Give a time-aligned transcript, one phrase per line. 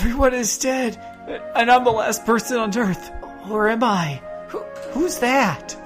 [0.00, 0.96] Everyone is dead,
[1.54, 3.10] and I'm the last person on Earth.
[3.50, 4.22] Or am I?
[4.48, 4.60] Who,
[4.92, 5.76] who's that?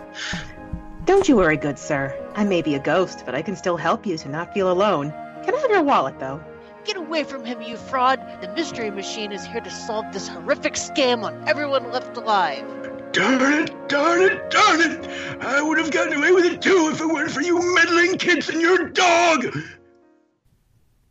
[1.05, 2.17] Don't you worry, good sir.
[2.37, 5.11] I may be a ghost, but I can still help you to not feel alone.
[5.43, 6.41] Can I have your wallet, though?
[6.85, 8.21] Get away from him, you fraud!
[8.41, 12.65] The Mystery Machine is here to solve this horrific scam on everyone left alive.
[13.11, 15.11] Darn it, darn it, darn it!
[15.41, 18.49] I would have gotten away with it too if it weren't for you meddling kids
[18.49, 19.59] and your dog!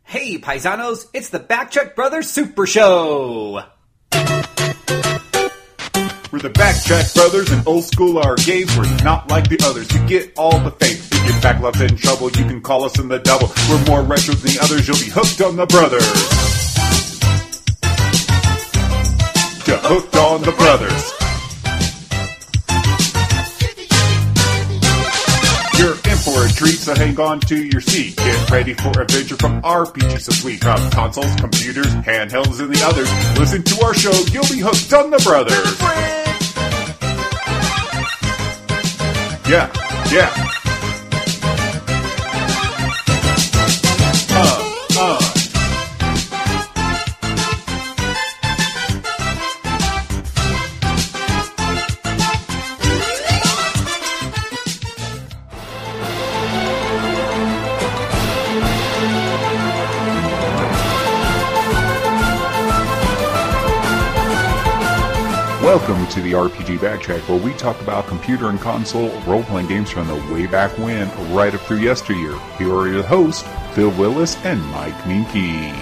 [0.03, 3.63] Hey, paisanos, it's the Backtrack Brothers Super Show!
[6.31, 8.75] We're the Backtrack Brothers, and old school our games.
[8.77, 9.91] We're not like the others.
[9.93, 10.97] You get all the fame.
[10.97, 13.51] If your back left in trouble, you can call us in the double.
[13.69, 14.87] We're more retro than the others.
[14.87, 16.05] You'll be hooked on the brothers.
[19.65, 21.22] Get hooked on the brothers.
[26.23, 28.15] For a treat, so hang on to your seat.
[28.15, 30.61] Get ready for adventure from RPGs so sweet.
[30.61, 33.09] From consoles, computers, handhelds, and the others.
[33.39, 35.81] Listen to our show, you'll be hooked on the brothers.
[39.49, 39.69] Yeah,
[40.11, 40.62] yeah.
[65.73, 69.89] Welcome to the RPG Backtrack, where we talk about computer and console role playing games
[69.89, 72.37] from the way back when, right up through yesteryear.
[72.59, 73.43] Here are your hosts,
[73.73, 75.73] Phil Willis and Mike Minky.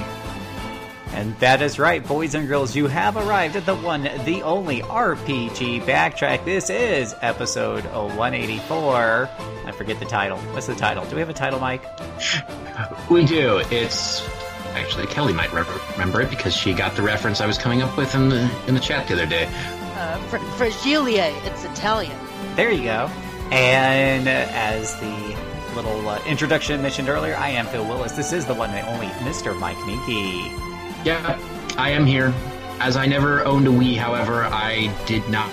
[1.12, 4.80] And that is right, boys and girls, you have arrived at the one, the only
[4.80, 6.46] RPG Backtrack.
[6.46, 9.30] This is episode 184.
[9.66, 10.38] I forget the title.
[10.38, 11.04] What's the title?
[11.04, 11.84] Do we have a title, Mike?
[13.10, 13.62] We do.
[13.70, 14.26] It's
[14.74, 17.98] actually Kelly might re- remember it because she got the reference I was coming up
[17.98, 19.50] with in the in the chat the other day.
[20.02, 22.18] Uh, Fr- Fragilie, it's Italian.
[22.56, 23.08] There you go.
[23.52, 25.38] And uh, as the
[25.76, 28.14] little uh, introduction mentioned earlier, I am Phil Willis.
[28.14, 29.56] This is the one and only Mr.
[29.60, 30.50] Mike Minky.
[31.06, 31.38] Yeah,
[31.78, 32.34] I am here.
[32.80, 35.52] As I never owned a Wii, however, I did not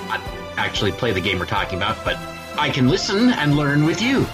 [0.57, 2.17] actually play the game we're talking about, but
[2.57, 4.27] I can listen and learn with you.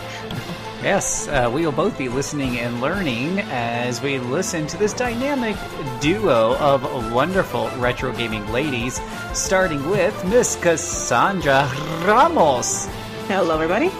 [0.84, 5.56] Yes, uh, we will both be listening and learning as we listen to this dynamic
[5.98, 9.00] duo of wonderful retro gaming ladies,
[9.32, 11.70] starting with Miss Cassandra
[12.04, 12.84] Ramos
[13.28, 13.90] Hello, everybody.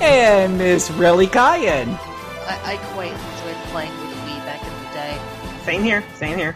[0.00, 1.88] and Miss Relly Kyan.
[1.88, 5.20] I, I quite enjoyed playing with the Wii back in the day.
[5.64, 6.54] Same here, same here.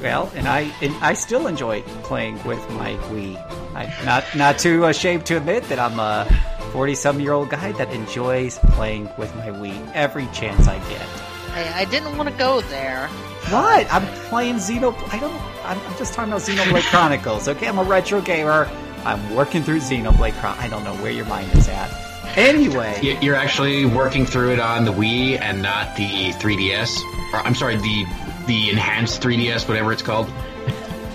[0.00, 3.36] Well, and I and I still enjoy playing with my Wii.
[3.74, 6.26] I'm not not too ashamed to admit that I'm a
[6.72, 11.06] forty-some-year-old guy that enjoys playing with my Wii every chance I get.
[11.54, 13.08] I, I didn't want to go there.
[13.50, 13.92] What?
[13.92, 14.94] I'm playing Xeno.
[15.12, 15.34] I don't.
[15.64, 17.48] I'm, I'm just talking about Xenoblade Chronicles.
[17.48, 18.68] Okay, I'm a retro gamer.
[19.04, 20.56] I'm working through Xenoblade Chron.
[20.58, 21.90] I don't know where your mind is at.
[22.36, 27.02] Anyway, You're actually working through it on the Wii and not the 3DS.
[27.34, 28.06] Or, I'm sorry, the
[28.46, 30.32] the enhanced 3DS, whatever it's called.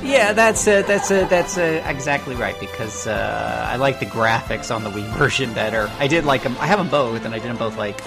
[0.08, 5.06] Yeah, that's that's that's exactly right because uh, I like the graphics on the Wii
[5.18, 5.92] version better.
[6.00, 6.56] I did like them.
[6.60, 8.02] I have them both, and I did them both like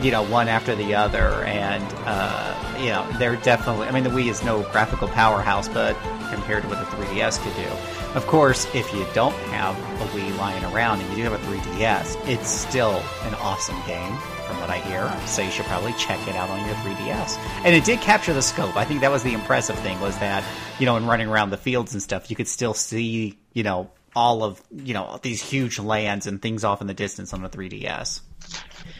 [0.00, 3.86] you know one after the other, and uh, you know they're definitely.
[3.86, 5.96] I mean, the Wii is no graphical powerhouse, but
[6.32, 7.70] compared to what the 3DS could do.
[8.14, 11.46] Of course, if you don't have a Wii lying around and you do have a
[11.46, 14.16] 3DS, it's still an awesome game,
[14.52, 15.10] from what I hear.
[15.26, 17.38] So you should probably check it out on your 3DS.
[17.64, 18.76] And it did capture the scope.
[18.76, 20.44] I think that was the impressive thing was that
[20.78, 23.90] you know, in running around the fields and stuff, you could still see you know
[24.14, 27.48] all of you know these huge lands and things off in the distance on the
[27.48, 28.20] 3DS.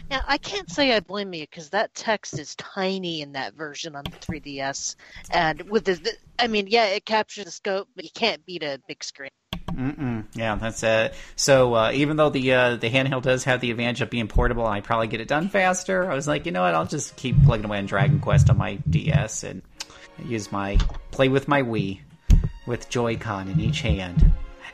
[0.09, 3.95] Now, I can't say I blame you because that text is tiny in that version
[3.95, 4.95] on the 3DS,
[5.31, 8.63] and with the, the, I mean, yeah, it captures the scope, but you can't beat
[8.63, 9.29] a big screen.
[9.73, 10.25] Mm-mm.
[10.33, 11.13] Yeah, that's it.
[11.35, 14.65] So uh, even though the uh, the handheld does have the advantage of being portable,
[14.65, 16.09] I probably get it done faster.
[16.11, 16.75] I was like, you know what?
[16.75, 19.61] I'll just keep plugging away on Dragon Quest on my DS and
[20.25, 20.77] use my
[21.11, 22.01] play with my Wii
[22.67, 24.31] with Joy-Con in each hand.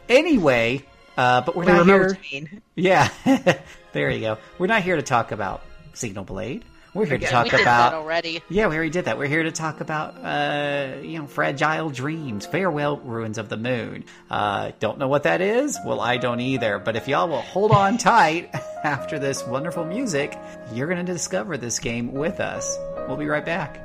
[0.09, 0.83] Anyway,
[1.17, 2.07] uh, but we're We not here.
[2.07, 2.61] what you mean.
[2.75, 3.09] Yeah,
[3.93, 4.37] there you go.
[4.57, 5.61] We're not here to talk about
[5.93, 6.63] Xenoblade.
[6.93, 8.41] We're here to Yeah, talk we did about that already.
[8.49, 9.17] yeah, we already did that.
[9.17, 14.05] We're here to talk about, uh, you know, fragile dreams, farewell ruins of the moon.
[14.29, 15.77] Uh, don't know what that is?
[15.85, 16.79] Well, I don't either.
[16.79, 18.49] But if y'all will hold on tight
[18.83, 20.37] after this wonderful music,
[20.73, 22.77] you're going to discover this game with us.
[23.07, 23.79] We'll be right back.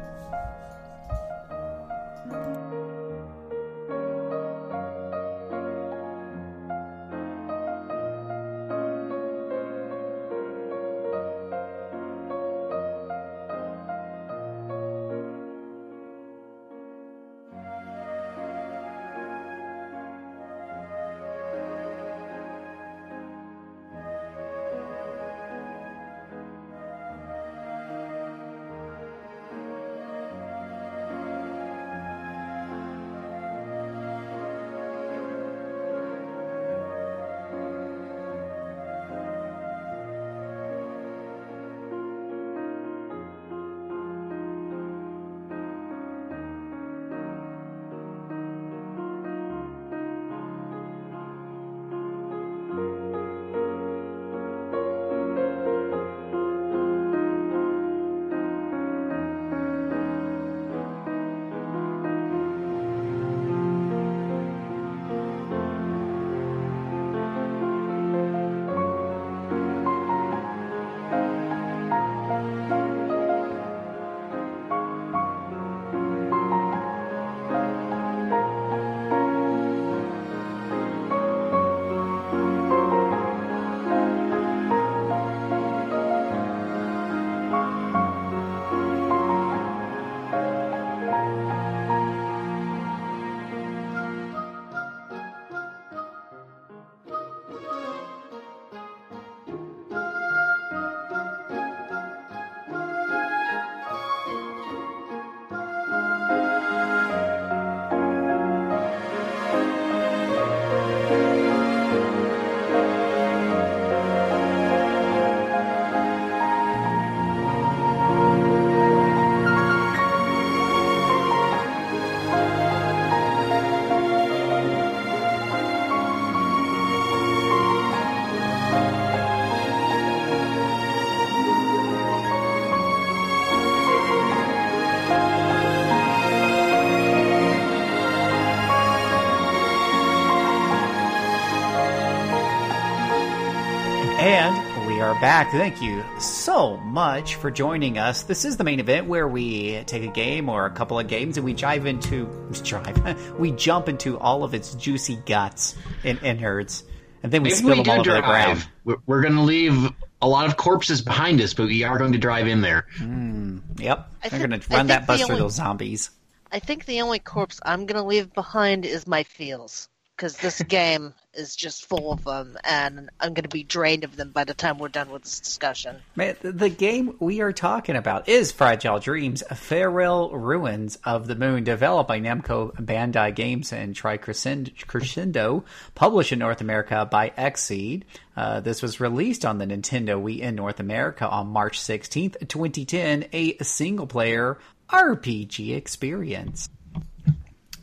[145.15, 145.51] Are back.
[145.53, 148.23] Thank you so much for joining us.
[148.23, 151.37] This is the main event where we take a game or a couple of games
[151.37, 156.21] and we dive into we drive we jump into all of its juicy guts and
[156.23, 156.85] innards,
[157.23, 158.67] and then we If spill we them do all over the ground.
[158.85, 162.13] we're, we're going to leave a lot of corpses behind us, but we are going
[162.13, 162.87] to drive in there.
[162.97, 163.59] Hmm.
[163.79, 166.11] Yep, I they're going to run that bus the through those zombies.
[166.51, 171.13] I think the only corpse I'm gonna leave behind is my feels, because this game
[171.33, 174.79] is just full of them, and I'm gonna be drained of them by the time
[174.79, 175.97] we're done with this discussion.
[176.15, 181.65] Man, the- game we are talking about is Fragile Dreams, Farewell Ruins of the Moon,
[181.65, 185.65] developed by Namco Bandai Games and Tricrescendo,
[185.95, 188.03] published in North America by Xseed.
[188.37, 193.27] Uh, this was released on the Nintendo Wii in North America on March 16th, 2010,
[193.33, 194.59] a single player
[194.89, 196.69] RPG experience.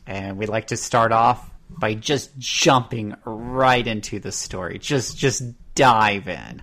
[0.05, 4.79] And we'd like to start off by just jumping right into the story.
[4.79, 5.43] Just just
[5.75, 6.61] dive in.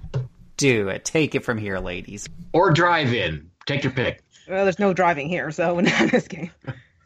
[0.57, 1.05] Do it.
[1.05, 2.29] Take it from here, ladies.
[2.53, 3.51] Or drive in.
[3.67, 4.23] Take your pick.
[4.49, 6.51] Well, there's no driving here, so not in this game.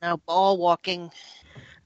[0.01, 1.11] Now, ball walking.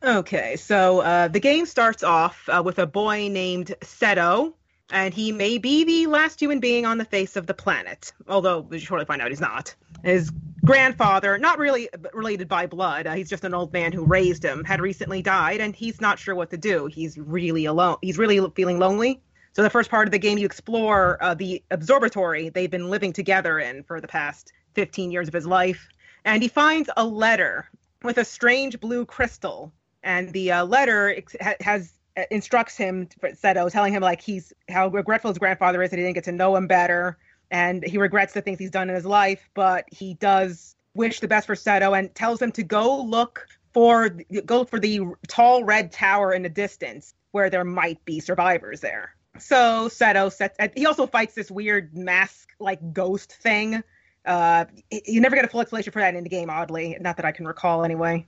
[0.02, 4.52] Okay, so uh, the game starts off uh, with a boy named Seto,
[4.90, 8.60] and he may be the last human being on the face of the planet, although
[8.60, 9.74] we shortly find out he's not.
[10.04, 10.30] His
[10.66, 14.64] grandfather, not really related by blood, uh, he's just an old man who raised him,
[14.64, 16.86] had recently died, and he's not sure what to do.
[16.86, 17.96] He's really alone.
[18.02, 19.22] He's really feeling lonely.
[19.54, 23.14] So the first part of the game, you explore uh, the observatory they've been living
[23.14, 25.88] together in for the past 15 years of his life,
[26.26, 27.70] and he finds a letter
[28.02, 29.72] with a strange blue crystal
[30.06, 31.20] and the uh, letter
[31.60, 35.98] has uh, instructs him Seto, telling him like he's how regretful his grandfather is that
[35.98, 37.18] he didn't get to know him better,
[37.50, 41.28] and he regrets the things he's done in his life, but he does wish the
[41.28, 44.08] best for Seto and tells him to go look for
[44.44, 49.14] go for the tall red tower in the distance where there might be survivors there.
[49.38, 50.56] So Seto sets.
[50.74, 53.82] He also fights this weird mask like ghost thing.
[54.24, 56.96] Uh, you never get a full explanation for that in the game, oddly.
[57.00, 58.26] Not that I can recall, anyway.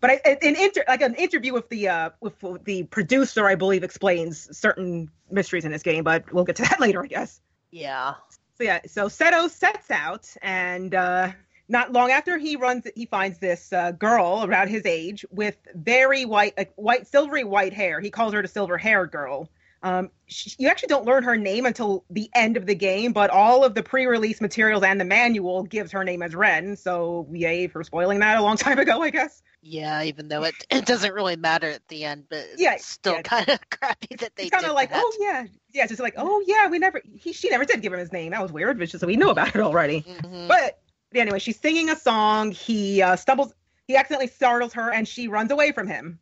[0.00, 2.34] But I, an inter, like an interview with the uh, with
[2.64, 6.04] the producer, I believe, explains certain mysteries in this game.
[6.04, 7.40] But we'll get to that later, I guess.
[7.70, 8.14] Yeah.
[8.58, 11.30] So yeah, so Seto sets out, and uh,
[11.68, 16.24] not long after he runs, he finds this uh, girl around his age with very
[16.24, 18.00] white, like white, silvery white hair.
[18.00, 19.48] He calls her the silver hair girl.
[19.80, 23.30] Um, she, you actually don't learn her name until the end of the game, but
[23.30, 26.76] all of the pre-release materials and the manual gives her name as Ren.
[26.76, 29.40] So yay for spoiling that a long time ago, I guess.
[29.70, 33.14] Yeah, even though it it doesn't really matter at the end, but it's Yeah, still
[33.14, 33.22] yeah.
[33.22, 35.02] kind of crappy that they It's kind of like, that.
[35.04, 37.98] oh yeah, yeah, just like, oh yeah, we never, he, she never did give him
[37.98, 38.32] his name.
[38.32, 40.02] That was weird, but so we knew about it already.
[40.02, 40.48] Mhm.
[40.48, 40.78] But
[41.14, 42.52] anyway, she's singing a song.
[42.52, 43.52] He uh, stumbles.
[43.86, 46.18] He accidentally startles her, and she runs away from him.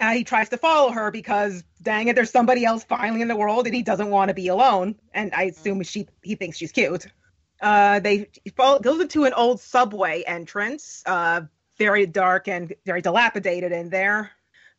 [0.00, 3.36] Uh, he tries to follow her because, dang it, there's somebody else finally in the
[3.36, 4.94] world, and he doesn't want to be alone.
[5.12, 7.06] And I assume she he thinks she's cute.
[7.60, 11.40] Uh, they he follow, goes into an old subway entrance, uh,
[11.78, 14.30] very dark and very dilapidated in there.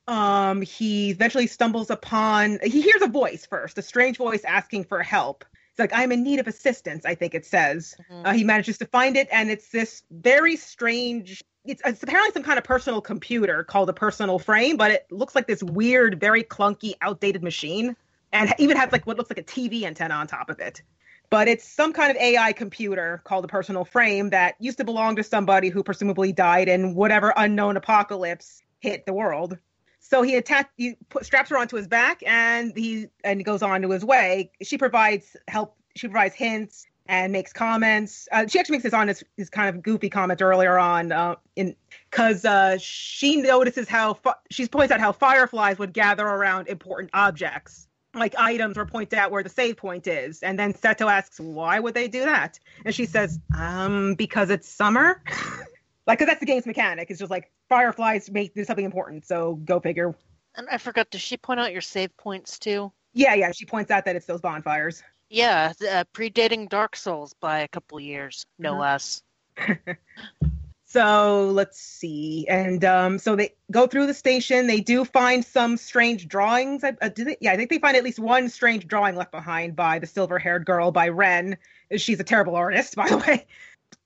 [0.07, 2.59] Um, he eventually stumbles upon.
[2.63, 5.43] He hears a voice first, a strange voice asking for help.
[5.71, 7.05] It's like I'm in need of assistance.
[7.05, 7.95] I think it says.
[8.09, 8.25] Mhm.
[8.25, 11.43] Uh, he manages to find it, and it's this very strange.
[11.65, 15.35] It's, it's apparently some kind of personal computer called a personal frame, but it looks
[15.35, 17.95] like this weird, very clunky, outdated machine,
[18.31, 20.81] and even has like what looks like a TV antenna on top of it.
[21.29, 25.17] But it's some kind of AI computer called a personal frame that used to belong
[25.17, 29.57] to somebody who presumably died in whatever unknown apocalypse hit the world.
[29.99, 33.81] So he attach he put, straps her onto his back, and he and goes on
[33.81, 34.51] to his way.
[34.61, 35.75] She provides help.
[35.97, 38.27] She provides hints and makes comments.
[38.31, 41.35] Uh, she actually makes this on his, his kind of goofy comment earlier on uh,
[41.55, 41.75] in
[42.09, 47.09] because uh, she notices how fi- she points out how fireflies would gather around important
[47.13, 47.86] objects
[48.19, 50.41] like items were pointed out where the save point is.
[50.43, 52.59] And then seto asks why would they do that?
[52.85, 55.21] And she says um because it's summer.
[56.05, 57.09] Like because that's the game's mechanic.
[57.11, 59.25] It's just like fireflies make do something important.
[59.25, 60.15] So go figure.
[60.55, 62.93] And I forgot, does she point out your save points too?
[63.13, 63.51] yeah yeah.
[63.51, 65.03] She points out that it's those bonfires.
[65.29, 68.79] Yeah, uh, predating Dark Souls by a couple years, no Mhm.
[68.79, 69.21] less.
[70.89, 74.67] So let's see, and um, so they go through the station.
[74.67, 76.81] They do find some strange drawings.
[76.81, 77.35] Uh, they?
[77.41, 80.65] Yeah, I think they find at least one strange drawing left behind by the silver-haired
[80.65, 81.57] girl by Ren.
[81.97, 83.47] She's a terrible artist, by the way.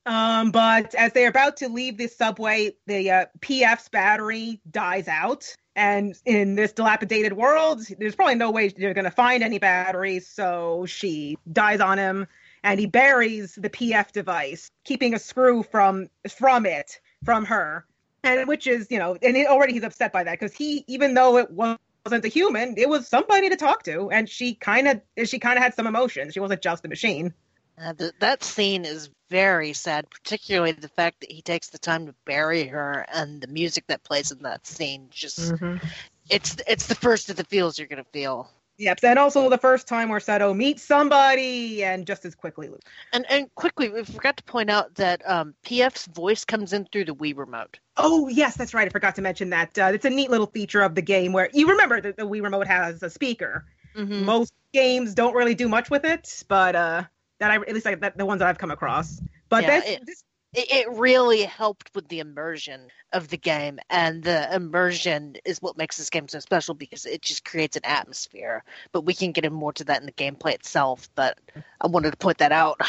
[0.07, 5.55] Um, but as they're about to leave the subway, the uh, PF's battery dies out,
[5.75, 10.27] and in this dilapidated world, there's probably no way they're going to find any batteries.
[10.27, 12.27] So she dies on him
[12.63, 17.85] and he buries the PF device, keeping a screw from from it from her,
[18.23, 21.13] and which is you know, and it, already he's upset by that because he, even
[21.13, 22.75] though it was wasn't a human.
[22.77, 25.87] It was somebody to talk to, and she kind of she kind of had some
[25.87, 26.33] emotions.
[26.33, 27.33] She wasn't just a machine.
[27.81, 32.07] Uh, th- that scene is very sad, particularly the fact that he takes the time
[32.07, 35.07] to bury her and the music that plays in that scene.
[35.09, 35.85] Just Mm-hmm.
[36.29, 38.49] it's it's the first of the feels you're gonna feel.
[38.81, 42.81] Yep, and also the first time where Seto meets somebody and just as quickly loses.
[43.13, 47.05] And and quickly, we forgot to point out that um, PF's voice comes in through
[47.05, 47.77] the Wii remote.
[47.97, 48.87] Oh yes, that's right.
[48.87, 49.77] I forgot to mention that.
[49.77, 52.41] Uh, it's a neat little feature of the game where you remember that the Wii
[52.41, 53.65] remote has a speaker.
[53.95, 54.25] Mm-hmm.
[54.25, 57.03] Most games don't really do much with it, but uh,
[57.39, 59.21] that I at least like that the ones that I've come across.
[59.49, 60.23] But Yeah, this, it- this
[60.53, 65.95] It, really helped with the immersion of the game, and the immersion is what makes
[65.97, 68.65] this game so special because it just creates an atmosphere.
[68.91, 71.07] But we can get in more to that in the gameplay itself.
[71.15, 71.39] But
[71.79, 72.81] I wanted to point that out.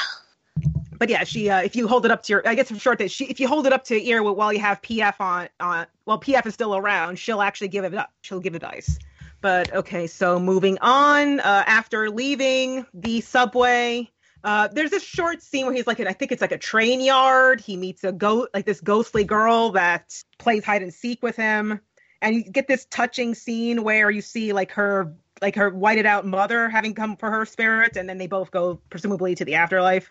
[0.99, 3.13] but yeah, she uh, if you hold it up to your, I guess short that
[3.13, 5.87] she if you hold it up to your ear while you have PF on on
[6.05, 8.11] while PF is still around, she'll actually give it up.
[8.23, 8.99] She'll give it ice.
[9.41, 11.41] But okay, so moving on.
[11.41, 14.11] Uh, after leaving the subway,
[14.45, 17.61] uh, there's this short scene where he's like, I think it's like a train yard.
[17.61, 21.81] He meets a goat, like this ghostly girl that plays hide and seek with him,
[22.21, 26.27] and you get this touching scene where you see like her, like her whited out
[26.27, 30.11] mother having come for her spirit, and then they both go presumably to the afterlife.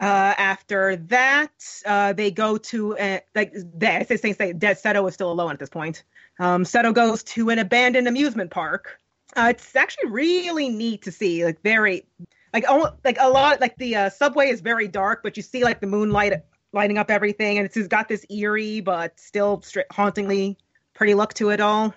[0.00, 1.52] Uh, after that,
[1.86, 5.30] uh, they go to uh, like they I say say say Dead Seto is still
[5.30, 6.04] alone at this point.
[6.38, 8.98] Um, Seto goes to an abandoned amusement park.
[9.36, 12.06] Uh, it's actually really neat to see, like very,
[12.54, 15.64] like almost, like a lot, like the uh, subway is very dark, but you see
[15.64, 16.34] like the moonlight
[16.72, 20.56] lighting up everything, and it's got this eerie but still stra- hauntingly
[20.94, 21.92] pretty look to it all.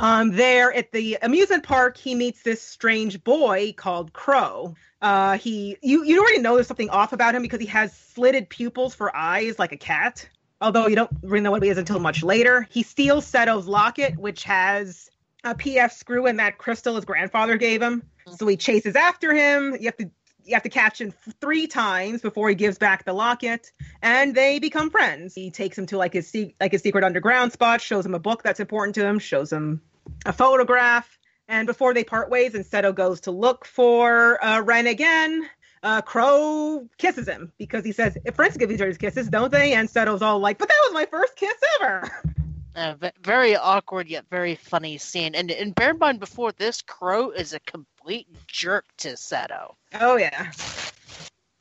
[0.00, 4.74] Um, there at the amusement park, he meets this strange boy called Crow.
[5.00, 8.48] Uh, he you you already know there's something off about him because he has slitted
[8.48, 10.28] pupils for eyes like a cat.
[10.60, 12.66] Although you don't really know what he is until much later.
[12.70, 15.10] He steals Seto's locket, which has
[15.44, 18.02] a PF screw in that crystal his grandfather gave him.
[18.36, 19.76] So he chases after him.
[19.78, 20.10] You have to
[20.44, 23.70] you have to catch him three times before he gives back the locket,
[24.02, 25.34] and they become friends.
[25.34, 28.18] He takes him to like his se- like his secret underground spot, shows him a
[28.18, 29.82] book that's important to him, shows him
[30.26, 34.86] a photograph, and before they part ways, and Seto goes to look for uh, Ren
[34.86, 35.48] again.
[35.82, 39.74] Uh, Crow kisses him because he says friends give each other kisses, don't they?
[39.74, 42.10] And Seto's all like, "But that was my first kiss ever."
[42.74, 45.34] Uh, very awkward yet very funny scene.
[45.34, 47.60] And, and bear in mind, before this, Crow is a
[48.02, 49.74] complete jerk to Seto.
[49.94, 50.50] Oh yeah.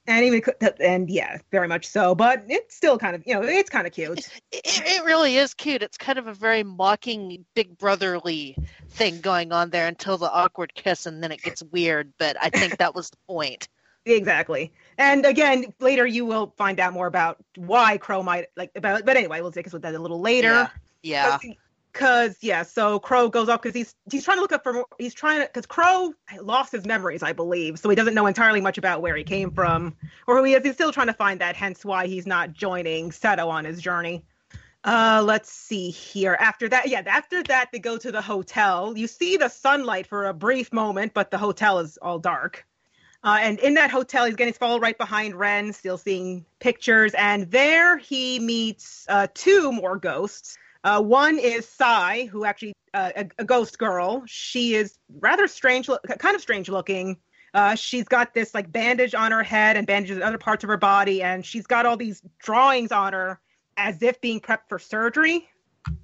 [0.07, 0.41] And even
[0.79, 2.15] and yeah, very much so.
[2.15, 4.27] But it's still kind of you know it's kind of cute.
[4.51, 5.83] It, it really is cute.
[5.83, 8.57] It's kind of a very mocking, big brotherly
[8.89, 12.13] thing going on there until the awkward kiss, and then it gets weird.
[12.17, 13.67] But I think that was the point.
[14.03, 14.73] Exactly.
[14.97, 19.05] And again, later you will find out more about why Crow might like about.
[19.05, 20.71] But anyway, we'll take us with that a little later.
[21.03, 21.37] Yeah.
[21.91, 24.85] Because yeah, so Crow goes off because he's he's trying to look up for more.
[24.97, 28.61] He's trying to because Crow lost his memories, I believe, so he doesn't know entirely
[28.61, 29.95] much about where he came from
[30.27, 30.63] or who he is.
[30.63, 31.55] He's still trying to find that.
[31.55, 34.23] Hence why he's not joining Seto on his journey.
[34.83, 36.35] Uh, let's see here.
[36.39, 38.97] After that, yeah, after that they go to the hotel.
[38.97, 42.65] You see the sunlight for a brief moment, but the hotel is all dark.
[43.23, 47.13] Uh, and in that hotel, he's getting followed right behind Ren, still seeing pictures.
[47.13, 50.57] And there he meets uh, two more ghosts.
[50.83, 54.23] Uh, one is Sai, who actually uh, a, a ghost girl.
[54.25, 57.17] She is rather strange, look, kind of strange looking.
[57.53, 60.69] Uh, she's got this like bandage on her head and bandages in other parts of
[60.69, 63.39] her body, and she's got all these drawings on her
[63.77, 65.47] as if being prepped for surgery.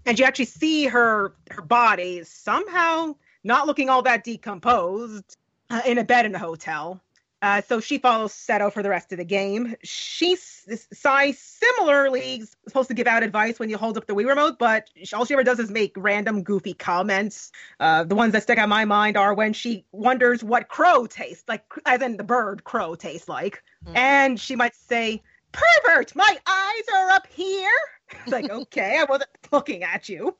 [0.05, 5.37] And you actually see her her body is somehow not looking all that decomposed
[5.69, 7.01] uh, in a bed in a hotel.
[7.41, 9.75] Uh, so she follows Seto for the rest of the game.
[9.83, 14.57] She's Sai similarly supposed to give out advice when you hold up the Wii remote,
[14.57, 17.51] but all she ever does is make random goofy comments.
[17.79, 21.05] Uh, the ones that stick out in my mind are when she wonders what crow
[21.05, 23.95] tastes like, as in the bird crow tastes like, Mhm.
[23.95, 27.69] and she might say, "Pervert, my eyes are up here."
[28.23, 30.35] It's like, okay, I wasn't looking at you.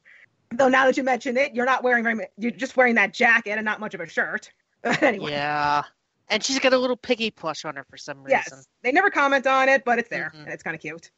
[0.51, 3.51] Though now that you mention it, you're not wearing very, you're just wearing that jacket
[3.51, 4.51] and not much of a shirt.
[4.83, 5.31] anyway.
[5.31, 5.83] Yeah.
[6.29, 8.41] And she's got a little piggy plush on her for some reason.
[8.45, 10.43] Yes, they never comment on it, but it's there, Mhm.
[10.43, 11.09] and it's kind of cute.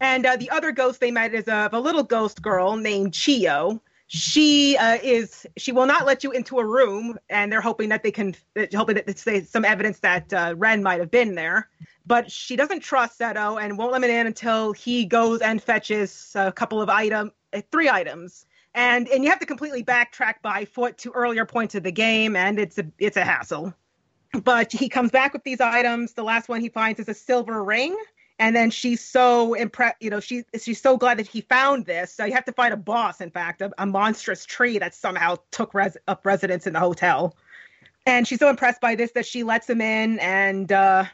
[0.00, 3.82] And uh, the other ghost they met is of a little ghost girl named Chio.
[4.06, 8.02] She uh, is she will not let you into a room, and they're hoping that
[8.02, 8.34] they can
[8.74, 11.68] hoping that it's uh, some evidence that uh, Ren might have been there.
[12.06, 16.32] But she doesn't trust Seto and won't let him in until he goes and fetches
[16.34, 18.46] a couple of item, uh, three items.
[18.74, 22.34] And and you have to completely backtrack by foot to earlier points of the game,
[22.36, 23.74] and it's a it's a hassle
[24.32, 26.12] but he comes back with these items.
[26.12, 27.96] The last one he finds is a silver ring.
[28.40, 32.12] And then she's so impressed, you know, she she's so glad that he found this.
[32.12, 35.38] So you have to find a boss, in fact, a, a monstrous tree that somehow
[35.50, 37.34] took res- up residence in the hotel.
[38.06, 41.04] And she's so impressed by this that she lets him in, and uh,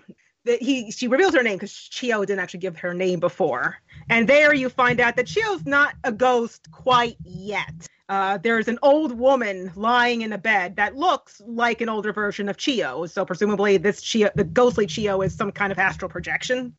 [0.45, 3.79] that he she reveals her name because Chio didn't actually give her name before.
[4.11, 7.89] And there you find out that Chio's not a ghost quite yet.
[8.09, 12.49] Uh, there's an old woman lying in a bed that looks like an older version
[12.49, 13.07] of Chio.
[13.07, 16.75] So presumably this Chio, the ghostly Chio, is some kind of astral projection.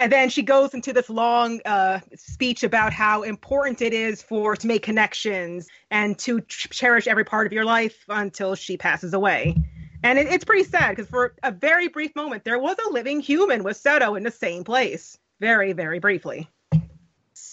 [0.00, 4.56] And then she goes into this long uh, speech about how important it is for
[4.56, 9.14] to make connections and to ch- cherish every part of your life until she passes
[9.14, 9.56] away.
[10.02, 13.20] And it, it's pretty sad because for a very brief moment there was a living
[13.20, 16.48] human with Seto in the same place, very very briefly.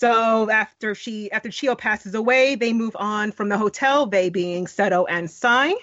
[0.02, 4.08] So after she after Chio passes away, they move on from the hotel.
[4.08, 5.74] They being Seto and Sai.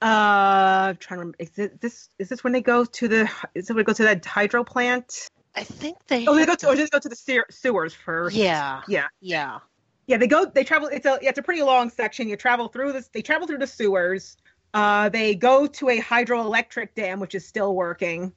[0.00, 1.36] Uh, I'm trying to remember.
[1.40, 3.30] Is it, this is this when they go to the?
[3.54, 5.28] Is it when they go to that hydro plant?
[5.54, 6.26] I think they.
[6.26, 8.34] Oh, they go to or just go to the sewer, sewers first.
[8.34, 8.80] Yeah.
[8.88, 9.08] Yeah.
[9.20, 9.58] Yeah.
[10.06, 10.46] Yeah, they go.
[10.46, 10.88] They travel.
[10.90, 11.18] It's a.
[11.20, 12.30] It's a pretty long section.
[12.30, 13.08] You travel through this.
[13.08, 14.38] They travel through the sewers.
[14.72, 18.32] Uh, they go to a hydroelectric dam, which is still working.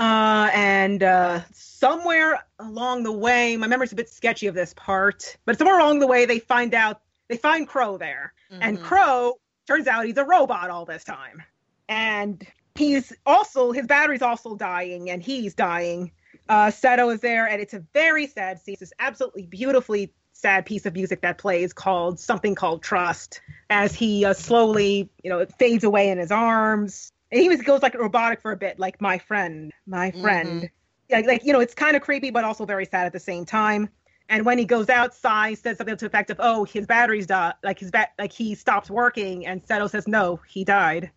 [0.00, 5.36] Uh, and uh, somewhere along the way, my memory's a bit sketchy of this part,
[5.44, 8.82] but somewhere along the way, they find out they find Crow there, and Mhm.
[8.82, 9.34] Crow
[9.66, 11.42] turns out he's a robot all this time,
[11.86, 16.12] and he's also his battery's also dying, and he's dying.
[16.48, 18.72] Uh, Seto is there, and it's a very sad scene.
[18.72, 23.94] It's this absolutely beautifully sad piece of music that plays called something called Trust, as
[23.94, 27.12] he uh, slowly, you know, it fades away in his arms.
[27.32, 30.68] And he was goes like robotic for a bit, like my friend, my friend.
[31.10, 33.44] Like, like you know, it's kind of creepy, but also very sad at the same
[33.44, 33.88] time.
[34.28, 37.54] And when he goes outside, says something to the effect of, "Oh, his battery's died.
[37.64, 41.10] Like his bat, like he stopped working." And Seto says, "No, he died."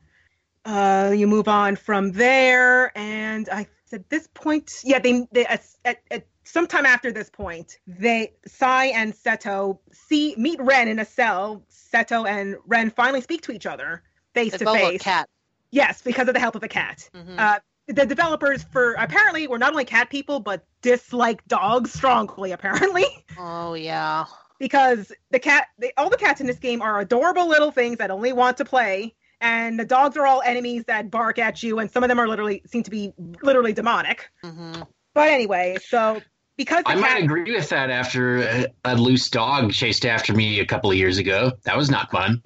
[0.65, 5.65] Uh, you move on from there, and I at this point, yeah, they, they at,
[5.85, 11.05] at, at sometime after this point, they Sai and Seto see meet Ren in a
[11.05, 11.63] cell.
[11.71, 15.01] Seto and Ren finally speak to each other face to face.
[15.01, 15.29] cat.
[15.73, 17.09] Yes, because of the help of a cat.
[17.15, 17.39] Mhm.
[17.39, 23.05] Uh, the developers for apparently were not only cat people but dislike dogs strongly apparently
[23.37, 24.25] oh yeah.
[24.57, 28.09] because the cat they, all the cats in this game are adorable little things that
[28.09, 31.91] only want to play and the dogs are all enemies that bark at you and
[31.91, 34.81] some of them are literally seem to be literally demonic hmm
[35.13, 36.21] but anyway so
[36.57, 40.33] because the I cat, might agree with that after a, a loose dog chased after
[40.33, 41.51] me a couple of years ago.
[41.63, 42.41] That was not fun.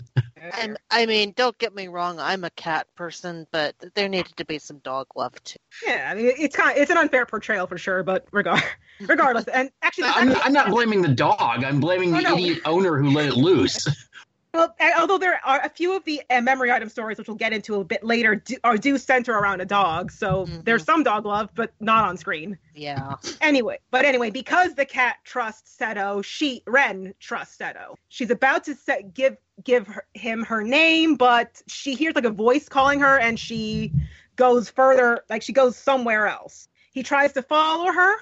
[0.62, 2.20] And I mean, don't get me wrong.
[2.20, 5.58] I'm a cat person, but there needed to be some dog love too.
[5.86, 8.62] yeah i mean it's kind of, it's an unfair portrayal for sure but regard
[9.02, 11.64] regardless and actually I'm, I'm not blaming the dog.
[11.64, 12.34] I'm blaming oh, the Oh, no.
[12.38, 13.88] idiot owner who let it loose.
[14.58, 17.54] Well, although there are a few of the uh, memory item stories, which we'll get
[17.54, 20.12] into a bit later, do, are do center around a dog.
[20.12, 20.66] So Mhm.
[20.66, 22.58] there's some dog love, but not on screen.
[22.74, 23.18] Yeah.
[23.40, 27.98] Anyway, but anyway, because the cat trusts Seto, she Ren trusts Seto.
[28.10, 32.32] She's about to set, give give her, him her name, but she hears like a
[32.32, 33.92] voice calling her, and she
[34.38, 36.68] goes further, like she goes somewhere else.
[36.94, 38.16] He tries to follow her,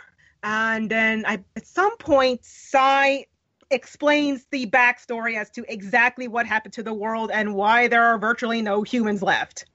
[0.44, 3.26] and then I, at some point, Sai
[3.72, 8.18] explains the backstory as to exactly what happened to the world and why there are
[8.18, 9.66] virtually no humans left.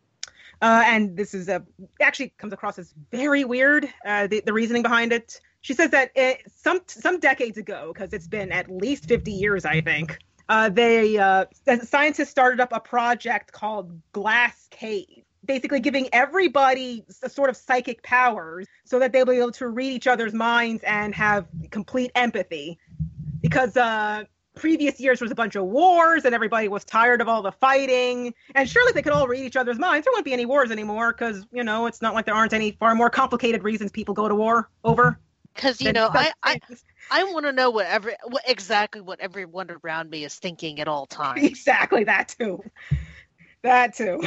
[0.63, 1.65] Uh, and this is a
[2.01, 3.89] actually comes across as very weird.
[4.05, 5.41] Uh, the, the reasoning behind it.
[5.63, 9.65] She says that it, some some decades ago, because it's been at least fifty years,
[9.65, 10.19] I think.
[10.49, 11.47] Uh, they uh,
[11.83, 18.03] scientists started up a project called Glass Cage, basically giving everybody a sort of psychic
[18.03, 22.79] powers so that they'll be able to read each other's minds and have complete empathy.
[23.51, 27.43] Because uh, previous years was a bunch of wars and everybody was tired of all
[27.43, 28.33] the fighting.
[28.55, 31.13] And surely they could all read each other's minds, there wouldn't be any wars anymore
[31.13, 34.29] because, you know, it's not like there aren't any far more complicated reasons people go
[34.29, 35.19] to war over.
[35.55, 36.61] Because you know, I, I.
[37.11, 40.87] I want to know what every what, exactly what everyone around me is thinking at
[40.87, 41.43] all times.
[41.43, 42.63] exactly that too.
[43.63, 44.23] That too.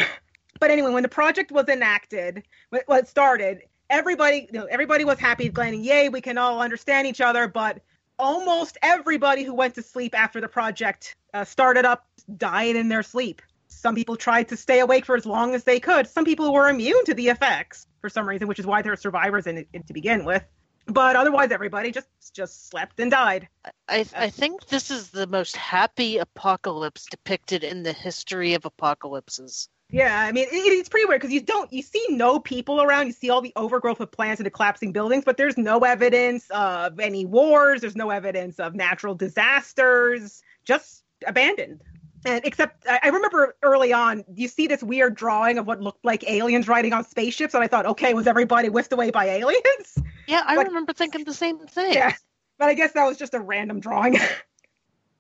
[0.59, 5.17] But anyway, when the project was enacted, when it started, everybody, you know, everybody was
[5.17, 7.81] happy, going, "Yay, we can all understand each other." But
[8.23, 12.07] almost everybody who went to sleep after the project uh, started up
[12.38, 13.41] died in their sleep.
[13.67, 16.07] Some people tried to stay awake for as long as they could.
[16.07, 18.97] Some people were immune to the effects for some reason, which is why there are
[18.97, 20.43] survivors in it to begin with.
[20.86, 23.47] But otherwise, everybody just just slept and died.
[23.88, 29.69] I I think this is the most happy apocalypse depicted in the history of apocalypses.
[29.93, 33.06] Yeah, I mean, it, it's pretty weird because you don't, you see no people around.
[33.06, 36.49] You see all the overgrowth of plants and the collapsing buildings, but there's no evidence
[36.49, 37.82] of any wars.
[37.82, 40.41] There's no evidence of natural disasters.
[40.65, 41.82] Just abandoned.
[42.25, 46.03] And except, I I remember early on, you see this weird drawing of what looked
[46.03, 49.99] like aliens riding on spaceships, and I thought, okay, was everybody whisked away by aliens?
[50.25, 51.93] Yeah, I But- remember thinking the same thing.
[51.93, 52.13] Yeah,
[52.58, 54.17] but I guess that was just a random drawing.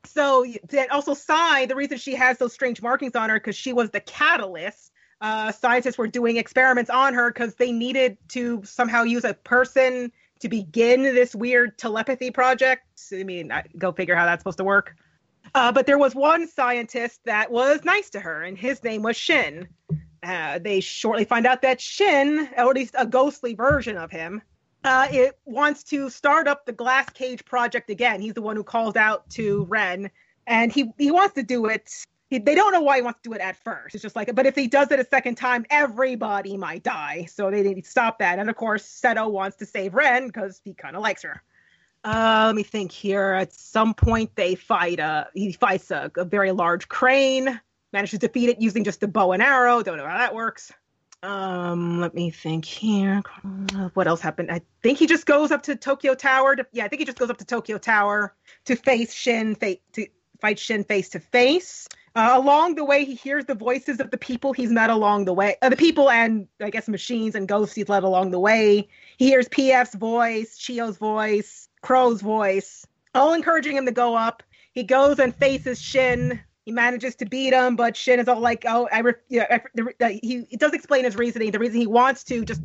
[0.05, 3.73] so that also Sai, the reason she has those strange markings on her because she
[3.73, 4.91] was the catalyst.
[5.21, 10.11] Uh, scientists were doing experiments on her because they needed to somehow use a person
[10.39, 12.83] to begin this weird telepathy project.
[13.13, 14.95] I mean, I, go figure how that's supposed to work.
[15.55, 19.15] Uh, but there was one scientist that was nice to her, and his name was
[19.15, 19.67] Shin.
[20.21, 24.41] Uh, they shortly find out that Shin, or at least a ghostly version of him,
[24.83, 28.21] uh, it wants to start up the glass cage project again.
[28.21, 30.09] He's the one who called out to Ren,
[30.47, 31.89] and he he wants to do it.
[32.29, 33.95] He, they don't know why he wants to do it at first.
[33.95, 37.25] It's just like, but if he does it a second time, everybody might die.
[37.25, 38.39] So they need to stop that.
[38.39, 41.41] And of course, Seto wants to save Ren because he kind of likes her.
[42.03, 43.33] Uh, let me think here.
[43.33, 44.99] At some point, they fight.
[44.99, 47.59] A, he fights a, a very large crane.
[47.93, 49.83] Manages to defeat it using just a bow and arrow.
[49.83, 50.71] Don't know how that works.
[51.23, 53.21] Um, let me think here.
[53.93, 54.51] What else happened?
[54.51, 56.57] I think he just goes up to Tokyo Tower.
[56.57, 60.07] To, yeah, I think he just goes up to Tokyo Tower to face Shin, to
[60.41, 61.87] fight Shin face to face.
[62.15, 65.33] Uh, along the way, he hears the voices of the people he's met along the
[65.33, 68.87] way, uh, the people and I guess machines and ghosts he's led along the way.
[69.17, 74.43] He hears PF's voice, Chio's voice, Crow's voice, all encouraging him to go up.
[74.73, 76.39] He goes and faces Shin.
[76.65, 79.61] He manages to beat him, but Shin is all like, "Oh, I." Re- yeah, I,
[79.75, 81.51] the, he, he does explain his reasoning.
[81.51, 82.61] The reason he wants to just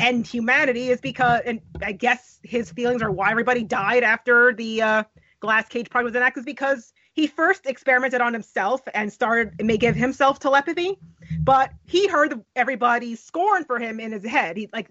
[0.00, 4.82] end humanity is because, and I guess his feelings are why everybody died after the
[4.82, 5.04] uh,
[5.40, 9.76] glass cage project was enacted is because he first experimented on himself and started may
[9.76, 10.98] give himself telepathy,
[11.40, 14.56] but he heard everybody's scorn for him in his head.
[14.56, 14.88] He like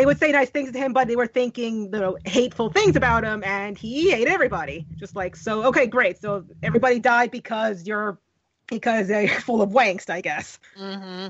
[0.00, 2.96] they would say nice things to him, but they were thinking you know, hateful things
[2.96, 4.88] about him, and he hated everybody.
[4.98, 6.18] Just like so, okay, great.
[6.18, 8.18] So everybody died because you're
[8.66, 10.58] because they're full of wankst, I guess.
[10.74, 11.28] hmm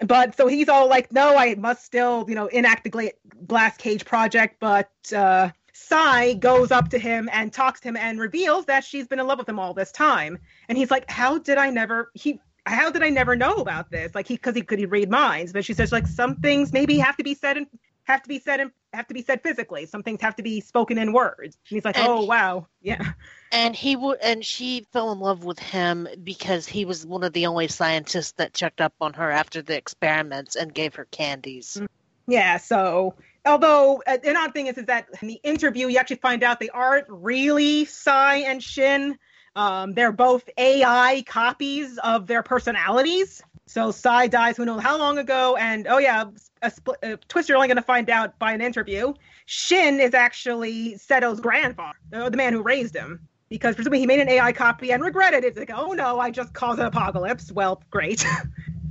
[0.00, 3.76] But so he's all like, no, I must still, you know, enact the gla- glass
[3.76, 4.58] cage project.
[4.60, 9.08] But uh, Sai goes up to him and talks to him and reveals that she's
[9.08, 10.38] been in love with him all this time.
[10.68, 14.14] And he's like, how did I never he how did I never know about this?
[14.14, 16.98] Like he because he could he read minds, but she says like some things maybe
[16.98, 17.66] have to be said and
[18.04, 19.86] have to be said and have to be said physically.
[19.86, 21.56] Some things have to be spoken in words.
[21.70, 23.12] And he's like, And oh wow, yeah,
[23.52, 27.32] And he would, and she fell in love with him because he was one of
[27.32, 31.80] the only scientists that checked up on her after the experiments and gave her candies.
[32.26, 32.58] yeah.
[32.58, 33.14] So
[33.44, 36.60] although uh, an odd thing is is that in the interview you actually find out
[36.60, 39.18] they aren't really Sai and Shin.
[39.56, 43.40] Um, they're both AI copies of their personalities.
[43.66, 46.24] So Sai dies who knows how long ago, and oh yeah,
[46.64, 49.12] a, split, a twist you're only going to find out by an interview.
[49.46, 54.20] Shin is actually Seto's grandfather, the, the man who raised him, because presumably he made
[54.20, 55.48] an AI copy and regretted it.
[55.48, 57.52] It's like, oh no, I just caused an apocalypse.
[57.52, 58.24] Well, great.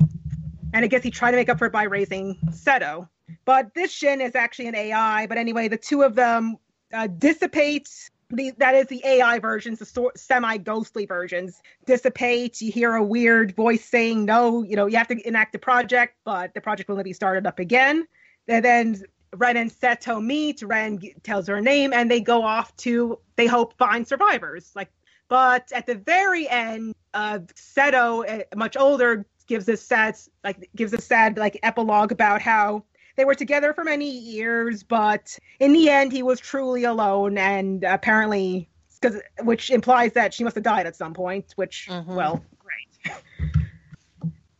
[0.74, 3.10] and I guess he tried to make up for it by raising Seto.
[3.46, 5.28] But this Shin is actually an AI.
[5.28, 6.58] But anyway, the two of them
[6.94, 7.90] uh, dissipate.
[8.34, 12.62] The, that is the AI versions, the so- semi-ghostly versions dissipate.
[12.62, 16.16] You hear a weird voice saying, "No, you know, you have to enact the project,
[16.26, 18.08] but the project will be started up again."
[18.48, 19.04] And then
[19.36, 20.64] Ren and Seto meet.
[20.64, 24.72] Ren tells her name, and they go off to they hope find survivors.
[24.76, 24.92] Like,
[25.28, 30.94] but at the very end, uh, Seto, uh, much older, gives this sad like gives
[30.94, 32.84] a sad like epilogue about how
[33.16, 37.84] they were together for many years, but in the end, he was truly alone, and
[37.84, 38.70] apparently,
[39.02, 41.54] because which implies that she must have died at some point.
[41.56, 42.16] Which, Mhm.
[42.16, 43.14] well, great.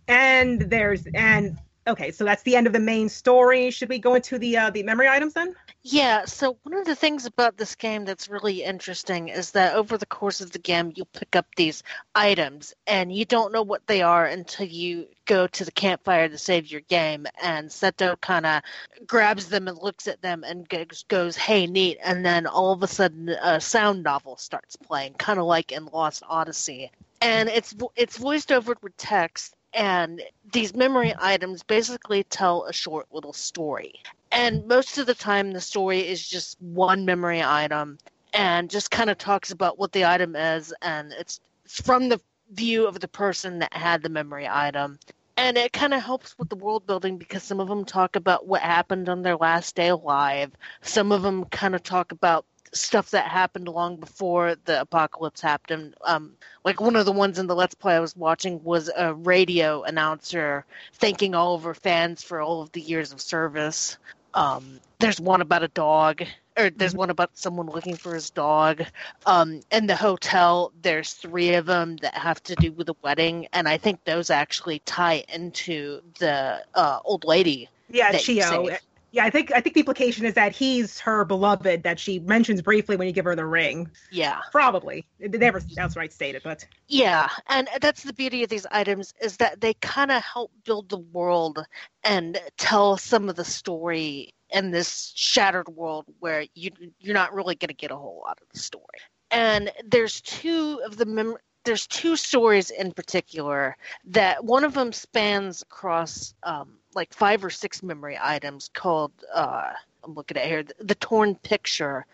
[0.08, 3.72] and there's and okay, so that's the end of the main story.
[3.72, 5.56] Should we go into the uh, the memory items then?
[5.86, 9.98] Yeah, so one of the things about this game that's really interesting is that over
[9.98, 11.84] the course of the game, you'll pick up these
[12.16, 16.38] items, and you don't know what they are until you go to the campfire to
[16.38, 17.26] save your game.
[17.42, 18.62] And Seto kind of
[19.08, 22.84] grabs them and looks at them and goes, goes, "Hey, neat!" And then all of
[22.84, 27.76] a sudden, a sound novel starts playing, kind of like in Lost Odyssey, and it's
[27.96, 29.56] it's voiced over with text.
[29.76, 33.96] And these memory items basically tell a short little story
[34.34, 37.98] and most of the time the story is just one memory item
[38.34, 42.20] and just kind of talks about what the item is and it's, it's from the
[42.52, 45.00] view of the person that had the memory item.
[45.36, 48.48] And it kind of helps with the world building because some of them talk about
[48.48, 50.52] what happened on their last day alive.
[50.82, 55.96] Some of them kind of talk about stuff that happened long before the apocalypse happened.
[56.02, 59.14] Um, like one of the ones in the let's play i was watching was a
[59.14, 63.98] radio announcer thanking all of her fans for all of the years of service
[64.34, 66.24] um, there's one about a dog
[66.58, 68.84] or there's one about someone looking for his dog
[69.26, 73.48] um, in the hotel there's three of them that have to do with a wedding
[73.54, 78.70] and i think those actually tie into the uh, old lady Yeah, Chio.
[79.14, 82.64] Yeah, I think I think the implication is that he's her beloved that she mentions
[82.64, 83.92] briefly when you give her the ring.
[84.12, 84.40] Yeah.
[84.52, 85.06] Probably.
[85.20, 85.80] They never mm-hmm.
[85.80, 90.10] outright stated, but Yeah, and that's the beauty of these items is that they kind
[90.10, 91.64] of help build the world
[92.04, 97.54] and tell some of the story in this shattered world where you you're not really
[97.54, 98.84] going to get a whole lot of the story.
[99.30, 104.92] And there's two of the mem- there's two stories in particular that one of them
[104.92, 109.72] spans across um, like five or six memory items called uh,
[110.04, 112.06] I'm looking at here the, the torn picture.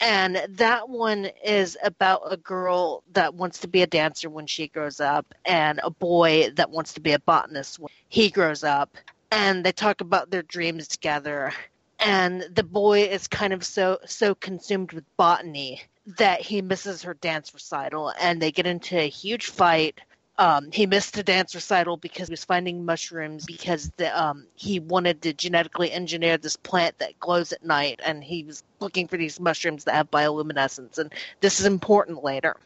[0.00, 4.66] And that one is about a girl that wants to be a dancer when she
[4.66, 8.96] grows up and a boy that wants to be a botanist when he grows up.
[9.30, 11.52] And they talk about their dreams together.
[12.00, 17.14] And the boy is kind of so so consumed with botany that he misses her
[17.14, 20.00] dance recital and they get into a huge fight.
[20.38, 24.80] Um, he missed a dance recital because he was finding mushrooms because the, um, he
[24.80, 29.16] wanted to genetically engineer this plant that glows at night and he was looking for
[29.16, 32.56] these mushrooms that have bioluminescence and this is important later.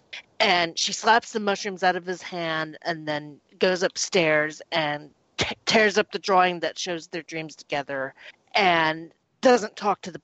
[0.41, 5.57] And she slaps the mushrooms out of his hand and then goes upstairs and t-
[5.67, 8.15] tears up the drawing that shows their dreams together
[8.55, 10.21] and doesn't talk to the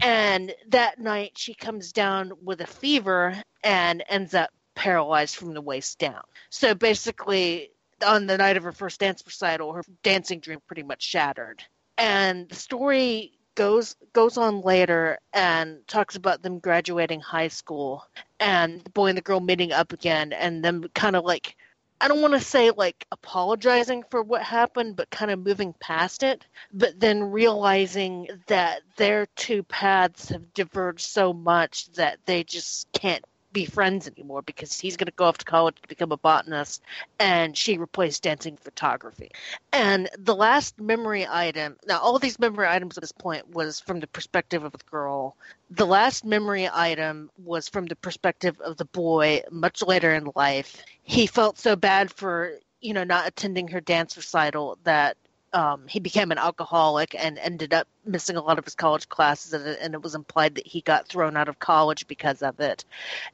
[0.00, 5.62] and that night she comes down with a fever and ends up paralyzed from the
[5.62, 6.22] waist down.
[6.50, 7.70] So basically,
[8.06, 11.62] on the night of her first dance recital, her dancing dream pretty much shattered.
[11.98, 18.04] And the story goes goes on later and talks about them graduating high school
[18.38, 21.56] and the boy and the girl meeting up again and them kind of like
[22.00, 26.22] I don't want to say like apologizing for what happened, but kind of moving past
[26.22, 32.86] it, but then realizing that their two paths have diverged so much that they just
[32.92, 33.24] can't
[33.56, 36.82] be friends anymore because he's going to go off to college to become a botanist
[37.18, 39.30] and she replaced dancing photography.
[39.72, 44.00] And the last memory item, now all these memory items at this point was from
[44.00, 45.36] the perspective of the girl.
[45.70, 50.84] The last memory item was from the perspective of the boy much later in life.
[51.02, 55.16] He felt so bad for, you know, not attending her dance recital that
[55.56, 59.54] um, he became an alcoholic and ended up missing a lot of his college classes,
[59.54, 62.84] and, and, it was implied that he got thrown out of college because of it.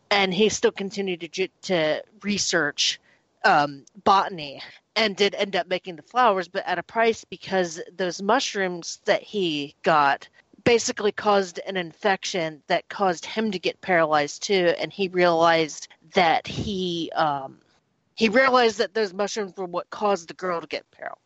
[0.09, 3.01] And he still continued to to research
[3.45, 4.63] um, botany
[4.95, 9.25] and did end up making the flowers, but at a price because those mushrooms that
[9.25, 10.29] he got
[10.63, 16.47] basically caused an infection that caused him to get paralyzed too, and he realized that
[16.47, 17.59] he um,
[18.15, 21.19] he realized that those mushrooms were what caused the girl to get paralyzed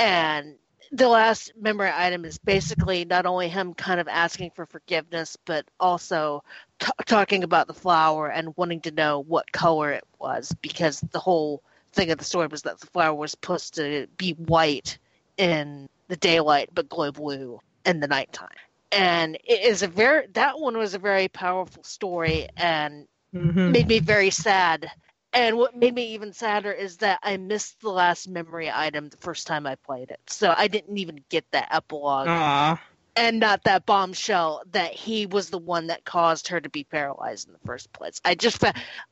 [0.00, 0.56] and
[0.92, 5.66] the last memory item is basically not only him kind of asking for forgiveness, but
[5.78, 6.42] also
[6.80, 11.18] t- talking about the flower and wanting to know what color it was, because the
[11.20, 14.98] whole thing of the story was that the flower was supposed to be white
[15.36, 18.48] in the daylight, but glow blue in the nighttime.
[18.92, 23.70] And it is a very that one was a very powerful story and Mhm.
[23.72, 24.90] made me very sad
[25.32, 29.16] and what made me even sadder is that I missed the last memory item the
[29.18, 30.20] first time I played it.
[30.28, 32.78] So I didn't even get that epilogue Aw.
[33.20, 37.46] And not that bombshell that he was the one that caused her to be paralyzed
[37.46, 38.18] in the first place.
[38.24, 38.64] I just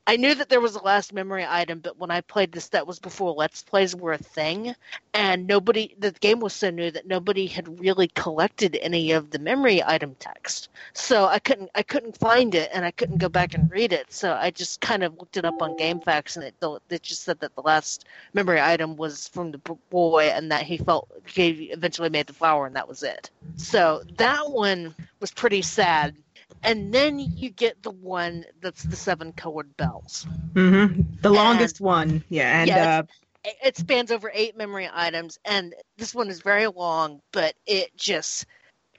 [0.06, 2.86] I knew that there was a last memory item, but when I played this, that
[2.86, 4.74] was before Let's Plays were a thing,
[5.12, 9.38] and nobody the game was so new that nobody had really collected any of the
[9.38, 10.70] memory item text.
[10.94, 14.10] So I couldn't I couldn't find it, and I couldn't go back and read it.
[14.10, 16.54] So I just kind of looked it up on GameFAQs, and it
[16.88, 19.58] it just said that the last memory item was from the
[19.90, 23.28] boy, and that he felt he eventually made the flower, and that was it.
[23.56, 26.16] So that one was pretty sad.
[26.62, 30.26] And then you get the one that's the seven colored bells.
[30.54, 32.24] hmm The longest one.
[32.28, 32.62] Yeah.
[32.62, 33.02] And Yeah,
[33.46, 37.96] uh, It spans over eight memory items, and this one is very long, but it
[37.96, 38.46] just.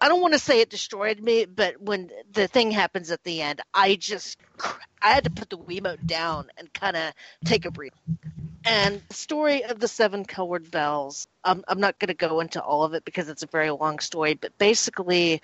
[0.02, 3.42] I don't want to say it destroyed me, but when the thing happens at the
[3.42, 4.38] end, I just
[5.02, 7.14] I had to put the Wiimote down and kind of
[7.46, 7.92] take a breath.
[8.70, 12.62] And the story of the seven colored bells, I'm, I'm not going to go into
[12.62, 15.42] all of it because it's a very long story, but basically,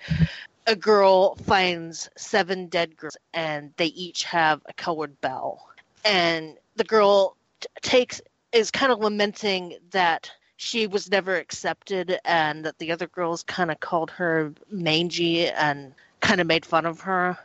[0.68, 5.68] a girl finds seven dead girls and they each have a colored bell.
[6.04, 8.20] And the girl t- takes,
[8.52, 13.72] is kind of lamenting that she was never accepted and that the other girls kind
[13.72, 17.36] of called her mangy and kind of made fun of her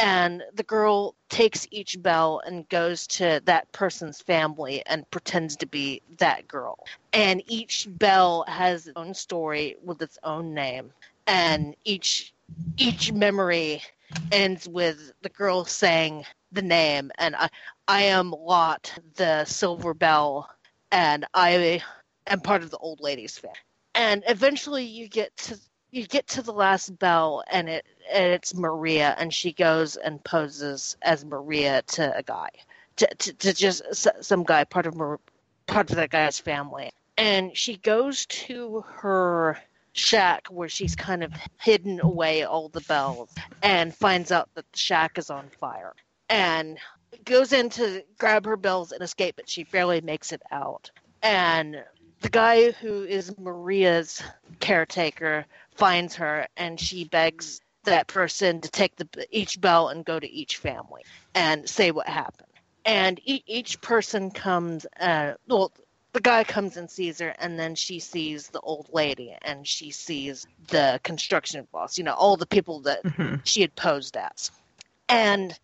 [0.00, 5.66] and the girl takes each bell and goes to that person's family and pretends to
[5.66, 6.78] be that girl.
[7.12, 10.92] And each bell has its own story with its own name,
[11.26, 12.34] and each
[12.78, 13.82] each memory
[14.32, 17.48] ends with the girl saying the name, and I
[17.88, 20.48] I am Lot, the silver bell,
[20.92, 21.82] and I
[22.26, 23.56] am part of the old ladies family.
[23.94, 25.58] And eventually, you get to
[25.90, 30.22] you get to the last bell and it and it's Maria and she goes and
[30.24, 32.48] poses as Maria to a guy
[32.96, 33.82] to to, to just
[34.20, 35.20] some guy part of Mar-
[35.66, 36.90] part of that guy's family.
[37.16, 39.58] And she goes to her
[39.92, 43.30] shack where she's kind of hidden away all the bells
[43.62, 45.94] and finds out that the shack is on fire
[46.28, 46.78] and
[47.24, 50.90] goes in to grab her bells and escape but she barely makes it out.
[51.22, 51.82] And
[52.20, 54.22] the guy who is Maria's
[54.60, 60.18] caretaker finds her and she begs that person to take the each bell and go
[60.18, 61.04] to each family
[61.34, 62.48] and say what happened.
[62.84, 65.72] And e- each person comes, uh, well,
[66.12, 69.90] the guy comes and sees her, and then she sees the old lady, and she
[69.90, 71.98] sees the construction boss.
[71.98, 73.42] You know, all the people that Mhm.
[73.42, 74.50] she had posed as,
[75.08, 75.58] and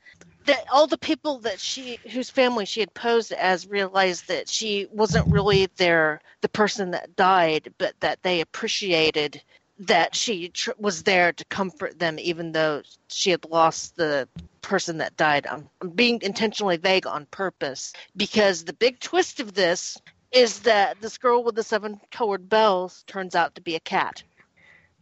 [0.46, 4.86] that all the people that she whose family she had posed as realized that she
[4.92, 9.42] wasn't really their the person that died but that they appreciated
[9.78, 14.28] that she tr- was there to comfort them even though she had lost the
[14.62, 19.54] person that died I'm, I'm being intentionally vague on purpose because the big twist of
[19.54, 19.98] this
[20.32, 24.22] is that this girl with the seven colored bells turns out to be a cat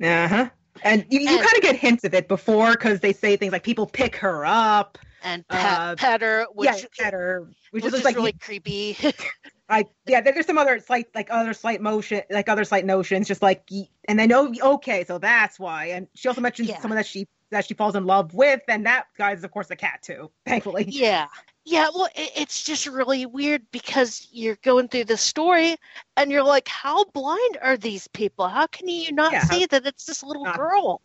[0.00, 0.48] Uh-huh.
[0.82, 3.62] And you, you kind of get hints of it before because they say things like
[3.62, 4.98] people pick her up.
[5.24, 8.32] And pet, Uh, pet her which, yeah, pet her, which, which is is like really
[8.32, 8.96] creepy
[9.68, 13.40] like yeah there's some other slight like other slight motion like other slight notions just
[13.42, 13.68] like
[14.06, 16.80] and they know okay so that's why and she also mentions Yeah.
[16.80, 19.70] someone that she that she falls in love with and that guy is of course
[19.70, 21.28] a cat too thankfully Yeah.
[21.64, 25.76] Yeah, well, it, it's just really weird because you're going through the story
[26.16, 28.48] and you're like, how blind are these people?
[28.48, 30.58] How can you not Yeah, see that it's this little Uh.
[30.58, 31.00] girl?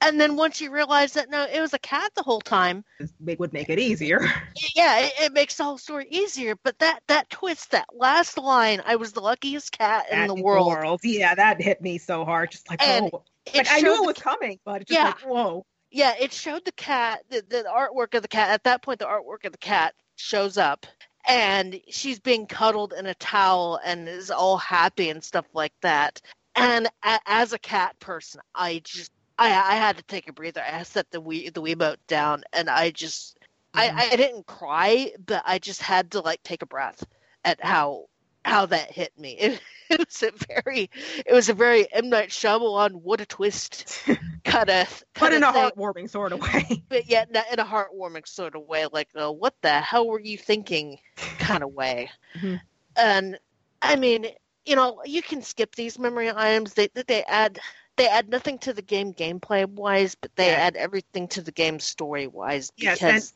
[0.00, 2.84] And then once you realize that, no, it was a cat the whole time,
[3.26, 4.20] it would make it easier
[4.74, 6.54] yeah, it, it makes the whole story easier.
[6.62, 10.34] But that, that twist, that last line, I was the luckiest cat in Cat the
[10.34, 10.78] world.
[11.02, 14.06] yeah that hit me so hard just like And oh like i knew it the
[14.06, 15.02] was coming but just Yeah.
[15.02, 18.50] like whoa Yeah, it showed the cat, the, the artwork of the cat.
[18.50, 20.86] At that point, the artwork of the cat shows up,
[21.28, 26.20] and she's being cuddled in a towel and is all happy and stuff like that.
[26.54, 30.62] And a, as a cat person, I just, I, I had to take a breather.
[30.62, 33.36] I set the Wii, the Wiimote down, and I just,
[33.74, 33.94] Mhm.
[33.96, 37.04] I, I didn't cry, but I just had to like take a breath
[37.44, 38.06] at how
[38.44, 39.32] how that hit me.
[39.38, 39.60] It,
[39.90, 40.32] it was a
[40.62, 40.90] very,
[41.26, 44.02] it was a very M Night Shyamalan what a twist
[44.44, 47.64] kind of, but in a thing heartwarming sort of way but yet not in a
[47.64, 50.98] heartwarming sort of way, like uh, "What the hell were you thinking?"
[51.38, 52.10] kind of way.
[52.36, 52.60] Mhm.
[52.96, 53.38] And
[53.82, 54.26] I mean,
[54.64, 56.74] you know, you can skip these memory items.
[56.74, 57.58] They they add
[57.96, 60.56] they add nothing to the game gameplay wise, but they Yeah.
[60.56, 63.34] add everything to the game story wise Yes, because.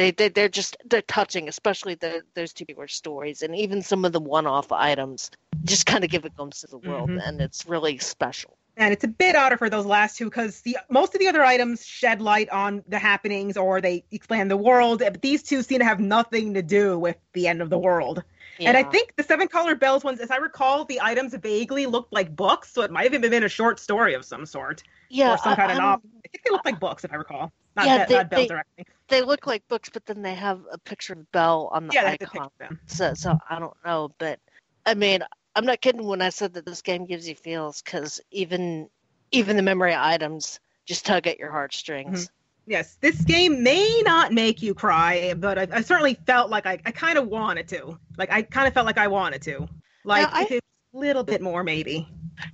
[0.00, 4.06] They, they they're just they're touching, especially the those two particular stories, and even some
[4.06, 5.30] of the one-off items
[5.64, 7.20] just kind of give a glimpse of the world, Mhm.
[7.28, 8.56] and it's really special.
[8.78, 11.44] and it's a bit odder for those last two because the most of the other
[11.44, 15.80] items shed light on the happenings or they explain the world but these two seem
[15.80, 18.22] to have nothing to do with the end of the world.
[18.58, 22.12] And i think the seven colored bells ones as i recall the items vaguely looked
[22.12, 24.82] like books so it might have even been a short story of some sort.
[25.10, 26.08] Yeah, or some I- kind of I'm- novel.
[26.24, 28.40] I think they look like books if i recall not, Yeah, be- they- not bell
[28.40, 31.88] they- directly they look like books, but then they have a picture of Bell on
[31.88, 32.48] the yeah icon.
[32.86, 34.38] So, so I don't know, but
[34.86, 35.24] I mean,
[35.56, 38.88] I'm not kidding when I said that this game gives you feels because even
[39.32, 42.26] even the memory items just tug at your heartstrings.
[42.26, 42.70] Mm-hmm.
[42.72, 46.78] yes this game may not make you cry but i, I certainly felt like i,
[46.84, 49.68] I kind of wanted to like i kind of felt like i wanted to
[50.04, 50.62] like I- if it
[50.92, 52.06] was a little bit more maybe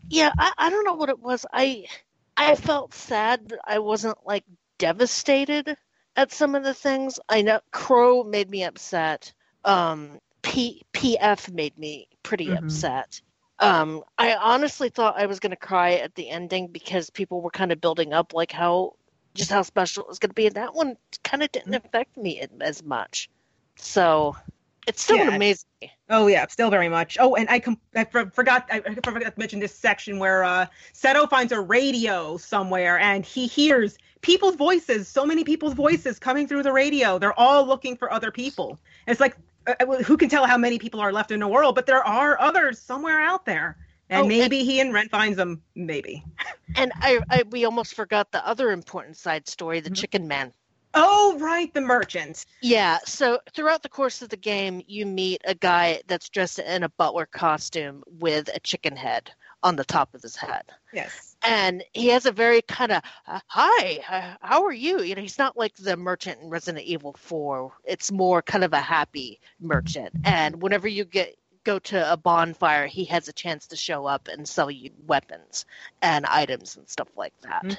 [0.09, 1.45] Yeah, I, I don't know what it was.
[1.53, 1.87] I
[2.37, 4.45] I felt sad, but I wasn't like
[4.79, 5.77] devastated
[6.17, 7.19] at some of the things.
[7.29, 9.33] I know Crow made me upset.
[9.65, 12.57] Um, P PF made me pretty Mhm.
[12.57, 13.21] upset.
[13.59, 17.73] Um, I honestly thought I was gonna cry at the ending because people were kind
[17.73, 18.95] of building up like how
[19.35, 22.41] just how special it was gonna be, and that one kind of didn't affect me
[22.61, 23.29] as much.
[23.77, 24.37] So
[24.87, 25.35] it's still Yeah.
[25.35, 25.67] amazing.
[26.09, 27.17] Oh yeah, still very much.
[27.21, 30.67] Oh, and I com- I for- forgot I, forgot to mention this section where uh
[30.95, 36.47] Seto finds a radio somewhere and he hears people's voices, so many people's voices coming
[36.49, 37.19] through the radio.
[37.19, 38.79] They're all looking for other people.
[39.07, 41.49] And it's like uh, uh, who can tell how many people are left in the
[41.49, 43.77] world, but there are others somewhere out there.
[44.09, 46.23] And Oh, and- maybe he and Ren finds them, maybe.
[46.77, 49.97] And I, I we almost forgot the other important side story, the Mhm.
[49.97, 50.53] Chicken Man.
[50.97, 52.47] Oh, right, the merchant.
[52.63, 56.83] Yeah, so throughout the course of the game, you meet a guy that's dressed in
[56.83, 59.31] a butler costume with a chicken head
[59.63, 60.63] on the top of his head.
[60.93, 61.37] Yes.
[61.43, 65.03] And he has a very kind of, uh, hi, uh, how are you?
[65.03, 67.73] You know, he's not like the merchant in Resident Evil 4.
[67.85, 70.15] It's more kind of a happy merchant.
[70.25, 74.29] And whenever you get go to a bonfire, he has a chance to show up
[74.29, 75.67] and sell you weapons
[76.01, 77.65] and items and stuff like that.
[77.65, 77.79] Mhm.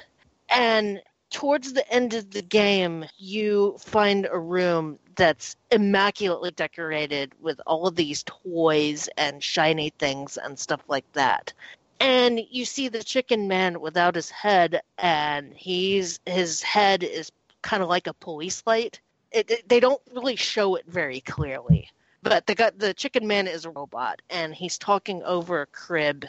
[0.50, 7.60] And towards the end of the game, you find a room that's immaculately decorated with
[7.66, 11.52] all of these toys and shiny things and stuff like that.
[12.00, 17.30] And you see the chicken man without his head, and he's his head is
[17.62, 19.00] kind of like a police light.
[19.32, 21.90] It, it- they don't really show it very clearly,
[22.22, 26.24] but the the chicken man is a robot, and he's talking over a crib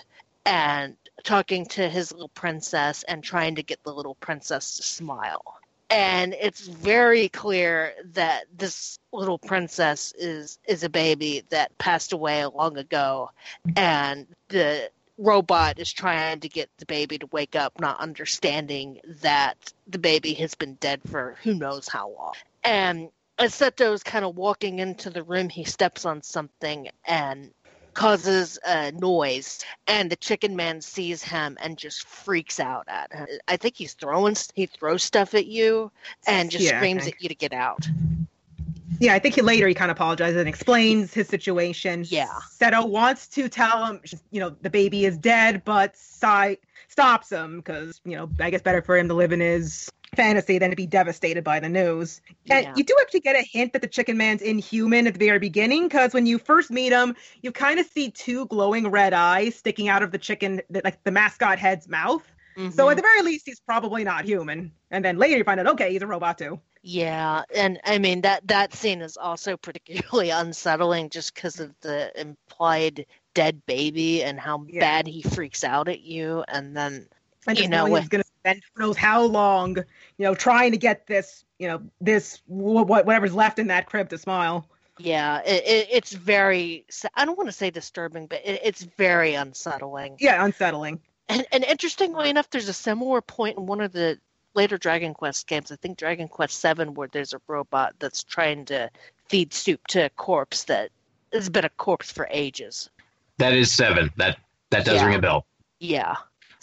[0.49, 5.43] and talking to his little princess and trying to get the little princess to smile.
[5.91, 12.45] And it's very clear that this little princess is is a baby that passed away
[12.45, 13.31] long ago,
[13.75, 19.73] and the robot is trying to get the baby to wake up, not understanding that
[19.87, 22.33] the baby has been dead for who knows how long.
[22.63, 27.51] And as is kind of walking into the room, he steps on something and
[27.93, 33.27] causes a noise and the chicken man sees him and just freaks out at him
[33.47, 35.91] i think he's throwing he throws stuff at you
[36.27, 37.89] and just Yeah, screams at you to get out
[38.99, 42.05] Yeah, I think he later he kind of apologizes and explains his situation.
[42.07, 42.27] Yeah.
[42.59, 46.57] Seto wants to tell him, you know, the baby is dead, but Sai
[46.89, 50.57] stops him because, you know, I guess better for him to live in his fantasy
[50.57, 52.21] than to be devastated by the news.
[52.49, 52.73] And Yeah.
[52.73, 55.87] you do actually get a hint that the chicken man's inhuman at the very beginning
[55.87, 59.87] because when you first meet him, you kind of see two glowing red eyes sticking
[59.87, 62.23] out of the chicken, like the mascot head's mouth.
[62.69, 62.89] So Mhm.
[62.89, 64.71] at the very least, he's probably not human.
[64.91, 66.59] And then later you find out, okay, he's a robot too.
[66.81, 72.11] Yeah, and I mean that that scene is also particularly unsettling just because of the
[72.19, 74.79] implied dead baby and how Yeah.
[74.79, 77.07] bad he freaks out at you, and then
[77.47, 81.07] and You know, he's to spend who knows how long, you know, trying to get
[81.07, 84.65] this, you know, this wh- wh- whatever's left in that crib to smile.
[84.97, 86.85] yeah, it, it, it's very
[87.15, 90.17] I don't want to say disturbing, but it, it's very unsettling.
[90.19, 90.99] Yeah, unsettling.
[91.27, 94.17] And, and interestingly enough, there's a similar point in one of the
[94.55, 95.71] later Dragon Quest games.
[95.71, 98.89] I think Dragon Quest Seven, where there's a robot that's trying to
[99.27, 100.89] feed soup to a corpse that
[101.31, 102.89] has been a corpse for ages.
[103.37, 104.09] That is seven.
[104.17, 104.37] That
[104.71, 105.05] that does Yeah.
[105.05, 105.45] ring a bell.
[105.79, 106.15] Yeah,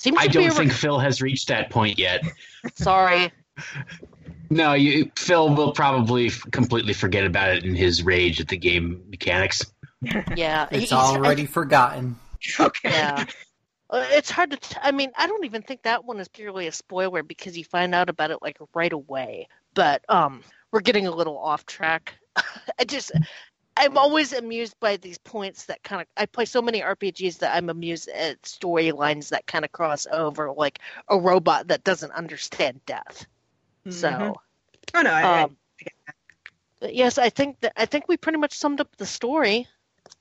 [0.06, 2.22] seems I to don't a- think Phil has reached that point yet.
[2.76, 3.32] Sorry.
[4.48, 8.56] No, you, Phil will probably f- completely forget about it in his rage at the
[8.56, 9.62] game mechanics.
[10.36, 12.16] Yeah, It's he's- already forgotten.
[12.60, 12.90] Okay.
[12.90, 13.24] Yeah.
[13.90, 14.56] Uh, It's hard to.
[14.58, 17.64] T- I mean, I don't even think that one is purely a spoiler because you
[17.64, 19.48] find out about it like right away.
[19.74, 22.14] But um, we're getting a little off track.
[22.78, 23.10] I just,
[23.76, 26.08] I'm always amused by these points that kind of.
[26.16, 30.52] I play so many RPGs that I'm amused at storylines that kind of cross over,
[30.52, 33.26] like a robot that doesn't understand death.
[33.88, 34.34] So, Mhm.
[34.94, 35.56] oh no, I, I- um,
[36.80, 39.68] but yes, I think that I think we pretty much summed up the story.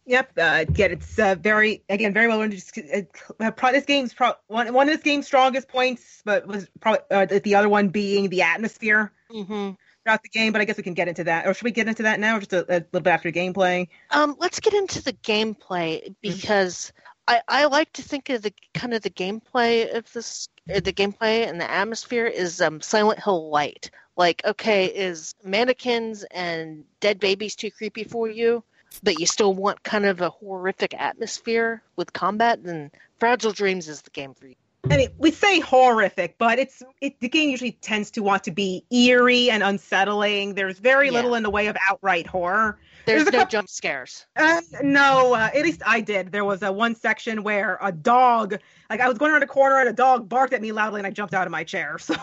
[0.06, 0.32] yep.
[0.38, 2.42] Uh, yeah, it's uh, very again very well.
[2.42, 7.02] Uh, pro- this game's pro- one one of this game's strongest points, but was probably
[7.12, 9.72] uh, the other one being the atmosphere hmm
[10.06, 10.54] throughout the game.
[10.54, 12.38] But I guess we can get into that, or should we get into that now,
[12.38, 13.88] or just a, a little bit after gameplay?
[14.12, 16.94] Um, let's get into the gameplay because
[17.28, 20.94] I, I like to think of the kind of the gameplay of this uh, the
[20.94, 23.90] gameplay and the atmosphere is um Silent Hill light.
[24.18, 28.64] Like, okay, is mannequins and dead babies too creepy for you,
[29.04, 32.64] but you still want kind of a horrific atmosphere with combat?
[32.64, 34.56] Then Fragile Dreams is the game for you.
[34.92, 38.52] I mean, we say horrific, but it's it, the game usually tends to want to
[38.52, 40.54] be eerie and unsettling.
[40.54, 41.14] There's very Yeah.
[41.14, 42.78] little in the way of outright horror.
[43.06, 44.26] There's, There's no couple- jump scares.
[44.36, 46.32] Uh, no, uh, at least I did.
[46.32, 48.58] There was a one section where a dog,
[48.90, 51.08] like I was going around a corner and a dog barked at me loudly, and
[51.08, 51.98] I jumped out of my chair.
[52.06, 52.14] So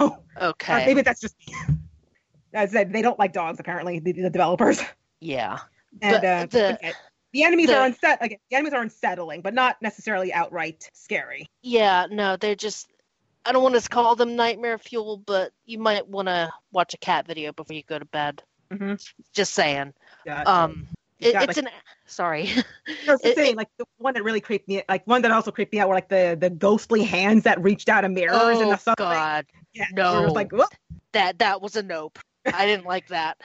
[0.40, 0.86] uh, Okay.
[0.86, 1.36] maybe that's just.
[2.54, 3.98] As I said, they don't like dogs apparently.
[3.98, 4.82] The, the developers
[5.20, 5.58] yeah.
[6.02, 6.92] and The- uh, the- okay.
[7.32, 8.18] The enemies the- are unset.
[8.20, 11.48] Again, the enemies are unsettling, but not necessarily outright scary.
[11.62, 12.88] Yeah, no, they're just.
[13.44, 16.98] I don't want to call them nightmare fuel, but you might want to watch a
[16.98, 18.40] cat video before you go to bed.
[18.70, 18.94] Mm-hmm.
[19.32, 19.92] Just saying.
[20.24, 20.86] Yeah, Um,
[21.18, 21.72] it, got, it's like- an.
[22.06, 22.50] Sorry.
[23.06, 23.56] No, it's the It- same.
[23.56, 25.94] Like the one that really creeped me, like one that also creeped me out, were
[25.94, 28.96] like the the ghostly hands that reached out of mirrors and oh the stuff.
[28.96, 30.20] God, Yeah, no.
[30.20, 30.72] It was like, what?
[31.12, 32.18] that that was a nope.
[32.46, 33.38] I didn't like that.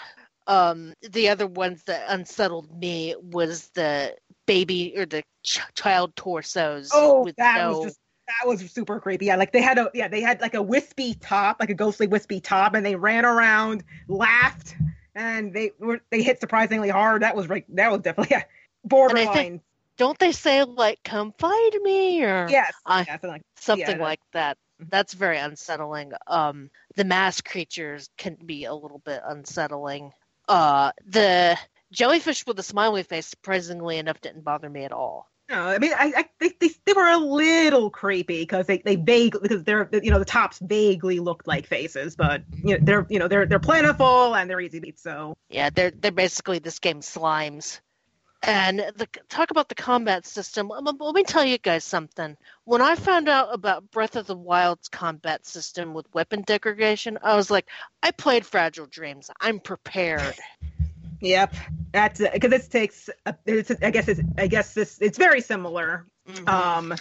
[0.48, 4.16] Um, the other ones that unsettled me was the
[4.48, 6.92] baby or the ch- child torsos.
[6.94, 9.26] Oh, with that no, was just that was super creepy.
[9.28, 12.08] Yeah, like they had a yeah they had like a wispy top, like a ghostly
[12.08, 14.76] wispy top, and they ran around, laughed,
[15.16, 17.22] and they were they hit surprisingly hard.
[17.24, 17.66] That was right.
[17.76, 18.44] That was definitely yeah,
[18.84, 19.62] borderline.
[19.98, 23.98] Don't they say like "come find me" or yes, yeah, something like something Yeah.
[23.98, 24.58] like that.
[24.82, 24.90] Mhm.
[24.90, 26.14] That's very unsettling.
[26.28, 30.12] Um, the mass creatures can be a little bit unsettling.
[30.48, 31.58] Uh, the
[31.92, 35.30] jellyfish with a smiley face, surprisingly enough, didn't bother me at all.
[35.50, 38.98] No, I mean, I, I they, they, they were a little creepy because they they
[38.98, 43.08] vaguely because they're you know the tops vaguely looked like faces, but you know they're
[43.10, 45.00] you know they're they're plentiful and they're easy to beat.
[45.00, 47.80] So Yeah, they're they're basically this game slimes.
[48.44, 50.72] And the talk about the combat system.
[50.72, 52.38] um, Let me tell you guys something.
[52.66, 57.36] When I found out about Breath of the Wild's combat system with weapon degradation, I
[57.36, 57.68] was like,
[58.04, 59.30] I played Fragile Dreams.
[59.42, 60.36] I'm prepared.
[61.20, 61.54] yep,
[61.92, 66.06] that's because this takes a, it's I guess I guess this it's very similar.
[66.28, 66.50] Mhm.
[66.50, 66.96] Um,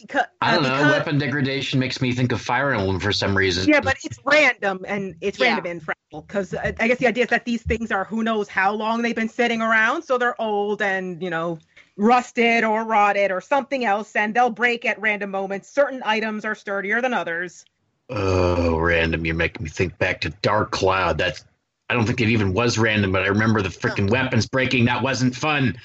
[0.00, 0.70] because, I don't know.
[0.70, 3.68] because- Weapon degradation makes me think of Fire Emblem for some reason.
[3.68, 5.46] Yeah, but it's random and it's Yeah.
[5.54, 8.24] random and Fragile because I, I guess the idea is that these things are who
[8.24, 11.58] knows how long they've been sitting around, so they're old and you know
[11.96, 15.68] rusted or rotted or something else, and they'll break at random moments.
[15.68, 17.64] Certain items are sturdier than others.
[18.10, 19.24] Oh, random!
[19.24, 21.18] You're making me think back to Dark Cloud.
[21.18, 21.44] That's
[21.88, 24.86] I don't think it even was random, but I remember the freaking weapons breaking.
[24.86, 25.76] That wasn't fun.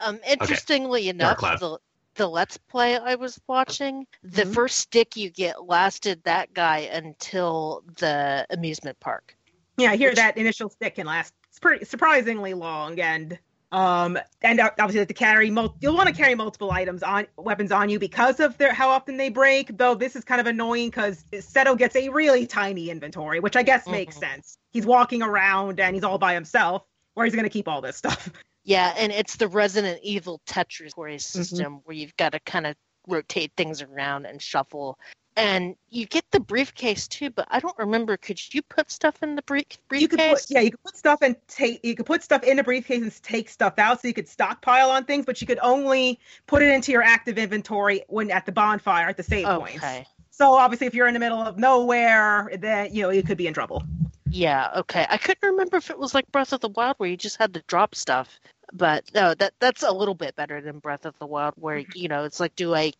[0.00, 1.60] Um, interestingly enough, Cloud.
[1.60, 1.78] the
[2.16, 4.54] the Let's Play I was watching, the Mhm.
[4.54, 9.36] first stick you get lasted that guy until the amusement park.
[9.76, 13.38] Yeah, I hear Which- that initial stick can last pretty surprisingly long, and
[13.72, 17.88] um, and obviously to carry mul- you'll want to carry multiple items on weapons on
[17.88, 19.76] you because of their how often they break.
[19.76, 23.64] Though this is kind of annoying because Seto gets a really tiny inventory, which I
[23.64, 24.20] guess makes Mhm.
[24.20, 24.58] sense.
[24.72, 26.84] He's walking around and he's all by himself.
[27.14, 28.30] Where he's gonna keep all this stuff?
[28.66, 31.18] Yeah, and it's the Resident Evil Tetris mm-hmm.
[31.18, 32.74] system where you've got to kind of
[33.06, 34.98] rotate things around and shuffle.
[35.36, 38.16] And you get the briefcase too, but I don't remember.
[38.16, 40.50] Could you put stuff in the brief You could put briefcase?
[40.50, 43.22] yeah, you could put stuff and take you could put stuff in a briefcase and
[43.22, 46.70] take stuff out, so you could stockpile on things, but you could only put it
[46.72, 49.76] into your active inventory when at the bonfire at the save points.
[49.76, 50.06] Okay.
[50.30, 53.46] So obviously, if you're in the middle of nowhere, then you know you could be
[53.46, 53.84] in trouble.
[54.28, 54.70] Yeah.
[54.76, 55.06] Okay.
[55.08, 57.54] I couldn't remember if it was like Breath of the Wild where you just had
[57.54, 58.40] to drop stuff,
[58.72, 62.08] but no, that that's a little bit better than Breath of the Wild where you
[62.08, 62.92] know it's like, do I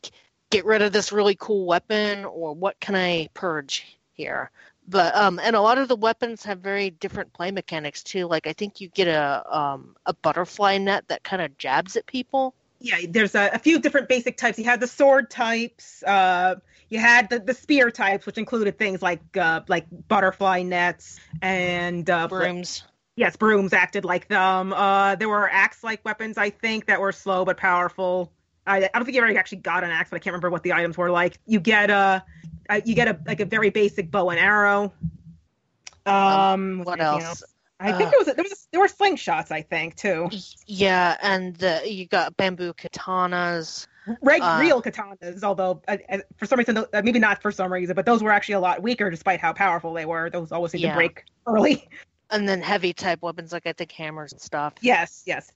[0.51, 4.51] get rid of this really cool weapon or what can I purge here?
[4.89, 8.27] But um, and a lot of the weapons have very different play mechanics too.
[8.27, 12.07] Like I think you get a um a butterfly net that kind of jabs at
[12.07, 12.55] people.
[12.79, 14.59] Yeah, there's a, a few different basic types.
[14.59, 16.03] You had the sword types.
[16.03, 16.57] Uh,
[16.89, 22.09] you had the, the spear types, which included things like uh, like butterfly nets and
[22.09, 22.85] uh, Brooms.
[23.17, 24.73] Yes, brooms acted like them.
[24.73, 28.33] Uh, there were axe-like weapons, I think, that were slow but powerful.
[28.67, 30.63] I, I don't think you ever actually got an axe, but I can't remember what
[30.63, 31.39] the items were like.
[31.47, 32.25] You get a,
[32.69, 34.93] uh, you get a like a very basic bow and arrow.
[36.05, 37.43] Um, was What anything else?
[37.79, 38.11] I think Uh.
[38.11, 40.31] there was, a, there was there were slingshots, I think too.
[40.67, 43.87] Yeah, and the, you got bamboo katanas.
[44.23, 47.73] Reg, Uh, real katanas, although uh, uh, for some reason, uh, maybe not for some
[47.73, 50.31] reason, but those were actually a lot weaker despite how powerful they were.
[50.31, 50.93] Those always seemed Yeah.
[50.93, 51.89] to break early.
[52.31, 54.75] And then heavy type weapons like I think hammers and stuff.
[54.81, 55.51] yes, yes.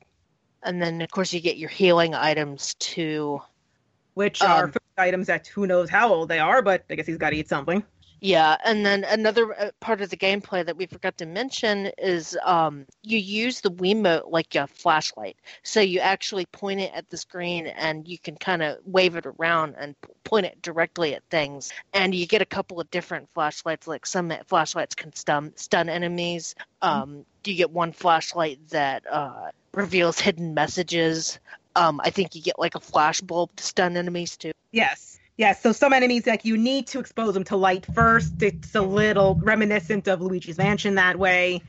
[0.62, 3.40] And then of course you get your healing items too.
[4.14, 7.06] Which are Um, food items that who knows how old they are, but I guess
[7.06, 7.84] he's got to eat something.
[8.20, 12.36] Yeah, and then another uh, part of the gameplay that we forgot to mention is
[12.44, 15.36] um, you use the Wiimote like a flashlight.
[15.62, 19.24] So you actually point it at the screen and you can kind of wave it
[19.24, 19.94] around and
[20.24, 21.72] point it directly at things.
[21.94, 23.86] And you get a couple of different flashlights.
[23.86, 26.54] Like some flashlights can stun, stun enemies.
[26.82, 31.38] Um, you get one flashlight that uh, reveals hidden messages.
[31.74, 34.52] Um, I think you get like a flash bulb to stun enemies too.
[34.72, 35.19] Yes.
[35.40, 38.42] Yes, so some enemies like you need to expose them to light first.
[38.42, 41.62] It's a little reminiscent of Luigi's Mansion that way.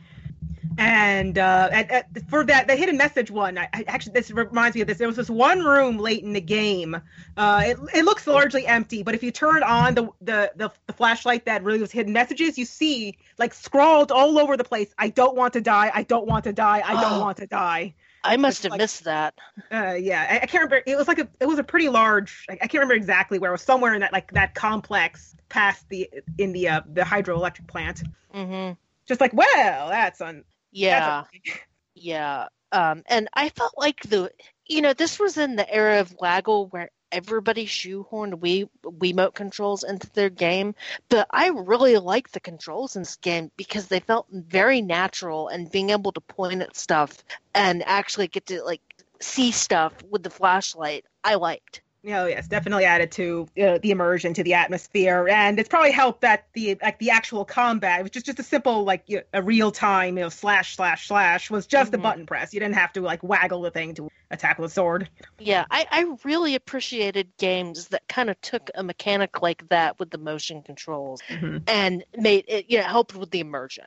[0.78, 4.76] And uh, at, at, for that, the hidden message one, I, I actually this reminds
[4.76, 4.98] me of this.
[4.98, 7.02] There was this one room late in the game.
[7.38, 10.94] Uh, it, it looks largely empty, but if you turn on the, the the the
[10.94, 14.94] flashlight that really was hidden messages, you see like scrawled all over the place.
[14.98, 15.92] I don't want to die.
[15.94, 16.84] I don't want to die.
[16.86, 17.22] I don't Oh.
[17.26, 17.94] want to die.
[18.24, 19.34] I must have like- missed that.
[19.72, 20.82] Uh, yeah, I, I can't remember.
[20.86, 22.46] It was like a, it was a pretty large.
[22.50, 23.52] I, I can't remember exactly where.
[23.52, 27.68] It was somewhere in that like that complex past the in the uh, the hydroelectric
[27.68, 28.04] plant.
[28.34, 28.74] Mm-hmm.
[29.08, 30.44] Just like, well, that's on.
[30.72, 31.24] Yeah.
[31.46, 31.60] That's
[31.96, 32.48] Yeah.
[32.72, 34.32] Um, and I felt like the,
[34.66, 39.84] you know, this was in the era of Waggle where everybody shoehorned Wii Wiimote controls
[39.84, 40.76] into their game,
[41.10, 45.72] but I really like the controls in this game because they felt very natural and
[45.72, 48.82] being able to point at stuff and actually get to like
[49.20, 51.06] see stuff with the flashlight.
[51.24, 51.82] I liked.
[52.10, 56.22] Know, yes, definitely added to uh, the immersion, to the atmosphere, and it's probably helped
[56.22, 59.42] that the like the actual combat it was just just a simple like you a
[59.44, 62.02] real time you know slash slash slash was just a Mhm.
[62.02, 62.54] button press.
[62.54, 65.10] You didn't have to like waggle the thing to attack with a sword.
[65.38, 70.10] Yeah, I, I really appreciated games that kind of took a mechanic like that with
[70.10, 71.22] the motion controls
[71.68, 73.86] and made it, you know, helped with the immersion.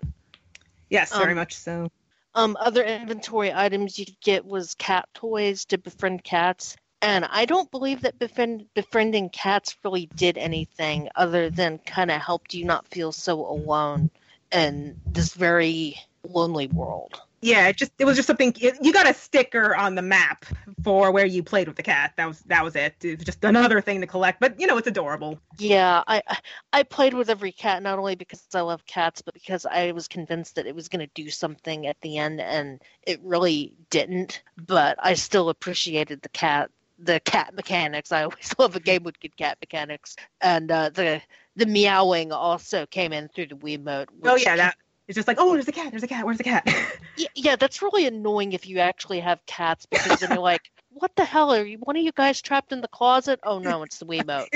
[0.88, 1.88] Yes, very Um, much so.
[2.34, 6.76] Um, other inventory items you could get was cat toys to befriend cats.
[7.04, 12.22] And I don't believe that befriend, befriending cats really did anything other than kind of
[12.22, 14.10] helped you not feel so alone
[14.50, 17.20] in this very lonely world.
[17.42, 20.46] Yeah, it just it was just something you got a sticker on the map
[20.82, 22.14] for where you played with the cat.
[22.16, 22.94] That was that was it.
[23.04, 25.38] It was just another thing to collect, but you know it's adorable.
[25.58, 26.38] Yeah, I I-
[26.72, 30.08] I played with every cat not only because I love cats, but because I was
[30.08, 34.42] convinced that it was going to do something at the end, and it really didn't.
[34.56, 38.12] But I still appreciated the cat the cat mechanics.
[38.12, 41.20] I always love a game with good cat mechanics, and uh, the
[41.56, 44.06] the meowing also came in through the Wiimote.
[44.24, 44.76] Oh which yeah, that
[45.08, 46.66] it's just like oh there's a cat, there's a cat, where's the cat?
[47.18, 51.14] Y- yeah, that's really annoying if you actually have cats because then you're like, what
[51.14, 51.78] the hell are you?
[51.78, 53.38] One of you guys trapped in the closet?
[53.44, 54.48] Oh no, it's the Wiimote.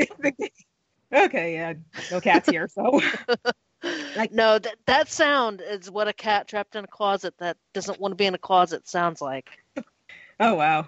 [1.14, 1.74] okay, yeah,
[2.10, 3.00] no cats here, so
[4.16, 8.00] Like- no, that that sound is what a cat trapped in a closet that doesn't
[8.00, 9.48] want to be in a closet sounds like.
[10.40, 10.86] oh wow.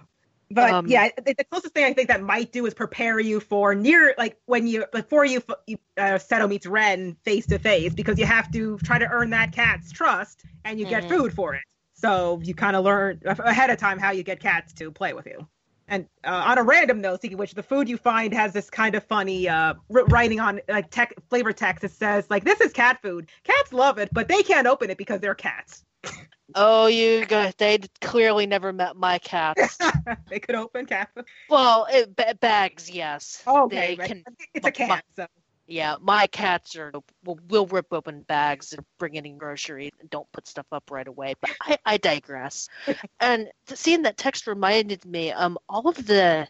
[0.51, 3.74] But Um, yeah, the closest thing I think that might do is prepare you for
[3.74, 8.18] near like when you before you, you uh, Seto meets Ren face to face because
[8.18, 11.09] you have to try to earn that cat's trust and you get Mhm.
[11.09, 11.62] food for it.
[11.94, 15.26] So you kind of learn ahead of time how you get cats to play with
[15.26, 15.46] you.
[15.88, 18.94] And uh, on a random note, speaking which, the food you find has this kind
[18.94, 21.84] of funny uh, writing on like tech flavor text.
[21.84, 23.28] It says like, "This is cat food.
[23.44, 25.84] Cats love it, but they can't open it because they're cats.
[26.55, 29.78] Oh, you guys, they clearly never met my cats.
[30.30, 31.24] they could open cat food.
[31.48, 33.42] well, it, ba- bags, yes.
[33.46, 34.24] Oh, okay, They can,
[34.55, 35.05] it's a my- cat.
[35.16, 35.26] So
[35.66, 36.92] yeah, my cats are
[37.24, 41.07] will, will rip open bags and bring in groceries and don't put stuff up right
[41.07, 41.34] away.
[41.40, 42.68] But I, I digress.
[43.20, 46.46] and seeing that text reminded me, um, all of the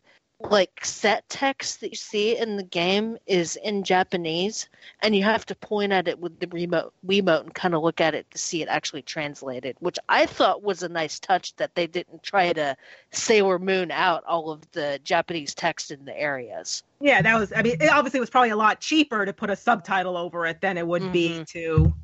[0.49, 4.69] like set text that you see in the game is in Japanese,
[5.01, 8.01] and you have to point at it with the remote Wiimote and kind of look
[8.01, 11.75] at it to see it actually translated, which I thought was a nice touch that
[11.75, 12.77] they didn't try to
[13.11, 16.83] Sailor Moon out all of the Japanese text in the areas.
[17.01, 17.53] yeah, that was.
[17.55, 20.61] I mean, it obviously was probably a lot cheaper to put a subtitle over it
[20.61, 21.47] than it would be Mhm.
[21.49, 21.95] to,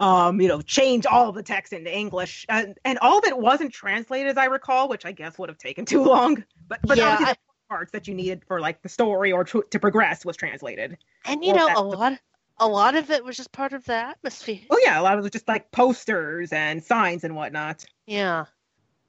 [0.00, 2.44] um, you know, change all the text into English.
[2.48, 5.58] And, and all of it wasn't translated, as I recall, which I guess would have
[5.58, 6.44] taken too long.
[6.68, 7.34] But but Yeah,
[7.74, 10.96] parts that you needed for like the story or to, to progress was translated.
[11.24, 12.18] And you Well, know, a lot
[12.58, 14.60] a lot of it was just part of the atmosphere.
[14.70, 18.44] Oh yeah, a lot of it was just like posters and signs and whatnot, Yeah.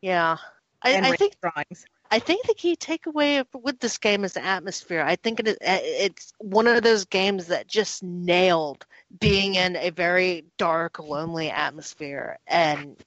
[0.01, 0.37] Yeah.
[0.81, 1.85] I, I think drawings.
[2.11, 5.01] I think the key takeaway with this game is the atmosphere.
[5.01, 8.85] I think it is, it's one of those games that just nailed
[9.19, 13.03] being in a very dark, lonely atmosphere, and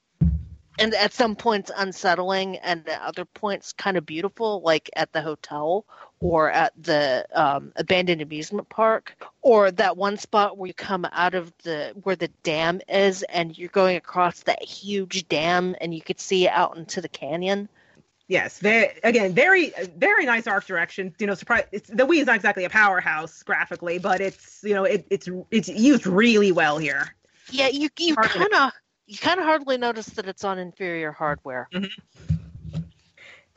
[0.79, 5.21] and at some points unsettling, and at other points kind of beautiful, like at the
[5.21, 5.85] hotel
[6.21, 11.33] or at the um, abandoned amusement park, or that one spot where you come out
[11.33, 16.01] of the where the dam is, and you're going across that huge dam, and you
[16.01, 17.69] could see out into the canyon.
[18.27, 21.15] Yes, very again, very very nice art direction.
[21.19, 21.63] You know, surprise.
[21.71, 25.29] It's the Wii is not exactly a powerhouse graphically, but it's you know it, it's
[25.51, 27.15] it's used really well here.
[27.49, 28.71] Yeah, you you kind of
[29.09, 31.67] you kind of hardly notice that it's on inferior hardware.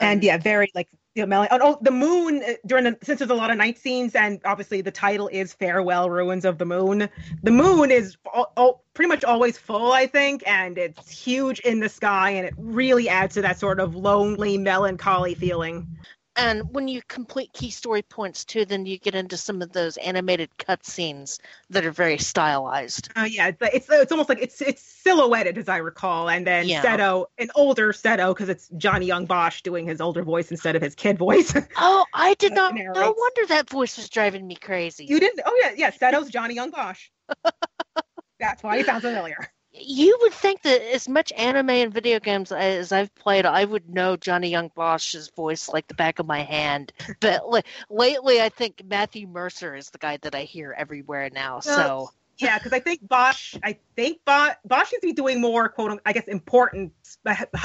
[0.01, 3.19] and yeah, very like you know, mel- oh, oh, the moon uh, during the since
[3.19, 6.65] there's a lot of night scenes, and obviously the title is "Farewell Ruins of the
[6.65, 7.07] Moon."
[7.43, 11.81] The moon is all, all, pretty much always full, I think, and it's huge in
[11.81, 15.87] the sky, and it really adds to that sort of lonely, melancholy feeling.
[16.35, 19.99] And when you complete key story points too, then you get into some of those
[19.99, 23.11] animated cutscenes that are very stylized.
[23.15, 26.67] Uh, yeah, it's it's it's almost like it's it's silhouetted as I recall, and then
[26.69, 26.83] Yeah.
[26.83, 30.81] Seto, an older Seto, because it's Johnny Young Bosch doing his older voice instead of
[30.83, 31.55] his kid voice.
[31.77, 32.75] Oh, I did not.
[32.75, 35.05] No wonder that voice was driving me crazy.
[35.05, 35.41] you didn't?
[35.45, 37.09] Oh yeah, yeah, Seto's Johnny Young Bosch.
[38.41, 39.53] That's why he sounds familiar.
[39.75, 43.89] You would think that as much anime and video games as I've played, I would
[43.89, 46.93] know Johnny Young Bosch's voice like the back of my hand.
[47.21, 47.43] But
[47.89, 51.61] lately, I think Matthew Mercer is the guy that I hear everywhere now.
[51.61, 55.69] So Yeah, because I think Bosch, I think Bosch, Bosch seems to be doing more
[55.69, 56.93] quote, I guess, important,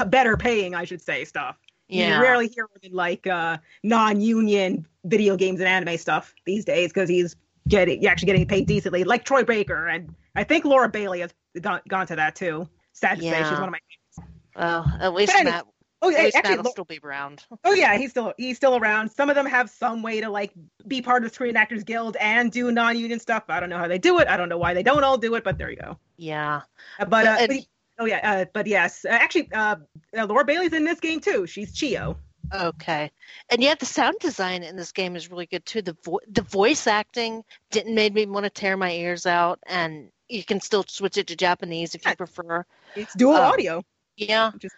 [0.06, 1.56] better paying, I should say, stuff.
[1.88, 6.64] yeah, You rarely hear him in like uh, non-union video games and anime stuff these
[6.64, 7.36] days because he's
[7.68, 11.80] getting actually getting paid decently, like Troy Baker, and I think Laura Bailey has gone,
[11.88, 12.68] gone to that too.
[12.92, 14.24] Sad to say, she's one of my.
[14.56, 15.64] well, at least But anyway, Matt,
[16.00, 17.44] Oh yeah, actually, Matt will still be around.
[17.64, 19.10] oh yeah, he's still he's still around.
[19.10, 20.52] Some of them have some way to like
[20.86, 23.44] be part of the Screen Actors Guild and do non-union stuff.
[23.48, 24.28] I don't know how they do it.
[24.28, 25.98] I don't know why they don't all do it, but there you go.
[26.16, 26.62] Yeah,
[27.00, 29.74] Uh, But uh, And- but he- oh yeah, uh, but yes, uh, actually, uh,
[30.16, 31.46] uh, Laura Bailey's in this game too.
[31.48, 32.16] She's Chiyo.
[32.54, 33.10] Okay,
[33.50, 35.82] and yeah, the sound design in this game is really good too.
[35.82, 37.42] The vo- the voice acting
[37.72, 41.26] didn't make me want to tear my ears out, and you can still switch it
[41.28, 42.64] to Japanese if you prefer.
[42.94, 43.42] It's dual Oh.
[43.42, 43.84] audio.
[44.16, 44.50] Yeah.
[44.58, 44.74] just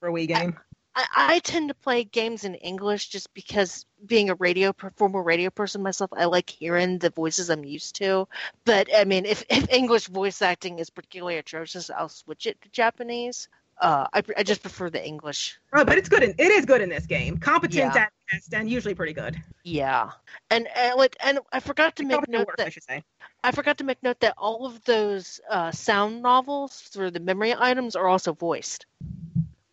[0.00, 0.58] for a Wii game.
[0.94, 5.50] I, I tend to play games in English just because being a radio former radio
[5.50, 8.26] person myself, I like hearing the voices I'm used to.
[8.64, 12.68] But I mean, if, if English voice acting is particularly atrocious, I'll switch it to
[12.70, 13.48] Japanese.
[13.80, 15.58] Uh, I, I just prefer the English.
[15.72, 16.22] Oh, but it's good.
[16.22, 17.36] In, it is good in this game.
[17.38, 18.02] Competent Yeah.
[18.02, 19.40] at best and usually pretty good.
[19.62, 20.10] Yeah,
[20.50, 23.04] and and like, and I forgot to make note work, I that should say.
[23.44, 27.54] I forgot to make note that all of those uh, sound novels for the memory
[27.56, 28.86] items are also voiced.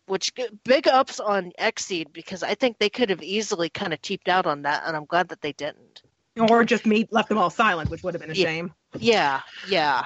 [0.06, 0.32] Which
[0.62, 4.46] big ups on Xseed because I think they could have easily kind of cheaped out
[4.46, 6.02] on that, and I'm glad that they didn't.
[6.38, 8.44] Or just made left them all silent, which would have been a Yeah.
[8.46, 8.74] shame.
[8.98, 10.04] Yeah, yeah,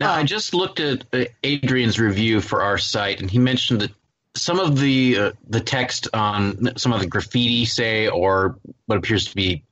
[0.00, 3.90] Now, I just looked at uh, Adrian's review for our site, and he mentioned that
[4.34, 9.26] some of the uh, the text on some of the graffiti, say, or what appears
[9.26, 9.62] to be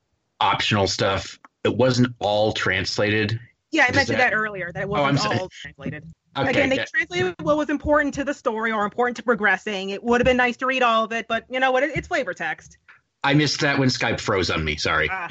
[0.41, 3.41] optional stuff, it wasn't all translated.
[3.71, 4.71] Yeah, I Does mentioned that- that, earlier.
[4.73, 5.39] That it Oh, I'm wasn't sorry.
[5.39, 6.05] all translated.
[6.37, 9.91] Okay, Again, they that- translated what was important to the story or important to progressing.
[9.91, 11.83] It would have been nice to read all of it, but you know what?
[11.85, 12.77] It, it's flavor text.
[13.25, 14.77] I missed that when Skype froze on me.
[14.77, 15.09] Sorry.
[15.11, 15.29] Ah,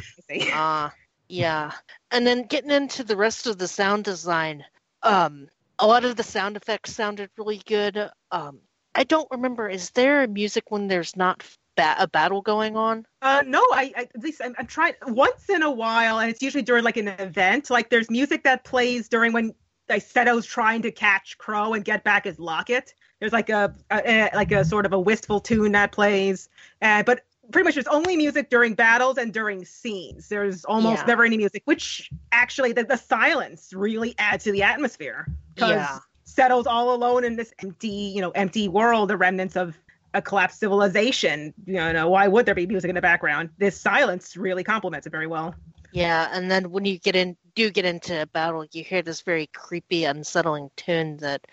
[0.54, 0.90] uh,
[1.30, 1.72] yeah.
[2.12, 4.66] And then getting into the rest of the sound design,
[5.04, 5.48] um,
[5.80, 8.10] a lot of the sound effects sounded really good.
[8.32, 8.60] Um,
[8.96, 9.70] I don't remember.
[9.70, 11.44] Is there music when there's not
[11.76, 13.06] ba- a battle going on?
[13.22, 16.42] Uh, no, I, I at least I'm, I'm trying once in a while, and it's
[16.42, 17.70] usually during like an event.
[17.70, 19.54] Like there's music that plays during when
[19.88, 22.94] like Seto's trying to catch Crow and get back his locket.
[23.20, 26.50] There's like a, a, a like a sort of a wistful tune that plays,
[26.82, 27.22] uh, but
[27.52, 30.28] pretty much there's only music during battles and during scenes.
[30.30, 31.06] There's almost Yeah.
[31.08, 36.00] never any music, which actually the, the silence really adds to the atmosphere because Yeah.
[36.26, 39.78] Seto's all alone in this empty, you know, empty world, the remnants of
[40.14, 41.54] a collapsed civilization.
[41.66, 43.50] You know, uh, why would there be music in the background?
[43.58, 45.56] This silence really complements it very well.
[45.92, 49.22] Yeah, and then when you get in, do get into a battle, you hear this
[49.22, 51.48] very creepy, unsettling tune that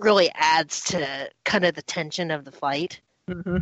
[0.00, 3.00] really adds to kind of the tension of the fight.
[3.28, 3.56] Mm-hmm.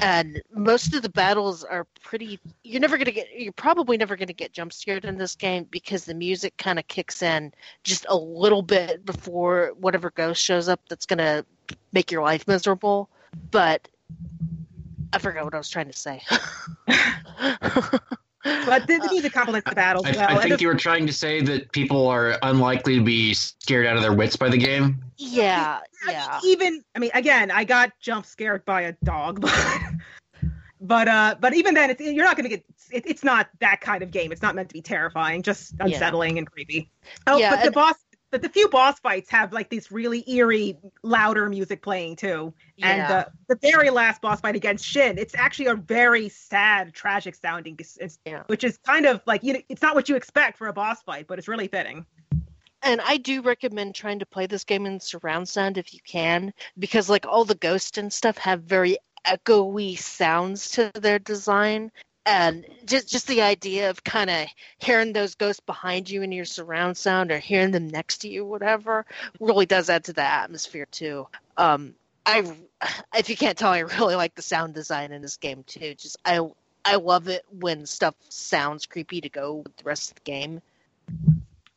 [0.00, 2.40] And most of the battles are pretty.
[2.64, 3.28] You're never gonna get.
[3.36, 6.88] You're probably never gonna get jump scared in this game because the music kind of
[6.88, 7.52] kicks in
[7.84, 11.44] just a little bit before whatever ghost shows up that's gonna
[11.92, 13.08] make your life miserable.
[13.52, 13.88] But
[15.12, 16.22] I forgot what I was trying to say.
[18.64, 20.28] But the, the music complements the battles I, well.
[20.28, 23.34] I and think the- you were trying to say that people are unlikely to be
[23.34, 25.02] scared out of their wits by the game.
[25.16, 26.38] yeah, I yeah.
[26.42, 29.80] mean, even I mean, again, I got jump scared by a dog, but
[30.80, 32.64] but uh, but even then, it's you're not going to get.
[32.92, 34.30] It, it's not that kind of game.
[34.30, 36.90] It's not meant to be terrifying, just unsettling and creepy.
[37.26, 37.94] Oh, Yeah, but the boss.
[38.30, 42.52] But the few boss fights have like this really eerie, louder music playing too.
[42.82, 43.24] And Yeah.
[43.48, 47.78] the, the very last boss fight against Shin, it's actually a very sad, tragic sounding,
[48.24, 48.42] Yeah.
[48.48, 49.54] which is kind of like you.
[49.54, 52.04] know, It's not what you expect for a boss fight, but it's really fitting.
[52.82, 56.52] And I do recommend trying to play this game in surround sound if you can,
[56.78, 61.90] because like all the ghosts and stuff have very echoey sounds to their design.
[62.26, 64.48] And just just the idea of kind of
[64.78, 68.44] hearing those ghosts behind you in your surround sound or hearing them next to you,
[68.44, 69.06] whatever,
[69.38, 71.28] really does add to the atmosphere too.
[71.56, 71.94] Um,
[72.26, 72.52] I,
[73.16, 75.94] if you can't tell, I really like the sound design in this game too.
[75.94, 76.40] Just I,
[76.84, 80.60] I love it when stuff sounds creepy to go with the rest of the game.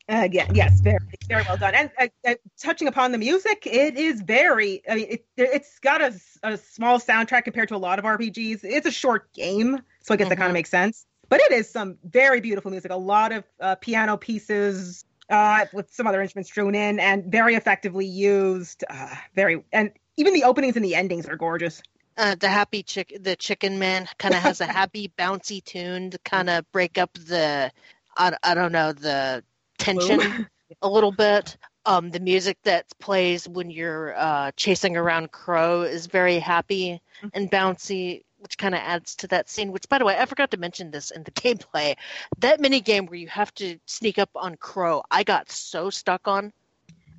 [0.10, 0.98] Uh, yeah, yes, very,
[1.28, 1.76] very well done.
[1.76, 4.82] And uh, uh, touching upon the music, it is very.
[4.90, 8.62] I mean, it, it's got a, a small soundtrack compared to a lot of RPGs.
[8.64, 11.06] It's a short game, so I guess that kind of makes sense.
[11.30, 12.92] But it is some very beautiful music.
[12.92, 17.56] A lot of uh, piano pieces uh, with some other instruments strewn in, and very
[17.56, 18.84] effectively used.
[18.90, 21.82] Uh, very, and even the openings and the endings are gorgeous.
[22.18, 26.20] uh, the happy chick the chicken man kind of has a happy bouncy tune to
[26.20, 27.72] kind of break up the
[28.18, 29.44] I, I don't know the
[29.78, 30.36] tension
[30.82, 36.08] a little bit um the music that plays when you're uh chasing around crow is
[36.08, 37.02] very happy
[37.34, 40.52] and bouncy which kind of adds to that scene which by the way i forgot
[40.52, 41.96] to mention this in the gameplay.
[42.40, 46.28] That mini game where you have to sneak up on crow i got so stuck
[46.28, 46.52] on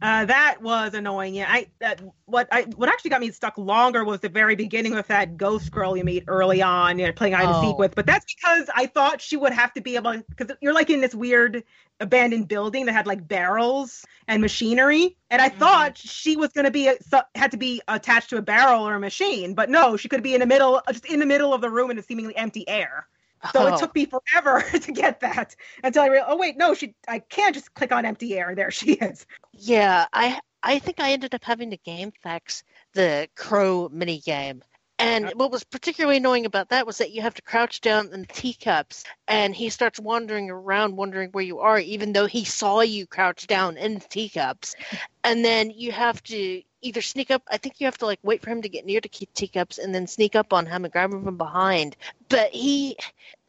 [0.02, 1.34] Uh, that was annoying.
[1.34, 4.94] Yeah, I that what I what actually got me stuck longer was the very beginning
[4.94, 7.60] with that ghost girl you meet early on, you know, playing hide and Oh.
[7.60, 7.94] seek with.
[7.94, 11.02] But that's because I thought she would have to be able because you're like in
[11.02, 11.64] this weird
[12.00, 15.58] abandoned building that had like barrels and machinery, and I Mhm.
[15.58, 16.96] thought she was going to be a,
[17.34, 20.32] had to be attached to a barrel or a machine, but no, she could be
[20.32, 23.06] in the middle, just in the middle of the room in a seemingly empty air.
[23.52, 23.66] So Oh.
[23.66, 27.20] it took me forever to get that until I realized, oh wait, no, she I
[27.20, 28.54] can't just click on empty air.
[28.54, 29.26] There she is.
[29.52, 32.62] Yeah, I I think I ended up having to game fax
[32.92, 34.62] the crow mini game.
[34.98, 38.20] And what was particularly annoying about that was that you have to crouch down in
[38.20, 42.82] the teacups and he starts wandering around wondering where you are even though he saw
[42.82, 44.76] you crouch down in the teacups.
[45.24, 47.42] And then you have to either sneak up.
[47.48, 49.94] I think you have to like wait for him to get near to teacups and
[49.94, 51.96] then sneak up on him and grab him from behind.
[52.28, 52.96] But he,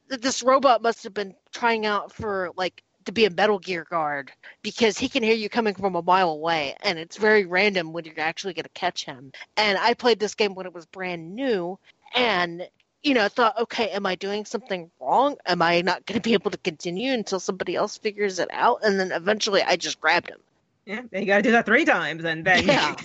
[0.08, 4.32] this robot must have been trying out for like to be a Metal Gear guard
[4.62, 8.06] because he can hear you coming from a mile away, and it's very random when
[8.06, 9.32] you're actually going to catch him.
[9.58, 11.80] And I played this game when it was brand new,
[12.14, 12.68] and
[13.04, 15.38] you know, thought, okay, am I doing something wrong?
[15.46, 18.82] Am I not going to be able to continue until somebody else figures it out?
[18.84, 20.40] And then eventually, I just grabbed him.
[20.86, 22.96] Yeah, you got to do that three times, and then Yeah.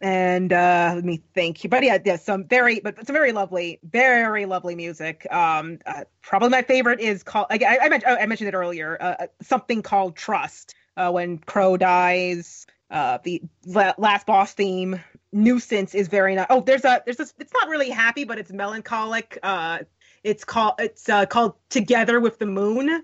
[0.00, 1.66] And uh, let me think.
[1.70, 5.26] But yeah, yeah, some very, but some very lovely, very lovely music.
[5.32, 7.46] Um, uh, probably my favorite is called.
[7.50, 8.98] I, I, I mentioned, oh, I mentioned it earlier.
[9.00, 10.74] Uh, something called Trust.
[10.98, 15.00] Uh, when Crow dies, uh, the la- last boss theme,
[15.32, 16.46] Nuisance is very nice.
[16.50, 17.32] Oh, there's a, there's this.
[17.38, 19.38] It's not really happy, but it's melancholic.
[19.42, 19.80] Uh,
[20.24, 22.90] it's called, it's uh, called Together with the Moon.
[22.90, 23.02] Uh,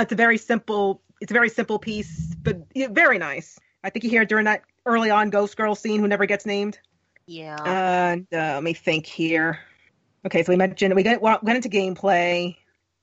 [0.00, 3.58] it's a very simple, it's a very simple piece, but yeah, very nice.
[3.82, 6.46] I think you hear it during that early on Ghost Girl scene who never gets
[6.46, 6.78] named.
[7.26, 7.56] Yeah.
[7.64, 9.60] And uh, let me think here.
[10.26, 12.56] Okay, so we mentioned we got, went into gameplay.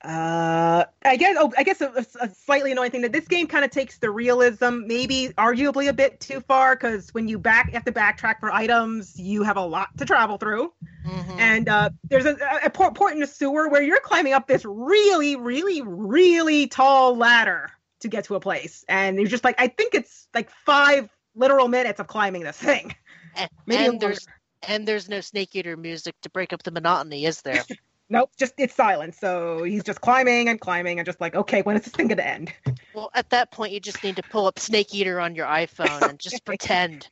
[0.04, 1.36] Uh, I guess.
[1.40, 4.10] Oh, I guess a, a slightly annoying thing that this game kind of takes the
[4.10, 8.38] realism, maybe arguably a bit too far, because when you back, you have to backtrack
[8.38, 9.18] for items.
[9.18, 10.72] You have a lot to travel through,
[11.06, 11.38] Mhm.
[11.38, 14.64] and uh, there's a, a port, port in the sewer where you're climbing up this
[14.64, 17.70] really, really, really tall ladder
[18.06, 21.68] to get to a place, and you're just like, I think it's like five literal
[21.68, 22.94] minutes of climbing this thing.
[23.36, 24.26] and, and there's
[24.66, 27.64] and there's no Snake Eater music to break up the monotony, is there?
[28.08, 29.16] Nope, just it's silent.
[29.16, 32.22] So he's just climbing and climbing and just like, okay, when is this thing gonna
[32.22, 32.52] end?
[32.94, 36.08] well, at that point, you just need to pull up Snake Eater on your iPhone
[36.08, 37.08] and just pretend.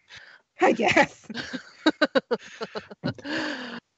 [0.61, 1.27] I guess.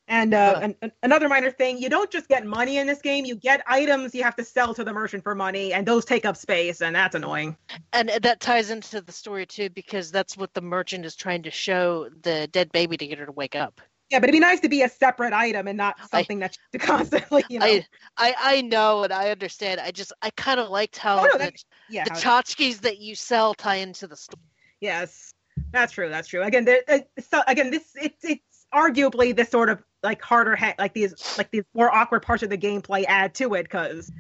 [0.09, 3.25] And uh, an, an- another minor thing, you don't just get money in this game.
[3.25, 6.25] You get items you have to sell to the merchant for money, and those take
[6.25, 7.57] up space, and that's annoying.
[7.93, 11.51] And that ties into the story too, because that's what the merchant is trying to
[11.51, 13.81] show the dead baby to get her to wake up.
[14.09, 16.79] Yeah, but it'd be nice to be a separate item and not something that you
[16.79, 17.67] constantly, you know.
[17.67, 17.85] I,
[18.17, 19.81] I I know and I understand.
[19.81, 21.53] I just I kind of liked how Oh, no, the,
[21.91, 24.41] yeah, the how- tchotchkes that you sell tie into the story.
[24.81, 25.33] Yes,
[25.73, 26.09] that's true.
[26.09, 26.43] That's true.
[26.45, 26.99] Again, there, uh,
[27.29, 31.51] so again, this it's it's arguably this sort of like harder, ha- like these like
[31.51, 34.13] these more awkward parts of the gameplay add to it because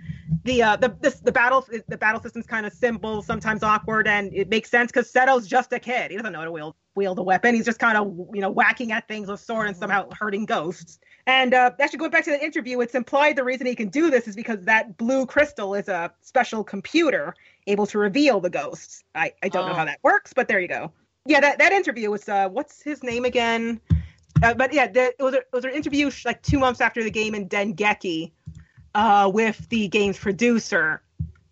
[0.45, 4.33] the uh the this the battle the battle system's kind of simple, sometimes awkward, and
[4.35, 6.11] it makes sense because Seto's just a kid.
[6.11, 7.55] He doesn't know how to wield wield a weapon.
[7.55, 10.99] He's just kind of you know whacking at things with sword and somehow hurting ghosts.
[11.29, 14.11] And uh, actually, going back to the interview, it's implied the reason he can do
[14.11, 17.35] this is because that blue crystal is a special computer
[17.67, 19.03] able to reveal the ghosts.
[19.15, 19.77] I, I don't know Oh.
[19.77, 20.93] how that works, but there you go.
[21.27, 23.81] Yeah, that, that interview was uh, what's his name again?
[24.43, 27.03] Uh, but yeah, the, it was a, it was an interview like two months after
[27.03, 28.33] the game in Dengeki
[28.95, 31.03] uh, with the game's producer,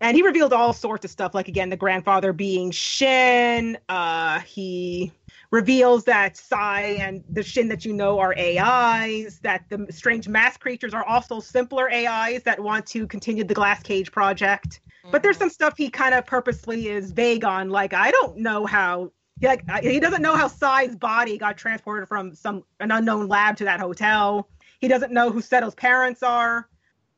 [0.01, 1.33] and he revealed all sorts of stuff.
[1.33, 3.77] Like again, the grandfather being Shin.
[3.89, 5.11] Uh, he
[5.51, 9.39] reveals that Sai and the Shin that you know are AIs.
[9.39, 13.81] That the strange mass creatures are also simpler AIs that want to continue the Glass
[13.81, 14.81] Cage project.
[15.11, 17.69] But there's some stuff he kind of purposely is vague on.
[17.69, 19.11] Like I don't know how.
[19.39, 23.57] He, Like he doesn't know how Sai's body got transported from some an unknown lab
[23.57, 24.47] to that hotel.
[24.79, 26.69] He doesn't know who Seto's parents are,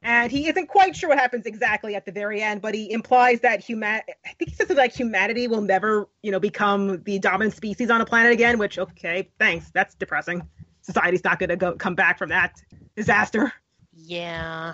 [0.01, 2.61] and he isn't quite sure what happens exactly at the very end.
[2.61, 4.01] But he implies that human.
[4.25, 7.89] I think he says something like humanity will never, you know, become the dominant species
[7.89, 8.57] on a planet again.
[8.57, 9.69] Which okay, thanks.
[9.73, 10.47] That's depressing.
[10.81, 12.61] Society's not going to go come back from that
[12.95, 13.51] disaster.
[13.93, 14.73] Yeah.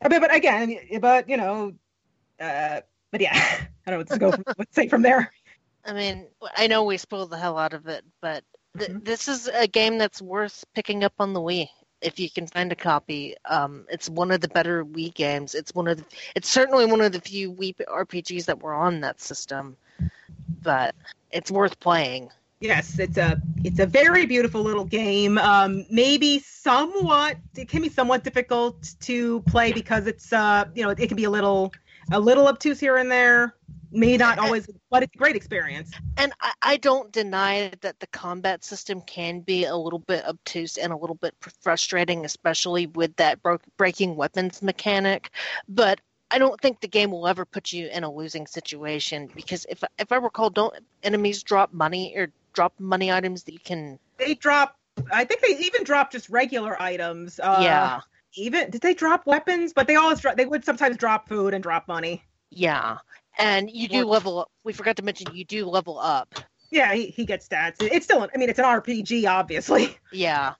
[0.00, 1.74] But, but again, but you know,
[2.40, 2.80] uh,
[3.10, 3.32] but yeah,
[3.86, 5.32] I don't know what to go what to say from there.
[5.84, 8.44] I mean, I know we spoiled the hell out of it, but
[8.78, 9.04] th- Mhm.
[9.04, 11.68] this is a game that's worth picking up on the Wii
[12.00, 13.34] if you can find a copy.
[13.44, 15.54] Um, it's one of the better Wii games.
[15.54, 16.04] It's one of the,
[16.34, 19.76] it's certainly one of the few Wii RPGs that were on that system,
[20.62, 20.94] but
[21.30, 22.30] it's worth playing.
[22.60, 25.36] Yes, it's a it's a very beautiful little game.
[25.38, 30.90] Um, maybe somewhat it can be somewhat difficult to play because it's uh you know
[30.90, 31.72] it can be a little
[32.12, 33.54] a little obtuse here and there.
[33.92, 35.90] Maybe not always, but it's a great experience.
[36.16, 40.78] And I, I don't deny that the combat system can be a little bit obtuse
[40.78, 45.30] and a little bit frustrating, especially with that bro- breaking weapons mechanic.
[45.68, 49.66] But I don't think the game will ever put you in a losing situation because
[49.68, 53.98] if if I recall, don't enemies drop money or drop money items that you can?
[54.18, 54.76] They drop.
[55.12, 57.38] I think they even drop just regular items.
[57.38, 58.00] Uh, yeah,
[58.34, 59.72] Even did they drop weapons?
[59.74, 60.36] But they always drop.
[60.36, 62.22] They would sometimes drop food and drop money.
[62.50, 62.98] yeah.
[63.38, 64.50] And you do level up.
[64.64, 66.34] We forgot to mention you do level up.
[66.70, 67.76] Yeah, he, he gets stats.
[67.80, 68.22] It's still.
[68.22, 69.96] I mean, it's an RPG, obviously.
[70.12, 70.54] Yeah.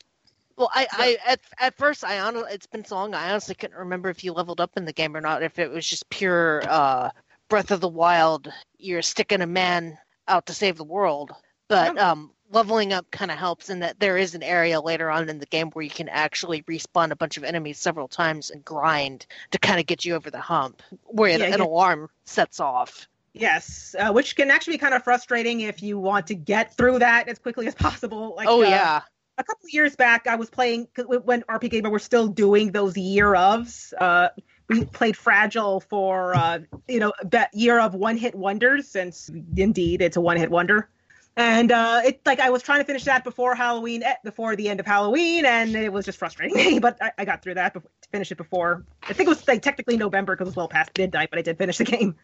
[0.57, 3.79] Well, I, I at at first I honestly it's been so long I honestly couldn't
[3.79, 5.43] remember if you leveled up in the game or not.
[5.43, 7.11] If it was just pure uh,
[7.49, 9.99] Breath of the Wild, you're sticking a man
[10.29, 11.33] out to save the world.
[11.69, 15.29] But um, leveling up kind of helps in that there is an area later on
[15.29, 18.65] in the game where you can actually respawn a bunch of enemies several times and
[18.65, 21.65] grind to kind of get you over the hump, where Yeah, an yeah.
[21.65, 23.09] alarm sets off.
[23.33, 26.99] Yes, uh, which can actually be kind of frustrating if you want to get through
[26.99, 28.35] that as quickly as possible.
[28.37, 29.01] Like, oh uh, yeah,
[29.39, 30.89] a couple of years back, I was playing
[31.25, 33.93] when RPGamer were still doing those year ofs.
[33.99, 34.29] Uh,
[34.69, 40.03] we played Fragile for uh, you know that year of one hit wonders, since indeed
[40.03, 40.89] it's a one hit wonder.
[41.37, 44.69] And uh, it like I was trying to finish that before Halloween, eh, before the
[44.69, 46.79] end of Halloween, and it was just frustrating me.
[46.79, 48.85] But I, I got through that before, to finish it before.
[49.05, 51.43] I think it was like technically November because it was well past midnight, but I
[51.43, 52.17] did finish the game.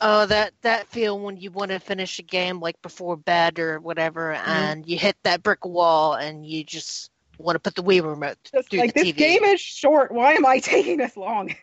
[0.00, 3.78] oh that that feel when you want to finish a game like before bed or
[3.80, 4.48] whatever, Mm-hmm.
[4.50, 8.38] and you hit that brick wall and you just want to put the Wii remote
[8.52, 9.16] Just through like the this TV.
[9.16, 10.12] game is short.
[10.12, 11.54] Why am I taking this long?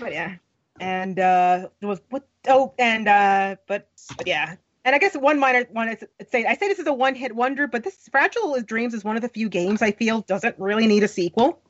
[0.00, 0.36] But yeah,
[0.80, 2.26] and uh, was what?
[2.48, 6.54] Oh, and uh, but but yeah, and I guess one minor one is say I
[6.56, 9.22] say this is a one hit wonder, but this Fragile as Dreams is one of
[9.22, 11.60] the few games I feel doesn't really need a sequel.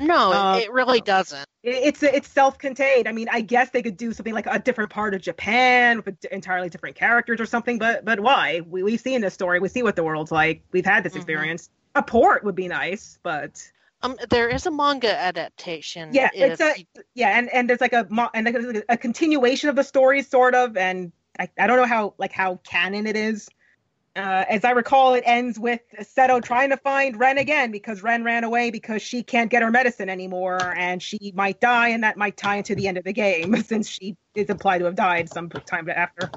[0.00, 1.44] No, it really doesn't.
[1.62, 3.06] It- It's it's self contained.
[3.08, 6.24] I mean, I guess they could do something like a different part of Japan with
[6.26, 7.78] entirely different characters or something.
[7.78, 8.62] But but why?
[8.66, 9.60] We we've seen this story.
[9.60, 10.62] We see what the world's like.
[10.72, 11.16] We've had this Mhm.
[11.16, 11.68] experience.
[11.94, 13.70] A port would be nice, but
[14.04, 16.10] Um, there is a manga adaptation.
[16.12, 19.76] Yeah, if it's a yeah, and and there's like a and like a continuation of
[19.76, 23.48] the story, sort of, and I, I don't know how like how canon it is.
[24.14, 28.22] Uh, as I recall, it ends with Seto trying to find Ren again because Ren
[28.24, 32.18] ran away because she can't get her medicine anymore, and she might die, and that
[32.18, 35.30] might tie into the end of the game since she is implied to have died
[35.30, 36.30] some time after.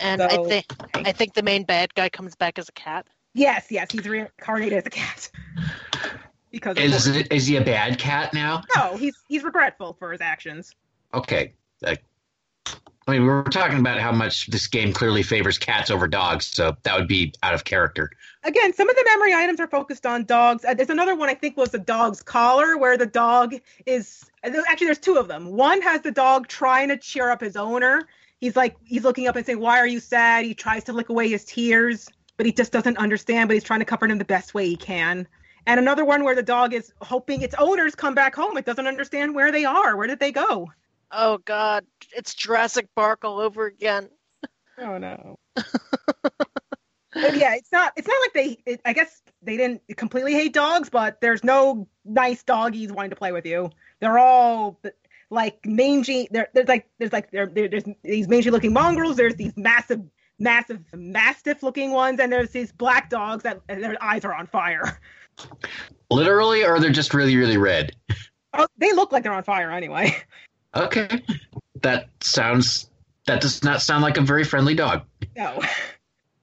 [0.00, 3.06] and so- I think I think the main bad guy comes back as a cat.
[3.34, 5.30] Yes, yes, he's reincarnated as a cat
[6.50, 8.62] because of Is it, is he a bad cat now?
[8.74, 10.74] no, he's he's regretful for his actions.
[11.14, 11.54] Okay.
[11.82, 12.02] Like,
[13.08, 16.76] I mean, we're talking about how much this game clearly favors cats over dogs, so
[16.82, 18.10] that would be out of character.
[18.42, 20.64] again, some of the memory items are focused on dogs.
[20.64, 23.54] Uh, there's another one I think was the dog's collar, where the dog
[23.86, 25.52] is uh, actually there's two of them.
[25.52, 28.08] One has the dog trying to cheer up his owner.
[28.40, 31.08] He's like he's looking up and saying, "Why are you sad?" He tries to lick
[31.08, 33.48] away his tears, but he just doesn't understand.
[33.48, 35.28] But he's trying to comfort him the best way he can.
[35.68, 38.56] And another one where the dog is hoping its owners come back home.
[38.56, 39.96] It doesn't understand where they are.
[39.96, 40.72] Where did they go?
[41.10, 41.84] Oh God,
[42.14, 44.08] it's Jurassic Park all over again.
[44.78, 45.38] Oh no.
[47.14, 47.94] But yeah, it's not.
[47.96, 48.58] It's not like they.
[48.70, 53.16] It, I guess they didn't completely hate dogs, but there's no nice doggies wanting to
[53.16, 53.70] play with you.
[54.00, 54.78] They're all
[55.30, 56.28] like mangy.
[56.30, 59.16] There, there's like there's like there, there- there's these mangy looking mongrels.
[59.16, 60.02] There's these massive,
[60.38, 64.46] massive mastiff looking ones, and there's these black dogs that and their eyes are on
[64.46, 65.00] fire.
[66.10, 67.96] Literally, or they're just really, really red?
[68.52, 70.14] Oh, they look like they're on fire anyway.
[70.76, 71.22] Okay.
[71.82, 72.88] That sounds.
[73.26, 75.02] That does not sound like a very friendly dog.
[75.36, 75.60] No.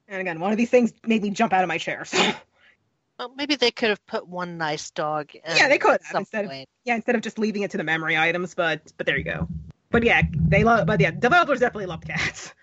[0.06, 2.06] And again, one of these things made me jump out of my chair.
[2.06, 2.20] So
[3.18, 5.34] Well, maybe they could have put one nice dog.
[5.34, 6.52] In Yeah, they could have, some instead of-
[6.84, 9.48] yeah, instead of just leaving it to the memory items, but but there you go.
[9.90, 10.86] But yeah, they love.
[10.86, 12.54] But yeah, developers definitely love cats.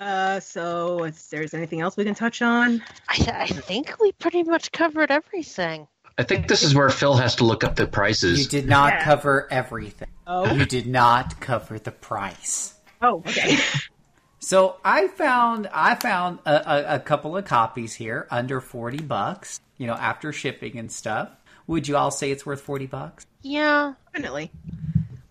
[0.00, 4.42] Uh, so if there's anything else we can touch on, I, I think we pretty
[4.42, 5.86] much covered everything.
[6.18, 8.40] I think this is where Phil has to look up the prices.
[8.40, 9.04] You did not Yeah.
[9.04, 10.08] cover everything.
[10.26, 10.50] Oh.
[10.52, 12.74] You did not cover the price.
[13.02, 13.58] oh, okay,
[14.38, 19.60] So I found I found a, a, a couple of copies here under forty bucks.
[19.76, 21.30] You know, after shipping and stuff.
[21.66, 23.26] Would you all say it's worth forty bucks?
[23.42, 24.52] Yeah, definitely.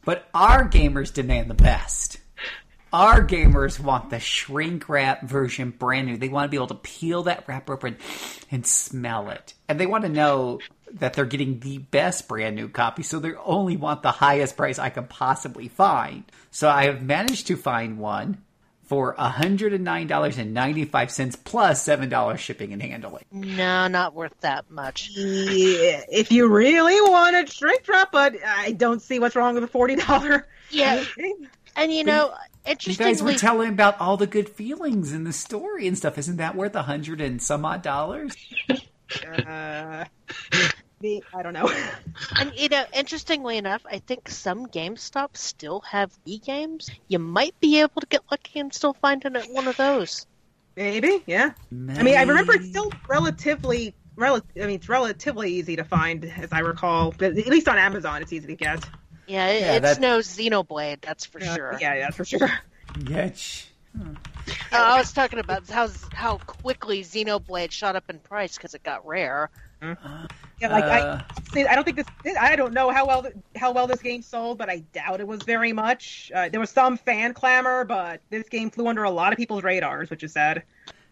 [0.04, 2.18] But our gamers demand the best.
[2.94, 6.18] Our gamers want the shrink wrap version brand new.
[6.18, 7.98] They want to be able to peel that wrapper open
[8.52, 9.54] and smell it.
[9.68, 10.60] And they want to know
[10.96, 14.80] that they're getting the best brand new copy, so they only want the highest price
[14.80, 16.24] I can possibly find.
[16.52, 18.41] So I have managed to find one
[18.84, 23.26] for $109.95 plus $7 shipping and handling.
[23.32, 25.10] no, not worth that much.
[25.16, 29.64] Yeah, if you really want a shrink wrap, but I don't see what's wrong with
[29.64, 30.48] a forty dollar.
[30.70, 31.04] Yeah,
[31.76, 32.34] and you know,
[32.66, 36.18] interestingly, You guys were telling about all the good feelings in the story and stuff.
[36.18, 38.36] Isn't that worth a hundred and some odd dollars?
[39.48, 40.04] Uh,
[41.00, 41.72] the, I don't know.
[42.39, 46.89] And you know, interestingly enough, I think some GameStop still have Wii games.
[47.08, 50.26] You might be able to get lucky and still find it at one of those.
[50.76, 51.52] Maybe, yeah.
[51.72, 56.26] I mean, I remember it's still relatively, rel- I mean, it's relatively easy to find,
[56.26, 57.14] as I recall.
[57.18, 58.84] But at least on Amazon, it's easy to get.
[59.28, 61.78] Yeah, it- Yeah, it's that- no Xenoblade, that's for Uh, sure.
[61.80, 62.50] Yeah, yeah, for sure.
[62.93, 63.38] Getch.
[63.38, 63.66] sh-
[63.98, 64.14] Uh,
[64.72, 69.06] I was talking about how how quickly Xenoblade shot up in price because it got
[69.08, 69.50] rare.
[69.82, 72.08] Yeah, like uh, I, honestly, I don't think this.
[72.40, 75.44] I don't know how well how well this game sold, but I doubt it was
[75.44, 76.32] very much.
[76.34, 79.64] Uh, there was some fan clamor, but this game flew under a lot of people's
[79.64, 80.64] radars, which is sad.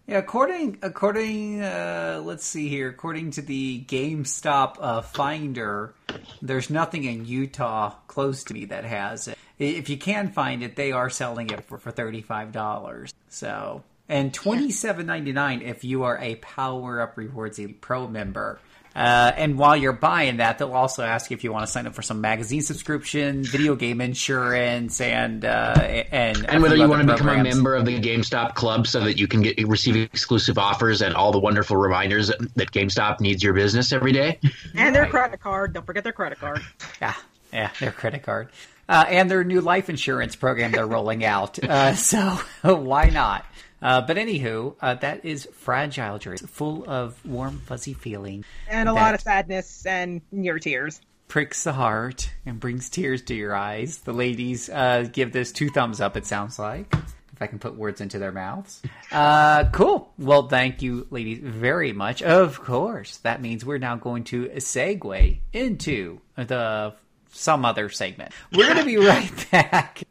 [0.07, 5.93] Yeah, according according uh, let's see here, according to the GameStop uh, Finder,
[6.41, 9.38] there's nothing in Utah close to me that has it.
[9.59, 13.14] If you can find it, they are selling it for, for thirty five dollars.
[13.30, 13.84] So
[14.14, 18.59] and twenty seven ninety nine if you are a Power Up Rewards Pro member.
[18.95, 21.88] Uh, and while you're buying that, they'll also ask you if you want to sign
[21.88, 25.74] up for some magazine subscription, video game insurance, and uh,
[26.11, 29.18] and And whether you want to become a member of the GameStop club so that
[29.18, 33.41] you can get receive exclusive offers and all the wonderful reminders that, that GameStop needs
[33.41, 34.39] your business every day.
[34.76, 35.74] And their credit card.
[35.74, 36.61] Don't forget their credit card.
[37.01, 37.16] Yeah,
[37.51, 38.49] yeah, their credit card.
[38.88, 41.57] Uh, and their new life insurance program they're rolling out.
[41.64, 43.43] Uh, so why not?
[43.84, 48.45] Uh, but anywho, uh, that is Fragile Jury, full of warm, fuzzy feeling.
[48.69, 51.01] And a lot of sadness and near tears.
[51.27, 53.97] Pricks the heart and brings tears to your eyes.
[53.99, 56.93] The ladies uh, give this two thumbs up, it sounds like.
[57.34, 58.81] If I can put words into their mouths.
[59.11, 60.13] Uh, cool.
[60.17, 62.21] Well, thank you, ladies, very much.
[62.21, 63.17] Of course.
[63.17, 66.93] That means we're now going to segue into the
[67.31, 68.31] some other segment.
[68.53, 70.03] We're going to be right back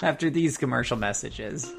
[0.00, 1.70] after these commercial messages.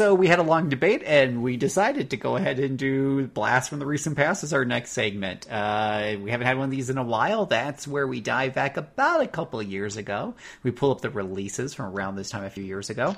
[0.00, 3.68] So we had a long debate, and we decided to go ahead and do Blast
[3.68, 5.46] from the Recent Past as our next segment.
[5.50, 7.44] Uh, we haven't had one of these in a while.
[7.44, 10.36] That's where we dive back about a couple of years ago.
[10.62, 13.14] We pull up the releases from around this time a few years ago.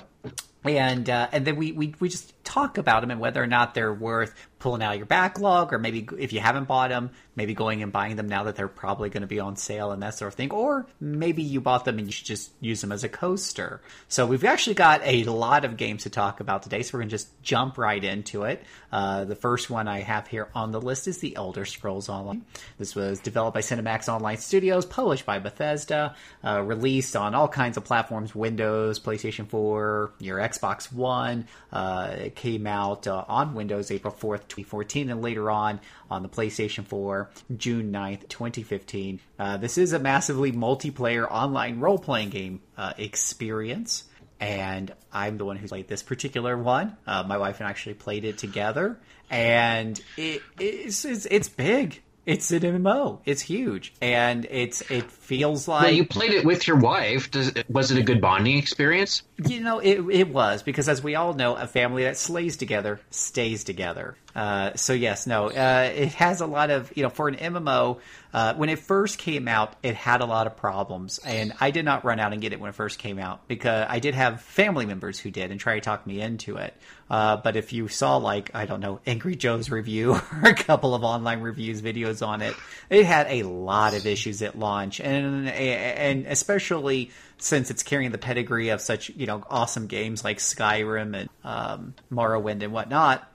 [0.65, 3.73] And uh, and then we, we, we just talk about them and whether or not
[3.73, 7.83] they're worth pulling out your backlog, or maybe if you haven't bought them, maybe going
[7.83, 10.31] and buying them now that they're probably going to be on sale and that sort
[10.31, 10.51] of thing.
[10.51, 13.81] Or maybe you bought them and you should just use them as a coaster.
[14.07, 17.09] So we've actually got a lot of games to talk about today, so we're going
[17.09, 18.63] to just jump right into it.
[18.89, 22.45] Uh, the first one I have here on the list is The Elder Scrolls Online.
[22.77, 27.75] This was developed by ZeniMax Online Studios, published by Bethesda, uh, released on all kinds
[27.75, 31.47] of platforms Windows, PlayStation 4, your Xbox One.
[31.69, 36.29] Uh, it came out uh, on Windows April 4th, 2014, and later on on the
[36.29, 39.19] PlayStation 4, June 9th, 2015.
[39.37, 44.05] Uh, this is a massively multiplayer online role playing game uh, experience
[44.39, 46.97] and I'm the one who played this particular one.
[47.07, 48.99] Uh, my wife and I actually played it together,
[49.29, 52.01] and it, it's, it's it's big.
[52.25, 53.19] It's an MMO.
[53.25, 57.31] It's huge, and it's it feels like Well, you played it with your wife.
[57.31, 59.23] Does, was it a good bonding experience?
[59.49, 62.99] you know, it, it was because, as we all know, a family that slays together
[63.09, 64.15] stays together.
[64.35, 67.99] Uh, so yes, no, uh, it has a lot of you know for an MMO.
[68.33, 71.85] Uh, when it first came out, it had a lot of problems, and I did
[71.85, 74.41] not run out and get it when it first came out because I did have
[74.41, 76.73] family members who did and try to talk me into it.
[77.11, 80.13] Uh, but if you saw like I don't know Angry Joe's review
[80.43, 82.55] or a couple of online reviews videos on it,
[82.89, 88.17] it had a lot of issues at launch, and and especially since it's carrying the
[88.17, 93.29] pedigree of such you know awesome games like Skyrim and um, Morrowind and whatnot.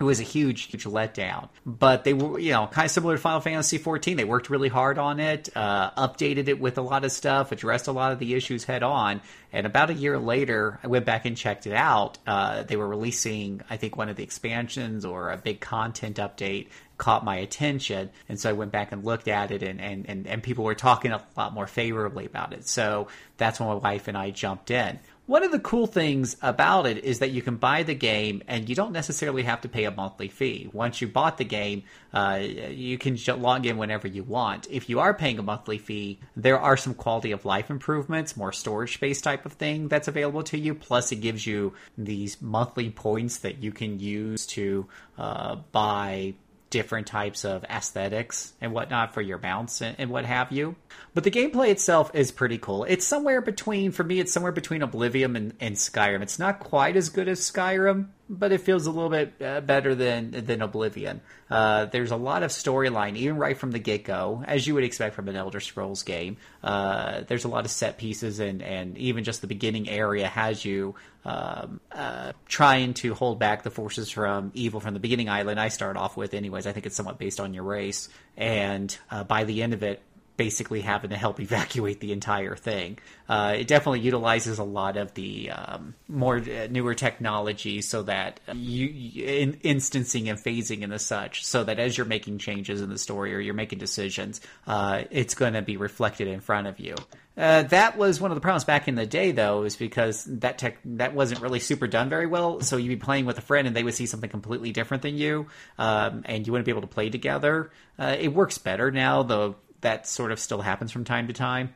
[0.00, 1.50] It was a huge, huge letdown.
[1.64, 4.16] But they were, you know, kind of similar to Final Fantasy XIV.
[4.16, 7.86] They worked really hard on it, uh, updated it with a lot of stuff, addressed
[7.86, 9.20] a lot of the issues head on.
[9.52, 12.18] And about a year later, I went back and checked it out.
[12.26, 16.70] Uh, they were releasing, I think, one of the expansions or a big content update
[16.98, 18.10] caught my attention.
[18.28, 20.74] And so I went back and looked at it, and, and, and, and people were
[20.74, 22.66] talking a lot more favorably about it.
[22.66, 24.98] So that's when my wife and I jumped in.
[25.26, 28.68] One of the cool things about it is that you can buy the game and
[28.68, 30.68] you don't necessarily have to pay a monthly fee.
[30.70, 34.66] Once you bought the game, uh, you can log in whenever you want.
[34.70, 38.52] If you are paying a monthly fee, there are some quality of life improvements, more
[38.52, 40.74] storage space type of thing that's available to you.
[40.74, 46.34] Plus, it gives you these monthly points that you can use to uh, buy
[46.74, 50.74] different types of aesthetics and whatnot for your mounts and, and, what have you.
[51.14, 52.82] But the gameplay itself is pretty cool.
[52.82, 56.20] It's somewhere between, for me, it's somewhere between Oblivion and, and Skyrim.
[56.20, 59.94] It's not quite as good as Skyrim, but it feels a little bit uh, better
[59.94, 61.20] than than Oblivion.
[61.48, 64.82] Uh, there's a lot of storyline, even right from the get go, as you would
[64.82, 66.38] expect from an Elder Scrolls game.
[66.60, 70.64] Uh, there's a lot of set pieces, and and even just the beginning area has
[70.64, 75.58] you um, uh, trying to hold back the forces from evil from the beginning island
[75.58, 76.66] I start off with, anyways.
[76.66, 80.02] I think it's somewhat based on your race, and uh, by the end of it,
[80.36, 82.98] basically having to help evacuate the entire thing.
[83.28, 88.40] Uh, it definitely utilizes a lot of the um, more uh, newer technology so that
[88.52, 92.88] you in, instancing and phasing and the such, so that as you're making changes in
[92.88, 96.78] the story or you're making decisions, uh, it's going to be reflected in front of
[96.78, 96.94] you.
[97.36, 100.58] Uh, that was one of the problems back in the day, though, is because that
[100.58, 102.60] tech that wasn't really super done very well.
[102.60, 105.16] So you'd be playing with a friend, and they would see something completely different than
[105.16, 105.46] you,
[105.78, 107.72] um, and you wouldn't be able to play together.
[107.98, 109.22] Uh, it works better now.
[109.24, 109.56] though.
[109.80, 111.74] that sort of still happens from time to time.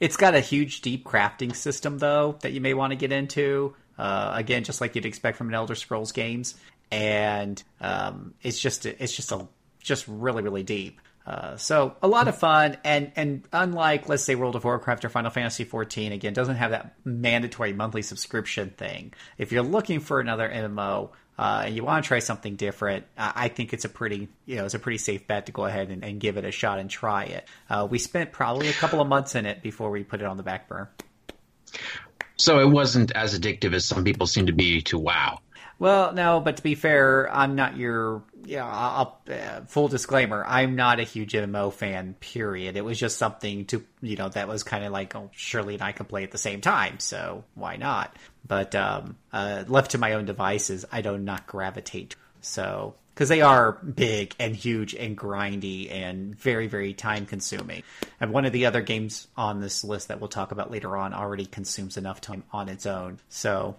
[0.00, 3.76] It's got a huge, deep crafting system, though, that you may want to get into.
[3.96, 6.56] Uh, again, just like you'd expect from an Elder Scrolls games,
[6.90, 9.46] and um, it's just it's just a
[9.80, 11.00] just really really deep.
[11.26, 15.08] Uh, so a lot of fun, and and unlike let's say World of Warcraft or
[15.08, 19.12] Final Fantasy XIV, again doesn't have that mandatory monthly subscription thing.
[19.38, 23.48] If you're looking for another MMO, uh, and you want to try something different, I
[23.48, 26.04] think it's a pretty, you know, it's a pretty safe bet to go ahead and,
[26.04, 27.48] and give it a shot and try it.
[27.70, 30.36] Uh, we spent probably a couple of months in it before we put it on
[30.36, 30.90] the back burner.
[32.36, 35.38] So it wasn't as addictive as some people seem to be to WoW.
[35.82, 38.22] Well, no, but to be fair, I'm not your.
[38.44, 42.14] Yeah, uh, full disclaimer, I'm not a huge MMO fan.
[42.20, 42.76] Period.
[42.76, 45.82] It was just something to you know that was kind of like, oh, Shirley and
[45.82, 48.16] I can play at the same time, so why not?
[48.46, 52.14] But um, uh, left to my own devices, I do not gravitate.
[52.42, 57.82] So because they are big and huge and grindy and very very time consuming.
[58.20, 61.12] And one of the other games on this list that we'll talk about later on
[61.12, 63.18] already consumes enough time on its own.
[63.28, 63.78] So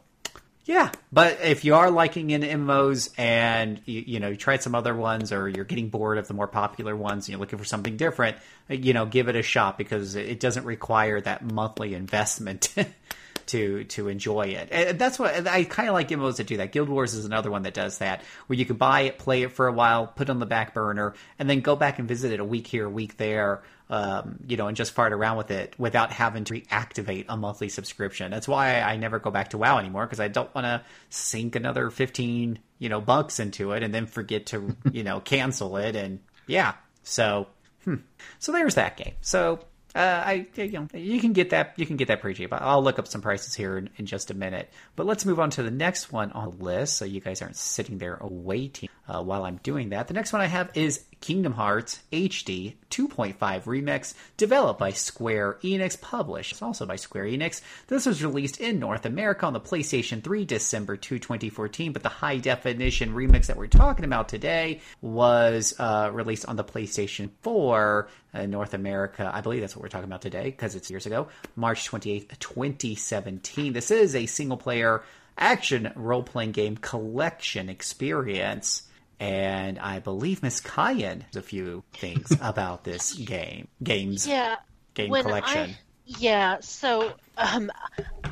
[0.66, 4.76] yeah, but if you are liking in MMOs and you, you, know you tried some
[4.76, 7.66] other ones or you're getting bored of the more popular ones and you're looking for
[7.66, 8.38] something different,
[8.70, 12.74] you know, give it a shot because it doesn't require that monthly investment
[13.48, 14.70] to to enjoy it.
[14.72, 16.72] And that's what I kind of like MMOs that do that.
[16.72, 19.52] Guild Wars is another one that does that, where you can buy it, play it
[19.52, 22.32] for a while, put it on the back burner, and then go back and visit
[22.32, 23.64] it a week here, a week there,
[23.94, 27.70] um, you know, and just fart around with it without having to reactivate a monthly
[27.70, 28.32] subscription.
[28.32, 31.56] That's why I never go back to WoW anymore because I don't want to sink
[31.56, 35.96] another fifteen, you know, bucks into it and then forget to, you know, cancel it.
[35.96, 37.46] And yeah, so
[37.84, 37.98] hmm.
[38.40, 39.14] so there's that game.
[39.22, 39.60] So
[39.94, 42.52] uh, I you know you can get that you can get that pretty cheap.
[42.52, 44.72] I'll look up some prices here in, in, just a minute.
[44.96, 47.58] But let's move on to the next one on the list, so you guys aren't
[47.58, 50.08] sitting there waiting uh, while I'm doing that.
[50.08, 56.00] The next one I have is Kingdom Hearts HD 2.5 Remix, developed by Square Enix,
[56.00, 57.62] published also by Square Enix.
[57.88, 62.10] This was released in North America on the PlayStation 3 December 2, 2014, but the
[62.10, 68.10] high definition remix that we're talking about today was uh, released on the PlayStation 4
[68.34, 69.30] in North America.
[69.34, 73.74] I believe that's what we're talking about today because it's years ago, March 28th, 2017.
[73.74, 75.04] This is a single player
[75.38, 78.84] action role playing game collection experience
[79.24, 84.58] and I believe Miss Kyan has a few things about this game, games, yeah,
[84.96, 85.70] game collection.
[85.70, 87.72] I, yeah, so um,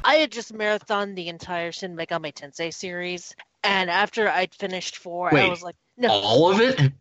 [0.04, 5.30] I had just marathon the entire Shin Megami Tensei series, and after I'd finished four,
[5.32, 6.92] Wait, I was like, no, all of it.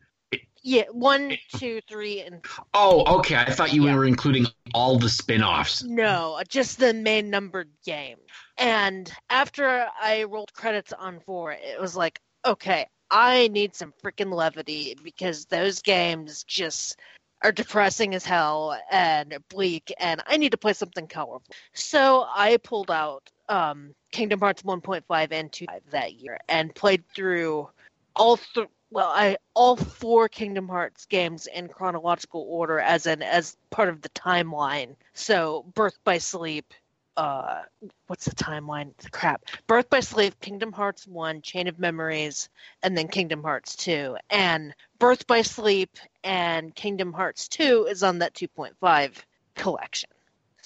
[0.63, 2.45] Yeah, one, two, three, and.
[2.75, 3.35] Oh, okay.
[3.35, 3.95] I thought you yeah.
[3.95, 5.83] were including all the spin offs.
[5.83, 8.19] No, just the main numbered game.
[8.59, 14.33] And after I rolled credits on four, it was like, okay, I need some freaking
[14.33, 16.99] levity because those games just
[17.43, 21.55] are depressing as hell and bleak, and I need to play something colorful.
[21.73, 27.69] So I pulled out um, Kingdom Hearts 1.5 and 2 that year and played through
[28.15, 33.57] all th- well, I all four Kingdom Hearts games in chronological order, as in as
[33.71, 34.97] part of the timeline.
[35.15, 36.75] So Birth by Sleep,
[37.17, 37.63] uh,
[38.07, 38.97] what's the timeline?
[38.99, 39.43] The crap.
[39.67, 42.49] Birth by Sleep, Kingdom Hearts 1, Chain of Memories,
[42.83, 44.17] and then Kingdom Hearts 2.
[44.31, 49.25] And Birth by Sleep and Kingdom Hearts 2 is on that 2.5
[49.55, 50.11] collection.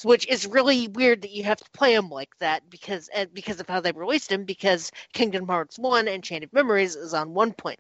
[0.02, 3.60] which is really weird that you have to play them like that because and because
[3.60, 4.44] of how they released them.
[4.44, 7.78] Because Kingdom Hearts One and Chain of Memories is on 1.5,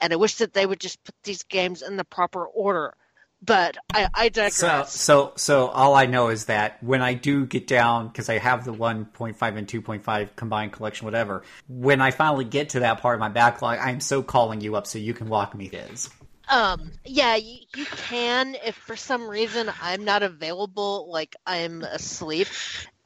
[0.00, 2.94] and I wish that they would just put these games in the proper order.
[3.42, 4.54] But I, I digress.
[4.56, 8.38] So, so, so all I know is that when I do get down, because I
[8.38, 11.42] have the 1.5 and 2.5 combined collection, whatever.
[11.68, 14.86] When I finally get to that part of my backlog, I'm so calling you up
[14.86, 16.08] so you can walk me this.
[16.48, 22.48] Um, yeah, you, you can if for some reason I'm not available, like I'm asleep,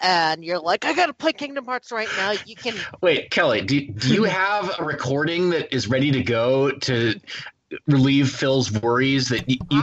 [0.00, 2.34] and you're like, I gotta play Kingdom Hearts right now.
[2.46, 2.74] You can.
[3.00, 7.14] Wait, Kelly, do, do you have a recording that is ready to go to
[7.86, 9.82] relieve Phil's worries that you, you,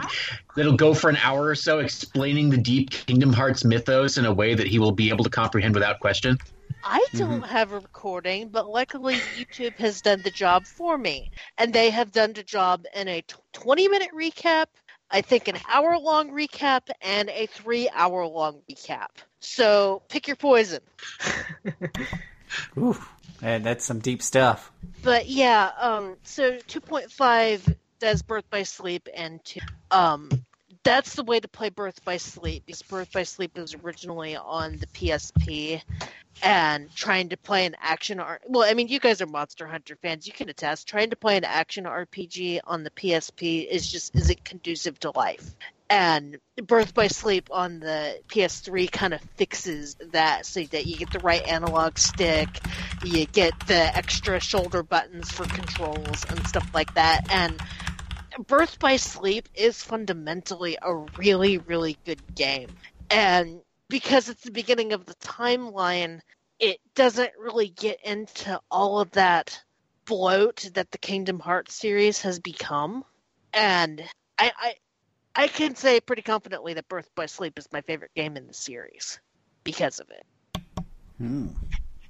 [0.56, 4.34] that'll go for an hour or so explaining the deep Kingdom Hearts mythos in a
[4.34, 6.38] way that he will be able to comprehend without question?
[6.84, 7.44] I don't mm-hmm.
[7.44, 11.32] have a recording, but luckily YouTube has done the job for me.
[11.58, 14.68] And they have done the job in a 20 minute recap,
[15.10, 19.08] I think an hour long recap, and a three hour long recap.
[19.40, 20.82] So pick your poison.
[22.78, 22.98] Ooh,
[23.42, 24.72] and that's some deep stuff.
[25.04, 29.60] But yeah, um, so 2.5 does Birth by Sleep, and two,
[29.92, 30.30] um,
[30.84, 34.78] that's the way to play Birth by Sleep because Birth by Sleep was originally on
[34.78, 35.82] the PSP,
[36.44, 39.98] and trying to play an action R- well, I mean, you guys are Monster Hunter
[40.02, 40.88] fans, you can attest.
[40.88, 45.56] Trying to play an action RPG on the PSP is just isn't conducive to life.
[45.90, 51.12] And Birth by Sleep on the PS3 kind of fixes that so that you get
[51.12, 52.60] the right analog stick,
[53.04, 57.22] you get the extra shoulder buttons for controls and stuff like that.
[57.32, 57.62] And
[58.48, 62.70] Birth by Sleep is fundamentally a really, really good game.
[63.10, 66.20] And because it's the beginning of the timeline,
[66.60, 69.62] it doesn't really get into all of that
[70.06, 73.04] bloat that the Kingdom Hearts series has become.
[73.54, 74.02] And
[74.38, 74.74] I, I
[75.36, 78.54] I can say pretty confidently that Birth by Sleep is my favorite game in the
[78.54, 79.20] series
[79.64, 80.86] because of it.
[81.18, 81.48] Hmm.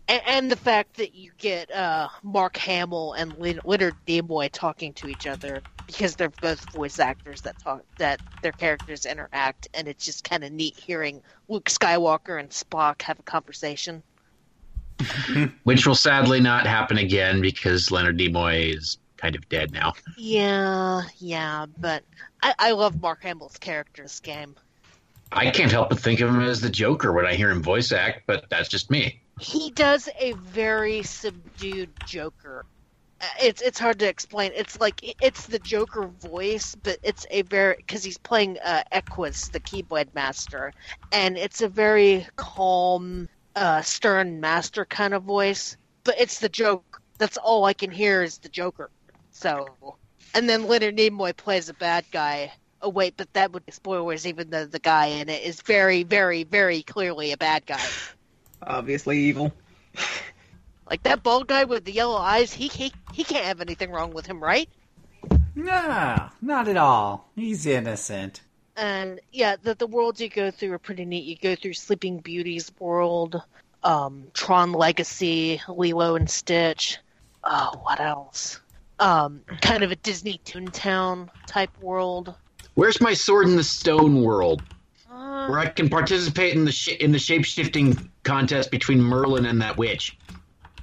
[0.07, 4.93] And, and the fact that you get uh, Mark Hamill and Lin- Leonard Nimoy talking
[4.95, 9.87] to each other because they're both voice actors that talk that their characters interact, and
[9.87, 14.03] it's just kind of neat hearing Luke Skywalker and Spock have a conversation.
[15.63, 19.93] Which will sadly not happen again because Leonard Nimoy is kind of dead now.
[20.17, 22.03] Yeah, yeah, but
[22.43, 24.55] I, I love Mark Hamill's character in this game.
[25.31, 27.91] I can't help but think of him as the Joker when I hear him voice
[27.91, 29.19] act, but that's just me.
[29.39, 32.65] He does a very subdued Joker.
[33.41, 34.51] It's it's hard to explain.
[34.53, 39.51] It's like it's the Joker voice, but it's a very because he's playing uh, Eraqus,
[39.51, 40.71] the Keyblade Master,
[41.11, 45.77] and it's a very calm, uh, stern master kind of voice.
[46.03, 47.01] But it's the Joker.
[47.17, 48.91] That's all I can hear is the Joker.
[49.35, 49.97] So,
[50.33, 52.53] and then Leonard Nimoy plays a bad guy.
[52.81, 54.25] Oh wait, but that would be spoilers.
[54.25, 57.81] Even though the guy in it is very, very, very clearly a bad guy.
[58.63, 59.53] Obviously evil.
[60.87, 64.11] Like that bald guy with the yellow eyes, he he he can't have anything wrong
[64.11, 64.69] with him, right?
[65.55, 67.27] No, not at all.
[67.35, 68.41] He's innocent.
[68.77, 71.25] And yeah, the the worlds you go through are pretty neat.
[71.25, 73.41] You go through Sleeping Beauty's world,
[73.83, 76.99] um, Tron Legacy, Lilo and Stitch.
[77.43, 78.59] Oh, what else?
[78.99, 82.33] Um, kind of a Disney Toontown type world.
[82.75, 84.61] Where's my sword in the stone world,
[85.09, 89.45] Uh, where I can participate in the sh- in the shape shifting contest between Merlin
[89.45, 90.17] and that witch?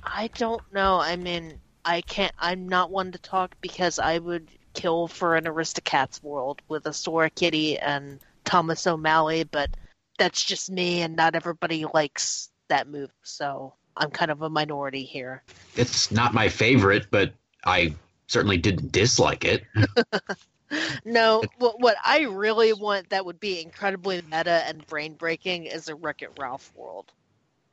[0.04, 1.00] I don't know.
[1.00, 2.34] I mean, I can't.
[2.38, 6.92] I'm not one to talk because I would kill for an Aristocats world with a
[6.92, 9.70] Sora Kitty and Thomas O'Malley, but
[10.18, 13.10] that's just me, and not everybody likes that move.
[13.22, 15.42] So I'm kind of a minority here.
[15.76, 17.32] It's not my favorite, but
[17.64, 17.94] I
[18.28, 19.64] certainly didn't dislike it.
[21.04, 25.88] No, what what I really want that would be incredibly meta and brain breaking is
[25.88, 27.12] a Wreck It Ralph world.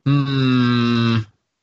[0.06, 1.20] Hmm.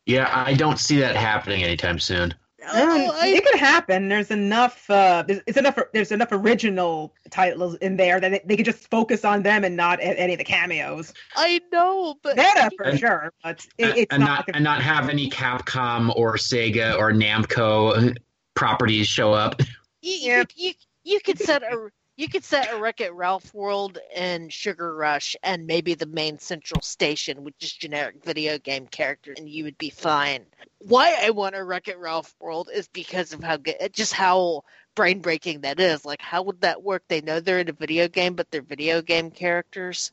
[0.06, 2.34] Yeah, I don't see that happening anytime soon.
[2.68, 4.08] Oh, I- it could happen.
[4.08, 4.88] There's enough.
[4.90, 5.78] Uh, there's, it's enough.
[5.92, 9.76] There's enough original titles in there that they, they could just focus on them and
[9.76, 11.12] not a- any of the cameos.
[11.36, 14.26] I know, but Meta for And- sure, but it, it's and not.
[14.28, 18.16] not like a- and not have any Capcom or Sega or Namco
[18.54, 19.60] properties show up.
[20.02, 20.44] you, Yeah.
[20.56, 20.72] you, you,
[21.04, 25.36] you could set a you could set a Wreck It Ralph world and Sugar Rush
[25.42, 29.76] and maybe the main central station with just generic video game characters, and you would
[29.76, 30.46] be fine.
[30.78, 34.64] Why I want a Wreck It Ralph world is because of how good, just how
[34.94, 36.06] brain breaking that is.
[36.06, 37.04] Like, how would that work?
[37.06, 40.10] They know they're in a video game, but they're video game characters.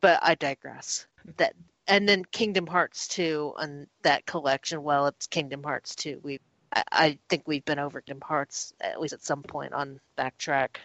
[0.00, 1.06] But I digress.
[1.36, 1.54] That
[1.86, 4.82] and then Kingdom Hearts 2 and that collection.
[4.82, 6.20] Well, it's Kingdom Hearts 2.
[6.22, 6.40] We
[6.72, 10.76] I, think we've been over Kingdom Hearts at least at some point on Backtrack.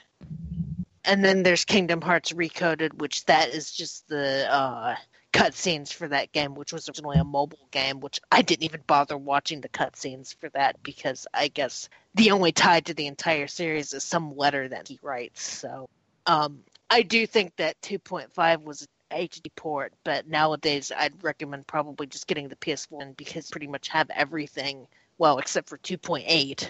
[1.05, 4.95] and then there's Kingdom Hearts Recoded, which that is just the uh,
[5.33, 9.17] cutscenes for that game, which was originally a mobile game, which I didn't even bother
[9.17, 13.93] watching the cutscenes for that because I guess the only tie to the entire series
[13.93, 15.41] is some letter that he writes.
[15.41, 15.89] So
[16.27, 22.05] um, I do think that 2.5 was an HD port, but nowadays I'd recommend probably
[22.05, 24.87] just getting the PS1 because pretty much have everything,
[25.23, 26.69] well, except for 2.8,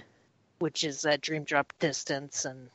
[0.59, 2.69] which is uh, Dream Drop Distance and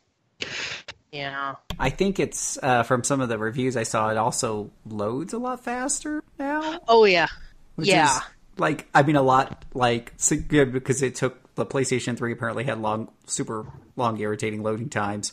[1.12, 1.54] yeah.
[1.78, 4.08] I think it's uh, from some of the reviews I saw.
[4.08, 6.80] It also loads a lot faster now.
[6.88, 7.28] Oh yeah,
[7.76, 8.18] yeah.
[8.56, 10.14] Like I mean, a lot like
[10.50, 13.64] yeah, because it took the PlayStation Three apparently had long, super
[13.94, 15.32] long, irritating loading times.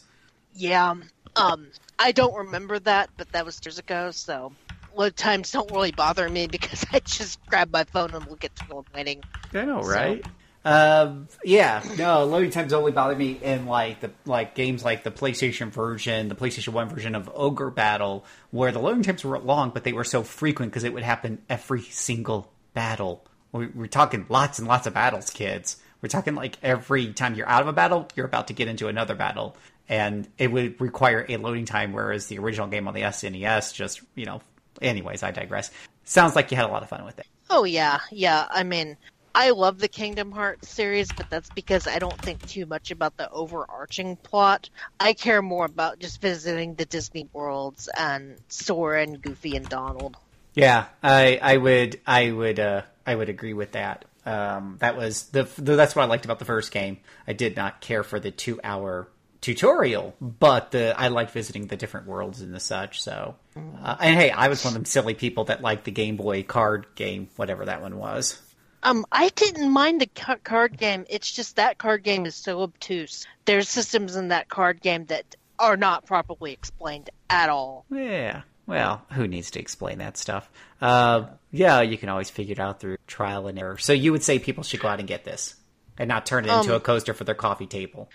[0.53, 0.93] Yeah.
[1.35, 4.11] Um, I don't remember that, but that was years ago.
[4.11, 4.53] So
[4.95, 8.55] load times don't really bother me because I just grab my phone and look at
[8.55, 9.23] the waiting.
[9.53, 10.23] I know, right?
[10.23, 10.31] So,
[10.65, 15.11] um, yeah, no, loading times only bother me in like the like games like the
[15.11, 19.69] PlayStation version, the PlayStation One version of Ogre Battle, where the loading times were long,
[19.69, 23.23] but they were so frequent because it would happen every single battle.
[23.51, 25.77] We, we're talking lots and lots of battles, kids.
[26.01, 28.87] We're talking like every time you're out of a battle, you're about to get into
[28.87, 29.55] another battle,
[29.87, 31.93] and it would require a loading time.
[31.93, 34.41] Whereas the original game on the SNES just, you know,
[34.81, 35.71] anyways, I digress.
[36.03, 37.25] Sounds like you had a lot of fun with it.
[37.49, 38.47] Oh yeah, yeah.
[38.49, 38.97] I mean,
[39.33, 43.17] I love the Kingdom Hearts series, but that's because I don't think too much about
[43.17, 44.69] the overarching plot.
[44.99, 50.15] I care more about just visiting the Disney worlds and Sora and Goofy and Donald.
[50.53, 54.05] Yeah, I I would I would uh, I would agree with that.
[54.25, 56.97] Um, that was the, that's what I liked about the first game.
[57.27, 59.07] I did not care for the two hour
[59.45, 62.99] tutorial, but the I like visiting the different worlds and the such.
[63.01, 66.17] So, uh, and hey, I was one of them silly people that liked the Game
[66.17, 68.41] Boy card game, whatever that one was.
[68.81, 71.05] Um, I didn't mind the card game.
[71.09, 73.27] It's just that card game is so obtuse.
[73.45, 77.85] There's systems in that card game that are not properly explained at all.
[77.91, 78.41] Yeah.
[78.67, 80.49] Well, who needs to explain that stuff?
[80.81, 83.77] Uh, yeah, you can always figure it out through trial and error.
[83.77, 85.55] So you would say people should go out and get this
[85.97, 88.09] and not turn it into Um, a coaster for their coffee table.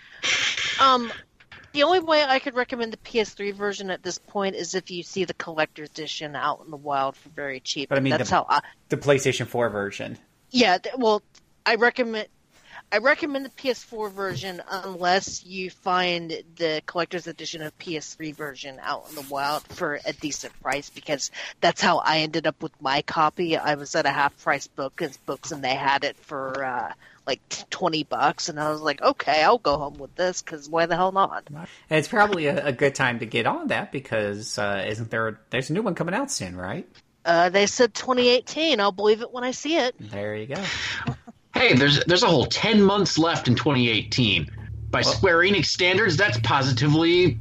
[0.81, 1.11] Um,
[1.73, 5.03] the only way I could recommend the PS3 version at this point is if you
[5.03, 7.89] see the collector's edition out in the wild for very cheap.
[7.89, 10.17] But I mean, that's the- how I, The PlayStation 4 version.
[10.49, 11.21] Yeah, well,
[11.65, 12.27] I recommend
[12.93, 19.05] I recommend the PS4 version unless you find the collector's edition of PS3 version out
[19.07, 21.31] in the wild for a decent price because
[21.61, 23.55] that's how I ended up with my copy.
[23.55, 26.91] I was at a half price book as books and they had it for uh,
[27.25, 30.85] like twenty bucks, and I was like, okay, I'll go home with this because why
[30.85, 31.47] the hell not?
[31.49, 35.39] And it's probably a, a good time to get on that because uh, isn't there?
[35.49, 36.87] There's a new one coming out soon, right?
[37.23, 38.79] Uh, they said 2018.
[38.79, 39.95] I'll believe it when I see it.
[39.99, 40.63] There you go.
[41.53, 44.49] Hey, there's there's a whole ten months left in 2018.
[44.89, 47.39] By Square Enix standards, that's positively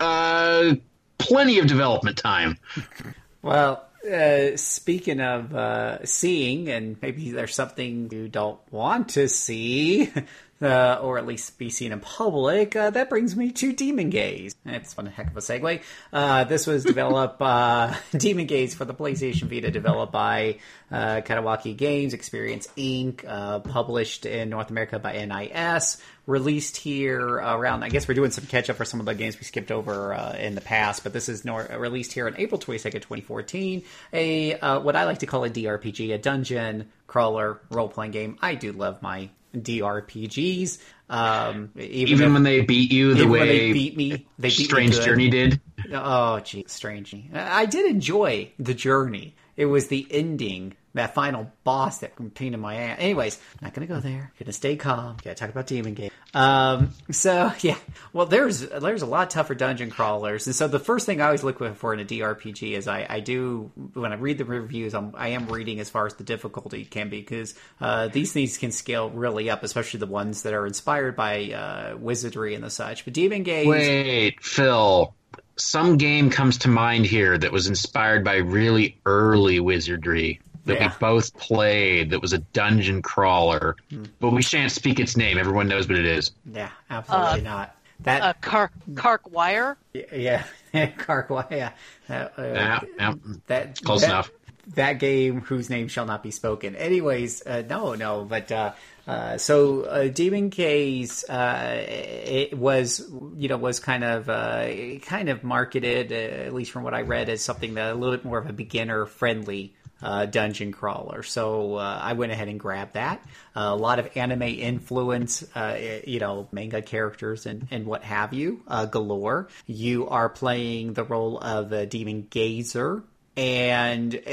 [0.00, 0.76] uh,
[1.18, 2.56] plenty of development time.
[3.42, 10.12] Well, uh, speaking of uh, seeing, and maybe there's something you don't want to see,
[10.62, 14.54] uh, or at least be seen in public, uh, that brings me to Demon Gaze.
[14.66, 15.82] It's one heck of a segue.
[16.12, 20.58] Uh, this was developed, uh, Demon Gaze for the PlayStation Vita, developed by
[20.90, 27.82] uh, Kadokawa Games, Experience Inc., uh, published in North America by NIS, released here around,
[27.82, 30.14] I guess we're doing some catch up for some of the games we skipped over
[30.14, 33.82] uh, in the past, but this is nor- released here on April 22nd, 2014.
[34.12, 38.38] A, uh, what I like to call a DRPG, a dungeon crawler role playing game.
[38.40, 40.78] I do love my DRPGs.
[41.08, 44.52] Um, even, Even if- when they beat you the way they beat me, they beat
[44.66, 45.04] Strange good.
[45.04, 45.60] Journey did.
[45.92, 47.14] Oh, gee, strange.
[47.34, 49.34] I did enjoy the journey.
[49.56, 52.98] It was the ending, that final boss that painted my ass.
[52.98, 54.32] Anyways, not gonna go there.
[54.38, 55.16] Gonna stay calm.
[55.22, 56.10] Gotta talk about Demon Gaze.
[56.34, 57.76] Um, so yeah,
[58.12, 61.44] well, there's there's a lot tougher dungeon crawlers, and so the first thing I always
[61.44, 65.14] look for in a DRPG is I, I do when I read the reviews, I'm,
[65.16, 68.72] I am reading as far as the difficulty can be because uh, these things can
[68.72, 73.04] scale really up, especially the ones that are inspired by uh, wizardry and the such.
[73.04, 75.14] But Demon Gaze, Wait, Phil.
[75.56, 80.88] Some game comes to mind here that was inspired by really early wizardry that Yeah.
[80.88, 82.10] we both played.
[82.10, 84.04] That was a dungeon crawler, Hmm.
[84.20, 85.38] but we shan't speak its name.
[85.38, 86.30] Everyone knows what it is.
[86.50, 87.74] yeah, absolutely not.
[88.00, 89.76] That Uh, Car- Kark Wire.
[89.92, 91.50] Yeah, Karkwa.
[91.50, 91.72] Yeah,
[92.08, 93.14] that, uh, Yeah, yeah.
[93.46, 94.30] that Close that- enough.
[94.74, 96.76] That game whose name shall not be spoken.
[96.76, 98.72] Anyways, uh, no, no, but uh,
[99.08, 103.02] uh, so uh, Demon Gaze, uh, it was
[103.36, 104.68] you know was kind of uh,
[105.02, 108.14] kind of marketed, uh, at least from what I read, as something that a little
[108.14, 111.22] bit more of a beginner friendly uh, dungeon crawler.
[111.22, 113.24] So uh, I went ahead and grabbed that.
[113.54, 118.62] a lot of anime influence, uh, you know, manga characters and, and what have you,
[118.66, 119.48] uh, galore.
[119.66, 123.02] You are playing the role of a demon gazer.
[123.36, 124.30] And uh,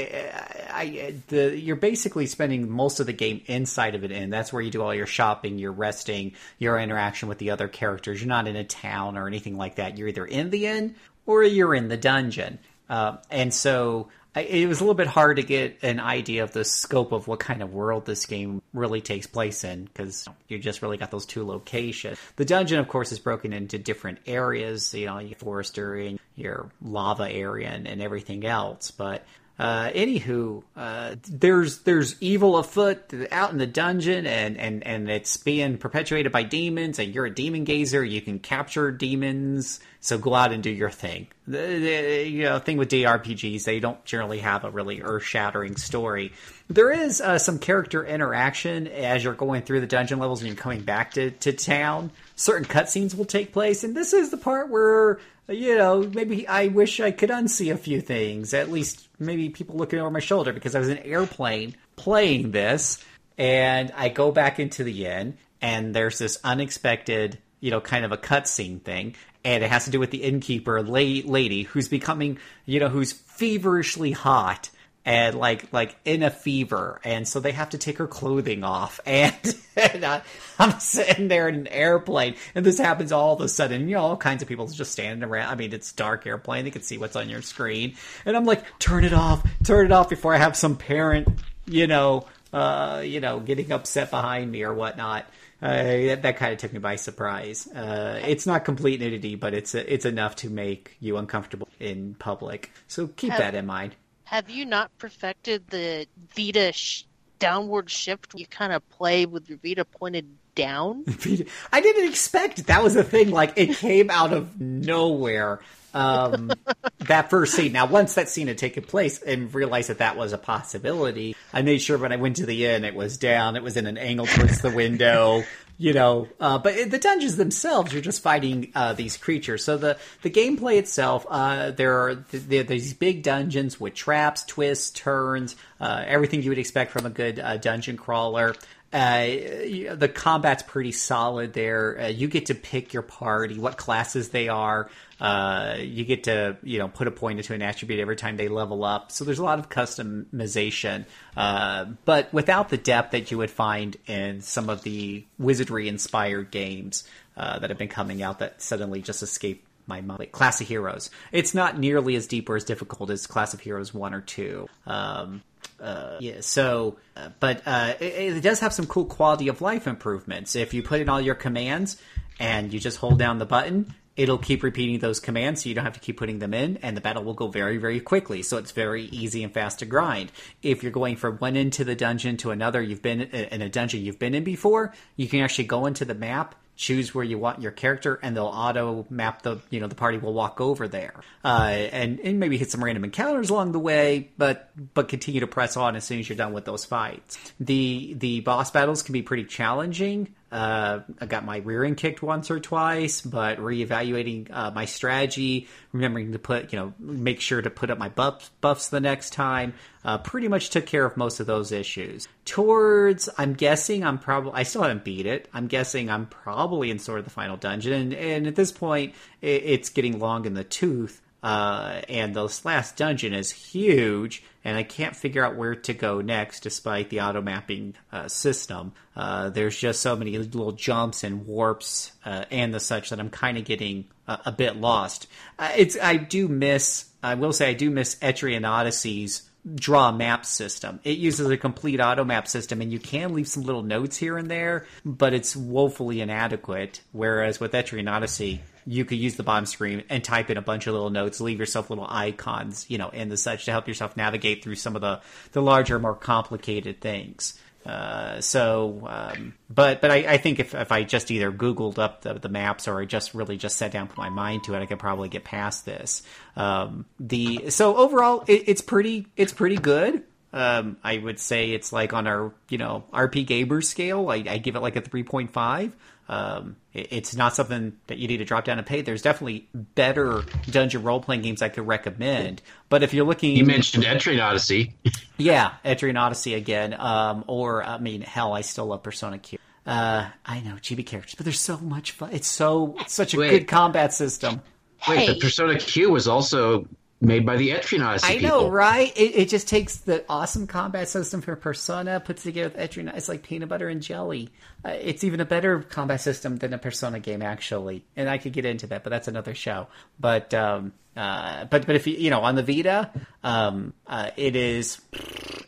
[0.70, 4.28] I, the, you're basically spending most of the game inside of an inn.
[4.28, 8.20] That's where you do all your shopping, your resting, your interaction with the other characters.
[8.20, 9.96] You're not in a town or anything like that.
[9.96, 10.96] You're either in the inn
[11.26, 12.58] or you're in the dungeon.
[12.90, 14.08] Uh, and so
[14.40, 17.40] it was a little bit hard to get an idea of the scope of what
[17.40, 21.26] kind of world this game really takes place in because you just really got those
[21.26, 22.18] two locations.
[22.36, 26.70] The dungeon, of course, is broken into different areas, you know, your forest area, your
[26.82, 28.90] lava area, and, and everything else.
[28.90, 29.24] But
[29.58, 35.36] uh, anywho, uh, there's there's evil afoot out in the dungeon, and, and, and it's
[35.36, 38.04] being perpetuated by demons, and you're a demon gazer.
[38.04, 41.26] You can capture demons, so go out and do your thing.
[41.48, 45.76] The, the you know thing with DRPGs, they don't generally have a really earth shattering
[45.76, 46.32] story.
[46.70, 50.56] There is uh, some character interaction as you're going through the dungeon levels and you're
[50.56, 52.12] coming back to, to town.
[52.36, 55.18] Certain cutscenes will take place, and this is the part where
[55.48, 58.52] you know, maybe I wish I could unsee a few things.
[58.52, 62.50] At least maybe people looking over my shoulder because I was in an airplane playing
[62.50, 63.02] this,
[63.36, 68.12] and I go back into the inn, and there's this unexpected, you know, kind of
[68.12, 69.14] a cutscene thing,
[69.44, 74.12] and it has to do with the innkeeper lady who's becoming, you know, who's feverishly
[74.12, 74.70] hot
[75.08, 79.00] and like like in a fever, and so they have to take her clothing off,
[79.06, 79.34] and,
[79.74, 80.20] and I,
[80.58, 83.88] am sitting there in an airplane, and this happens all of a sudden.
[83.88, 85.48] You know, all kinds of people just standing around.
[85.48, 88.62] I mean, it's dark airplane; they can see what's on your screen, and I'm like,
[88.78, 91.26] turn it off, turn it off before I have some parent,
[91.64, 95.24] you know, uh, you know, getting upset behind me or whatnot.
[95.62, 97.66] Uh, that, that kind of took me by surprise.
[97.66, 102.70] Uh, it's not complete nudity, but it's it's enough to make you uncomfortable in public.
[102.88, 103.96] So keep Have- that in mind.
[104.28, 106.06] Have you not perfected the
[106.36, 107.04] Vita sh-
[107.38, 108.34] downward shift?
[108.34, 111.04] You kind of play with your Vita pointed down.
[111.72, 113.30] I didn't expect that was a thing.
[113.30, 115.60] Like it came out of nowhere.
[115.94, 116.52] Um,
[116.98, 117.72] that first scene.
[117.72, 121.62] Now, once that scene had taken place and realized that that was a possibility, I
[121.62, 123.56] made sure when I went to the inn, it was down.
[123.56, 125.42] It was in an angle towards the window
[125.78, 129.96] you know uh, but the dungeons themselves you're just fighting uh, these creatures so the
[130.22, 136.02] the gameplay itself uh, there are there, these big dungeons with traps twists turns uh,
[136.06, 138.54] everything you would expect from a good uh, dungeon crawler
[138.90, 142.08] uh, the combat's pretty solid there.
[142.08, 144.88] you get to pick your party, what classes they are.
[145.20, 148.84] You get to you know put a point into an attribute every time they level
[148.84, 149.12] up.
[149.12, 154.40] So there's a lot of customization, but without the depth that you would find in
[154.42, 157.04] some of the wizardry inspired games
[157.36, 160.20] that have been coming out that suddenly just escape my mind.
[160.20, 161.10] Like Class of Heroes.
[161.32, 164.68] It's not nearly as deep or as difficult as Class of Heroes 1 or 2.
[164.86, 165.42] Um,
[165.80, 169.86] uh, yeah, so, uh, but uh, it, it, does have some cool quality of life
[169.86, 170.56] improvements.
[170.56, 172.00] If you put in all your commands
[172.38, 175.84] and you just hold down the button, it'll keep repeating those commands so you don't
[175.84, 178.42] have to keep putting them in, and the battle will go very, very quickly.
[178.42, 180.32] So it's very easy and fast to grind.
[180.62, 183.68] If you're going from one end to the dungeon to another, you've been in a
[183.68, 187.36] dungeon you've been in before, you can actually go into the map choose where you
[187.36, 190.86] want your character and they'll auto map the you know the party will walk over
[190.86, 191.12] there
[191.44, 195.48] uh, and and maybe hit some random encounters along the way but but continue to
[195.48, 199.12] press on as soon as you're done with those fights the the boss battles can
[199.12, 204.48] be pretty challenging uh, I got my rear end kicked once or twice, but reevaluating
[204.50, 208.50] uh, my strategy, remembering to put, you know, make sure to put up my buffs,
[208.60, 212.28] buffs the next time, uh, pretty much took care of most of those issues.
[212.44, 215.48] Towards, I'm guessing I'm probably, I still haven't beat it.
[215.52, 219.14] I'm guessing I'm probably in sort of the final dungeon, and, and at this point,
[219.42, 221.20] it, it's getting long in the tooth.
[221.42, 226.20] Uh, and this last dungeon is huge, and I can't figure out where to go
[226.20, 228.92] next despite the auto mapping uh, system.
[229.14, 233.30] Uh, there's just so many little jumps and warps uh, and the such that I'm
[233.30, 235.26] kind of getting a, bit lost.
[235.58, 240.44] Uh, it's I do miss, I will say, I do miss Etrian Odyssey's draw map
[240.44, 241.00] system.
[241.04, 244.36] It uses a complete auto map system, and you can leave some little notes here
[244.36, 247.00] and there, but it's woefully inadequate.
[247.12, 250.86] Whereas with Etrian Odyssey, you could use the bottom screen and type in a bunch
[250.86, 254.16] of little notes, leave yourself little icons, you know, and the such to help yourself
[254.16, 255.20] navigate through some of the
[255.52, 257.58] the larger, more complicated things.
[257.84, 262.22] Uh, so, um, but but I, I, think if, if I just either Googled up
[262.22, 264.80] the, the, maps or I just really just sat down, put my mind to it,
[264.80, 266.22] I could probably get past this.
[266.56, 270.24] Um, the so overall, it, it's pretty it's pretty good.
[270.52, 274.30] Um, I would say it's like on our, you know, RPGamer scale.
[274.30, 275.92] I, I give it like a 3.5.
[276.28, 279.00] Um, it, it's not something that you need to drop down and pay.
[279.00, 282.60] There's definitely better dungeon role playing games I could recommend.
[282.90, 284.94] But if you're looking, You mentioned Etrian Odyssey.
[285.38, 286.94] yeah, Etrian Odyssey again.
[286.98, 289.58] Um, or I mean, hell, I still love Persona Q.
[289.86, 292.30] Uh, I know chibi characters, but they're so much fun.
[292.32, 293.50] It's so it's such a Wait.
[293.50, 294.60] good combat system.
[295.08, 295.26] Wait, Hey.
[295.32, 296.86] the Persona Q was also
[297.20, 298.48] made by the Odyssey I people.
[298.48, 299.12] know, right?
[299.16, 303.14] It, it just takes the awesome combat system from Persona, puts it together with Etrian.
[303.14, 304.50] It's like peanut butter and jelly.
[304.84, 308.04] Uh, it's even a better combat system than a Persona game, actually.
[308.16, 309.88] And I could get into that, but that's another show.
[310.20, 313.10] But um, uh, but but if you you know on the Vita,
[313.42, 315.00] um, uh, it is.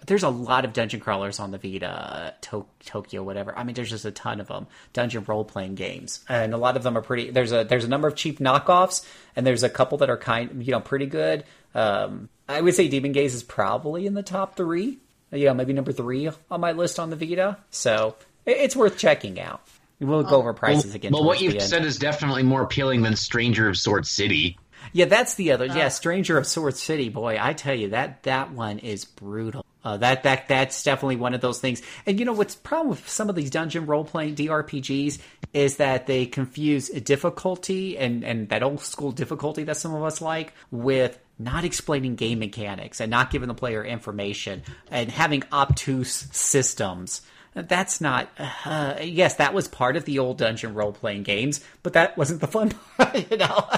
[0.07, 3.57] There's a lot of dungeon crawlers on the Vita, to- Tokyo, whatever.
[3.57, 4.67] I mean, there's just a ton of them.
[4.93, 7.31] Dungeon role playing games, and a lot of them are pretty.
[7.31, 9.07] There's a there's a number of cheap knockoffs,
[9.37, 11.45] and there's a couple that are kind, you know, pretty good.
[11.75, 14.99] Um, I would say Demon Gaze is probably in the top three.
[15.33, 17.59] You know, maybe number three on my list on the Vita.
[17.71, 18.17] So
[18.47, 19.61] it- it's worth checking out.
[20.01, 21.13] We'll go over prices again.
[21.13, 21.63] well what you've end.
[21.63, 24.59] said is definitely more appealing than Stranger of Sword City.
[24.93, 25.67] Yeah, that's the other.
[25.67, 29.65] Yeah, Stranger of Sword City, boy, I tell you that that one is brutal.
[29.83, 31.81] Uh, that that that's definitely one of those things.
[32.05, 35.19] And you know what's the problem with some of these dungeon role playing DRPGs
[35.55, 40.21] is that they confuse difficulty and and that old school difficulty that some of us
[40.21, 46.29] like with not explaining game mechanics and not giving the player information and having obtuse
[46.31, 47.23] systems.
[47.55, 48.29] That's not.
[48.65, 52.41] Uh, yes, that was part of the old dungeon role playing games, but that wasn't
[52.41, 53.31] the fun part.
[53.31, 53.69] You know,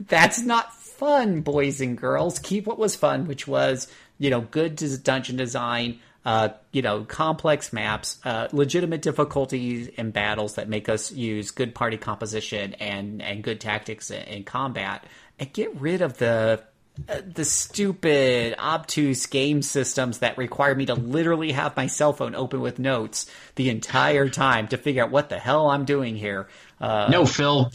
[0.00, 2.38] that's not fun, boys and girls.
[2.40, 3.88] Keep what was fun, which was
[4.18, 6.00] you know good dungeon design.
[6.22, 11.74] Uh, you know, complex maps, uh, legitimate difficulties in battles that make us use good
[11.74, 15.04] party composition and and good tactics in, in combat,
[15.38, 16.62] and get rid of the
[17.06, 22.60] the stupid obtuse game systems that require me to literally have my cell phone open
[22.60, 26.48] with notes the entire time to figure out what the hell I'm doing here.
[26.80, 27.70] Uh, No, Phil.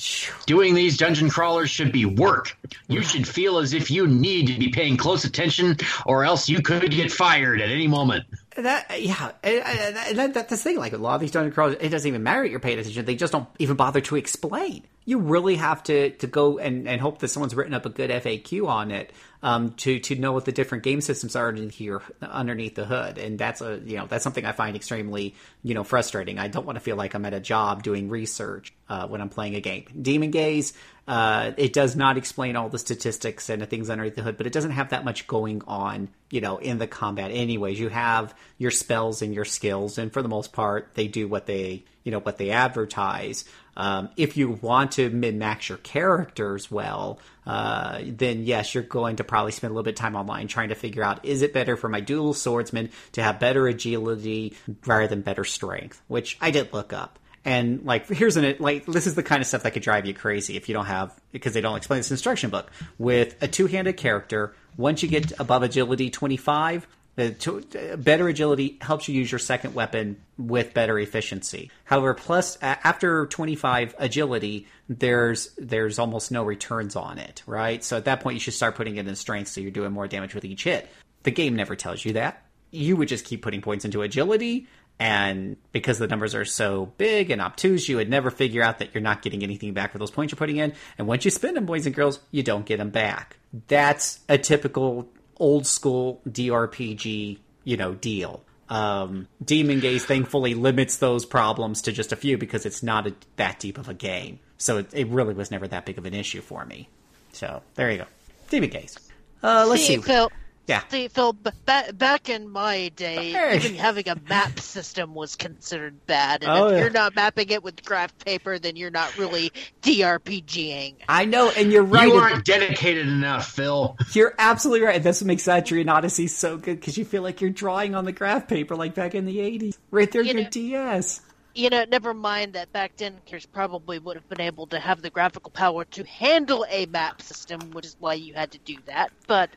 [0.45, 2.57] Doing these dungeon crawlers should be work.
[2.87, 6.61] You should feel as if you need to be paying close attention, or else you
[6.61, 8.25] could get fired at any moment.
[8.55, 10.77] that yeah, that, that's the thing.
[10.77, 13.05] Like a lot of these dungeon crawlers, it doesn't even matter that you're paying attention;
[13.05, 14.83] they just don't even bother to explain.
[15.05, 18.09] You really have to to go and, and hope that someone's written up a good
[18.09, 19.11] FAQ on it
[19.43, 23.19] um, to to know what the different game systems are underneath here underneath the hood.
[23.19, 26.39] And that's a you know that's something I find extremely you know frustrating.
[26.39, 29.29] I don't want to feel like I'm at a job doing research uh, when I'm
[29.29, 29.85] playing a game.
[30.01, 30.73] Demon Gaze.
[31.07, 34.47] Uh, it does not explain all the statistics and the things underneath the hood, but
[34.47, 37.29] it doesn't have that much going on, you know, in the combat.
[37.29, 41.27] Anyways, you have your spells and your skills, and for the most part, they do
[41.27, 43.45] what they, you know, what they advertise.
[43.77, 49.17] Um, if you want to min max your characters well, uh, then yes, you're going
[49.17, 51.53] to probably spend a little bit of time online trying to figure out is it
[51.53, 56.51] better for my dual swordsman to have better agility rather than better strength, which I
[56.51, 57.19] did look up.
[57.45, 60.07] And like, here's an it like this is the kind of stuff that could drive
[60.07, 62.71] you crazy if you don't have because they don't explain this instruction book.
[62.97, 69.15] With a two-handed character, once you get above agility 25, uh, better agility helps you
[69.15, 71.71] use your second weapon with better efficiency.
[71.85, 77.83] However, plus after 25 agility, there's there's almost no returns on it, right?
[77.83, 80.07] So at that point, you should start putting it in strength, so you're doing more
[80.07, 80.89] damage with each hit.
[81.23, 82.43] The game never tells you that.
[82.71, 84.67] You would just keep putting points into agility,
[84.99, 88.93] and because the numbers are so big and obtuse, you would never figure out that
[88.93, 90.73] you're not getting anything back for those points you're putting in.
[90.97, 93.37] And once you spend them, boys and girls, you don't get them back.
[93.67, 98.43] That's a typical old school DRPG, you know, deal.
[98.69, 103.13] Um, Demon Gaze thankfully limits those problems to just a few because it's not a,
[103.35, 104.39] that deep of a game.
[104.57, 106.89] So it, it really was never that big of an issue for me.
[107.33, 108.05] So there you go.
[108.49, 108.97] Demon Gaze.
[109.43, 109.97] Uh, let's see.
[109.97, 110.31] Phil.
[110.67, 110.81] Yeah.
[110.89, 111.51] See, Phil, b-
[111.93, 113.55] back in my day, Hey.
[113.57, 116.41] even having a map system was considered bad.
[116.43, 116.79] And Oh, if yeah.
[116.79, 119.51] you're not mapping it with graph paper, then you're not really
[119.83, 120.95] DRPGing.
[121.09, 122.07] I know, and you're right.
[122.07, 123.95] You aren't dedicated enough, Phil.
[124.13, 125.01] You're absolutely right.
[125.01, 128.11] That's what makes Etrian Odyssey so good because you feel like you're drawing on the
[128.11, 129.77] graph paper like back in the 80s.
[129.91, 131.21] Right there, You your know- DS.
[131.55, 135.01] You know, never mind that back then, Kiers probably would have been able to have
[135.01, 138.75] the graphical power to handle a map system, which is why you had to do
[138.87, 139.11] that.
[139.25, 139.51] But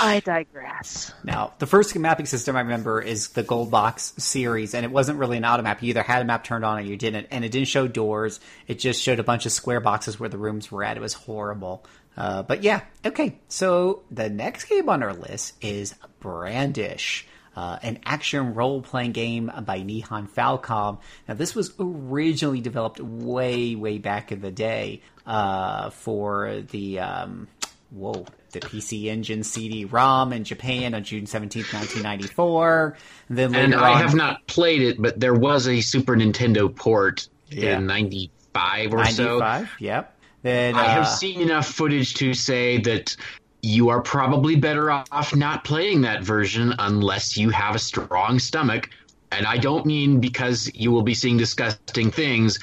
[0.00, 1.12] I digress.
[1.22, 5.20] Now, the first mapping system I remember is the Gold Box series, and it wasn't
[5.20, 5.82] really an auto map.
[5.84, 8.40] You either had a map turned on or you didn't, and it didn't show doors.
[8.66, 10.96] It just showed a bunch of square boxes where the rooms were at.
[10.96, 11.84] It was horrible.
[12.16, 13.38] Uh, but yeah, okay.
[13.48, 17.26] So the next game on our list is Brandish.
[17.56, 20.98] Uh, an action role playing game by Nihon Falcom.
[21.26, 27.48] Now, this was originally developed way, way back in the day uh, for the um,
[27.90, 32.96] whoa, the PC Engine CD-ROM in Japan on June seventeenth, nineteen ninety-four.
[33.30, 36.74] Then later And I on, have not played it, but there was a Super Nintendo
[36.74, 37.78] port Yeah.
[37.78, 39.24] in '95 or so.
[39.38, 39.70] ninety-five.
[39.80, 40.12] Yep.
[40.42, 43.16] Then I have uh, seen enough footage to say that
[43.66, 48.90] you are probably better off not playing that version unless you have a strong stomach.
[49.32, 52.60] And I don't mean because you will be seeing disgusting things.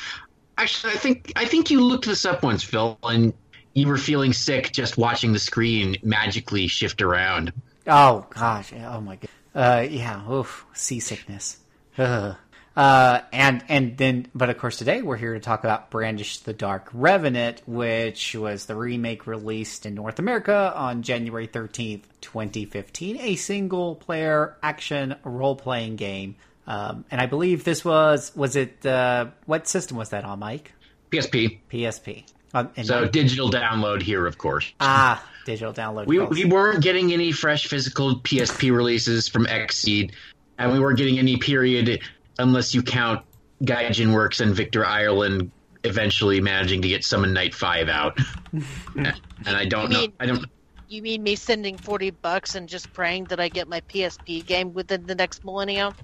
[0.58, 3.34] Actually, I think I think you looked this up once, Phil, and
[3.74, 7.52] you were feeling sick just watching the screen magically shift around.
[7.86, 8.72] Oh gosh!
[8.72, 9.30] Oh my god!
[9.54, 10.32] Uh, yeah.
[10.32, 10.66] Oof.
[10.74, 11.58] Seasickness.
[11.98, 12.38] Ugh.
[12.76, 16.54] Uh, and and then, but of course, today we're here to talk about Brandish the
[16.54, 23.20] Dark Revenant, which was the remake released in North America on January thirteenth, twenty fifteen.
[23.20, 26.36] A single-player action role-playing game.
[26.66, 30.74] Um, and I believe this was was it uh, what system was that on, Mike?
[31.12, 31.60] PSP.
[31.72, 32.24] PSP.
[32.56, 34.72] Um, and So digital download here, of course.
[34.80, 36.08] ah, digital download.
[36.08, 40.12] We, we weren't getting any fresh physical PSP releases from Xseed,
[40.58, 42.02] and we weren't getting any period
[42.40, 43.26] unless you count
[43.64, 45.52] Gaijinworks and Victor Ireland
[45.84, 48.18] eventually managing to get Summon Night Five out.
[48.96, 49.14] and
[49.46, 50.02] I don't You know.
[50.02, 50.46] mean- I don't.
[50.90, 54.74] You mean me sending forty bucks and just praying that I get my PSP game
[54.74, 55.96] within the next millennium?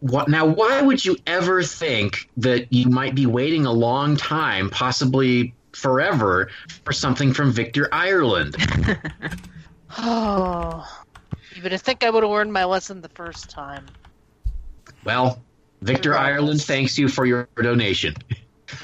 [0.00, 0.46] What now?
[0.46, 6.48] Why would you ever think that you might be waiting a long time, possibly forever,
[6.84, 8.56] for something from Victor Ireland?
[9.98, 10.84] Oh,
[11.54, 13.86] you would have think I would have learned my lesson the first time.
[15.04, 15.42] Well,
[15.82, 16.16] Victor.
[16.16, 18.14] Ireland thanks you for your donation.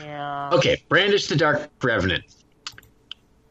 [0.03, 0.51] Yeah.
[0.53, 2.25] Okay, Brandish the Dark Revenant.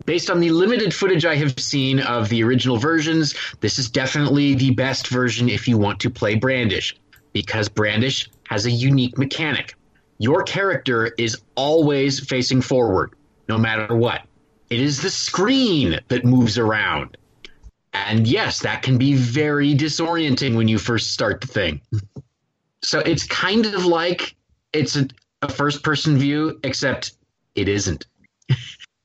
[0.05, 4.55] Based on the limited footage I have seen of the original versions, this is definitely
[4.55, 6.95] the best version if you want to play Brandish,
[7.33, 9.75] because Brandish has a unique mechanic.
[10.17, 13.13] Your character is always facing forward,
[13.47, 14.21] no matter what.
[14.69, 17.17] It is the screen that moves around.
[17.93, 21.81] And yes, that can be very disorienting when you first start the thing.
[22.83, 24.35] So it's kind of like
[24.73, 25.07] it's a,
[25.41, 27.13] a first person view, except
[27.55, 28.05] it isn't.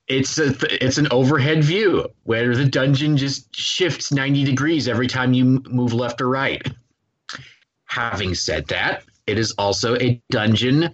[0.06, 5.32] It's a it's an overhead view where the dungeon just shifts 90 degrees every time
[5.32, 6.60] you move left or right.
[7.86, 10.92] Having said that, it is also a dungeon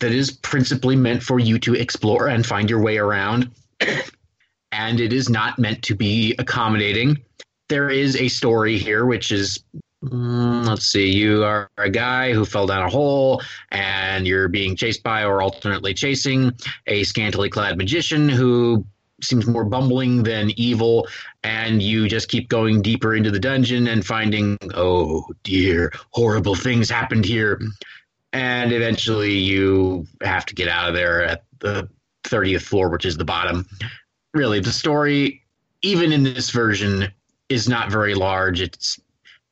[0.00, 3.50] that is principally meant for you to explore and find your way around.
[4.72, 7.18] and it is not meant to be accommodating.
[7.68, 9.64] There is a story here, which is
[10.04, 14.76] mm, let's see, you are a guy who fell down a hole and you're being
[14.76, 16.52] chased by or alternately chasing
[16.86, 18.84] a scantily clad magician who
[19.22, 21.08] seems more bumbling than evil
[21.42, 26.90] and you just keep going deeper into the dungeon and finding oh dear horrible things
[26.90, 27.60] happened here.
[28.32, 31.88] And eventually you have to get out of there at the
[32.24, 33.66] 30th floor which is the bottom.
[34.34, 35.42] Really the story
[35.82, 37.08] even in this version
[37.48, 38.60] is not very large.
[38.60, 38.98] It's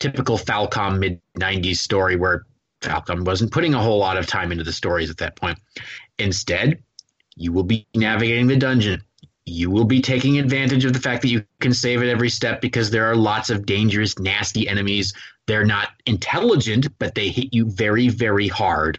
[0.00, 2.44] typical falcom mid 90s story where
[2.82, 5.58] falcom wasn't putting a whole lot of time into the stories at that point
[6.18, 6.82] instead
[7.36, 9.02] you will be navigating the dungeon
[9.46, 12.60] you will be taking advantage of the fact that you can save at every step
[12.60, 15.12] because there are lots of dangerous, nasty enemies.
[15.46, 18.98] They're not intelligent, but they hit you very, very hard.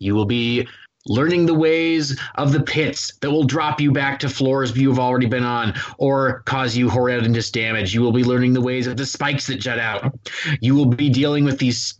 [0.00, 0.66] You will be
[1.06, 5.26] learning the ways of the pits that will drop you back to floors you've already
[5.26, 7.94] been on or cause you horrendous damage.
[7.94, 10.14] You will be learning the ways of the spikes that jut out.
[10.60, 11.94] You will be dealing with these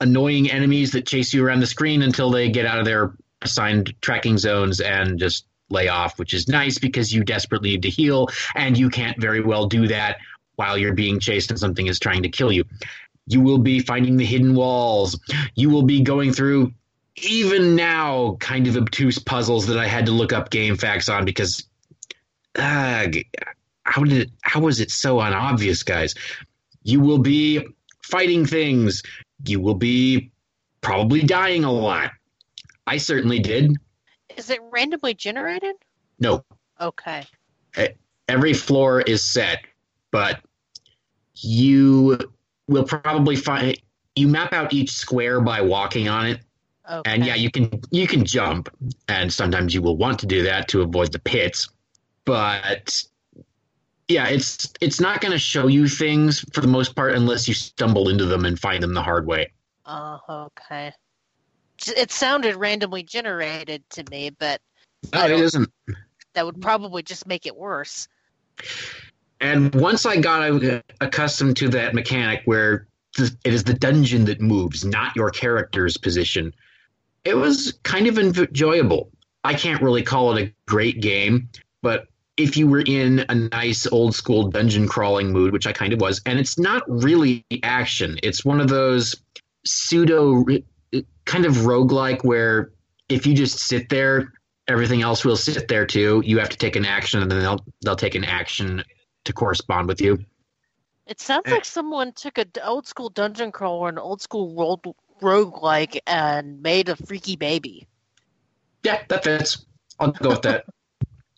[0.00, 3.94] annoying enemies that chase you around the screen until they get out of their assigned
[4.00, 8.28] tracking zones and just lay off, which is nice because you desperately need to heal,
[8.54, 10.18] and you can't very well do that
[10.54, 12.64] while you're being chased and something is trying to kill you.
[13.26, 15.18] You will be finding the hidden walls.
[15.54, 16.72] You will be going through
[17.22, 21.64] even now kind of obtuse puzzles that I had to look up GameFAQs on because
[22.58, 23.06] uh,
[23.84, 26.14] how did it, how was it so unobvious, guys?
[26.82, 27.66] You will be
[28.02, 29.02] fighting things.
[29.44, 30.30] You will be
[30.80, 32.10] probably dying a lot.
[32.86, 33.76] I certainly did.
[34.36, 35.74] Is it randomly generated?
[36.18, 36.44] No,
[36.80, 37.24] Okay.
[38.28, 39.60] every floor is set,
[40.10, 40.40] but
[41.34, 42.18] you
[42.68, 43.78] will probably find
[44.14, 46.40] you map out each square by walking on it.
[46.90, 47.10] Okay.
[47.12, 48.68] And yeah, you can you can jump,
[49.08, 51.68] and sometimes you will want to do that to avoid the pits.
[52.24, 53.02] But
[54.08, 57.54] yeah, it's it's not going to show you things for the most part unless you
[57.54, 59.52] stumble into them and find them the hard way.
[59.84, 60.92] Oh, okay.
[61.96, 64.60] It sounded randomly generated to me, but
[65.12, 65.70] No, it don't-
[66.34, 68.08] that would probably just make it worse.
[69.40, 72.86] And once I got accustomed to that mechanic where
[73.18, 76.52] it is the dungeon that moves, not your character's position,
[77.26, 79.10] it was kind of enjoyable.
[79.42, 81.48] I can't really call it a great game,
[81.82, 85.92] but if you were in a nice old school dungeon crawling mood, which I kind
[85.92, 88.18] of was, and it's not really action.
[88.22, 89.16] It's one of those
[89.64, 90.44] pseudo
[91.24, 92.70] kind of roguelike where
[93.08, 94.32] if you just sit there,
[94.68, 96.22] everything else will sit there too.
[96.24, 98.84] You have to take an action and then they'll they'll take an action
[99.24, 100.18] to correspond with you.
[101.06, 101.64] It sounds like eh.
[101.64, 106.96] someone took an old school dungeon crawler, an old school rogue roguelike, and made a
[106.96, 107.86] freaky baby.
[108.82, 109.64] Yeah, that fits.
[109.98, 110.64] I'll go with that.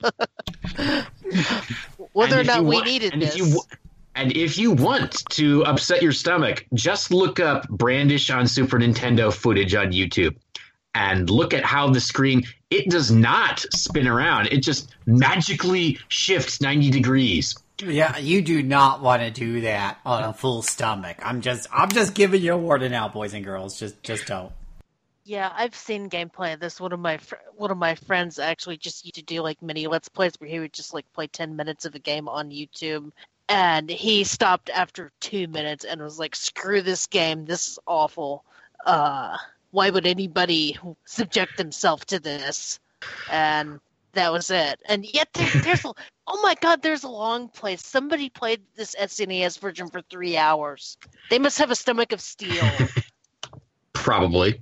[2.12, 3.34] Whether or not we wa- needed and this.
[3.34, 3.62] If you,
[4.14, 9.32] and if you want to upset your stomach, just look up Brandish on Super Nintendo
[9.32, 10.36] footage on YouTube
[10.94, 14.48] and look at how the screen it does not spin around.
[14.48, 17.54] It just magically shifts 90 degrees.
[17.80, 21.18] Yeah, you do not want to do that on a full stomach.
[21.22, 23.78] I'm just, I'm just giving you a warning now, boys and girls.
[23.78, 24.52] Just, just don't.
[25.28, 26.80] Yeah, I've seen gameplay of this.
[26.80, 29.86] One of my fr- one of my friends actually just used to do like mini
[29.86, 33.12] let's plays where he would just like play ten minutes of a game on YouTube,
[33.46, 37.44] and he stopped after two minutes and was like, "Screw this game.
[37.44, 38.42] This is awful.
[38.86, 39.36] Uh,
[39.70, 42.80] why would anybody subject themselves to this?"
[43.30, 43.80] And
[44.18, 44.80] that was it.
[44.86, 45.92] And yet there, there's a,
[46.26, 47.76] oh my god, there's a long play.
[47.76, 50.98] Somebody played this SNES version for three hours.
[51.30, 52.64] They must have a stomach of steel.
[53.92, 54.60] Probably.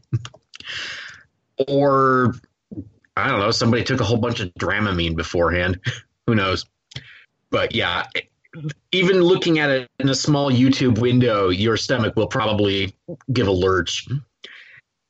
[1.68, 2.34] Or
[3.16, 5.80] I don't know, somebody took a whole bunch of Dramamine beforehand.
[6.26, 6.66] Who knows?
[7.50, 8.04] But yeah,
[8.92, 12.94] even looking at it in a small YouTube window, your stomach will probably
[13.32, 14.06] give a lurch.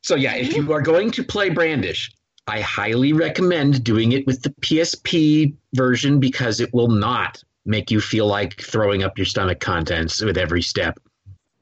[0.02, 2.12] So yeah, if you are going to play Brandish,
[2.46, 8.00] I highly recommend doing it with the PSP version because it will not make you
[8.00, 10.98] feel like throwing up your stomach contents with every step.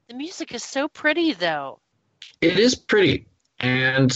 [0.09, 1.81] the music is so pretty though.
[2.40, 3.27] It is pretty,
[3.59, 4.11] and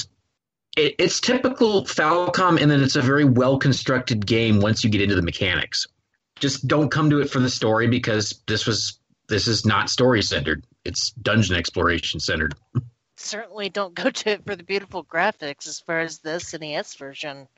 [0.77, 5.01] it, it's typical Falcom, and then it's a very well constructed game once you get
[5.01, 5.87] into the mechanics.
[6.39, 10.23] Just don't come to it for the story because this was this is not story
[10.23, 10.65] centered.
[10.85, 12.55] It's dungeon exploration centered.
[13.21, 17.49] Certainly don't go to it for the beautiful graphics as far as the SNES version.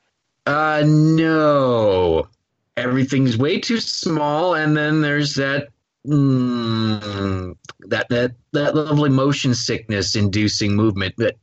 [0.46, 2.26] Uh, no,
[2.78, 5.68] everything's way too small, and then there's that
[6.06, 11.14] mm, that that that lovely motion sickness inducing movement.
[11.18, 11.36] But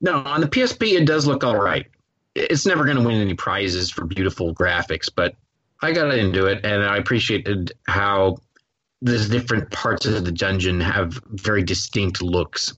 [0.00, 1.86] no, on the PSP it does look all right.
[2.34, 5.34] It's never going to win any prizes for beautiful graphics, but
[5.82, 8.38] I got into it, and I appreciated how
[9.02, 12.72] the different parts of the dungeon have very distinct looks.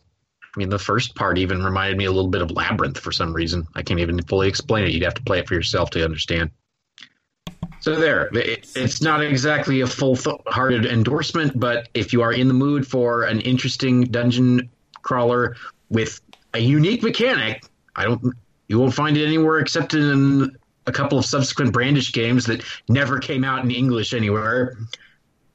[0.54, 3.32] I mean, the first part even reminded me a little bit of Labyrinth for some
[3.32, 3.66] reason.
[3.74, 4.92] I can't even fully explain it.
[4.92, 6.50] You'd have to play it for yourself to understand.
[7.80, 12.54] So there, it, it's not exactly a full-hearted endorsement, but if you are in the
[12.54, 14.70] mood for an interesting dungeon
[15.00, 15.56] crawler
[15.88, 16.20] with
[16.54, 17.64] a unique mechanic,
[17.96, 18.34] I don't,
[18.68, 20.56] you won't find it anywhere except in
[20.86, 24.76] a couple of subsequent Brandish games that never came out in English anywhere.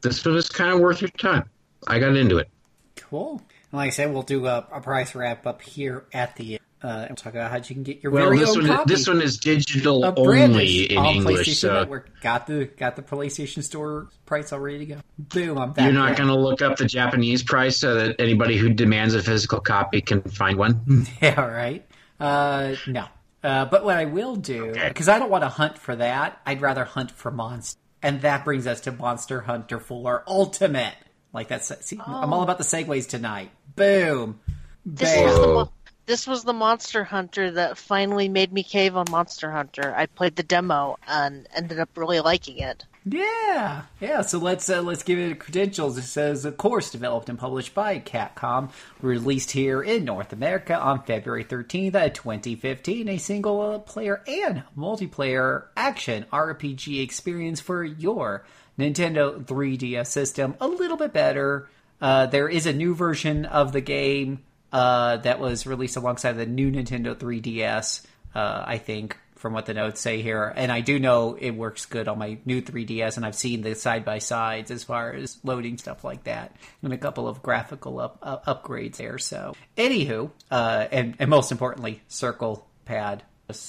[0.02, 1.50] This one is kind of worth your time.
[1.88, 2.50] I got into it.
[2.96, 3.42] Cool.
[3.72, 6.54] And like I said, we'll do a, a price wrap up here at the.
[6.54, 6.62] end.
[6.84, 8.94] Uh, and talk about how you can get your Well, very this own one, copy.
[8.94, 12.22] this one is digital of only in on English, PlayStation so Network.
[12.22, 14.98] Got the got the PlayStation Store price all ready to go.
[15.18, 15.58] Boom!
[15.58, 15.86] I'm back.
[15.86, 19.24] You're not going to look up the Japanese price so that anybody who demands a
[19.24, 21.08] physical copy can find one.
[21.22, 21.84] Yeah, right.
[22.20, 23.06] Uh, no.
[23.44, 26.62] Uh, but what I will do, because I don't want to hunt for that, I'd
[26.62, 27.78] rather hunt for monsters.
[28.04, 30.94] And that brings us to Monster Hunter 4 Ultimate.
[31.34, 33.50] Like that's, see, I'm all about the segues tonight.
[33.78, 34.40] Boom.
[34.86, 35.26] This Bam.
[35.26, 35.72] was, the, mo-
[36.06, 39.94] this was the Monster Hunter that finally made me cave on Monster Hunter.
[39.96, 42.86] I played the demo and ended up really liking it.
[43.06, 44.22] Yeah, yeah.
[44.22, 45.98] So let's uh, let's give it credentials.
[45.98, 48.70] It says, of course, developed and published by Capcom,
[49.02, 53.08] released here in North America on February thirteenth, uh, twenty fifteen.
[53.08, 58.44] A single uh, player and multiplayer action RPG experience for your
[58.78, 60.56] Nintendo 3DS system.
[60.60, 61.70] A little bit better.
[62.02, 66.46] Uh, there is a new version of the game uh, that was released alongside the
[66.46, 68.06] new Nintendo 3DS.
[68.36, 71.86] Uh, I think from what the notes say here, and I do know it works
[71.86, 75.38] good on my new 3DS, and I've seen the side by sides as far as
[75.44, 79.20] loading stuff like that, and a couple of graphical up, uh, upgrades there.
[79.20, 83.24] So, anywho, uh, and and most importantly, circle pad,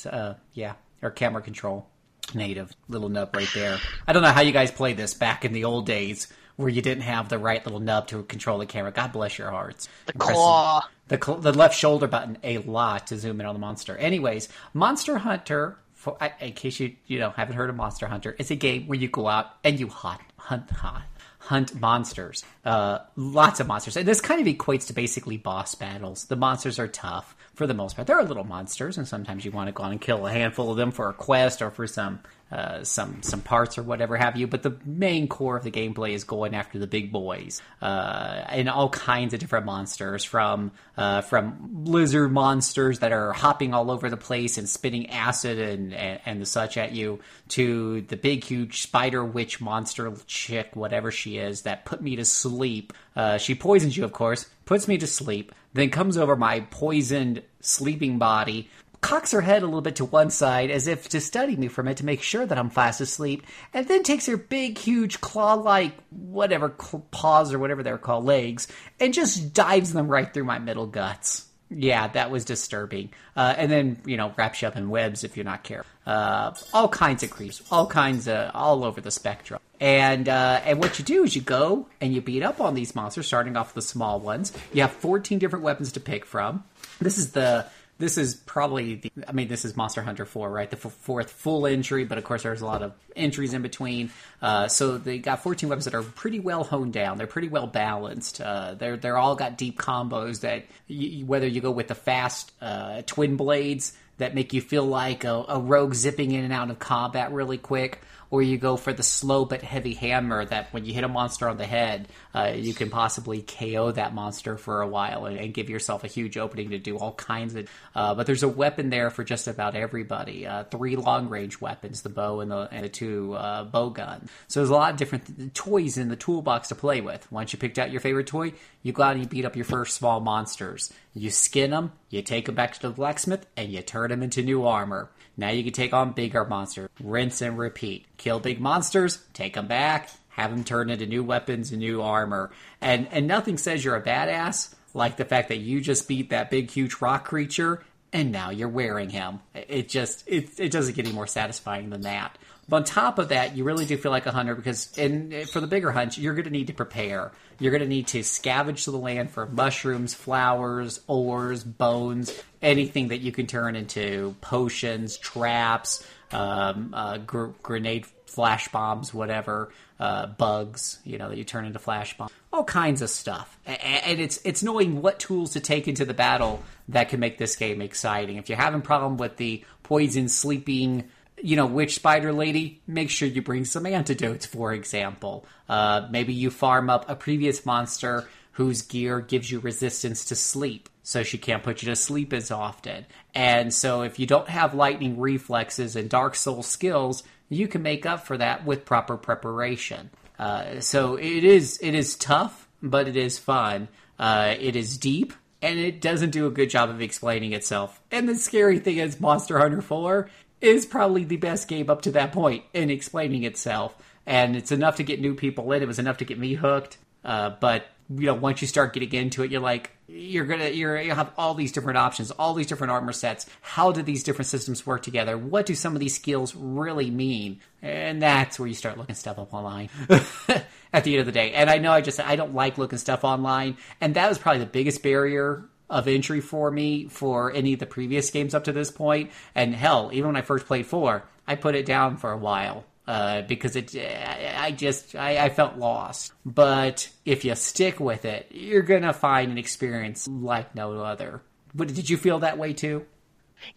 [0.07, 1.87] uh, yeah, or camera control
[2.35, 3.79] native little nub right there.
[4.07, 6.82] I don't know how you guys played this back in the old days where you
[6.82, 8.90] didn't have the right little nub to control the camera.
[8.90, 9.89] God bless your hearts.
[10.06, 10.82] The claw.
[11.06, 13.97] The, cl- the left shoulder button a lot to zoom in on the monster.
[13.97, 15.78] Anyways, Monster Hunter.
[15.94, 18.98] For in case you you know haven't heard of Monster Hunter, it's a game where
[18.98, 21.05] you go out and you hunt hunt hunt,
[21.39, 22.44] hunt monsters.
[22.64, 26.24] Uh, lots of monsters, and this kind of equates to basically boss battles.
[26.26, 27.36] The monsters are tough.
[27.59, 28.06] For the most part.
[28.06, 30.70] There are little monsters, and sometimes you want to go on and kill a handful
[30.70, 32.20] of them for a quest or for some
[32.51, 34.47] uh, some some parts or whatever have you.
[34.47, 38.70] But the main core of the gameplay is going after the big boys uh, and
[38.70, 44.09] all kinds of different monsters, from uh, from lizard monsters that are hopping all over
[44.09, 47.18] the place and spitting acid and, and and the such at you,
[47.48, 52.24] to the big huge spider witch monster chick, whatever she is, that put me to
[52.24, 52.93] sleep.
[53.16, 57.43] Uh, she poisons you, of course, puts me to sleep, then comes over my poisoned
[57.60, 58.68] sleeping body,
[59.01, 61.89] cocks her head a little bit to one side as if to study me from
[61.89, 65.55] it to make sure that I'm fast asleep, and then takes her big, huge claw
[65.55, 68.68] like whatever paws or whatever they're called legs
[68.98, 71.47] and just dives them right through my middle guts.
[71.70, 73.10] Yeah, that was disturbing.
[73.36, 75.90] Uh, and then, you know, wraps you up in webs if you're not careful.
[76.06, 79.60] Uh, all kinds of creeps, all kinds of, all over the spectrum.
[79.80, 82.97] And uh, and what you do is you go and you beat up on these
[82.97, 84.52] monsters, starting off with the small ones.
[84.72, 86.64] You have 14 different weapons to pick from.
[87.01, 87.66] This is the
[87.99, 90.70] this is probably the i mean this is monster hunter 4 right?
[90.70, 94.11] The f- fourth full entry but of course there's a lot of entries in between.
[94.41, 97.19] Uh, so they got 14 weapons that are pretty well honed down.
[97.19, 98.41] They're pretty well balanced.
[98.41, 102.53] Uh, they're they're all got deep combos that y- whether you go with the fast
[102.61, 106.70] uh, twin blades that make you feel like a, a rogue zipping in and out
[106.70, 108.01] of combat really quick
[108.31, 111.49] or you go for the slow but heavy hammer that when you hit a monster
[111.49, 115.55] on the head, uh, you can possibly KO that monster for a while and, and,
[115.55, 117.69] give yourself a huge opening to do all kinds of.
[117.95, 120.47] Uh, but there's a weapon there for just about everybody.
[120.47, 124.29] Uh, three long range weapons: the bow and the and the two uh, bow gun.
[124.47, 127.31] So there's a lot of different th- toys in the toolbox to play with.
[127.33, 128.53] Once you picked out your favorite toy,
[128.83, 130.93] you go out and you beat up your first small monsters.
[131.14, 134.43] You skin them, you take them back to the blacksmith, and you turn them into
[134.43, 135.10] new armor.
[135.36, 136.89] Now you can take on bigger monsters.
[137.01, 138.06] Rinse and repeat.
[138.16, 142.51] Kill big monsters, take them back, have them turn into new weapons and new armor.
[142.80, 146.51] And and nothing says you're a badass like the fact that you just beat that
[146.51, 147.82] big huge rock creature
[148.12, 149.40] and now you're wearing him.
[149.55, 152.39] It just it it doesn't get any more satisfying than that.
[152.69, 155.61] But on top of that, you really do feel like a hunter because in for
[155.61, 157.32] the bigger hunts, you're going to need to prepare.
[157.59, 163.19] You're going to need to scavenge the land for mushrooms, flowers, ores, bones, anything that
[163.19, 170.99] you can turn into potions, traps, um, uh, gr- grenade flash bombs, whatever, uh, bugs,
[171.05, 173.59] you know, that you turn into flash bombs, all kinds of stuff.
[173.66, 177.57] And it's it's knowing what tools to take into the battle that can make this
[177.57, 178.36] game exciting.
[178.36, 181.09] If you're having problem with the poison sleeping
[181.43, 185.47] you know, witch spider lady, make sure you bring some antidotes, for example.
[185.69, 190.89] Uh, maybe you farm up a previous monster whose gear gives you resistance to sleep,
[191.02, 193.06] so she can't put you to sleep as often.
[193.35, 198.05] And so if you don't have lightning reflexes and dark soul skills, you can make
[198.05, 200.10] up for that with proper preparation.
[200.39, 203.89] Uh, so it is it is tough, but it is fun.
[204.19, 205.32] Uh, it is deep,
[205.62, 208.01] and it doesn't do a good job of explaining itself.
[208.10, 210.28] And the scary thing is, Monster Hunter 4
[210.60, 213.97] is probably the best game up to that point in explaining itself.
[214.26, 215.82] And it's enough to get new people in.
[215.82, 216.98] It was enough to get me hooked.
[217.24, 220.98] Uh, but you know, once you start getting into it, you're like, you're gonna, you're,
[221.01, 223.44] you have all these different options, all these different armor sets.
[223.60, 225.36] How do these different systems work together?
[225.36, 227.60] What do some of these skills really mean?
[227.82, 229.90] And that's where you start looking stuff up online.
[230.90, 232.98] At the end of the day, and I know I just I don't like looking
[232.98, 237.73] stuff online, and that was probably the biggest barrier of entry for me for any
[237.73, 239.31] of the previous games up to this point.
[239.55, 242.85] And hell, even when I first played four, I put it down for a while
[243.06, 243.97] uh, because it.
[243.97, 246.32] I just I, I, felt lost.
[246.44, 251.43] But if you stick with it, you're gonna find an experience like no other.
[251.74, 253.06] But did you feel that way too?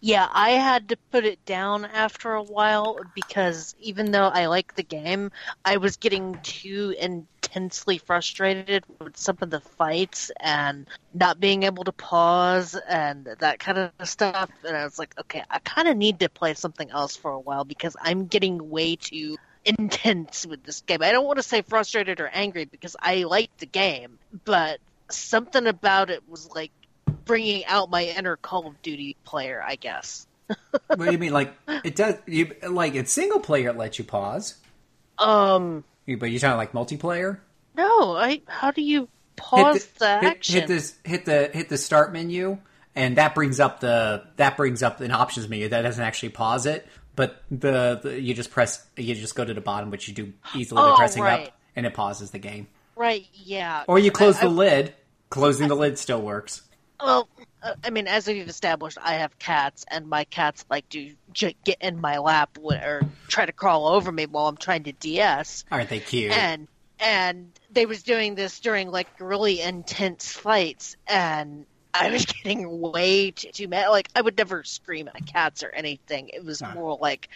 [0.00, 4.74] Yeah, I had to put it down after a while because even though I like
[4.74, 5.30] the game,
[5.64, 11.84] I was getting too intensely frustrated with some of the fights and not being able
[11.84, 14.50] to pause and that kind of stuff.
[14.64, 17.40] And I was like, okay, I kind of need to play something else for a
[17.40, 21.02] while because I'm getting way too intense with this game.
[21.02, 24.80] I don't want to say frustrated or angry because I like the game, but
[25.10, 26.72] something about it was like
[27.24, 30.26] bringing out my inner Call of Duty player, I guess.
[30.86, 31.32] what do you mean?
[31.32, 31.54] Like
[31.84, 32.16] it does?
[32.26, 33.70] You like it's single player?
[33.70, 34.54] It lets you pause.
[35.18, 37.38] Um, but you're talking like multiplayer?
[37.76, 38.42] No, I.
[38.46, 40.54] How do you pause hit the, the hit, action?
[40.54, 40.94] Hit this.
[41.04, 42.58] Hit the hit the start menu,
[42.94, 46.66] and that brings up the that brings up an options menu that doesn't actually pause
[46.66, 46.86] it.
[47.14, 50.32] But the, the you just press you just go to the bottom, which you do
[50.54, 51.48] easily oh, by pressing right.
[51.48, 52.68] up, and it pauses the game.
[52.96, 53.26] Right.
[53.32, 53.84] Yeah.
[53.86, 54.94] Or you close I, the I, lid.
[55.30, 56.62] Closing I, the lid still works.
[57.02, 57.28] Well,
[57.62, 61.56] uh, I mean, as we've established, I have cats, and my cats like to j-
[61.64, 65.64] get in my lap or try to crawl over me while I'm trying to DS.
[65.70, 66.32] Aren't they cute?
[66.32, 66.68] And
[67.00, 73.32] and they was doing this during like really intense fights, and I was getting way
[73.32, 73.88] too, too mad.
[73.88, 76.28] Like I would never scream at cats or anything.
[76.32, 76.72] It was Ah.
[76.74, 77.28] more like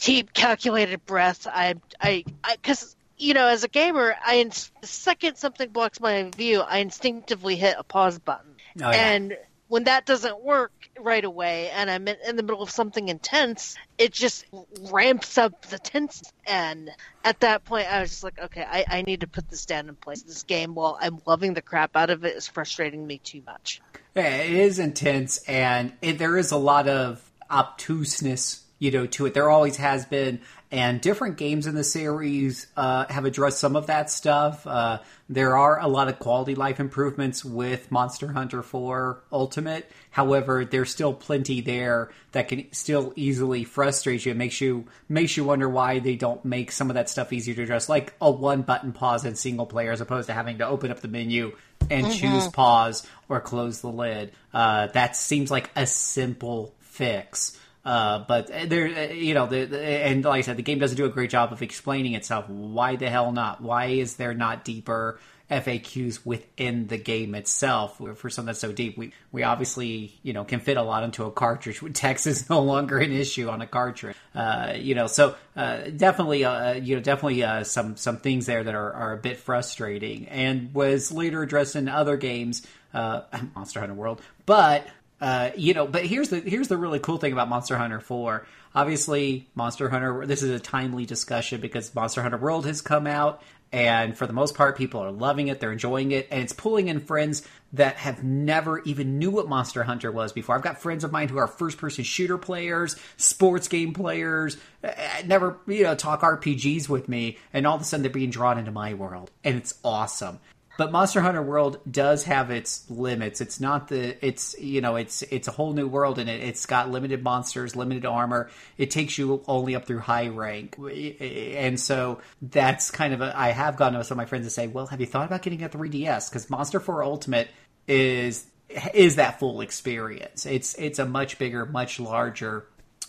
[0.00, 1.46] deep, calculated breath.
[1.46, 2.24] I, I,
[2.54, 4.42] because you know, as a gamer, I
[4.80, 9.12] the second something blocks my view, I instinctively hit a pause button, Oh, yeah.
[9.12, 9.36] and
[9.72, 14.12] when that doesn't work right away, and I'm in, the middle of something intense, it
[14.12, 14.44] just
[14.90, 16.30] ramps up the tense.
[16.46, 16.90] And
[17.24, 19.88] at that point, I was just like, okay, I, I need to put this down
[19.88, 20.24] in place.
[20.24, 23.80] This game, while I'm loving the crap out of it, is frustrating me too much.
[24.14, 29.24] Yeah, it is intense, and it, there is a lot of obtuseness, you know, to
[29.24, 29.32] it.
[29.32, 30.42] There always has been,
[30.72, 34.66] and different games in the series uh, have addressed some of that stuff.
[34.66, 39.90] Uh, there are a lot of quality life improvements with Monster Hunter 4 Ultimate.
[40.10, 44.32] However, there's still plenty there that can still easily frustrate you.
[44.32, 47.54] It makes you makes you wonder why they don't make some of that stuff easier
[47.54, 50.66] to address, like a one button pause in single player, as opposed to having to
[50.66, 51.54] open up the menu
[51.90, 54.32] and choose pause or close the lid.
[54.54, 57.58] Uh, that seems like a simple fix.
[57.84, 60.96] Uh, but there, uh, you know, the, the, and like I said, the game doesn't
[60.96, 62.48] do a great job of explaining itself.
[62.48, 63.60] Why the hell not?
[63.60, 65.18] Why is there not deeper
[65.50, 68.96] FAQs within the game itself for something that's so deep?
[68.96, 71.82] We we obviously you know can fit a lot into a cartridge.
[71.92, 74.16] Text is no longer an issue on a cartridge.
[74.32, 78.62] Uh, you know, so uh, definitely, uh, you know, definitely uh, some some things there
[78.62, 82.64] that are, are a bit frustrating, and was later addressed in other games,
[82.94, 83.22] uh,
[83.56, 84.86] Monster Hunter World, but
[85.22, 88.44] uh, you know, but here's the here's the really cool thing about Monster Hunter 4.
[88.74, 90.26] Obviously, Monster Hunter.
[90.26, 93.40] This is a timely discussion because Monster Hunter World has come out,
[93.70, 95.60] and for the most part, people are loving it.
[95.60, 99.84] They're enjoying it, and it's pulling in friends that have never even knew what Monster
[99.84, 100.56] Hunter was before.
[100.56, 104.90] I've got friends of mine who are first person shooter players, sports game players, uh,
[105.24, 108.58] never you know talk RPGs with me, and all of a sudden they're being drawn
[108.58, 110.40] into my world, and it's awesome
[110.78, 113.40] but Monster Hunter World does have its limits.
[113.40, 116.66] It's not the it's you know it's it's a whole new world and it, it's
[116.66, 118.50] got limited monsters, limited armor.
[118.78, 123.38] It takes you only up through high rank, and so that's kind of a.
[123.38, 125.42] I have gone to some of my friends and say, well, have you thought about
[125.42, 126.30] getting a 3DS?
[126.30, 127.48] Because Monster 4 Ultimate
[127.86, 128.46] is
[128.94, 130.46] is that full experience.
[130.46, 132.66] It's it's a much bigger, much larger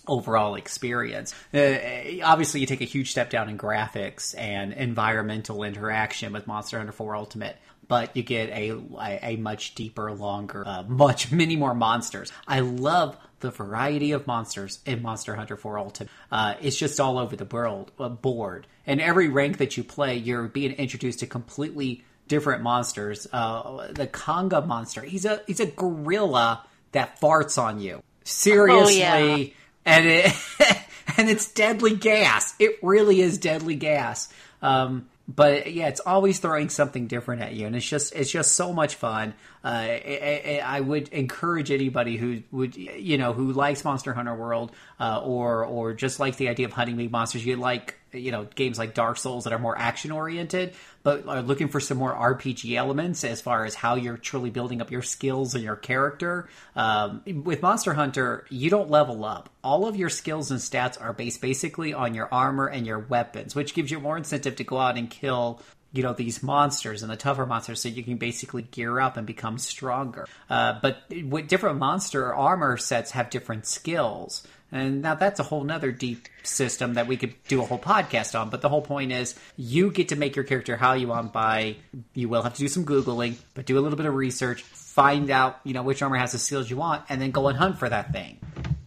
[0.07, 1.33] overall experience.
[1.53, 1.75] Uh,
[2.23, 6.91] obviously, you take a huge step down in graphics and environmental interaction with Monster Hunter
[6.91, 7.57] 4 Ultimate,
[7.87, 8.73] but you get a
[9.21, 12.31] a, much deeper, longer, uh, much many more monsters.
[12.47, 16.11] I love the variety of monsters in Monster Hunter 4 Ultimate.
[16.31, 20.17] Uh, it's just all over the world uh, board, and every rank that you play,
[20.17, 23.27] you're being introduced to completely different monsters.
[23.31, 28.01] Uh, the Conga monster, he's a he's a gorilla that farts on you.
[28.23, 29.53] Seriously yeah.
[29.85, 30.33] And it
[31.17, 32.53] and it's deadly gas.
[32.59, 34.29] It really is deadly gas.
[34.61, 38.53] Um, but yeah, it's always throwing something different at you, and it's just it's just
[38.53, 39.33] so much fun.
[39.63, 44.35] Uh, I, I, I would encourage anybody who would you know who likes Monster Hunter
[44.35, 47.45] World uh, or or just like the idea of hunting big monsters.
[47.45, 51.41] You like you know games like Dark Souls that are more action oriented, but are
[51.41, 55.01] looking for some more RPG elements as far as how you're truly building up your
[55.01, 56.49] skills and your character.
[56.75, 59.49] Um, with Monster Hunter, you don't level up.
[59.63, 63.55] All of your skills and stats are based basically on your armor and your weapons,
[63.55, 65.61] which gives you more incentive to go out and kill
[65.93, 69.25] you know these monsters and the tougher monsters so you can basically gear up and
[69.25, 70.27] become stronger.
[70.49, 74.45] Uh, but with different monster armor sets have different skills.
[74.71, 78.37] And now that's a whole nother deep system that we could do a whole podcast
[78.37, 78.49] on.
[78.49, 81.75] But the whole point is you get to make your character how you want by
[82.15, 85.29] you will have to do some googling but do a little bit of research find
[85.29, 87.77] out you know which armor has the skills you want and then go and hunt
[87.77, 88.39] for that thing.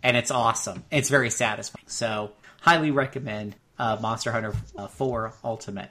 [0.03, 0.85] And it's awesome.
[0.91, 1.85] It's very satisfying.
[1.87, 5.91] So highly recommend uh, monster hunter uh, 4 ultimate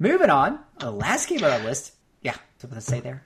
[0.00, 1.92] Moving on, the last game on our list.
[2.22, 3.22] Yeah, something to say there.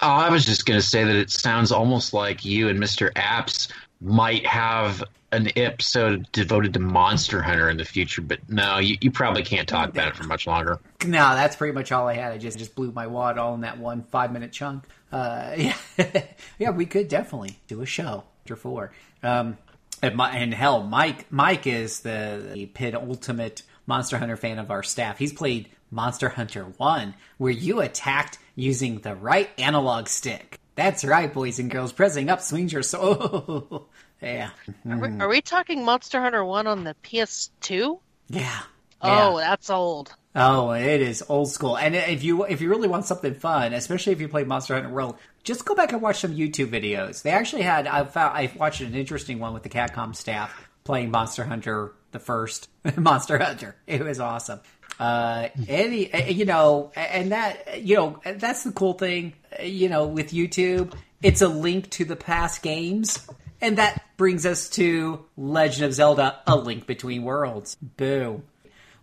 [0.00, 3.12] Oh, I was just going to say that it sounds almost like you and Mr.
[3.12, 3.70] Apps
[4.00, 9.10] might have an episode devoted to Monster Hunter in the future, but no, you, you
[9.10, 10.80] probably can't talk about it for much longer.
[11.04, 12.32] No, that's pretty much all I had.
[12.32, 14.84] I just just blew my wad all in that one five minute chunk.
[15.12, 15.76] Uh, yeah,
[16.58, 18.92] yeah, we could definitely do a show after four.
[19.22, 19.58] Um,
[20.02, 24.82] and, my, and hell, Mike Mike is the, the penultimate Monster Hunter fan of our
[24.82, 25.18] staff.
[25.18, 30.58] He's played Monster Hunter 1, where you attacked using the right analog stick.
[30.74, 31.92] That's right, boys and girls.
[31.92, 33.88] Pressing up swings your soul.
[34.22, 34.50] yeah.
[34.68, 35.22] Are we, mm-hmm.
[35.22, 38.00] are we talking Monster Hunter 1 on the PS2?
[38.28, 38.60] Yeah.
[39.00, 39.48] Oh, Yeah.
[39.48, 40.14] that's old.
[40.36, 41.78] Oh, it is old school.
[41.78, 44.88] And if you if you really want something fun, especially if you play Monster Hunter
[44.88, 47.22] World, just go back and watch some YouTube videos.
[47.22, 51.12] They actually had I found I watched an interesting one with the Capcom staff playing
[51.12, 53.76] Monster Hunter the first Monster Hunter.
[53.86, 54.60] It was awesome.
[54.98, 59.34] Uh, any you know, and that you know that's the cool thing.
[59.62, 63.26] You know, with YouTube, It's a link to the past games.
[63.60, 67.76] And that brings us to Legend of Zelda A Link Between Worlds.
[67.80, 68.42] Boo.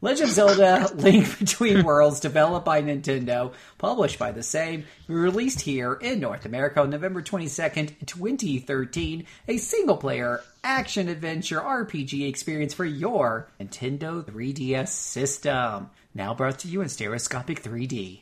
[0.03, 5.93] Legend of Zelda Link Between Worlds, developed by Nintendo, published by the same, released here
[5.93, 12.83] in North America on November 22nd, 2013, a single player action adventure RPG experience for
[12.83, 15.91] your Nintendo 3DS system.
[16.15, 18.21] Now brought to you in stereoscopic 3D.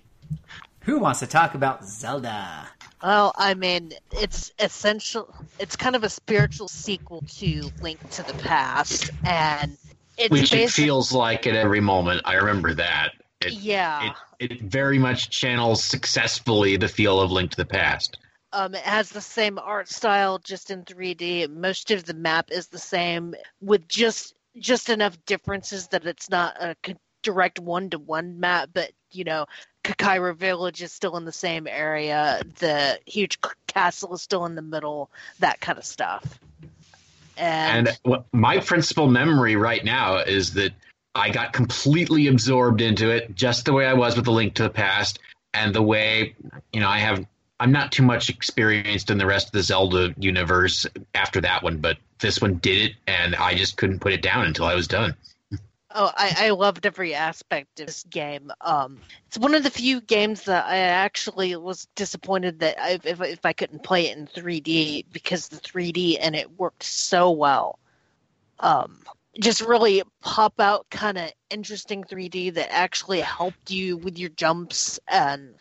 [0.81, 2.67] Who wants to talk about Zelda?
[3.01, 5.33] Well, I mean, it's essential.
[5.59, 9.77] It's kind of a spiritual sequel to Link to the Past, and
[10.19, 12.21] it's Which it feels like at every moment.
[12.25, 13.13] I remember that.
[13.41, 14.13] It, Yeah.
[14.39, 18.17] It, it very much channels successfully the feel of Link to the Past.
[18.51, 21.49] Um, it has the same art style, just in 3D.
[21.49, 26.61] Most of the map is the same, with just just enough differences that it's not
[26.61, 26.75] a
[27.21, 28.69] direct one-to-one map.
[28.73, 29.45] But you know,
[29.83, 32.41] Kakariko Village is still in the same area.
[32.59, 35.11] The huge castle is still in the middle.
[35.39, 36.39] That kind of stuff.
[37.39, 40.73] And, And my principal memory right now is that
[41.15, 44.63] I got completely absorbed into it, just the way I was with the Link to
[44.63, 45.19] the Past,
[45.53, 46.35] and the way
[46.73, 47.25] you know I have.
[47.61, 51.77] I'm not too much experienced in the rest of the Zelda universe after that one,
[51.77, 54.87] but this one did it, and I just couldn't put it down until I was
[54.87, 55.13] done.
[56.01, 58.53] Oh, I, I loved every aspect of this game.
[58.61, 63.19] Um, it's one of the few games that I actually was disappointed that I, if
[63.19, 67.79] if I couldn't play it in 3D because the 3D and it worked so well.
[68.61, 69.01] Um,
[69.41, 75.01] just really pop out kind of interesting 3D that actually helped you with your jumps
[75.05, 75.53] and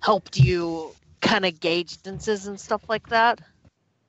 [0.00, 3.42] helped you kind of gauge distances and stuff like that.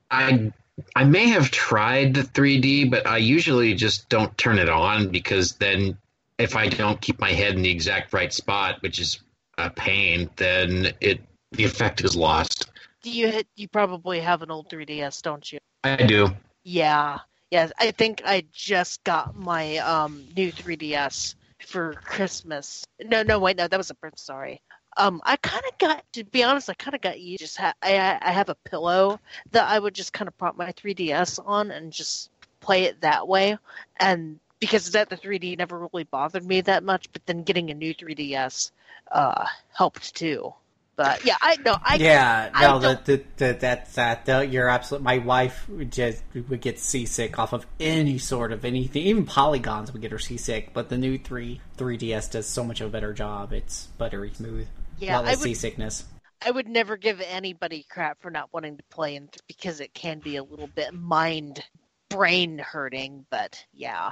[0.10, 0.54] I
[0.96, 5.54] I may have tried the 3D, but I usually just don't turn it on because
[5.54, 5.98] then
[6.38, 9.20] if I don't keep my head in the exact right spot, which is
[9.58, 11.22] a pain, then it
[11.52, 12.72] the effect is lost.
[13.04, 15.60] Do you you probably have an old 3DS, don't you?
[15.84, 16.30] I do.
[16.64, 17.20] Yeah,
[17.52, 17.70] yeah.
[17.78, 21.36] I think I just got my um new 3DS
[21.68, 22.84] for Christmas.
[23.00, 24.18] No, no, wait, no, that was a birth.
[24.18, 24.62] Sorry.
[24.98, 26.70] Um, I kind of got to be honest.
[26.70, 27.38] I kind of got you.
[27.38, 29.20] Just ha- I I have a pillow
[29.52, 32.30] that I would just kind of prop my 3DS on and just
[32.60, 33.58] play it that way.
[33.98, 37.74] And because that the 3D never really bothered me that much, but then getting a
[37.74, 38.72] new 3DS
[39.12, 40.54] uh helped too.
[40.96, 44.26] But yeah, I know I yeah, I no, don't- the, the, the, that's that.
[44.28, 45.06] The, you're absolutely.
[45.06, 49.92] My wife would just would get seasick off of any sort of anything, even polygons
[49.92, 50.72] would get her seasick.
[50.72, 53.54] But the new three 3DS does so much of a better job.
[53.54, 54.68] It's buttery smooth.
[55.04, 56.06] Yeah, a lot less I would- seasickness.
[56.46, 60.20] I would never give anybody crap for not wanting to play in because it can
[60.20, 61.64] be a little bit mind
[62.10, 63.26] brain hurting.
[63.30, 64.12] But yeah,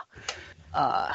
[0.73, 1.13] uh,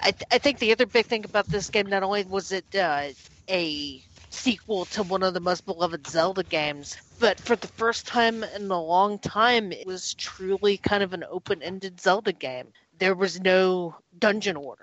[0.00, 2.64] I th- I think the other big thing about this game not only was it
[2.74, 3.08] uh,
[3.48, 8.42] a sequel to one of the most beloved Zelda games, but for the first time
[8.42, 12.66] in a long time, it was truly kind of an open ended Zelda game.
[12.98, 14.82] There was no dungeon order.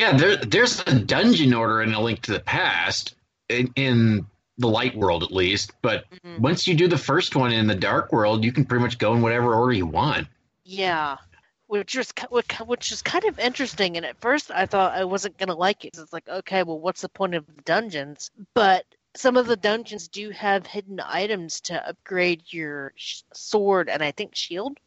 [0.00, 3.14] Yeah, there, there's a dungeon order in A Link to the Past
[3.50, 6.38] in, in the light world at least, but Mhm.
[6.38, 9.12] once you do the first one in the dark world, you can pretty much go
[9.14, 10.26] in whatever order you want.
[10.64, 11.18] Yeah,
[11.66, 11.94] which
[12.30, 13.98] which which is kind of interesting.
[13.98, 15.98] And at first, I thought I wasn't gonna like it.
[15.98, 18.30] It's like, okay, well, what's the point of the dungeons?
[18.54, 24.02] But some of the dungeons do have hidden items to upgrade your sh- sword and
[24.02, 24.78] I think shield.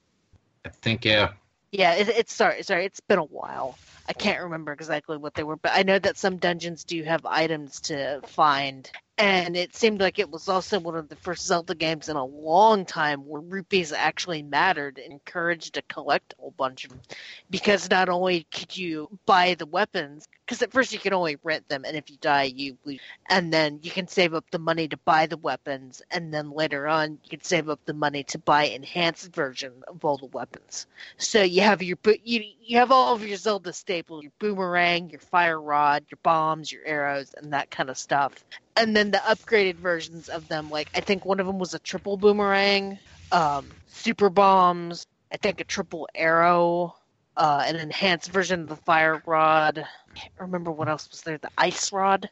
[0.65, 1.34] I think, yeah.
[1.74, 3.80] Yeah, it, it's sorry, sorry, it's been a while.
[4.08, 7.26] I can't remember exactly what they were, but I know that some dungeons do have
[7.26, 8.90] items to find.
[9.19, 12.26] And it seemed like it was also one of the first Zelda games in a
[12.26, 17.02] long time where rupees actually mattered encouraged to collect a whole bunch of them.
[17.49, 21.69] Because not only could you buy the weapons, because at first you could only rent
[21.69, 22.99] them, and if you die, you lose.
[23.30, 26.88] And then you can save up the money to buy the weapons, and then later
[26.88, 30.88] on, you can save up the money to buy enhanced version of all the weapons.
[31.18, 35.19] So you have your you you have all of your Zelda staples: your boomerang, your
[35.19, 38.34] fire rod, your bombs, your arrows, and that kind of stuff.
[38.76, 41.80] And then the upgraded versions of them, like I think one of them was a
[41.80, 43.00] triple boomerang,
[43.32, 45.06] um, super bombs.
[45.32, 46.95] I think a triple arrow,
[47.36, 49.80] uh, an enhanced version of the fire rod.
[49.80, 51.38] I can't remember what else was there.
[51.38, 52.30] The ice rod.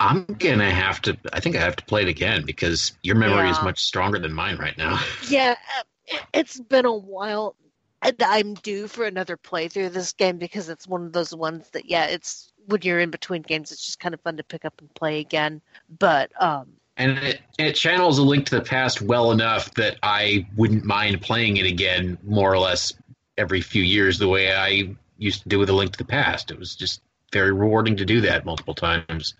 [0.00, 1.16] I'm gonna have to.
[1.32, 4.32] I think I have to play it again because your memory is much stronger than
[4.32, 5.00] mine right now.
[5.18, 7.56] Yeah, uh, it's been a while.
[8.04, 11.70] And I'm due for another playthrough of this game because it's one of those ones
[11.70, 14.64] that, yeah, it's when you're in between games, it's just kind of fun to pick
[14.66, 15.62] up and play again.
[15.98, 20.46] But um, And it, it channels a link to the past well enough that I
[20.54, 22.92] wouldn't mind playing it again, more or less
[23.38, 26.50] every few years, the way I used to do with a link to the past.
[26.50, 27.00] It was just
[27.32, 29.34] very rewarding to do that multiple times.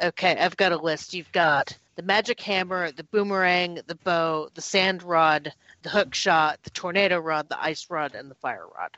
[0.00, 1.12] okay, I've got a list.
[1.12, 5.52] You've got the magic hammer, the boomerang, the bow, the sand rod,
[5.82, 8.96] the hook shot, the tornado rod, the ice rod, and the fire rod.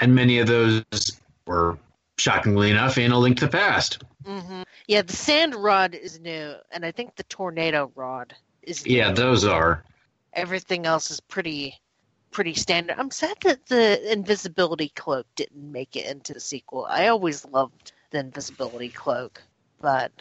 [0.00, 0.84] And many of those
[1.46, 1.76] were
[2.18, 4.02] shockingly enough in A Link to the Past.
[4.24, 4.62] Mm-hmm.
[4.86, 8.96] Yeah, the sand rod is new, and I think the tornado rod is new.
[8.96, 9.84] Yeah, those are.
[10.32, 11.80] Everything else is pretty
[12.30, 12.96] pretty standard.
[12.98, 16.86] I'm sad that the invisibility cloak didn't make it into the sequel.
[16.88, 19.42] I always loved the invisibility cloak,
[19.80, 20.12] but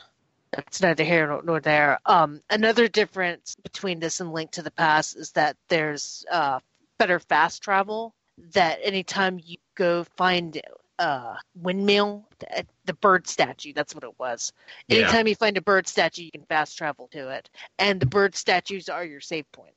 [0.57, 1.99] that's neither here nor- there.
[2.05, 6.59] Um, another difference between this and Link to the Past is that there's uh,
[6.97, 8.13] better fast travel.
[8.53, 10.59] That anytime you go find
[10.99, 12.25] uh, windmill,
[12.85, 14.51] the, bird statue, that's what it was.
[14.87, 14.99] Yeah.
[14.99, 18.35] Anytime you find a bird statue, you can fast travel to it, and the bird
[18.35, 19.73] statues are your save point.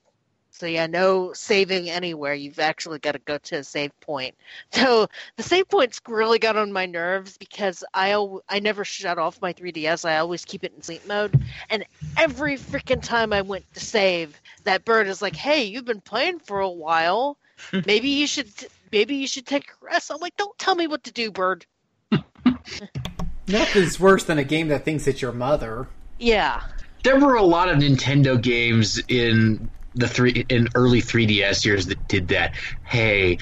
[0.53, 2.35] So yeah, no saving anywhere.
[2.35, 4.35] You've actually got to go to a save point.
[4.73, 9.19] So the save points really got on my nerves because I al- I never shut
[9.19, 10.09] off my 3DS.
[10.09, 11.85] I always keep it in sleep mode, and
[12.17, 16.39] every freaking time I went to save, that bird is like, "Hey, you've been playing
[16.39, 17.37] for a while.
[17.87, 18.49] Maybe you should
[18.91, 21.67] maybe you should take a rest." I'm like, "Don't tell me what to do, bird."
[23.49, 25.89] Nothing's worse than a game that thinks it's your mother.
[26.19, 26.63] Yeah.
[27.03, 32.09] There were a lot of Nintendo games in the three in early 3DS years that
[32.09, 32.55] did that.
[32.85, 33.39] Hey,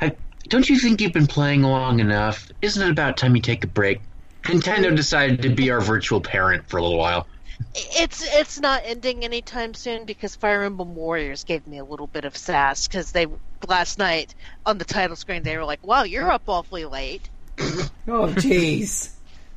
[0.00, 0.14] I,
[0.48, 2.50] don't you think you've been playing long enough?
[2.62, 4.00] Isn't it about time you take a break?
[4.44, 7.26] Nintendo decided to be our virtual parent for a little while.
[7.74, 12.24] It's it's not ending anytime soon because Fire Emblem Warriors gave me a little bit
[12.24, 13.26] of sass because they
[13.68, 17.28] last night on the title screen they were like, "Wow, you're up awfully late."
[18.08, 19.10] Oh, jeez.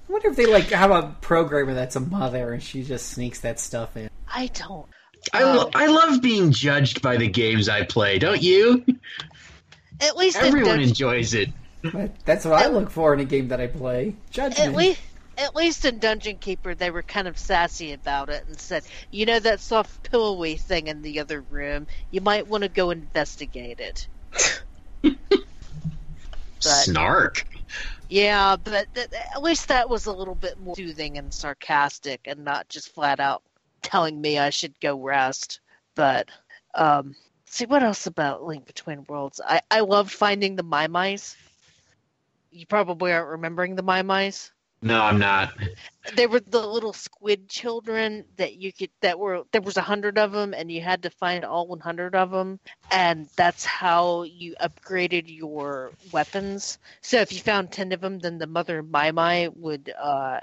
[0.07, 3.40] I wonder if they like have a programmer that's a mother and she just sneaks
[3.40, 4.10] that stuff in.
[4.28, 4.86] I don't.
[5.32, 8.84] I, um, lo- I love being judged by the games I play, don't you?
[10.02, 11.50] At least Everyone Dun- enjoys it.
[12.26, 14.16] That's what I look for in a game that I play.
[14.32, 14.70] Judgment.
[14.70, 15.02] at least
[15.38, 19.26] at least in Dungeon Keeper they were kind of sassy about it and said, "You
[19.26, 21.88] know that soft pillowy thing in the other room?
[22.12, 24.08] You might want to go investigate it."
[26.60, 27.45] Snark.
[28.10, 32.22] Yeah, but th- th- at least that was a little bit more soothing and sarcastic,
[32.26, 33.41] and not just flat out
[33.84, 35.60] telling me I should go rest.
[35.95, 36.30] But
[36.73, 37.15] um,
[37.45, 39.39] see what else about Link Between Worlds?
[39.45, 41.35] I I loved finding the Maiamais.
[42.51, 44.51] You probably aren't remembering the Maiamais.
[44.81, 45.53] No, I'm not.
[46.15, 50.18] They were the little squid children that you could that were there was a hundred
[50.18, 52.60] of them, and you had to find all one hundred of them,
[52.91, 56.77] and that's how you upgraded your weapons.
[57.01, 60.39] So if you found ten of them, then the mother Maiamai would uh,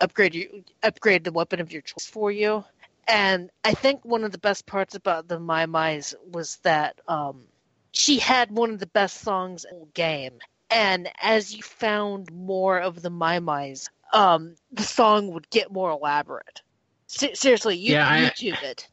[0.00, 2.64] upgrade you upgrade the weapon of your choice for you.
[3.06, 7.44] And I think one of the best parts about the Maiamais was that um,
[7.92, 10.38] she had one of the best songs in the game.
[10.70, 16.62] And as you found more of the Maiamais, um, the song would get more elaborate.
[17.06, 18.88] Se- seriously, you Yeah, I- YouTube it.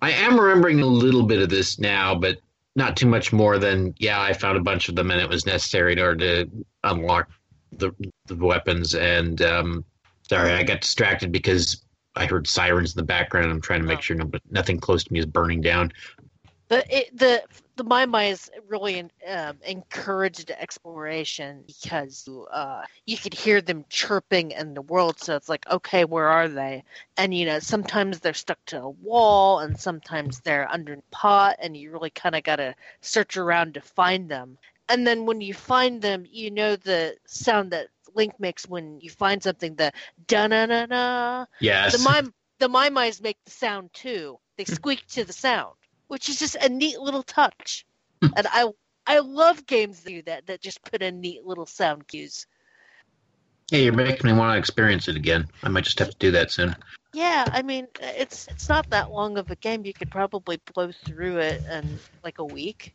[0.00, 2.38] I am remembering a little bit of this now, but
[2.76, 4.20] not too much more than yeah.
[4.20, 6.50] I found a bunch of them, and it was necessary in order to
[6.84, 7.28] unlock
[7.72, 7.90] the
[8.26, 8.94] the weapons.
[8.94, 9.84] And um,
[10.28, 11.82] sorry, I got distracted because
[12.18, 13.50] I heard sirens in the background.
[13.50, 14.02] I'm trying to make Oh.
[14.02, 15.92] sure no, nothing close to me is burning down.
[16.68, 17.42] But it, the
[17.76, 24.82] the Maiamais really um, encouraged exploration because uh, you could hear them chirping in the
[24.82, 25.18] world.
[25.20, 26.84] So it's like, okay, where are they?
[27.16, 31.56] And you know, sometimes they're stuck to a wall, and sometimes they're under a pot,
[31.60, 34.58] and you really kind of got to search around to find them.
[34.90, 39.10] And then when you find them, you know the sound that Link makes when you
[39.10, 39.74] find something.
[39.74, 39.92] The
[40.26, 41.46] da na na na.
[41.60, 44.38] Yes, The mime the Maiamais make the sound too.
[44.56, 44.72] They hmm.
[44.72, 45.74] squeak to the sound,
[46.08, 47.86] which is just a neat little touch.
[48.22, 48.30] Hmm.
[48.36, 48.68] and I
[49.06, 52.46] I love games that do that that just put in neat little sound cues.
[53.70, 55.48] hey, you're making me want to experience it again.
[55.62, 56.74] I might just have to do that soon.
[57.14, 59.84] Yeah, I mean it's it's not that long of a game.
[59.84, 62.94] You could probably blow through it in like a week,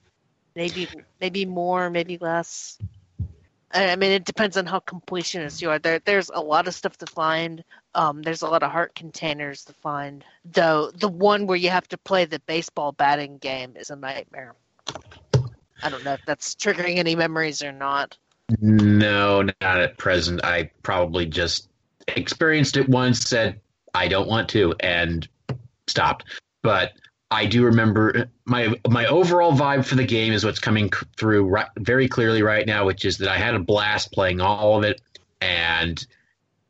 [0.56, 0.88] maybe
[1.20, 2.78] maybe more, maybe less.
[3.74, 5.80] I mean, it depends on how completionist you are.
[5.80, 7.64] There, there's a lot of stuff to find.
[7.96, 10.24] Um, there's a lot of heart containers to find.
[10.46, 14.54] Though the one where you have to play the baseball batting game is a nightmare.
[15.82, 18.18] I don't know if that's triggering any memories or not.
[18.62, 20.44] No, not at present.
[20.44, 21.68] I probably just
[22.08, 23.60] experienced it once, said
[23.94, 25.28] I don't want to, and
[25.88, 26.26] stopped.
[26.62, 26.94] But
[27.34, 31.48] I do remember uh, my my overall vibe for the game is what's coming through
[31.48, 34.84] right, very clearly right now, which is that I had a blast playing all of
[34.84, 35.02] it,
[35.42, 36.06] and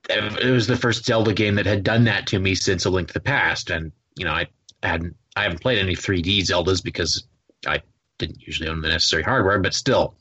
[0.09, 3.09] it was the first Zelda game that had done that to me since A Link
[3.09, 3.71] to the Past.
[3.71, 4.47] And you know, I
[4.81, 7.25] hadn't I haven't played any 3D Zeldas because
[7.67, 7.81] I
[8.17, 10.15] didn't usually own the necessary hardware, but still,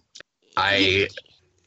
[0.57, 1.09] I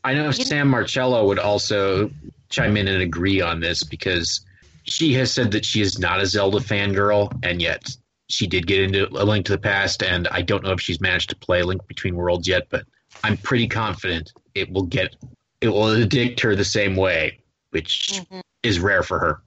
[0.04, 2.12] I know Sam Marcello would also
[2.50, 4.42] chime in and agree on this because
[4.84, 7.96] she has said that she is not a Zelda fangirl, and yet
[8.28, 11.02] she did get into A Link to the Past, and I don't know if she's
[11.02, 12.86] managed to play Link Between Worlds yet, but
[13.24, 15.16] I'm pretty confident it will get
[15.62, 17.40] it will addict her the same way,
[17.72, 18.42] which Mhm.
[18.64, 19.42] is rare for her.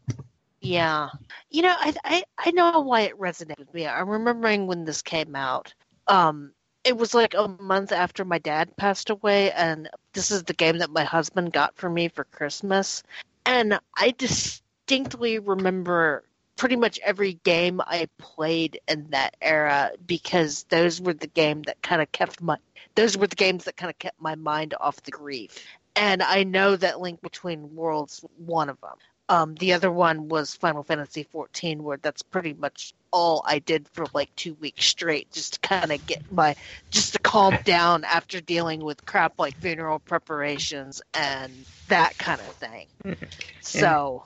[0.61, 1.11] Yeah.
[1.51, 3.87] You know, I, I I know why it resonated with me.
[3.87, 5.73] I'm remembering when this came out.
[6.09, 6.53] Um,
[6.85, 10.79] it was like a month after my dad passed away, and this is the game
[10.79, 13.03] that my husband got for me for Christmas.
[13.45, 16.25] And I distinctly remember
[16.59, 21.81] pretty much every game I played in that era because those were the game that
[21.81, 22.59] kind of kept my
[22.97, 25.65] those were the games that kind of kept my mind off the grief.
[25.97, 28.97] And I know that Link Between Worlds one of them.
[29.31, 33.87] Um, the other one was Final Fantasy XIV, where that's pretty much all I did
[33.93, 36.57] for like two weeks straight, just to kind of get my,
[36.91, 41.53] just to calm down after dealing with crap like funeral preparations and
[41.89, 42.87] that kind of thing.
[43.61, 44.25] So,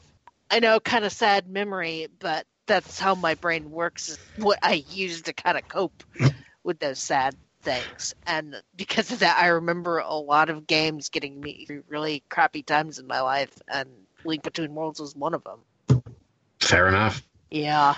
[0.53, 4.11] I know, kind of sad memory, but that's how my brain works.
[4.11, 6.05] Is what I use to kind of cope
[6.63, 11.41] with those sad things, and because of that, I remember a lot of games getting
[11.41, 13.89] me through really crappy times in my life, and
[14.27, 16.03] Link Between Worlds was one of them.
[16.61, 17.23] Fair enough.
[17.51, 17.95] Yeah.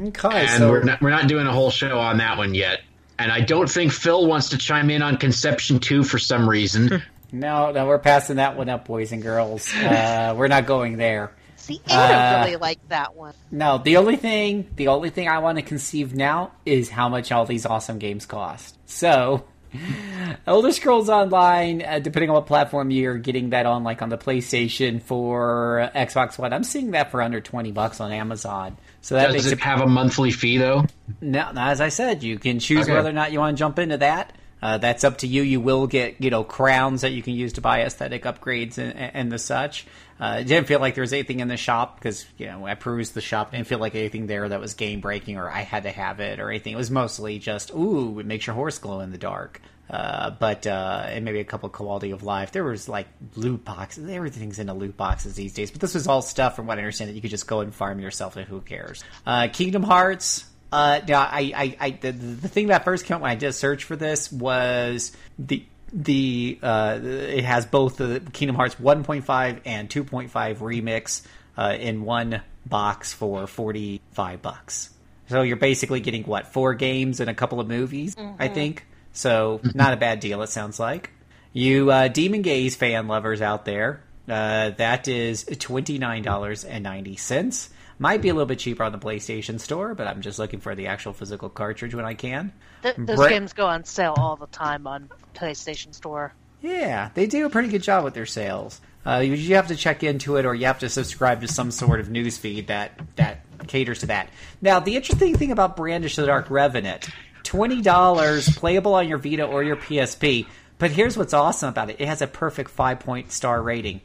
[0.00, 2.80] Okay, and so we're not we're not doing a whole show on that one yet.
[3.18, 7.02] And I don't think Phil wants to chime in on Conception Two for some reason.
[7.32, 9.68] no, no, we're passing that one up, boys and girls.
[9.82, 11.32] Uh, we're not going there.
[11.56, 13.34] See, Anna Uh, really liked that one.
[13.50, 17.30] No, the only thing, the only thing I want to conceive now is how much
[17.32, 18.78] all these awesome games cost.
[18.86, 19.44] So,
[20.46, 24.16] Elder Scrolls Online, uh, depending on what platform you're getting that on, like on the
[24.18, 28.76] PlayStation for Xbox One, I'm seeing that for under twenty bucks on Amazon.
[29.02, 30.84] So that Does makes it it have a monthly fee though?
[31.20, 32.94] now, now, as I said, you can choose Okay.
[32.94, 34.32] whether or not you want to jump into that.
[34.60, 35.42] Uh, that's up to you.
[35.42, 38.94] You will get, you know, crowns that you can use to buy aesthetic upgrades and,
[38.94, 39.86] and the such.
[40.20, 43.14] Uh, didn't feel like there was anything in the shop because, you know, I perused
[43.14, 43.52] the shop.
[43.52, 46.40] Didn't feel like anything there that was game breaking or I had to have it
[46.40, 46.72] or anything.
[46.72, 49.60] It was mostly just, ooh, it makes your horse glow in the dark.
[49.88, 52.52] Uh, but uh, and maybe a couple quality of life.
[52.52, 53.06] There was like
[53.36, 54.10] loot boxes.
[54.10, 55.70] Everything's into loot boxes these days.
[55.70, 57.74] But this was all stuff, from what I understand, that you could just go and
[57.74, 59.02] farm yourself, and who cares?
[59.26, 60.44] Uh, Kingdom Hearts.
[60.70, 63.48] Uh, now, I, I, I the, the thing that first came up when I did
[63.48, 69.60] a search for this was the the uh, it has both the Kingdom Hearts 1.5
[69.64, 71.22] and 2.5 remix
[71.56, 74.90] uh, in one box for 45 bucks.
[75.28, 78.86] So you're basically getting what four games and a couple of movies, I think.
[79.12, 80.42] So not a bad deal.
[80.42, 81.10] It sounds like
[81.52, 84.02] you uh, Demon Gaze fan lovers out there.
[84.28, 87.70] Uh, that is twenty nine dollars and ninety cents.
[87.98, 90.74] Might be a little bit cheaper on the PlayStation Store, but I'm just looking for
[90.74, 92.52] the actual physical cartridge when I can.
[92.82, 96.32] Th- those Brett- games go on sale all the time on PlayStation Store.
[96.62, 98.80] Yeah, they do a pretty good job with their sales.
[99.04, 101.70] Uh, you, you have to check into it, or you have to subscribe to some
[101.70, 104.28] sort of news feed that that caters to that.
[104.60, 107.08] Now, the interesting thing about Brandish the Dark Revenant,
[107.42, 110.46] twenty dollars, playable on your Vita or your PSP.
[110.78, 114.00] But here's what's awesome about it: it has a perfect five point star rating.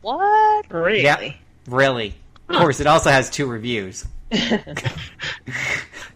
[0.00, 0.72] What?
[0.72, 1.02] Really?
[1.02, 1.32] Yeah,
[1.68, 2.14] really.
[2.48, 4.06] Of course, it also has two reviews.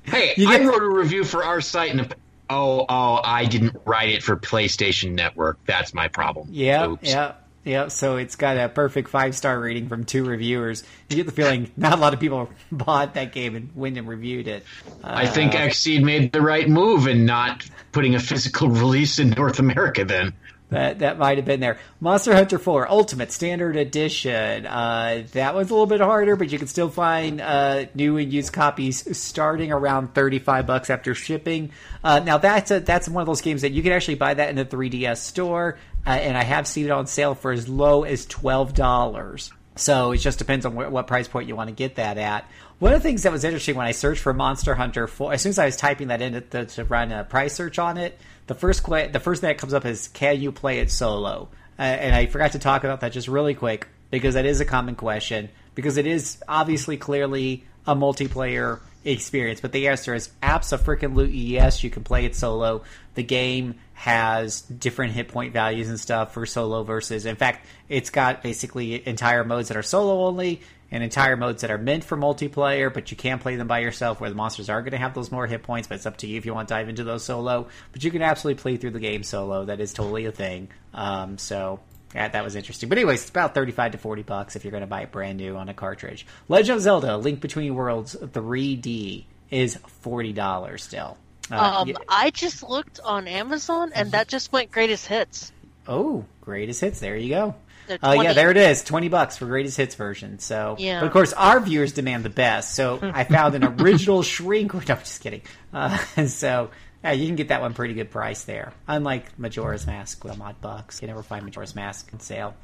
[0.04, 2.14] Hey, You I wrote a review for our site, and
[2.48, 5.58] oh, oh, I didn't write it for PlayStation Network.
[5.66, 6.48] That's my problem.
[6.50, 7.34] Yeah, yeah,
[7.64, 7.88] yeah.
[7.88, 10.82] So it's got a perfect five star rating from two reviewers.
[11.08, 14.08] You get the feeling not a lot of people bought that game and went and
[14.08, 14.64] reviewed it.
[15.04, 19.30] I think uh, Xseed made the right move in not putting a physical release in
[19.30, 20.04] North America.
[20.04, 20.32] Then
[20.70, 21.78] That that might have been there.
[22.00, 24.66] Monster Hunter 4 Ultimate Standard Edition.
[24.66, 28.32] Uh, that one's a little bit harder, but you can still find uh, new and
[28.32, 31.70] used copies starting around 35 bucks after shipping.
[32.04, 34.48] Uh, now that's a, that's one of those games that you can actually buy that
[34.48, 35.76] in the 3DS store,
[36.06, 39.52] uh, and I have seen it on sale for as low as twelve dollars.
[39.74, 42.48] So it just depends on wh- what price point you want to get that at.
[42.78, 45.42] One of the things that was interesting when I searched for Monster Hunter 4, as
[45.42, 48.18] soon as I was typing that in to, to run a price search on it,
[48.46, 51.48] the first que- the first thing that comes up is can you play it solo?
[51.78, 54.64] Uh, and I forgot to talk about that just really quick because that is a
[54.64, 59.60] common question because it is obviously clearly a multiplayer experience.
[59.60, 61.82] But the answer is absolutely yes.
[61.82, 62.82] You can play it solo.
[63.14, 67.26] The game has different hit point values and stuff for solo versus.
[67.26, 70.60] In fact, it's got basically entire modes that are solo only
[70.92, 74.20] and entire modes that are meant for multiplayer, but you can play them by yourself.
[74.20, 76.26] Where the monsters are going to have those more hit points, but it's up to
[76.26, 77.68] you if you want to dive into those solo.
[77.92, 79.64] But you can absolutely play through the game solo.
[79.66, 80.68] That is totally a thing.
[80.94, 81.80] Um, so
[82.14, 82.88] yeah, that was interesting.
[82.88, 85.38] But anyways, it's about thirty-five to forty bucks if you're going to buy it brand
[85.38, 86.26] new on a cartridge.
[86.48, 91.16] Legend of Zelda: Link Between Worlds 3D is forty dollars still.
[91.52, 95.52] Uh, Um, yeah- I just looked on Amazon, and that just went greatest hits.
[95.88, 97.00] oh, greatest hits!
[97.00, 97.54] There you go.
[97.90, 98.82] They're Oh yeah, there it is.
[98.82, 100.38] Twenty bucks for greatest hits version.
[100.38, 101.00] So, Yeah.
[101.00, 102.74] but of course, our viewers demand the best.
[102.74, 104.72] So I found an original shrink.
[104.74, 105.42] No, I'm just kidding.
[105.72, 105.96] Uh,
[106.26, 106.70] so
[107.04, 108.72] yeah, you can get that one pretty good price there.
[108.88, 112.54] Unlike Majora's Mask with a mod bucks, you never find Majora's Mask on sale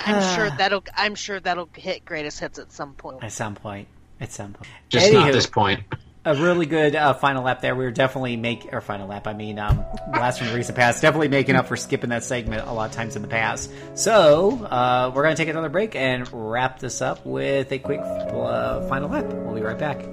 [0.00, 0.84] I'm sure that'll.
[0.96, 3.22] I'm sure that'll hit greatest hits at some point.
[3.22, 3.88] at some point.
[4.20, 5.80] At some point, Just Anywho, not this point.
[6.24, 7.74] A really good uh, final lap there.
[7.74, 9.26] We were definitely make or final lap.
[9.26, 12.66] I mean, um, last from the recent past, definitely making up for skipping that segment
[12.66, 13.70] a lot of times in the past.
[13.94, 18.86] So uh, we're gonna take another break and wrap this up with a quick uh,
[18.88, 19.26] final lap.
[19.26, 20.04] We'll be right back.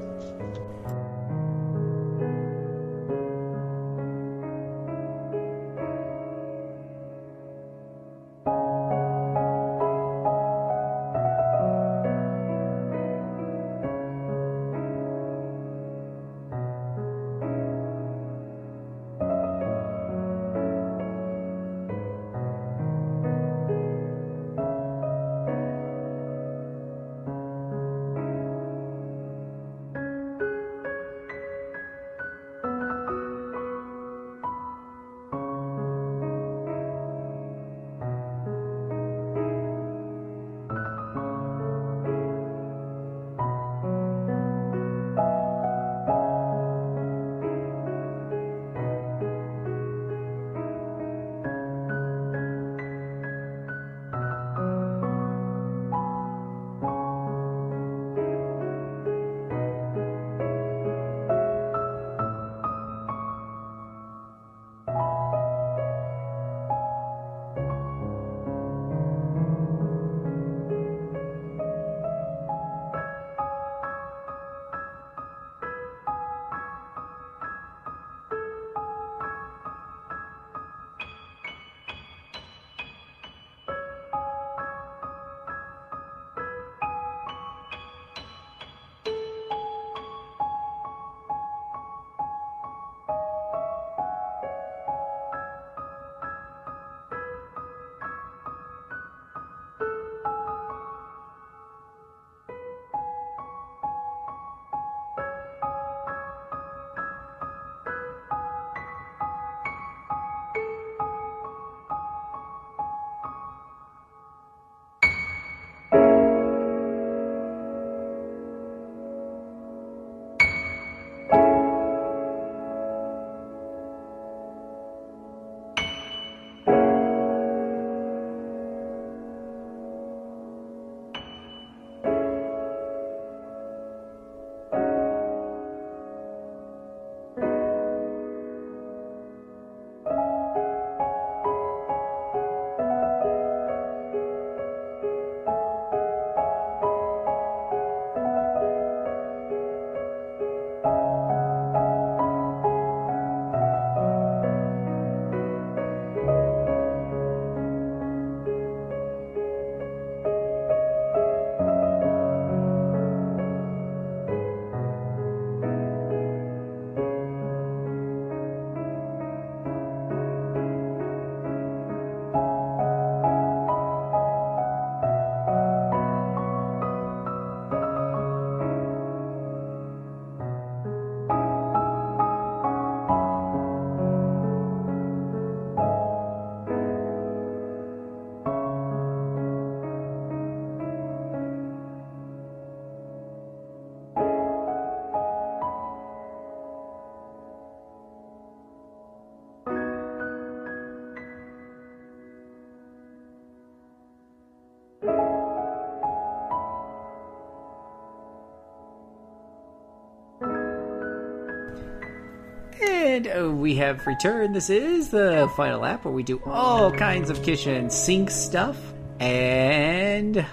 [213.49, 214.55] We have returned.
[214.55, 218.77] This is the final app where we do all kinds of kitchen sink stuff.
[219.19, 220.45] And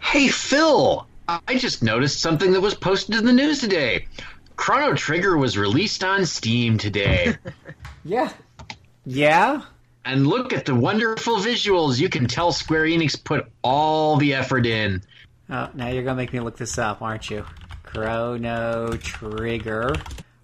[0.00, 1.06] Hey, Phil!
[1.28, 4.06] I just noticed something that was posted in the news today.
[4.56, 7.36] Chrono Trigger was released on Steam today.
[8.04, 8.32] yeah,
[9.04, 9.62] yeah.
[10.04, 12.00] and look at the wonderful visuals.
[12.00, 15.02] You can tell Square Enix put all the effort in.
[15.50, 17.44] Oh, now you're gonna make me look this up, aren't you?
[17.82, 19.94] Chrono Trigger.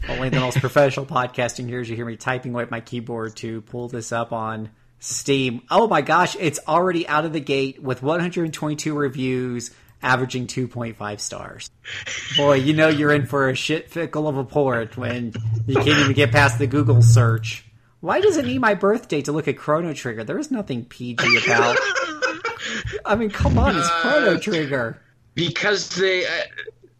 [0.09, 3.37] Only the most professional podcasting here is you hear me typing away at my keyboard
[3.37, 5.63] to pull this up on Steam.
[5.71, 9.71] Oh my gosh, it's already out of the gate with 122 reviews,
[10.03, 11.71] averaging 2.5 stars.
[12.37, 15.33] Boy, you know you're in for a shit fickle of a port when
[15.67, 17.65] you can't even get past the Google search.
[18.01, 20.25] Why does it need my birthday to look at Chrono Trigger?
[20.25, 21.79] There is nothing PG about
[23.05, 25.01] I mean, come on, it's Chrono Trigger.
[25.35, 26.31] because they uh,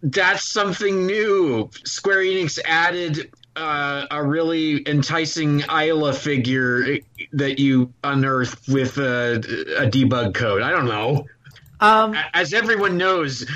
[0.05, 1.71] that's something new.
[1.85, 6.99] Square Enix added uh, a really enticing Ayla figure
[7.33, 9.37] that you unearth with a,
[9.79, 10.63] a debug code.
[10.63, 11.27] I don't know.
[11.81, 13.47] Um, As everyone knows,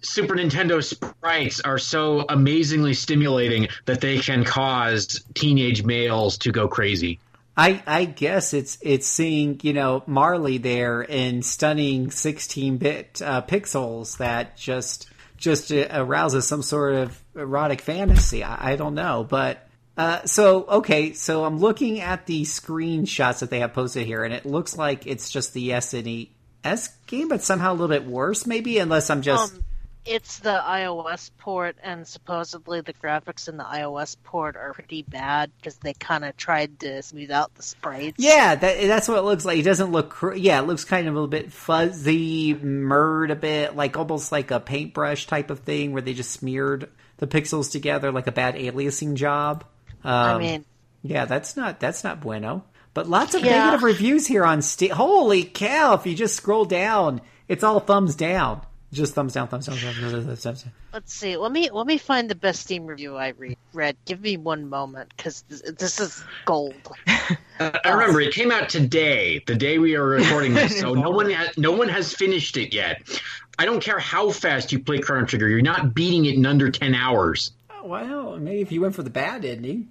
[0.00, 6.66] Super Nintendo sprites are so amazingly stimulating that they can cause teenage males to go
[6.66, 7.20] crazy.
[7.56, 14.16] I, I guess it's it's seeing you know Marle there in stunning 16-bit uh, pixels
[14.16, 15.10] that just
[15.40, 18.44] just arouses some sort of erotic fantasy.
[18.44, 23.50] I, I don't know, but uh, so okay, so I'm looking at the screenshots that
[23.50, 27.72] they have posted here, and it looks like it's just the SNES game, but somehow
[27.72, 29.54] a little bit worse, maybe, unless I'm just.
[29.54, 29.64] Um,
[30.06, 35.50] it's the iOS port, and supposedly the graphics in the iOS port are pretty bad
[35.58, 38.16] because they kind of tried to smooth out the sprites.
[38.18, 39.58] Yeah, that, that's what it looks like.
[39.58, 40.10] It doesn't look.
[40.10, 44.32] Cr- yeah, it looks kind of a little bit fuzzy, mirrored a bit, like almost
[44.32, 48.32] like a paintbrush type of thing, where they just smeared the pixels together like a
[48.32, 49.64] bad aliasing job.
[50.02, 50.64] Um, I mean,
[51.02, 52.64] yeah, that's not that's not bueno.
[52.92, 53.58] But lots of Yeah.
[53.66, 54.90] negative reviews here on Steam.
[54.90, 55.94] Holy cow!
[55.94, 58.62] If you just scroll down, it's all thumbs down.
[58.92, 60.56] Just thumbs down, thumbs down, thumbs down,
[60.92, 61.36] let's see.
[61.36, 63.96] Let me let me find the best Steam review I re- read.
[64.04, 66.74] Give me one moment because this, this is gold.
[67.60, 70.80] Uh, I remember it came out today, the day we are recording this.
[70.80, 73.20] So no one has, no one has finished it yet.
[73.58, 76.70] I don't care how fast you play Chrono Trigger, you're not beating it in under
[76.70, 77.52] ten hours.
[77.70, 79.88] Oh, well, maybe if you went for the bad ending.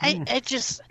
[0.00, 0.82] I, I just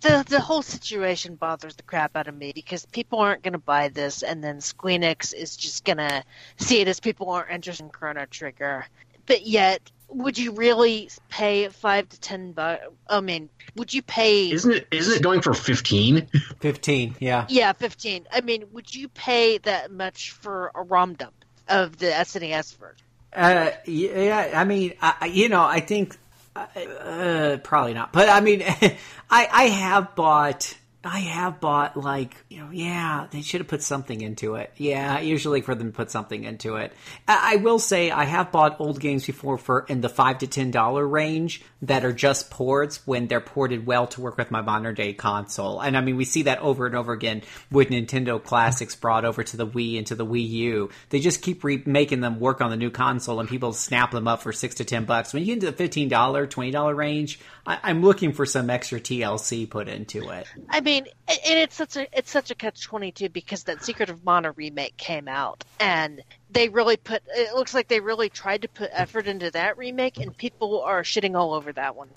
[0.00, 3.58] the the whole situation bothers the crap out of me because people aren't going to
[3.58, 6.24] buy this, and then Squeenix is just going to
[6.56, 8.86] see it as people aren't interested in Chrono Trigger.
[9.26, 12.82] But yet, would you really pay five to ten bucks?
[13.08, 14.50] I mean, would you pay?
[14.50, 14.88] Isn't it?
[14.90, 16.26] Isn't it going for fifteen?
[16.60, 17.46] Fifteen, yeah.
[17.48, 18.26] yeah, fifteen.
[18.32, 21.34] I mean, would you pay that much for a ROM dump
[21.68, 23.06] of the SNES version?
[23.32, 26.16] Uh, yeah, I mean, I, I- you know, I think
[26.56, 28.96] uh, probably not, but I mean, I
[29.30, 30.74] I have bought.
[31.02, 34.72] I have bought like you know yeah they should have put something into it.
[34.76, 36.92] Yeah usually for them to put something into it.
[37.26, 40.46] I, I will say I have bought old games before for in the five to
[40.46, 44.60] ten dollar range that are just ports when they're ported well to work with my
[44.60, 45.80] modern day console.
[45.80, 49.42] And I mean we see that over and over again with Nintendo classics brought over
[49.42, 50.90] to the Wii and to the Wii U.
[51.08, 54.42] They just keep making them work on the new console and people snap them up
[54.42, 55.32] for six to ten bucks.
[55.32, 58.70] When you get into the fifteen dollar twenty dollar range I, I'm looking for some
[58.70, 60.46] extra TLC put into it.
[60.68, 63.84] I mean, a- and it's such a it's such a catch twenty two because that
[63.84, 67.22] Secret of Mana remake came out, and they really put.
[67.28, 71.02] It looks like they really tried to put effort into that remake, and people are
[71.02, 72.08] shitting all over that one.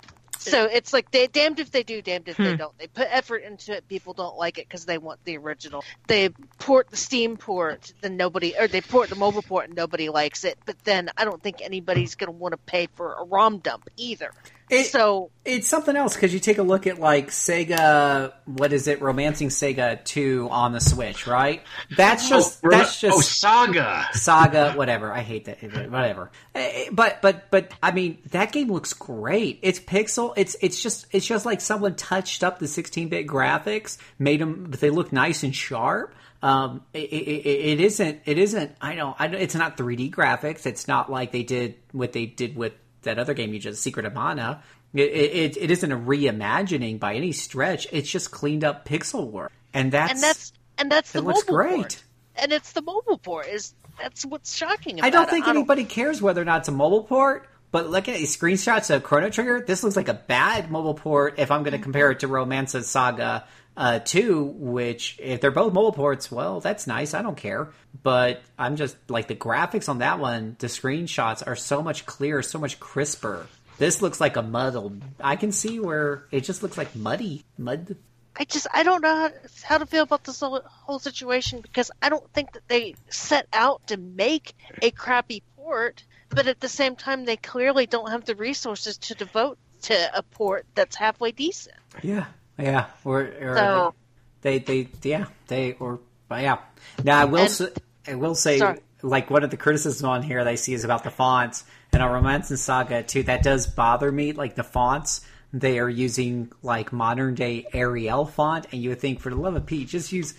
[0.44, 2.56] So it's like they damned if they do, damned if they hmm.
[2.56, 2.78] don't.
[2.78, 3.88] They put effort into it.
[3.88, 5.82] People don't like it because they want the original.
[6.06, 6.28] They
[6.58, 10.44] port the Steam port, then nobody, or they port the mobile port and nobody likes
[10.44, 10.58] it.
[10.66, 13.88] But then I don't think anybody's going to want to pay for a ROM dump
[13.96, 14.32] either.
[14.80, 18.88] It- so it's something else because you take a look at like Sega, what is
[18.88, 21.62] it, Romancing Sega Two on the Switch, right?
[21.96, 24.06] That's just oh, that's oh, just Saga.
[24.12, 25.12] Saga, whatever.
[25.12, 26.30] I hate that, whatever.
[26.54, 29.58] Eh, But but but I mean, that game looks great.
[29.62, 30.32] It's pixel.
[30.36, 34.80] It's it's just it's just like someone touched up the 16-bit graphics, made them, but
[34.80, 36.14] they look nice and sharp.
[36.42, 38.20] Um, it, it, it isn't.
[38.26, 38.72] It isn't.
[38.80, 39.16] I know.
[39.18, 39.28] I.
[39.28, 40.66] It's not 3D graphics.
[40.66, 44.06] It's not like they did what they did with that other game you just Secret
[44.06, 44.62] of Mana.
[44.92, 47.86] It, it, it isn't a reimagining by any stretch.
[47.90, 51.42] It's just cleaned up pixel work, and that's and that's and that's the it looks
[51.44, 51.74] great.
[51.74, 52.04] port.
[52.36, 55.30] And it's the mobile port is that's what's shocking about I don't it.
[55.30, 57.48] think anybody cares whether or not it's a mobile port.
[57.70, 61.40] But looking at these screenshots of Chrono Trigger, this looks like a bad mobile port.
[61.40, 61.82] If I'm going to mm-hmm.
[61.82, 63.46] compare it to Romancing Saga
[63.76, 67.14] uh, 2, which if they're both mobile ports, well, that's nice.
[67.14, 67.70] I don't care.
[68.02, 70.56] But I'm just like the graphics on that one.
[70.58, 73.46] The screenshots are so much clearer, so much crisper.
[73.78, 75.02] This looks like a muddled.
[75.20, 77.96] I can see where it just looks like muddy mud.
[78.36, 79.30] I just I don't know how,
[79.62, 83.46] how to feel about this whole, whole situation because I don't think that they set
[83.52, 88.24] out to make a crappy port, but at the same time they clearly don't have
[88.24, 91.76] the resources to devote to a port that's halfway decent.
[92.02, 92.26] Yeah,
[92.58, 92.86] yeah.
[93.04, 93.94] Or, or So-
[94.42, 96.00] they, they, yeah, they, or
[96.30, 96.58] yeah.
[97.02, 97.68] Now I will, And- say,
[98.06, 98.78] I will say, Sorry.
[99.02, 101.64] like one of the criticisms on here that I see is about the fonts.
[101.92, 104.32] And on Romancing Saga too, that does bother me.
[104.32, 109.20] Like the fonts, they are using like modern day Arial font, and you would think,
[109.20, 110.34] for the love of Pete, just use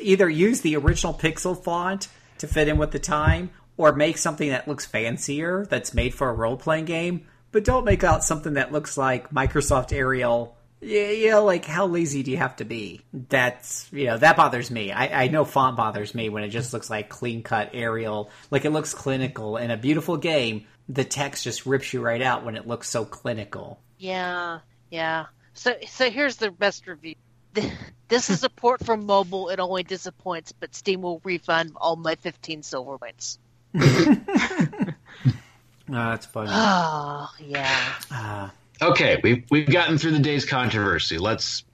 [0.00, 4.48] either use the original Pixel font to fit in with the time, or make something
[4.48, 7.26] that looks fancier that's made for a role playing game.
[7.52, 11.86] But don't make out something that looks like Microsoft Arial Yeah, you know, like how
[11.86, 13.00] lazy do you have to be?
[13.12, 14.92] That's you know that bothers me.
[14.92, 18.64] I, I know font bothers me when it just looks like clean cut Arial, like
[18.64, 20.66] it looks clinical in a beautiful game.
[20.88, 23.80] The text just rips you right out when it looks so clinical.
[23.98, 24.58] Yeah,
[24.90, 25.26] yeah.
[25.54, 27.14] So, so here's the best review.
[28.06, 29.48] This is a port from mobile.
[29.48, 33.38] It only disappoints, but Steam will refund all my 15 silver points.
[33.74, 34.86] Oh,
[35.88, 36.50] that's funny.
[36.52, 37.94] Oh, yeah.
[38.10, 38.50] Uh,
[38.82, 41.18] Okay, we've we've gotten through the day's controversy.
[41.18, 41.64] Let's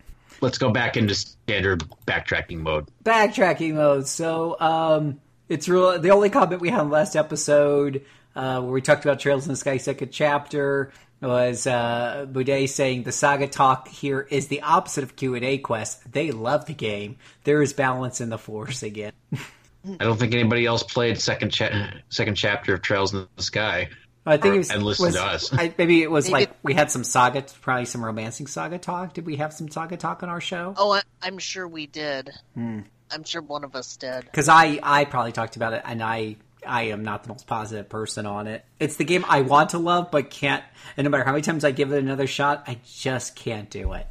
[0.41, 2.89] let's go back into standard backtracking mode.
[3.05, 4.07] backtracking mode.
[4.07, 5.99] So, um, it's real.
[5.99, 8.05] The only comment we had in the last episode,
[8.35, 13.03] uh, where we talked about Trails in the Sky second chapter, was uh, Boudet saying
[13.03, 16.13] the saga talk here is the opposite of Q and A quest.
[16.13, 17.17] They love the game.
[17.45, 19.13] There is balance in the force again.
[19.33, 23.89] I don't think anybody else played second cha- second chapter of Trails in the Sky.
[24.27, 25.53] I think Or- it was, and listen was- to us.
[25.53, 29.15] I, maybe it was Maybe- like we had some saga, probably some romancing saga talk.
[29.15, 30.75] Did we have some saga talk on our show?
[30.77, 32.31] Oh, I, I'm sure we did.
[32.55, 32.81] Hmm.
[33.11, 34.25] I'm sure one of us did.
[34.27, 37.89] because I I probably talked about it, and I I am not the most positive
[37.89, 38.65] person on it.
[38.79, 40.63] It's the game I want to love, but can't.
[40.97, 43.95] And no matter how many times I give it another shot, I just can't do
[43.95, 44.07] it.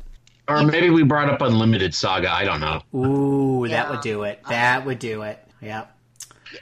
[0.47, 2.31] Or maybe we brought up Unlimited Saga.
[2.31, 2.81] I don't know.
[2.99, 4.41] Ooh, that would do it.
[4.49, 5.37] That would do it.
[5.61, 5.95] Yep,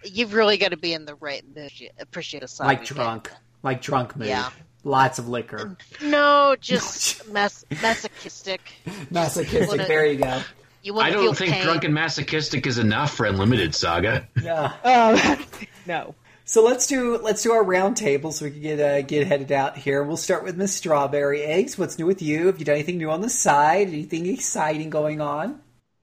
[0.03, 2.67] You've really got to be in the right mood to appreciate a song.
[2.67, 3.32] like drunk,
[3.64, 4.27] like drunk mood.
[4.27, 4.49] Yeah.
[4.83, 8.61] Lots of liquor, No, just mas- masochistic.
[9.11, 9.67] masochistic.
[9.69, 10.41] Wanna- There you go.
[10.83, 11.64] You want I to feel don't think pain.
[11.64, 14.27] drunk and masochistic is enough for Unlimited Saga.
[14.41, 14.74] Yeah.
[14.85, 15.45] Oh,
[15.85, 16.16] no.
[16.45, 19.51] So let's do let's do our round table so we can get uh, get headed
[19.51, 20.01] out here.
[20.03, 21.77] We'll start with Miss Strawberry Eggs.
[21.77, 22.45] What's new with you?
[22.45, 23.90] Have you done anything new on the side?
[23.90, 25.59] Anything exciting going on?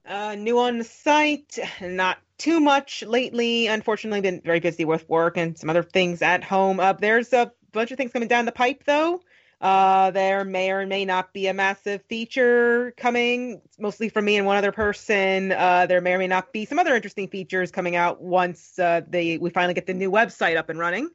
[0.07, 3.67] Uh, new on the site, not too much lately.
[3.67, 6.81] Unfortunately, been very busy with work and some other things at home.
[6.81, 9.21] Uh, there's a bunch of things coming down the pipe, though.
[9.61, 14.47] Uh, there may or may not be a massive feature coming, mostly from me and
[14.47, 15.53] one other person.
[15.53, 19.01] Uh, there may or may not be some other interesting features coming out once uh,
[19.09, 21.09] they we finally get the new website up and running.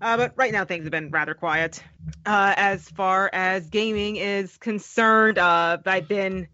[0.00, 1.82] Uh, but right now things have been rather quiet.
[2.24, 6.48] Uh, as far as gaming is concerned, uh, I've been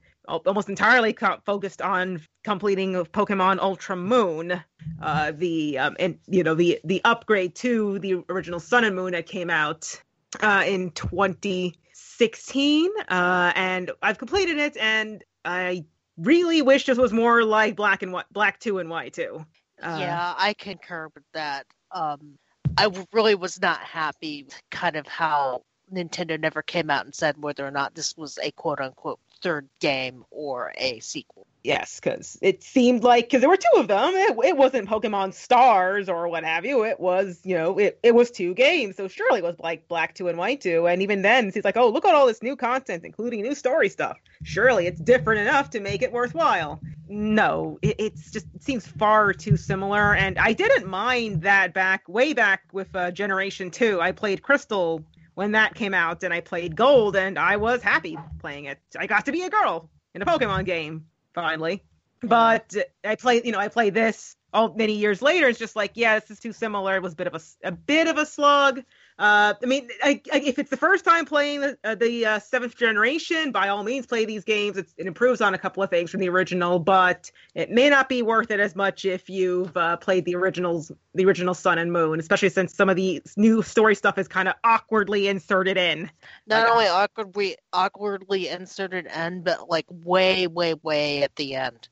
[0.47, 4.63] almost entirely focused on completing of Pokemon Ultra Moon,
[5.01, 9.13] uh, the um, and you know the the upgrade to the original Sun and Moon
[9.13, 10.01] that came out
[10.41, 15.85] uh, in 2016, uh, and I've completed it, and I
[16.17, 19.45] really wish this was more like Black and White, Black Two and White Two.
[19.83, 21.67] Uh, yeah, I concur with that.
[21.91, 22.39] Um,
[22.79, 25.63] I really was not happy kind of how
[25.93, 29.69] Nintendo never came out and said whether or not this was a quote unquote third
[29.81, 31.47] game or a sequel.
[31.65, 34.13] Yes, because it seemed like because there were two of them.
[34.15, 36.85] It, it wasn't Pokemon Stars or what have you.
[36.85, 38.97] It was you know it, it was two games.
[38.97, 40.89] So surely it was like Black Two and White Two.
[40.89, 43.89] And even then, he's like, oh look at all this new content, including new story
[43.89, 44.19] stuff.
[44.43, 46.81] Surely it's different enough to make it worthwhile.
[47.09, 50.17] No, it, it's just it seems far too similar.
[50.17, 54.01] And I didn't mind that back way back with uh, Generation Two.
[54.01, 55.05] I played Crystal
[55.35, 58.79] when that came out, and I played Gold, and I was happy playing it.
[58.99, 61.83] I got to be a girl in a Pokemon game finally.
[62.23, 65.49] But I played, you know, I played this all many years later.
[65.49, 66.95] It's just like, yeah, this is too similar.
[66.95, 68.83] It was a bit of a, a bit of a slug.
[69.23, 72.39] Uh, I mean, I, I, if it's the first time playing the, uh, the uh,
[72.41, 74.77] seventh generation, by all means, play these games.
[74.77, 78.09] It's, it improves on a couple of things from the original, but it may not
[78.09, 81.93] be worth it as much if you've uh, played the originals, the original Sun and
[81.93, 86.11] Moon, especially since some of the new story stuff is kind of awkwardly inserted in.
[86.49, 91.89] Not Like- only awkwardly awkwardly inserted end, but like way, way, way at the end.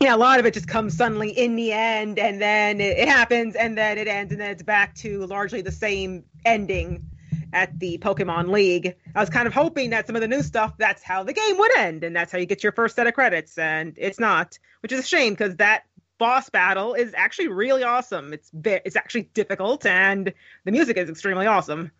[0.00, 3.08] Yeah, a lot of it just comes suddenly in the end, and then it, it
[3.08, 7.04] happens, and then it ends, and then it's back to largely the same ending
[7.52, 8.94] at the Pokemon League.
[9.14, 11.58] I was kind of hoping that some of the new stuff, that's how the game
[11.58, 14.58] would end, and that's how you get your first set of credits, and it's not,
[14.80, 15.84] which is a shame because that
[16.18, 18.32] boss battle is actually really awesome.
[18.32, 20.32] It's it's actually difficult, and
[20.64, 21.90] the music is extremely awesome.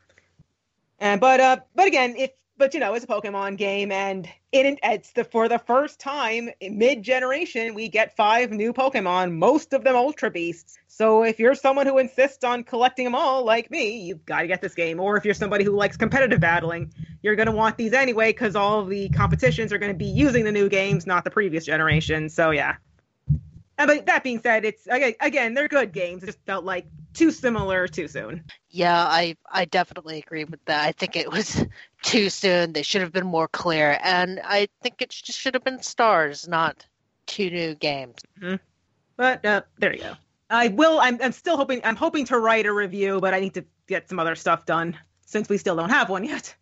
[0.98, 4.78] And but uh, but again, if but you know, it's a Pokemon game, and it
[4.82, 9.84] it's the for the first time mid generation we get five new Pokemon, most of
[9.84, 10.78] them Ultra Beasts.
[10.88, 14.48] So if you're someone who insists on collecting them all, like me, you've got to
[14.48, 14.98] get this game.
[14.98, 18.56] Or if you're somebody who likes competitive battling, you're going to want these anyway because
[18.56, 22.28] all the competitions are going to be using the new games, not the previous generation.
[22.28, 22.76] So yeah.
[23.78, 26.24] And but that being said, it's again, they're good games.
[26.24, 28.44] It just felt like too similar too soon.
[28.70, 30.84] Yeah, I I definitely agree with that.
[30.84, 31.64] I think it was
[32.02, 32.72] too soon.
[32.72, 36.48] They should have been more clear, and I think it just should have been stars,
[36.48, 36.84] not
[37.26, 38.16] two new games.
[39.16, 40.14] But uh, there you go.
[40.50, 40.98] I will.
[41.00, 41.80] I'm, I'm still hoping.
[41.84, 44.96] I'm hoping to write a review, but I need to get some other stuff done
[45.26, 46.54] since we still don't have one yet.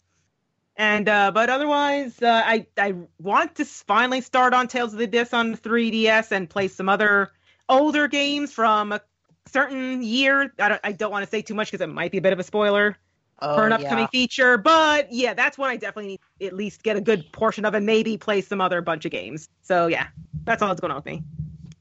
[0.77, 5.07] And uh, but otherwise, uh, I I want to finally start on Tales of the
[5.07, 7.31] Abyss on the 3DS and play some other
[7.69, 9.01] older games from a
[9.47, 10.53] certain year.
[10.59, 12.33] I don't I don't want to say too much because it might be a bit
[12.35, 12.97] of a spoiler
[13.43, 14.09] Oh, for an upcoming yeah.
[14.11, 14.57] feature.
[14.59, 17.75] But yeah, that's one I definitely need to at least get a good portion of
[17.75, 19.49] and maybe play some other bunch of games.
[19.63, 20.07] So yeah,
[20.45, 21.23] that's all that's going on with me.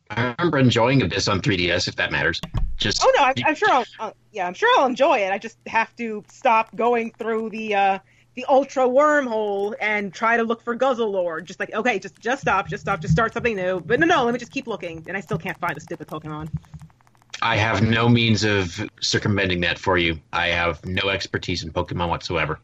[0.10, 2.42] I remember enjoying Abyss on 3DS, if that matters.
[2.78, 5.32] Just Oh no, I'm, I'm sure I'll uh, yeah, I'm sure I'll enjoy it.
[5.32, 8.00] I just have to stop going through the uh
[8.36, 11.46] the ultra wormhole and try to look for Guzzlord.
[11.46, 13.80] Just like okay, just just stop, just stop, just start something new.
[13.80, 16.08] But no, no, let me just keep looking, and I still can't find the stupid
[16.08, 16.50] Pokemon.
[17.42, 20.20] I have no means of circumventing that for you.
[20.32, 22.60] I have no expertise in Pokemon whatsoever.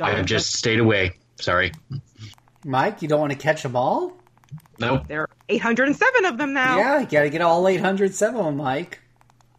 [0.00, 1.12] I have just stayed away.
[1.40, 1.72] Sorry.
[2.64, 4.16] Mike, you don't want to catch them all?
[4.78, 5.08] Nope.
[5.08, 6.78] there are 807 of them now.
[6.78, 9.00] Yeah, you got to get all 807 of them, Mike.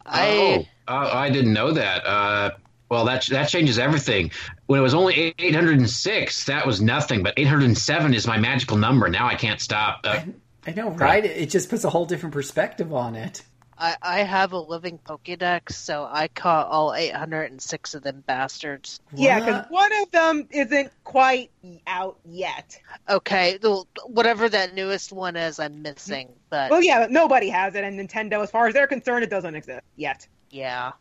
[0.05, 2.05] I oh, uh, I didn't know that.
[2.05, 2.51] Uh,
[2.89, 4.31] well, that that changes everything.
[4.65, 7.23] When it was only 806, that was nothing.
[7.23, 9.07] But 807 is my magical number.
[9.09, 10.01] Now I can't stop.
[10.03, 10.21] Uh,
[10.65, 11.23] I know, right?
[11.23, 13.43] It just puts a whole different perspective on it.
[13.81, 18.99] I, I have a living Pokédex, so I caught all 806 of them bastards.
[19.13, 21.49] Yeah, because one of them isn't quite
[21.87, 22.77] out yet.
[23.09, 26.29] Okay, the, whatever that newest one is, I'm missing.
[26.49, 29.55] But Well, yeah, nobody has it, and Nintendo, as far as they're concerned, it doesn't
[29.55, 30.27] exist yet.
[30.49, 30.91] yeah,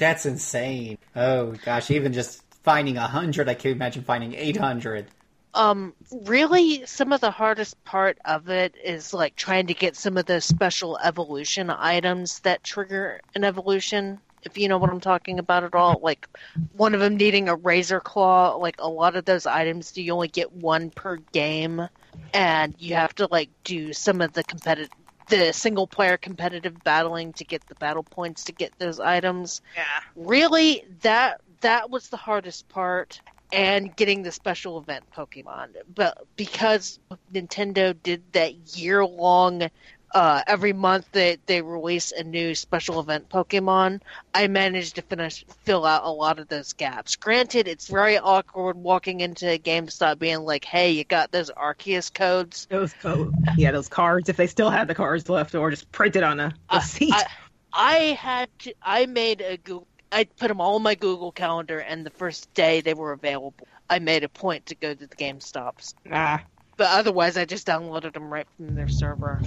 [0.00, 0.96] That's insane.
[1.14, 5.06] Oh gosh, even just finding a hundred, I can't imagine finding eight hundred.
[5.54, 5.94] um,
[6.26, 10.26] really, some of the hardest part of it is like trying to get some of
[10.26, 14.20] those special evolution items that trigger an evolution.
[14.42, 16.26] If you know what I'm talking about at all, like
[16.72, 20.12] one of them needing a razor claw, like a lot of those items, do you
[20.14, 21.86] only get one per game,
[22.32, 24.90] and you have to like do some of the competitive,
[25.30, 29.84] the single player competitive battling to get the battle points to get those items Yeah.
[30.16, 36.98] really that that was the hardest part and getting the special event pokemon but because
[37.32, 39.68] nintendo did that year long
[40.12, 44.00] uh, every month they, they release a new special event Pokemon.
[44.34, 47.16] I managed to finish fill out a lot of those gaps.
[47.16, 52.12] Granted, it's very awkward walking into a GameStop being like, "Hey, you got those Arceus
[52.12, 55.90] codes?" Those co- yeah, those cards, if they still have the cards left, or just
[55.92, 57.12] printed on a I- receipt.
[57.12, 57.26] I,
[57.72, 58.74] I had to.
[58.82, 59.86] I made a Google.
[60.12, 63.54] I put them all in my Google Calendar, and the first day they were available,
[63.88, 65.94] I made a point to go to the GameStops.
[66.10, 66.42] ah.
[66.76, 69.40] But otherwise, I just downloaded them right from their server.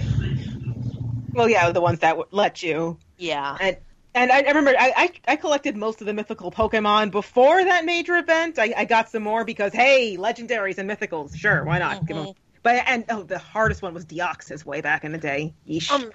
[1.34, 2.98] Well, yeah, the ones that let you.
[3.18, 3.56] Yeah.
[3.60, 3.76] And
[4.14, 7.84] and I, I remember I, I I collected most of the mythical Pokemon before that
[7.84, 8.58] major event.
[8.58, 12.00] I, I got some more because hey, legendaries and mythicals, sure, why not?
[12.06, 12.34] Mhm.
[12.62, 15.54] But and oh, the hardest one was Deoxys way back in the day.
[15.68, 15.90] Yeesh.
[15.90, 16.10] Um,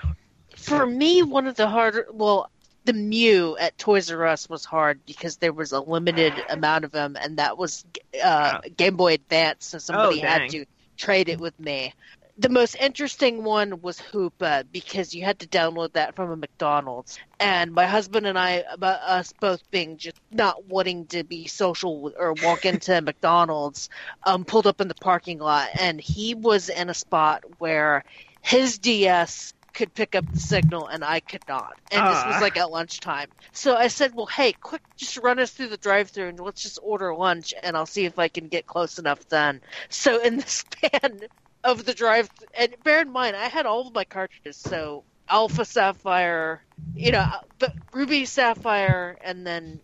[0.55, 2.07] for me, one of the harder.
[2.11, 2.49] Well,
[2.85, 6.91] the Mew at Toys R Us was hard because there was a limited amount of
[6.91, 7.85] them, and that was
[8.23, 10.65] uh, Game Boy Advance, so somebody Oh, had to
[10.97, 11.93] trade it with me.
[12.39, 17.19] The most interesting one was Hoopa because you had to download that from a McDonald's,
[17.39, 22.11] and my husband and I, about us both being just not wanting to be social
[22.17, 23.89] or walk into McDonald's,
[24.25, 28.05] um, pulled up in the parking lot, and he was in a spot where
[28.41, 31.77] his DS could pick up the signal and I could not.
[31.91, 32.41] And this was Ah.
[32.41, 33.29] like at lunchtime.
[33.53, 36.63] So I said, Well, hey, quick, just run us through the drive through and let's
[36.63, 39.61] just order lunch and I'll see if I can get close enough then.
[39.89, 41.21] So in the span
[41.63, 44.57] of the drive, and bear in mind, I had all of my cartridges.
[44.57, 46.63] So Alpha Sapphire,
[46.95, 47.25] you know,
[47.59, 49.81] but Ruby Sapphire, and then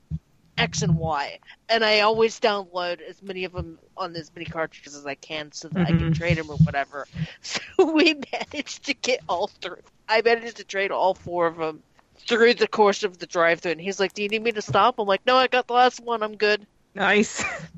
[0.57, 1.39] X and Y.
[1.69, 5.51] And I always download as many of them on as many cartridges as I can
[5.51, 6.11] so that I can Mhm.
[6.11, 7.07] trade them or whatever.
[7.41, 7.61] So
[7.93, 9.81] we managed to get all through.
[10.07, 11.83] I managed to trade all four of them
[12.27, 13.73] through the course of the drive through.
[13.73, 14.95] And he's like, Do you need me to stop?
[14.99, 16.23] I'm like, No, I got the last one.
[16.23, 16.65] I'm good.
[16.95, 17.43] nice.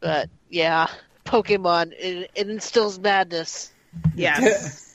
[0.00, 0.88] But yeah,
[1.28, 3.72] Pokemon, it, it instills madness.
[4.14, 4.86] yes.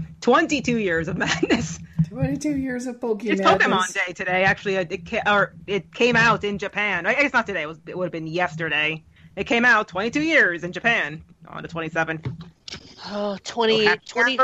[0.20, 1.80] Twenty-two years of madness.
[2.08, 3.24] Twenty-two years of Pokemon.
[3.24, 4.44] It's Pokemon Day today.
[4.44, 7.06] Actually, uh, it ca- or it came out in Japan.
[7.06, 7.62] I guess not today.
[7.62, 9.02] It was it would have been yesterday.
[9.34, 12.32] It came out 22 years in Japan on the 27th.
[13.06, 14.38] Oh, 20, happy 20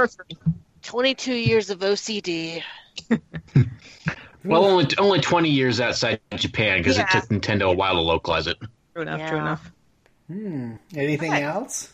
[0.82, 2.62] 22 years of OCD.
[4.44, 8.46] well, only only 20 years outside Japan because it took Nintendo a while to localize
[8.46, 8.56] it.
[8.94, 9.28] True enough.
[9.28, 9.72] True enough.
[10.28, 10.76] Hmm.
[10.94, 11.42] Anything Okay.
[11.42, 11.92] else?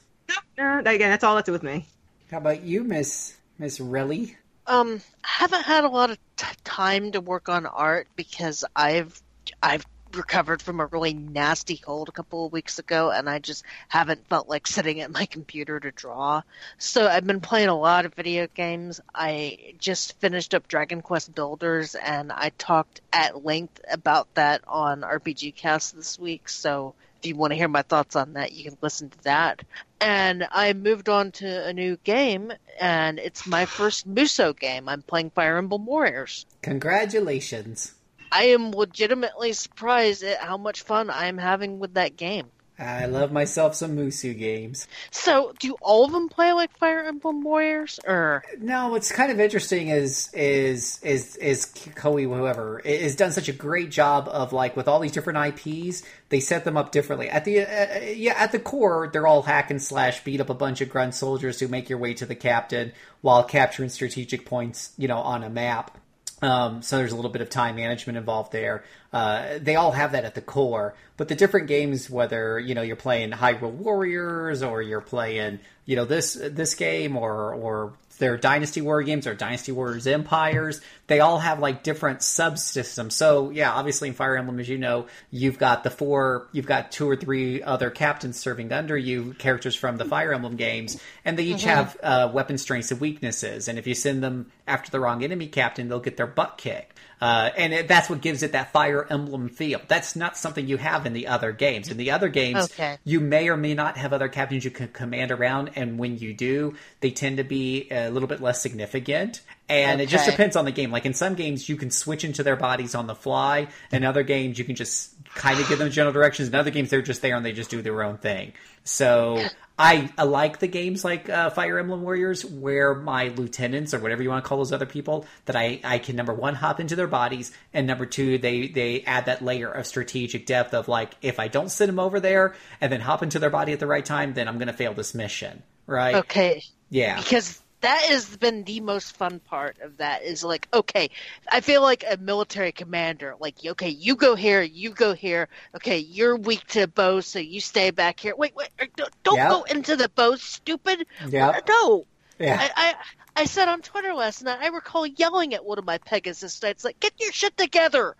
[0.58, 1.86] No, no, again, that's all that's with me.
[2.30, 4.36] How about you, Miss Miss Relly?
[4.66, 9.20] Um, I haven't had a lot of t- time to work on art because I've
[9.62, 13.64] I've recovered from a really nasty cold a couple of weeks ago, and I just
[13.88, 16.42] haven't felt like sitting at my computer to draw.
[16.78, 19.00] So I've been playing a lot of video games.
[19.14, 25.02] I just finished up Dragon Quest Builders, and I talked at length about that on
[25.02, 26.48] RPG Cast this week.
[26.48, 26.94] So
[27.24, 29.62] if you want to hear my thoughts on that, you can listen to that.
[29.98, 34.90] And I moved on to a new game, and it's my first Muso game.
[34.90, 36.44] I'm playing Fire Emblem Warriors.
[36.60, 37.94] Congratulations.
[38.30, 42.50] I am legitimately surprised at how much fun I am having with that game.
[42.78, 44.88] I love myself some Musu games.
[45.12, 49.38] So, do all of them play like Fire Emblem Warriors, or No, what's kind of
[49.38, 54.76] interesting is is is is Koei whoever has done such a great job of like
[54.76, 57.28] with all these different IPs, they set them up differently.
[57.28, 60.54] At the uh, yeah, at the core, they're all hack and slash, beat up a
[60.54, 64.92] bunch of grunt soldiers who make your way to the captain while capturing strategic points,
[64.98, 65.96] you know, on a map.
[66.42, 68.84] Um, so there's a little bit of time management involved there.
[69.12, 72.82] Uh, they all have that at the core, but the different games, whether you know
[72.82, 78.36] you're playing Hyrule Warriors or you're playing you know this this game or or their
[78.36, 83.12] Dynasty Warrior games or Dynasty Warriors Empires, they all have like different subsystems.
[83.12, 86.92] So yeah, obviously in Fire Emblem, as you know, you've got the four, you've got
[86.92, 91.38] two or three other captains serving under you, characters from the Fire Emblem games, and
[91.38, 93.68] they each have uh, weapon strengths and weaknesses.
[93.68, 96.98] And if you send them after the wrong enemy captain, they'll get their butt kicked.
[97.20, 99.80] Uh, and it, that's what gives it that Fire Emblem feel.
[99.88, 101.88] That's not something you have in the other games.
[101.88, 102.98] In the other games, Okay.
[103.04, 106.34] you may or may not have other captains you can command around, and when you
[106.34, 109.40] do, they tend to be a little bit less significant.
[109.68, 110.90] And it just depends on the game.
[110.90, 113.68] Like in some games, you can switch into their bodies on the fly.
[113.90, 116.48] In other games, you can just kind of give them general directions.
[116.48, 118.52] In other games, they're just there and they just do their own thing.
[118.84, 119.42] So
[119.78, 124.22] I, I like the games like uh, Fire Emblem Warriors, where my lieutenants or whatever
[124.22, 126.94] you want to call those other people, that I, I can number one hop into
[126.94, 131.14] their bodies, and number two they they add that layer of strategic depth of like
[131.22, 133.86] if I don't send them over there and then hop into their body at the
[133.86, 136.16] right time, then I'm going to fail this mission, right?
[136.16, 137.16] okay, Yeah.
[137.16, 141.10] because that has been the most fun part of that is like okay
[141.50, 145.98] i feel like a military commander like okay you go here you go here okay
[145.98, 149.50] you're weak to bows so you stay back here wait wait er, don't, don't Yep.
[149.50, 151.68] go into the bow stupid Yep.
[151.68, 152.06] no
[152.38, 152.56] Yeah.
[152.60, 152.94] I,
[153.36, 156.62] I i said on twitter last night i recall yelling at one of my pegasus
[156.62, 158.16] knights like get your shit together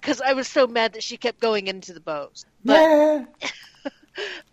[0.00, 3.24] because i was so mad that she kept going into the bows but yeah.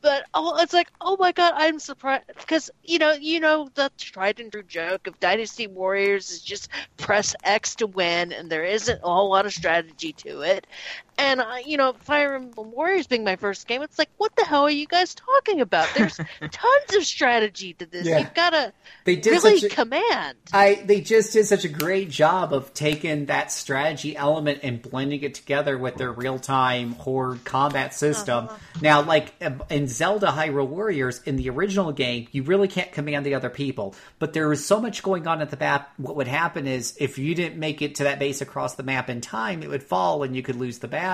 [0.01, 3.91] But oh, it's like, oh my god, I'm surprised because you know, you know the
[3.97, 8.63] tried and true joke of Dynasty Warriors is just press X to win, and there
[8.65, 10.67] isn't a whole lot of strategy to it.
[11.19, 14.45] And uh, you know, Fire Emblem Warriors being my first game, it's like, what the
[14.45, 15.87] hell are you guys talking about?
[15.95, 18.07] There's tons of strategy to this.
[18.07, 18.19] Yeah.
[18.19, 18.71] You've got to
[19.03, 20.37] They did really such a- command.
[20.53, 25.21] I they just did such a great job of taking that strategy element and blending
[25.23, 28.47] it together with their real time horde combat system.
[28.81, 29.33] Now, like
[29.69, 33.93] in Zelda Hyrule Warriors, in the original game, you really can't command the other people,
[34.19, 35.91] but there was so much going on at the map.
[35.97, 39.09] What would happen is if you didn't make it to that base across the map
[39.09, 41.08] in time, it would fall and you could lose the battle.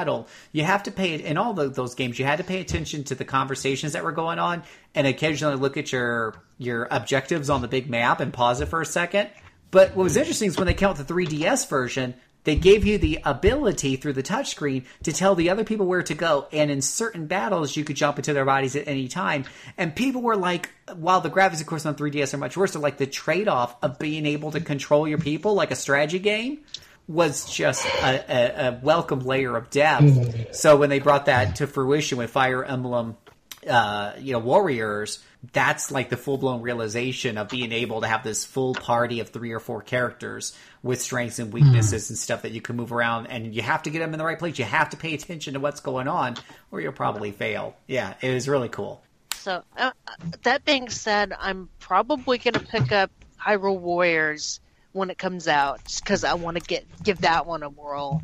[0.52, 2.20] You have to pay in all of those games.
[2.20, 5.78] You had to pay attention to the conversations that were going on and occasionally look
[5.78, 9.30] at your your objectives on the big map and pause it for a second.
[9.72, 12.16] But what was interesting is when they came out the 3DS version,
[12.46, 16.14] they gave you the ability through the touchscreen to tell the other people where to
[16.14, 16.48] go.
[16.52, 19.46] And in certain battles, you could jump into their bodies at any time.
[19.78, 22.82] And people were like, while the graphics, of course, on 3DS are much worse, they're
[22.82, 26.60] like the trade off of being able to control your people like a strategy game
[27.08, 30.56] was just a, a, a welcome layer of depth.
[30.56, 33.18] so when they brought that to fruition with Fire Emblem
[33.68, 38.24] uh, you know, warriors, that's like the full blown realization of being able to have
[38.24, 42.52] this full party of three or four characters with strengths and weaknesses and stuff that
[42.52, 43.28] you can move around.
[43.28, 44.60] And you have to get them in the right place.
[44.60, 46.36] You have to pay attention to what's going on,
[46.72, 47.76] or you'll probably fail.
[47.88, 49.02] Yeah, it was really cool.
[49.34, 49.92] So uh,
[50.44, 54.60] that being said, I'm probably going to pick up Hyrule Warriors
[54.96, 58.24] when it comes out, because I want to get give that one a whirl.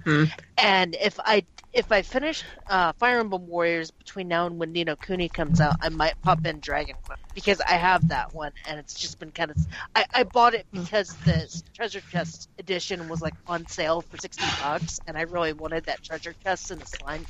[0.57, 4.83] And if I if I finish uh, Fire Emblem Warriors between now and when Ni
[4.83, 8.51] no Kuni comes out, I might pop in Dragon Quest because I have that one,
[8.65, 9.57] and it's just been kind of.
[9.95, 14.45] I, I bought it because the treasure chest edition was like on sale for sixty
[14.61, 17.25] bucks, and I really wanted that treasure chest and the slime.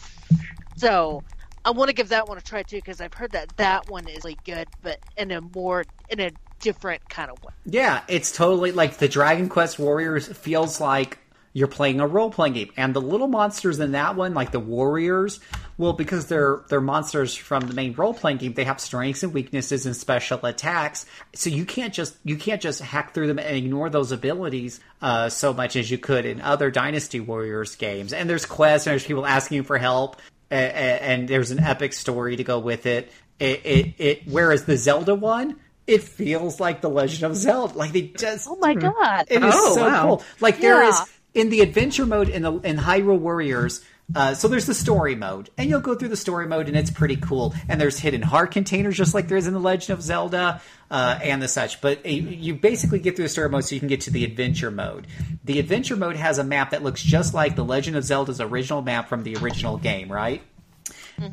[0.75, 1.23] So
[1.65, 4.07] I want to give that one a try too because I've heard that that one
[4.07, 6.31] is really good, but in a more in a
[6.61, 7.53] different kind of way.
[7.65, 11.17] Yeah, it's totally like the Dragon Quest Warriors feels like
[11.53, 12.72] you're playing a role playing game.
[12.77, 15.41] And the little monsters in that one, like the warriors,
[15.77, 19.33] well, because they're they're monsters from the main role playing game, they have strengths and
[19.33, 21.06] weaknesses and special attacks.
[21.35, 25.27] So you can't just you can't just hack through them and ignore those abilities uh,
[25.27, 28.14] so much as you could in other Dynasty Warriors games.
[28.14, 31.91] And there's quests and there's people asking for help, a- a- and there's an epic
[31.91, 33.11] story to go with it.
[33.40, 35.57] It, it, it whereas the Zelda one.
[35.91, 37.77] It feels like the Legend of Zelda.
[37.77, 39.25] Like they just Oh my god!
[39.29, 40.01] it is Oh, so wow.
[40.03, 40.23] cool.
[40.39, 40.89] Like there Yeah.
[40.89, 41.01] is
[41.33, 43.81] in the adventure mode in the in Hyrule Warriors,
[44.13, 46.91] Uh, so there's the story mode, and you'll go through the story mode, and it's
[46.91, 47.55] pretty cool.
[47.69, 51.17] And there's hidden heart containers, just like there is in the Legend of Zelda, uh,
[51.23, 51.79] and the such.
[51.79, 54.25] But uh, you basically get through the story mode, so you can get to the
[54.25, 55.07] adventure mode.
[55.45, 58.81] The adventure mode has a map that looks just like the Legend of Zelda's original
[58.81, 60.41] map from the original game, right?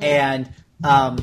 [0.00, 0.48] And
[0.84, 1.18] um,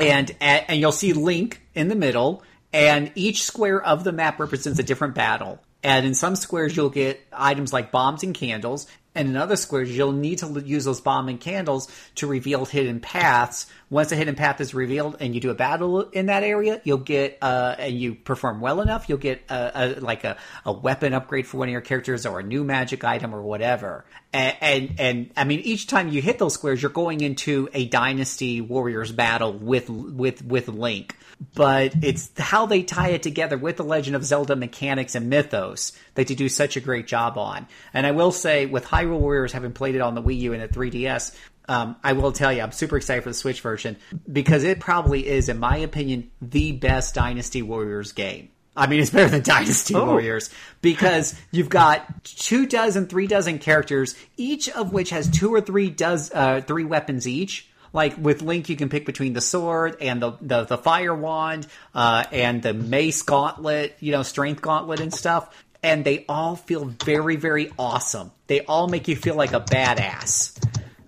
[0.00, 2.42] and and you'll see Link in the middle,
[2.72, 5.60] and each square of the map represents a different battle.
[5.82, 9.96] And in some squares, you'll get items like bombs and candles, and in other squares,
[9.96, 13.66] you'll need to use those bomb and candles to reveal hidden paths.
[13.88, 16.98] Once a hidden path is revealed, and you do a battle in that area, you'll
[16.98, 21.14] get uh, and you perform well enough, you'll get a, a like a, a weapon
[21.14, 24.04] upgrade for one of your characters, or a new magic item, or whatever.
[24.36, 28.60] And, and I mean, each time you hit those squares, you're going into a Dynasty
[28.60, 31.16] Warriors battle with with with Link
[31.54, 35.92] but it's how they tie it together with the Legend of Zelda mechanics and mythos
[36.14, 37.66] that they do such a great job on.
[37.92, 40.62] And I will say, with Hyrule Warriors having played it on the Wii U and
[40.62, 41.36] the 3DS,
[41.68, 43.96] um, I will tell you, I'm super excited for the Switch version
[44.30, 48.48] because it probably is, in my opinion, the best Dynasty Warriors game.
[48.76, 50.50] I mean, it's better than Dynasty Warriors
[50.82, 55.88] because you've got two dozen, three dozen characters, each of which has two or three
[55.88, 57.68] does uh, three weapons each.
[57.92, 61.66] Like with Link, you can pick between the sword and the the, the fire wand
[61.94, 65.64] uh, and the mace gauntlet, you know, strength gauntlet and stuff.
[65.82, 68.32] And they all feel very, very awesome.
[68.48, 70.58] They all make you feel like a badass.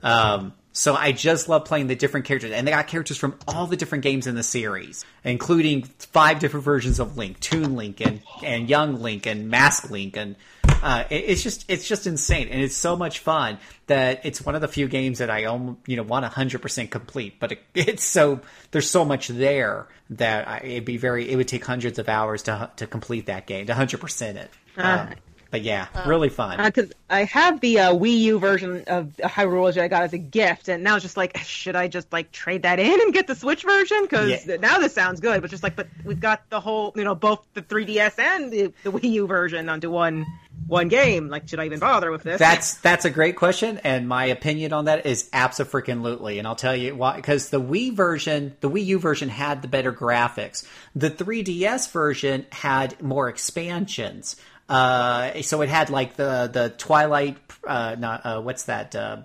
[0.03, 3.67] Um, so I just love playing the different characters, and they got characters from all
[3.67, 8.21] the different games in the series, including five different versions of Link, Toon Link, and
[8.45, 10.37] and Young Link, and Mask Link, and
[10.83, 13.59] uh, it- it's just it's just insane, and it's so much fun
[13.89, 16.91] that it's one of the few games that I almost you know want hundred percent
[16.93, 18.41] complete, but it, it's so
[18.71, 22.45] there's so much there that I, it'd be very it would take hundreds of hours
[22.45, 24.51] to to complete that game to hundred percent it.
[24.77, 25.15] Um,
[25.51, 26.63] but yeah, really fun.
[26.63, 30.13] because I have the uh, Wii U version of Hyrule Warriors that I got as
[30.13, 33.13] a gift, and now it's just like, should I just like trade that in and
[33.15, 34.03] get the Switch version?
[34.03, 34.57] Because Yeah.
[34.57, 37.47] now this sounds good, but just like, but we've got the whole, you know, both
[37.55, 40.27] the 3DS and the, the Wii U version onto one
[40.67, 41.29] one game.
[41.29, 42.39] Like, should I even bother with this?
[42.39, 46.77] That's that's a great question, and my opinion on that is absolutely, and I'll tell
[46.77, 47.17] you why.
[47.17, 50.67] Because the Wii version, the Wii U version, had the better graphics.
[50.95, 54.37] The 3DS version had more expansions.
[54.69, 58.95] Uh, so it had like the the Twilight, uh, not uh, what's that?
[58.95, 59.23] Uh,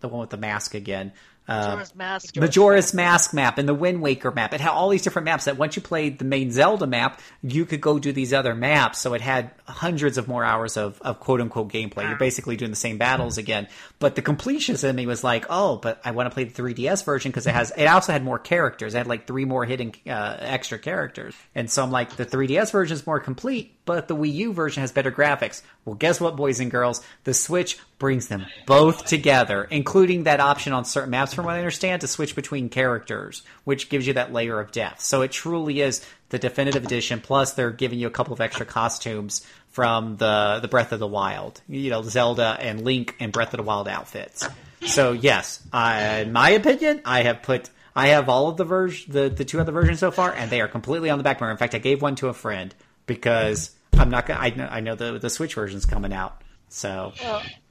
[0.00, 1.12] the one with the mask again.
[1.46, 2.36] Uh, Majora's Mask.
[2.36, 4.54] Majora's Mask map and the Wind Waker map.
[4.54, 7.66] It had all these different maps that once you played the main Zelda map, you
[7.66, 9.00] could go do these other maps.
[9.00, 12.08] So it had hundreds of more hours of, of quote unquote gameplay.
[12.08, 13.68] You're basically doing the same battles again.
[13.98, 17.04] But the completionist in me was like, oh, but I want to play the 3DS
[17.04, 18.94] version because it has, it also had more characters.
[18.94, 21.34] It had like three more hidden uh, extra characters.
[21.54, 24.80] And so I'm like, the 3DS version is more complete, but the Wii U version
[24.80, 25.62] has better graphics.
[25.84, 27.02] Well, guess what, boys and girls?
[27.24, 31.58] The Switch brings them both together, including that option on certain maps, from what I
[31.58, 35.00] understand, to switch between characters, which gives you that layer of depth.
[35.00, 37.20] So it truly is the definitive edition.
[37.20, 41.06] Plus, they're giving you a couple of extra costumes from the the Breath of the
[41.06, 44.46] Wild, you know, Zelda and Link and Breath of the Wild outfits.
[44.86, 47.70] So yes, I, in my opinion, I have put.
[47.96, 50.60] I have all of the version, the, the two other versions so far, and they
[50.60, 51.52] are completely on the back burner.
[51.52, 52.74] In fact, I gave one to a friend
[53.06, 54.40] because I'm not gonna.
[54.40, 57.12] I know, I know the the Switch version's coming out, so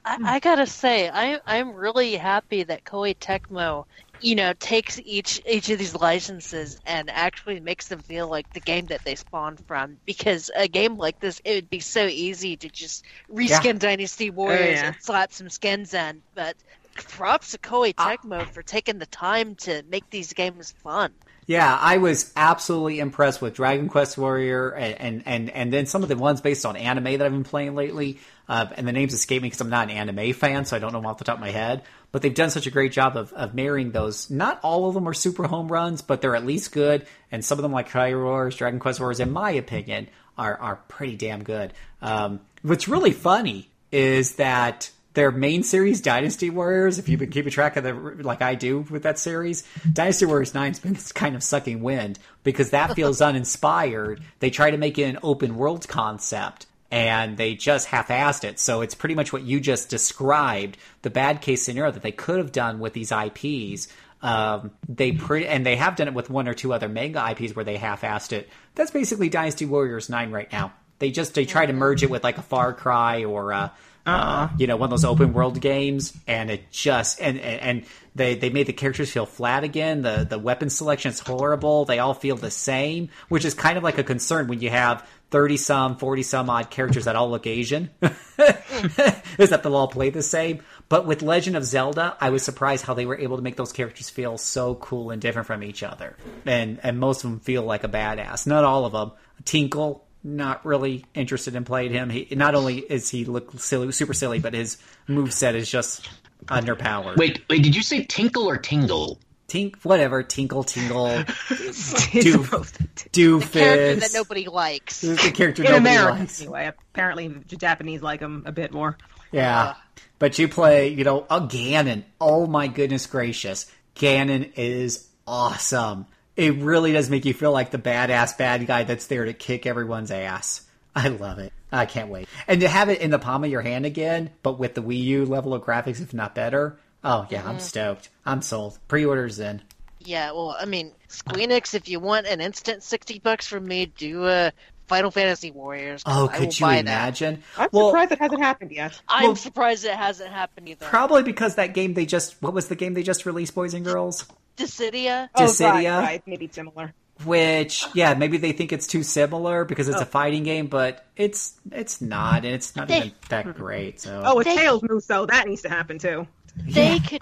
[0.04, 3.86] I, I gotta say, I, I'm really happy that Koei Tecmo,
[4.20, 8.60] you know, takes each each of these licenses and actually makes them feel like the
[8.60, 9.96] game that they spawned from.
[10.04, 14.34] Because a game like this, it would be so easy to just reskin Dynasty oh,
[14.34, 14.86] Warriors yeah.
[14.88, 16.22] and slap some skins in.
[16.34, 16.56] But
[16.94, 18.16] props to Koei ah.
[18.16, 21.12] Tecmo for taking the time to make these games fun.
[21.46, 26.08] Yeah, I was absolutely impressed with Dragon Quest Warrior and and and, then some of
[26.08, 28.18] the ones based on anime that I've been playing lately.
[28.48, 30.92] Uh, and the names escape me because I'm not an anime fan, so I don't
[30.92, 31.82] know them off the top of my head.
[32.12, 34.30] But they've done such a great job of, of marrying those.
[34.30, 37.06] Not all of them are super home runs, but they're at least good.
[37.32, 40.08] And some of them, like Warriors, Dragon Quest Warriors, in my opinion,
[40.38, 41.72] are are pretty damn good.
[42.02, 47.52] Um, what's really funny is that their main series, Dynasty Warriors, if you've been keeping
[47.52, 51.42] track of the, like I do with that series, Dynasty Warriors 9's been kind of
[51.42, 54.22] sucking wind because that feels uninspired.
[54.40, 58.58] They try to make it an open world concept and they just half-assed it.
[58.58, 62.38] So it's pretty much what you just described, the bad case scenario that they could
[62.38, 63.88] have done with these IPs.
[64.20, 67.54] Um, they pre- and they have done it with one or two other mega IPs
[67.54, 68.48] where they half-assed it.
[68.74, 70.72] That's basically Dynasty Warriors 9 right now.
[70.98, 73.68] They just they try to merge it with like a Far Cry or uh,
[74.06, 77.84] uh, you know one of those open world games, and it just and and,
[78.16, 80.02] they they made the characters feel flat again.
[80.02, 81.84] The the weapon selection is horrible.
[81.84, 85.06] They all feel the same, which is kind of like a concern when you have.
[85.30, 87.90] 30 some, 40 some odd characters that all look Asian.
[88.00, 90.62] is that they'll all play the same.
[90.88, 93.72] But with Legend of Zelda, I was surprised how they were able to make those
[93.72, 96.16] characters feel so cool and different from each other.
[96.46, 98.46] And and most of them feel like a badass.
[98.46, 99.10] Not all of them.
[99.44, 102.08] Tinkle, not really interested in playing him.
[102.10, 106.08] He not only is he look silly, super silly, but his move set is just
[106.46, 107.16] underpowered.
[107.16, 109.18] Wait, wait, did you say tinkle or tingle?
[109.48, 110.22] Tink, whatever.
[110.22, 112.78] Tinkle, tingle, It's Doof- supposed
[113.12, 115.02] to- Character that nobody likes.
[115.02, 116.40] the character in nobody America, likes.
[116.40, 116.72] anyway.
[116.92, 118.96] Apparently, the Japanese like him a bit more.
[119.32, 119.62] Yeah.
[119.62, 119.74] Uh.
[120.18, 122.04] But you play, you know, a Ganon.
[122.20, 123.70] Oh my goodness gracious.
[123.96, 126.06] Ganon is awesome.
[126.36, 129.66] It really does make you feel like the badass bad guy that's there to kick
[129.66, 130.62] everyone's ass.
[130.96, 131.52] I love it.
[131.72, 132.28] I can't wait.
[132.46, 135.02] And to have it in the palm of your hand again, but with the Wii
[135.02, 136.78] U level of graphics, if not better.
[137.02, 138.08] Oh yeah, I'm stoked.
[138.24, 138.78] I'm sold.
[138.88, 139.60] Pre-orders in.
[140.00, 144.24] Yeah, well, I mean, Squeenix, if you want an instant sixty bucks from me, do
[144.24, 144.50] uh,
[144.86, 146.02] Final Fantasy Warriors.
[146.04, 147.42] Oh, I will could you buy imagine?
[147.56, 149.00] I'm well, surprised it hasn't happened yet.
[149.08, 150.86] I'm Well- surprised it hasn't happened either.
[150.86, 153.84] probably because that game they just what was the game they just released, boys and
[153.84, 154.26] girls?
[154.56, 155.28] Dissidia.
[155.34, 156.00] Oh, right, Dissidia?
[156.00, 156.92] right, maybe similar.
[157.24, 160.04] which yeah maybe they think it's too similar because it's a oh.
[160.04, 164.40] fighting game but it's it's not and it's not They- even that great so Oh,
[164.40, 166.26] a They- Tails So that needs to happen too.
[166.56, 167.20] They could.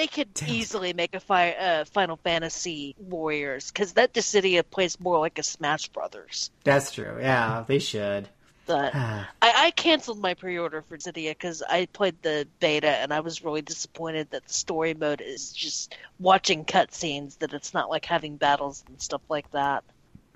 [0.00, 5.18] They could easily make a fi- uh, Final Fantasy Warriors because that Dissidia plays more
[5.18, 6.50] like a Smash Brothers.
[6.64, 8.28] that's true yeah they should
[8.64, 8.94] But
[9.42, 13.44] I, I canceled my pre-order for Dissidia because I played the beta and I was
[13.44, 17.36] really disappointed that the story mode is just watching cutscenes.
[17.40, 19.84] That it's not like having battles and stuff like that.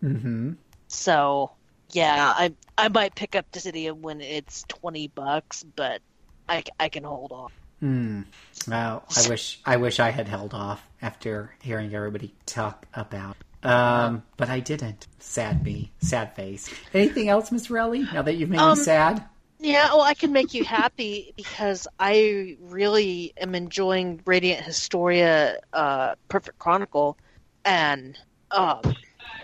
[0.00, 0.52] hmm
[0.88, 1.52] So
[1.92, 6.02] yeah, I I might pick up Dissidia when it's twenty bucks, but
[6.48, 7.50] I, I can hold on.
[7.80, 8.22] Hmm
[8.68, 14.22] well i wish i wish i had held off after hearing everybody talk about um
[14.36, 18.10] but i didn't sad me sad face anything else miss Relly?
[18.12, 19.24] now that you've made Um, me sad
[19.60, 26.14] Yeah, well, I can make you happy because I really am enjoying Radiant Historia uh,
[26.28, 27.16] Perfect Chronicle,
[27.64, 28.18] and
[28.50, 28.80] um,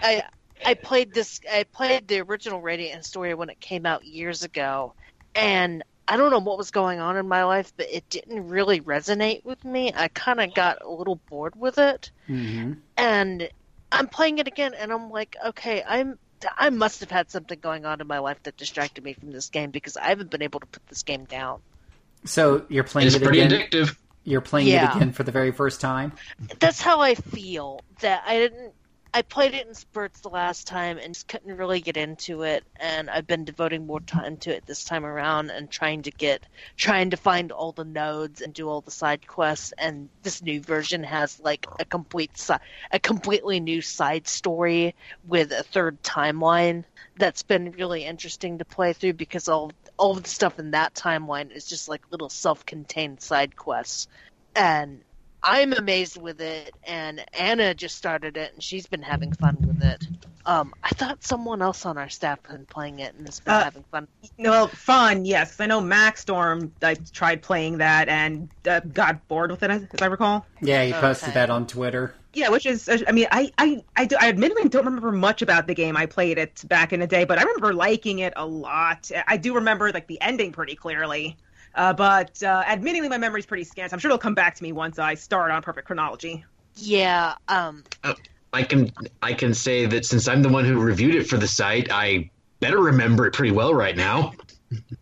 [0.03, 0.25] I
[0.67, 1.41] I played this.
[1.51, 4.95] I played the original Radiant Historia when it came out years ago,
[5.35, 8.83] and I don't know what was going on in my life, but it didn't really
[8.83, 9.93] resonate with me.
[9.95, 13.51] I kind of got a little bored with it, hmm and
[13.93, 16.19] I'm playing it again, and I'm like, okay, I'm
[16.59, 19.51] I must have had something going on in my life that distracted me from this
[19.51, 21.61] game because I haven't been able to put this game down.
[22.25, 23.97] so you're playing It's it pretty again addictive.
[24.25, 24.83] you're playing Yeah.
[24.83, 26.13] it again for the very first time
[26.61, 27.81] That's how I feel.
[28.01, 28.75] That I didn't.
[29.13, 32.65] I played it in spurts the last time and just couldn't really get into it.
[32.77, 36.45] And I've been devoting more time to it this time around and trying to get,
[36.77, 39.73] trying to find all the nodes and do all the side quests.
[39.79, 42.49] And this new version has like a complete,
[42.93, 44.95] a completely new side story
[45.27, 46.85] with a third timeline.
[47.17, 50.95] That's been really interesting to play through because all all of the stuff in that
[50.95, 54.09] timeline is just like little self-contained side quests.
[54.57, 55.03] And
[55.43, 59.83] I'm amazed with it, and Anna just started it, and she's been having fun with
[59.83, 60.07] it.
[60.47, 63.55] Um, I thought someone else on our staff had been playing it and has been
[63.55, 64.09] Uh, having fun.
[64.39, 65.61] No, fun, yes.
[65.61, 66.73] I know Max Storm.
[66.83, 70.47] I tried playing that and uh, got bored with it, as I recall.
[70.61, 71.35] yeah you posted Okay.
[71.35, 74.85] that on twitter Yeah, which is, I mean, I, I, I, do, I admittedly don't
[74.87, 75.97] remember much about the game.
[75.97, 79.11] I played it back in the day, but I remember liking it a lot.
[79.27, 81.37] I do remember like the ending pretty clearly,
[81.75, 83.93] uh, but uh, admittingly, my memory's pretty scant.
[83.93, 86.45] I'm sure it'll come back to me once I start on Perfect Chronology.
[86.77, 87.85] Yeah, um,
[88.53, 88.93] I can
[89.23, 92.31] I can say that since I'm the one who reviewed it for the site, I
[92.61, 94.35] better remember it pretty well right now.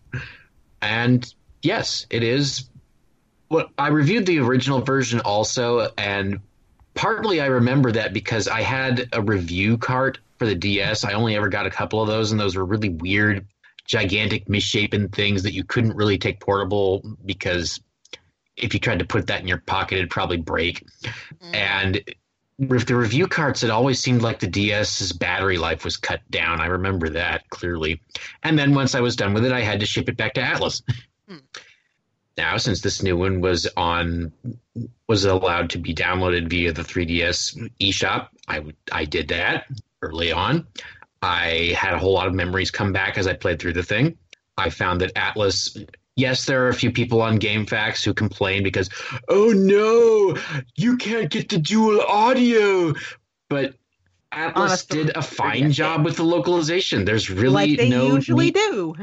[0.82, 2.68] and yes, it is.
[3.50, 6.40] Well, I reviewed the original version also, and
[6.94, 11.04] partly I remember that because I had a review cart for the DS.
[11.04, 13.46] I only ever got a couple of those, and those were really weird,
[13.88, 17.80] gigantic, misshapen things that you couldn't really take portable because
[18.56, 20.86] if you tried to put that in your pocket, it'd probably break.
[21.52, 22.02] And
[22.58, 26.60] with the review carts, it always seemed like the DS's battery life was cut down.
[26.60, 28.00] I remember that clearly.
[28.42, 30.42] And then once I was done with it, I had to ship it back to
[30.42, 30.82] Atlus.
[31.28, 31.36] Hmm.
[32.36, 34.32] Now, since this new one was on,
[35.08, 39.66] was allowed to be downloaded via the 3DS eShop, I w- I did that
[40.02, 40.66] early on.
[41.22, 44.16] I had a whole lot of memories come back as I played through the thing.
[44.56, 48.90] I found that Atlus yes, there are a few people on GameFAQs who complain because,
[49.28, 50.36] oh no,
[50.76, 52.92] you can't get the dual audio.
[53.48, 53.74] But
[54.32, 57.04] Atlus Honestly, did a fine job with the localization.
[57.04, 58.94] There's really like they no usually need- do.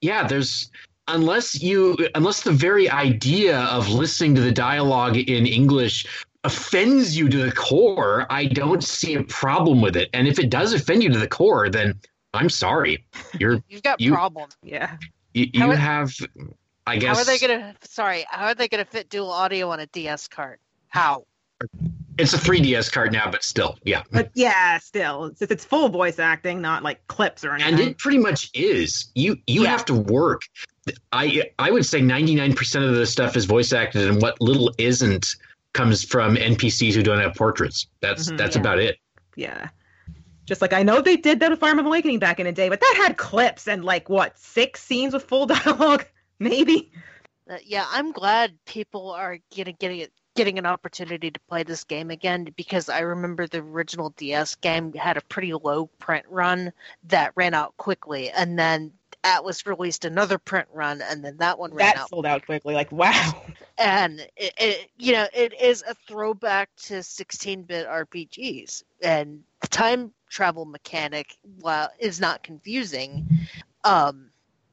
[0.00, 0.70] yeah there's
[1.08, 6.06] unless you unless the very idea of listening to the dialogue in english
[6.44, 10.50] offends you to the core i don't see a problem with it and if it
[10.50, 11.98] does offend you to the core then
[12.34, 13.04] i'm sorry
[13.38, 14.56] you're You've got You- problems.
[14.62, 14.96] Yeah.
[15.32, 16.12] you, you How are- have
[16.86, 17.74] i guess How are they gonna?
[17.82, 20.58] Sorry, how are they gonna fit dual audio on a DS card?
[20.88, 21.24] How?
[22.18, 26.18] it's a 3ds card now but still yeah But yeah, still, it's, it's full voice
[26.18, 27.72] acting, not like clips or anything.
[27.74, 29.70] and it pretty much is you you Yeah.
[29.70, 30.42] have to work
[31.12, 35.26] i i would say 99% of the stuff is voice acted and what little isn't
[35.74, 38.38] comes from npcs who don't have portraits that's Mhm.
[38.38, 38.60] that's Yeah.
[38.60, 38.96] about it
[39.36, 39.68] yeah.
[40.46, 42.68] Just like I know they did that with Farm of Awakening back in the day,
[42.68, 46.04] but that had clips and like what six scenes with full dialogue,
[46.38, 46.92] maybe.
[47.48, 51.82] Uh, yeah, I'm glad people are getting getting it getting an opportunity to play this
[51.84, 56.72] game again because I remember the original DS game had a pretty low print run
[57.04, 58.92] that ran out quickly, and then
[59.24, 62.10] Atlus released another print run, and then that one ran That out.
[62.10, 62.74] sold out quickly.
[62.74, 63.42] Like wow.
[63.78, 70.12] And it, it, you know, it is a throwback to 16-bit RPGs, and the time
[70.28, 73.26] travel mechanic, while is not confusing,
[73.84, 74.26] um,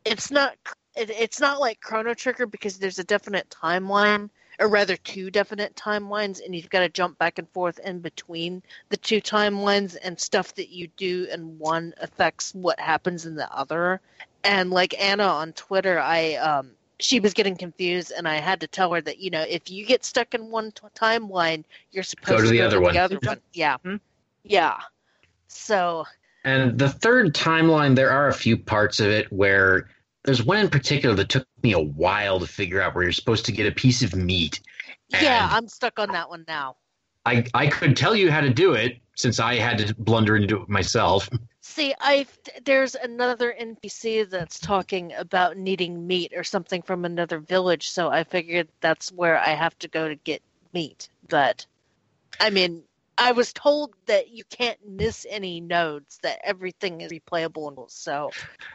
[0.05, 0.55] it's not
[0.95, 5.75] it, it's not like Chrono Trigger because there's a definite timeline, or rather two definite
[5.75, 10.19] timelines, and you've got to jump back and forth in between the two timelines, and
[10.19, 14.01] stuff that you do in one affects what happens in the other.
[14.43, 18.67] And like Anna on Twitter, I um she was getting confused, and I had to
[18.67, 22.39] tell her that you know if you get stuck in one t- timeline, you're supposed
[22.39, 22.93] to to the go other to one.
[22.93, 23.39] the other one.
[23.53, 23.95] Yeah, Hmm.
[24.43, 24.77] yeah.
[25.47, 26.05] So
[26.43, 29.89] And the third timeline, there are a few parts of it where
[30.23, 33.45] there's one in particular that took me a while to figure out where you're supposed
[33.45, 34.59] to get a piece of meat.
[35.09, 36.77] yeah, I'm stuck on that one now.
[37.25, 40.63] I, I could tell you how to do it since I had to blunder into
[40.63, 41.29] it myself.
[41.61, 42.25] See, I
[42.65, 48.23] there's another NPC that's talking about needing meat or something from another village, so I
[48.23, 50.41] figured that's where I have to go to get
[50.73, 51.09] meat.
[51.29, 51.65] But
[52.39, 52.83] I mean,
[53.17, 58.31] I was told that you can't miss any nodes, that everything is replayable, so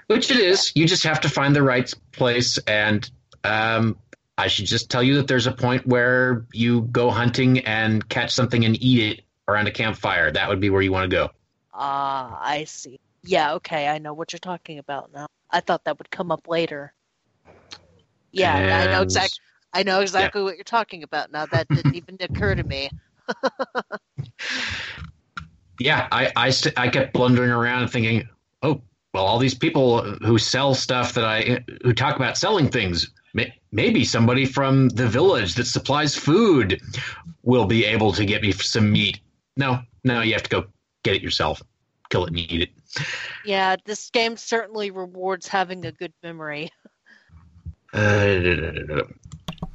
[0.06, 0.70] Which it is.
[0.76, 2.58] You just have to find the right place.
[2.58, 3.10] And
[3.42, 3.98] um,
[4.38, 8.32] I should just tell you that there's a point where you go hunting and catch
[8.32, 10.30] something and eat it around a campfire.
[10.30, 11.30] That would be where you want to go.
[11.72, 13.00] ah, I see.
[13.22, 15.26] Yeah, okay, I know what you're talking about now.
[15.50, 16.94] I thought that would come up later.
[18.32, 19.38] Yeah, I know exactly.
[19.72, 21.46] I know exactly what you're talking about now.
[21.46, 22.90] That didn't even occur to me.
[25.78, 28.28] yeah, I I, st- I kept blundering around and thinking,
[28.62, 28.80] oh,
[29.12, 33.10] well, all these people who sell stuff that I who talk about selling things,
[33.72, 36.80] maybe somebody from the village that supplies food
[37.42, 39.20] will be able to get me some meat.
[39.56, 40.64] No, no, you have to go
[41.02, 41.62] get it yourself,
[42.10, 42.70] kill it and eat it.
[43.44, 46.70] Yeah, this game certainly rewards having a good memory.
[47.92, 49.02] Uh,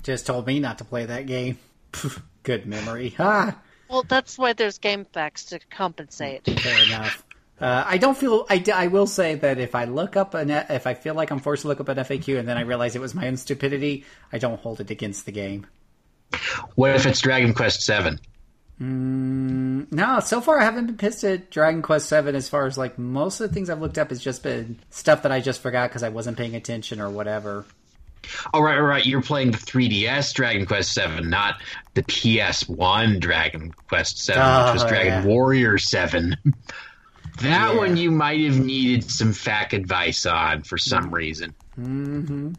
[0.04, 1.58] Just told me not to play that game.
[2.44, 3.16] Good memory.
[3.20, 3.56] Ah,
[3.90, 6.46] Well, that's why there's GameFAQs to compensate.
[6.60, 7.24] fair enough.
[7.62, 8.46] Uh, I don't feel.
[8.50, 11.40] I, I will say that if I look up an if I feel like I'm
[11.40, 14.04] forced to look up an FAQ and then I realize it was my own stupidity,
[14.34, 15.68] I don't hold it against the game.
[16.76, 18.20] what if it's Dragon Quest Seven?
[18.82, 22.34] Mm, no, so far I haven't been pissed at Dragon Quest Seven.
[22.36, 25.22] As far as like most of the things I've looked up has just been stuff
[25.22, 27.66] that I just forgot because I wasn't paying attention or whatever.
[28.54, 29.06] Oh right, right, right.
[29.06, 31.56] You're playing the 3DS Dragon Quest Seven, not
[31.94, 35.26] the PS1 Dragon Quest Seven, which was Oh, Dragon yeah.
[35.26, 36.36] Warrior Seven.
[37.38, 37.78] that Yeah.
[37.78, 41.54] one you might have needed some FAQ advice on for some reason.
[41.76, 42.54] hmm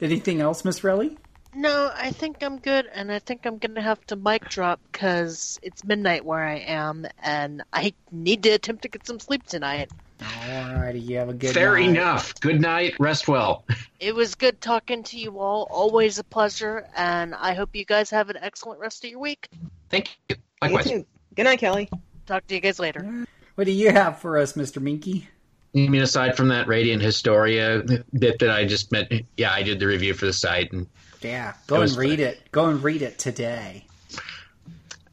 [0.00, 1.16] Anything else, Miss Relly?
[1.54, 5.58] No, I think I'm good, and I think I'm gonna have to mic drop because
[5.62, 9.90] it's midnight where I am, and I need to attempt to get some sleep tonight.
[10.20, 11.52] Alrighty, you have a good.
[11.52, 11.88] Fair night.
[11.88, 12.38] enough.
[12.40, 12.94] Good night.
[13.00, 13.64] Rest well.
[14.00, 15.66] It was good talking to you all.
[15.70, 19.46] Always a pleasure, and I hope you guys have an excellent rest of your week.
[19.90, 20.36] Thank you.
[20.36, 20.88] You Likewise.
[20.88, 21.04] too.
[21.36, 21.90] Good night, Kelly.
[22.24, 23.26] Talk to you guys later.
[23.60, 25.28] What do you have for us, Mister Minky?
[25.74, 27.82] You mean aside from that Radiant Historia
[28.18, 29.12] bit that I just meant?
[29.36, 30.86] Yeah, I did the review for the site, and
[31.20, 32.28] Yeah, go and read fun.
[32.28, 32.40] it.
[32.52, 33.84] Go and read it today.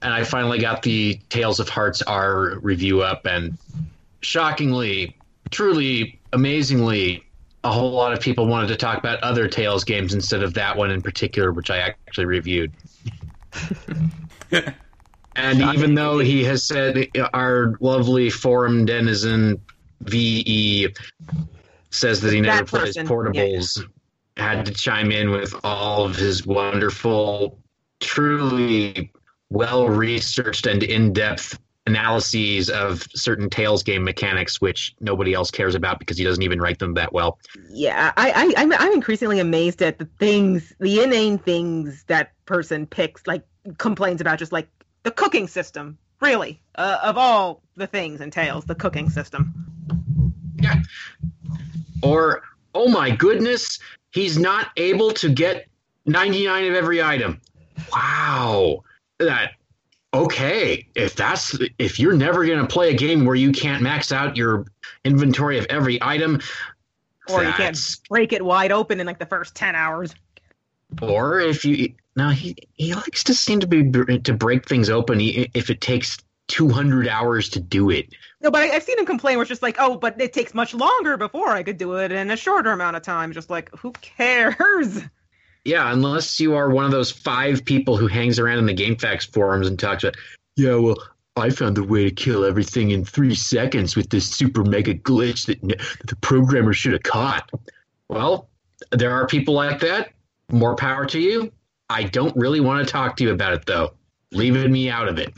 [0.02, 3.58] and I finally got the Tales of Hearts R review up, and
[4.22, 5.18] shockingly,
[5.52, 7.26] truly, amazingly,
[7.66, 10.78] a whole lot of people wanted to talk about other Tales games instead of that
[10.78, 12.72] one in particular, which I actually reviewed.
[15.38, 19.62] and even though he has said our lovely forum denizen
[20.02, 20.94] VE
[21.90, 23.84] says that he never That plays person, portables,
[24.36, 27.60] had to chime in with all of his wonderful,
[28.00, 29.12] truly
[29.50, 35.74] well researched and in depth analyses of certain Tales game mechanics, which nobody else cares
[35.74, 37.40] about because he doesn't even write them that well.
[37.70, 42.86] Yeah, I, I I'm I'm increasingly amazed at the things, the inane things that person
[42.86, 43.46] picks, like
[43.78, 44.68] complains about, just like
[45.08, 45.98] the cooking system.
[46.20, 49.54] Really, uh, of all the things in Tales the cooking system.
[50.60, 50.82] Yeah.
[52.04, 52.42] Or,
[52.76, 53.80] oh my goodness,
[54.12, 55.68] he's not able to get
[56.08, 57.40] 99 of every item.
[57.94, 58.84] Wow.
[59.20, 59.52] That
[60.14, 64.12] okay, if that's if you're never going to play a game where you can't max
[64.12, 64.66] out your
[65.06, 66.42] inventory of every item
[67.30, 67.80] Or you can't
[68.10, 70.14] break it wide open in like the first ten hours.
[71.02, 75.20] or if you now he he likes to seem to be to break things open
[75.22, 78.10] if it takes 200 hours to do it.
[78.42, 80.54] No, but I, I've seen him complain where it's just like, oh, but it takes
[80.54, 83.32] much longer before I could do it in a shorter amount of time.
[83.34, 85.02] Just like, who cares?
[85.66, 89.34] Yeah, unless you are one of those five people who hangs around in the GameFAQs
[89.34, 90.16] forums and talks about,
[90.56, 90.98] yeah, well,
[91.36, 95.46] I found the way to kill everything in three seconds with this super mega glitch
[95.48, 95.60] that
[96.08, 97.52] the programmer should have caught.
[98.08, 98.50] Well,
[98.92, 100.14] there are people like that.
[100.50, 101.52] More power to you.
[101.90, 103.94] I don't really want to talk to you about it, though.
[104.32, 105.34] Leaving me out of it.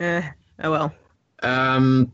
[0.00, 0.22] Eh,
[0.62, 0.94] oh well.
[1.42, 2.10] Um,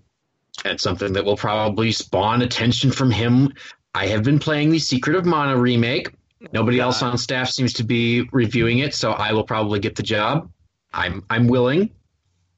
[0.64, 3.52] that's something that will probably spawn attention from him.
[3.94, 6.10] I have been playing the Secret of Mana remake.
[6.52, 10.02] Nobody else on staff seems to be reviewing it, so I will probably get the
[10.02, 10.50] job.
[10.92, 11.90] I'm I'm willing.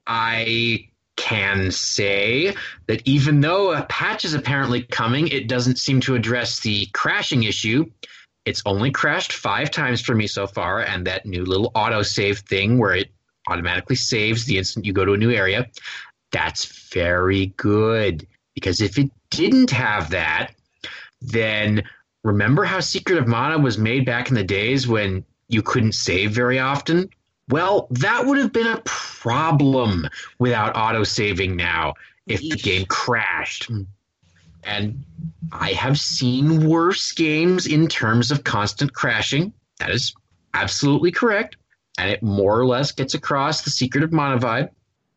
[0.07, 2.55] I can say
[2.87, 7.43] that even though a patch is apparently coming, it doesn't seem to address the crashing
[7.43, 7.85] issue.
[8.49, 12.79] It's only crashed five times for me so far, and that new little autosave thing
[12.79, 13.11] where it
[13.47, 15.67] automatically saves the instant you go to a new area.
[16.33, 18.27] That's very good.
[18.55, 20.53] Because if it didn't have that,
[21.21, 21.83] then
[22.25, 26.31] remember how Secret of Mana was made back in the days when you couldn't save
[26.31, 27.11] very often?
[27.51, 31.95] Well, that would have been a problem without autosaving now
[32.27, 33.71] if the game crashed.
[34.65, 35.05] And
[35.53, 39.53] I have seen worse games in terms of constant crashing.
[39.79, 40.15] That is
[40.55, 41.57] absolutely correct.
[41.99, 44.71] And it more or less gets across the Secret of Mana vibe.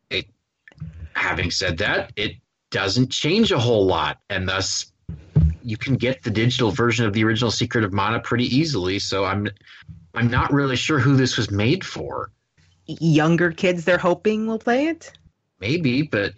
[0.09, 0.25] It,
[1.13, 2.35] having said that, it
[2.71, 4.19] doesn't change a whole lot.
[4.29, 4.91] And thus,
[5.63, 8.99] you can get the digital version of the original Secret of Mana pretty easily.
[8.99, 9.47] So I'm,
[10.15, 12.31] I'm not really sure who this was made for.
[12.87, 15.11] Younger kids, they're hoping will play it.
[15.59, 16.33] Maybe, but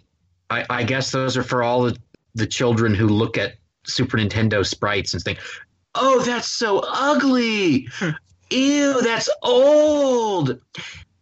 [0.50, 1.96] I, I guess those are for all the,
[2.34, 3.54] the children who look at
[3.84, 5.38] Super Nintendo sprites and think,
[5.94, 7.88] "Oh, that's so ugly!
[8.50, 10.60] Ew, that's old."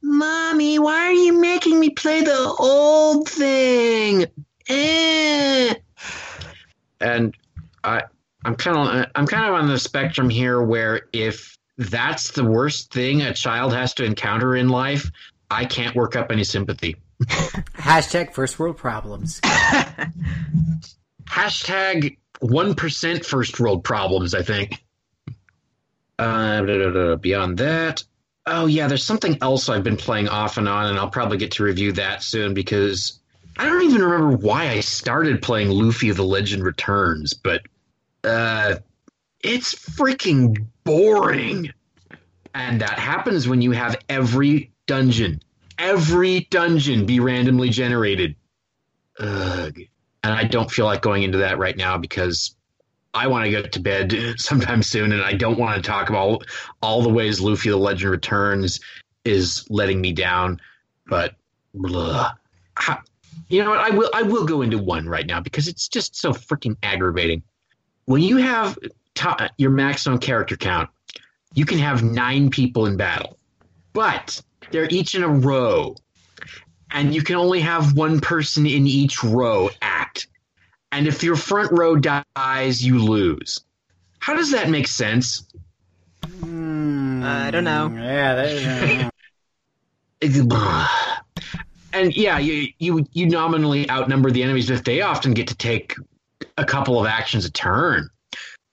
[0.02, 4.26] Mommy, why are you making me play the old thing?
[4.68, 5.74] Eh.
[7.00, 7.34] And
[7.84, 8.02] I,
[8.44, 12.92] I'm kind of, I'm kind of on the spectrum here, where if that's the worst
[12.92, 15.10] thing a child has to encounter in life,
[15.50, 16.96] I can't work up any sympathy.
[17.22, 19.40] Hashtag first world problems.
[21.32, 24.34] hashtag one percent first world problems.
[24.34, 24.84] I think.
[26.18, 28.04] Uh, da, da, da, beyond that,
[28.46, 31.52] oh yeah, there's something else I've been playing off and on, and I'll probably get
[31.52, 33.18] to review that soon because
[33.56, 37.62] I don't even remember why I started playing Lufia: The Legend Returns, but
[38.22, 38.76] uh,
[39.40, 41.72] it's freaking boring,
[42.54, 45.40] and that happens when you have every dungeon,
[45.78, 48.36] every dungeon be randomly generated.
[49.18, 49.74] Ugh
[50.22, 52.54] and I don't feel like going into that right now because
[53.14, 56.46] I want to go to bed sometime soon, and I don't want to talk about
[56.80, 58.80] all the ways Lufia the Legend Returns
[59.24, 60.60] is letting me down.
[61.06, 61.34] But
[61.74, 62.32] blah.
[63.48, 63.80] You know what?
[63.80, 67.42] I will I will go into one right now because it's just so freaking aggravating.
[68.06, 68.78] When you have
[69.16, 70.88] to- your maximum character count,
[71.54, 73.38] you can have nine people in battle,
[73.92, 75.96] but they're each in a row
[76.92, 80.28] and you can only have one person in each row act.
[80.92, 83.60] And if your front row dies, you lose.
[84.18, 85.44] How does that make sense?
[86.40, 87.22] Hmm.
[87.24, 87.90] I don't know.
[87.94, 89.12] Yeah, that,
[91.94, 95.94] And yeah, you you you nominally outnumber the enemies, but they often get to take
[96.56, 98.08] a couple of actions a turn,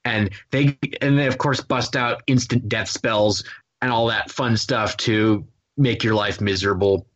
[0.05, 3.43] and they and they of course bust out instant death spells
[3.81, 7.08] and all that fun stuff to make your life miserable.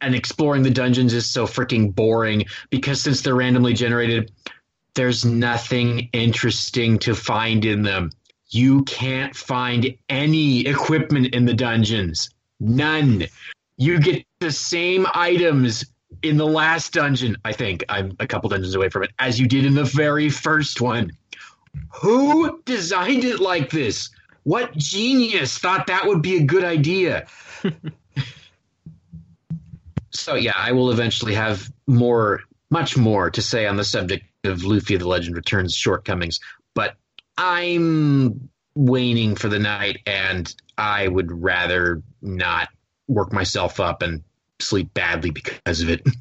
[0.00, 4.30] And exploring the dungeons is so freaking boring because since they're randomly generated,
[4.94, 8.10] there's nothing interesting to find in them.
[8.50, 12.30] You can't find any equipment in the dungeons.
[12.60, 13.26] None.
[13.76, 15.84] You get the same items
[16.22, 17.84] in the last dungeon, I think.
[17.88, 21.12] I'm a couple dungeons away from it, as you did in the very first one.
[21.94, 24.10] Who designed it like this?
[24.44, 27.26] What genius thought that would be a good idea?
[30.18, 32.40] So yeah, I will eventually have more,
[32.70, 36.40] much more to say on the subject of Lufia: The Legend Returns shortcomings,
[36.74, 36.96] but
[37.36, 42.68] I'm waning for the night, and I would rather not
[43.06, 44.22] work myself up and
[44.60, 46.02] sleep badly because of it.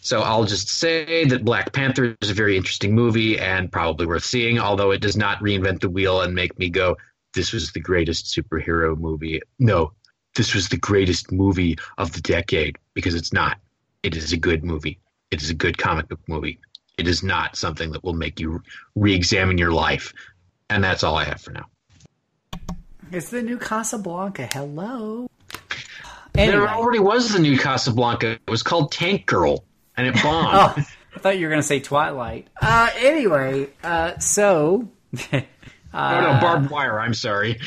[0.00, 4.24] So I'll just say that Black Panther is a very interesting movie and probably worth
[4.24, 6.96] seeing, although it does not reinvent the wheel and make me go,
[7.34, 9.42] this was the greatest superhero movie.
[9.58, 9.92] No,
[10.38, 13.58] this was the greatest movie of the decade because it's not.
[14.04, 15.00] It is a good movie.
[15.32, 16.60] It is a good comic book movie.
[16.96, 18.62] It is not something that will make you
[18.94, 20.14] re examine your life.
[20.70, 21.66] And that's all I have for now.
[23.10, 24.46] It's the new Casablanca.
[24.46, 25.28] Hello.
[26.34, 28.32] There already was the new Casablanca.
[28.32, 29.64] It was called Tank Girl,
[29.96, 30.54] and it bombed.
[30.54, 30.84] Oh,
[31.16, 32.46] I thought you were going to say Twilight.
[32.62, 34.88] Uh, anyway, uh, so.
[35.32, 35.40] oh
[35.92, 37.00] no, Barb Wire.
[37.00, 37.58] I'm sorry.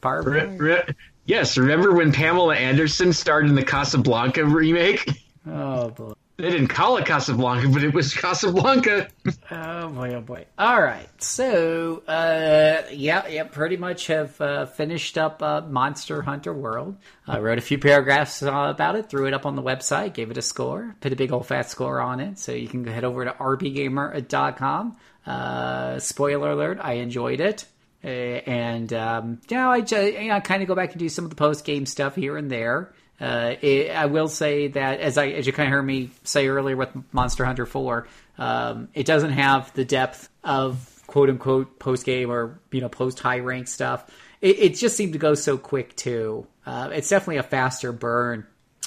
[0.00, 0.46] Barbara.
[0.46, 0.94] Re- re-
[1.24, 5.08] yes, remember when Pamela Anderson starred in the Casablanca remake?
[5.46, 6.12] Oh, boy.
[6.38, 9.06] They didn't call it Casablanca, but it was Casablanca.
[9.50, 10.46] Oh boy, oh boy.
[10.58, 11.08] All right.
[11.22, 16.96] So, uh, yeah, yeah, pretty much have uh, finished up uh, Monster Hunter World.
[17.28, 20.30] I wrote a few paragraphs uh, about it, threw it up on the website, gave
[20.30, 22.38] it a score, put a big old fat score on it.
[22.38, 24.96] So you can head over to rpgamer.com.
[25.24, 27.66] Uh, spoiler alert, I enjoyed it.
[28.04, 31.08] Uh, and, um, you know, I, just, you know, kind of go back and do
[31.08, 32.92] some of the post game stuff here and there.
[33.20, 36.48] Uh, it, I will say that as I as you kind of heard me say
[36.48, 42.04] earlier with Monster Hunter Four, um, it doesn't have the depth of quote unquote post
[42.04, 44.10] game or you know post high rank stuff.
[44.40, 46.48] It, it just seemed to go so quick too.
[46.66, 48.44] Uh, it's definitely a faster burn.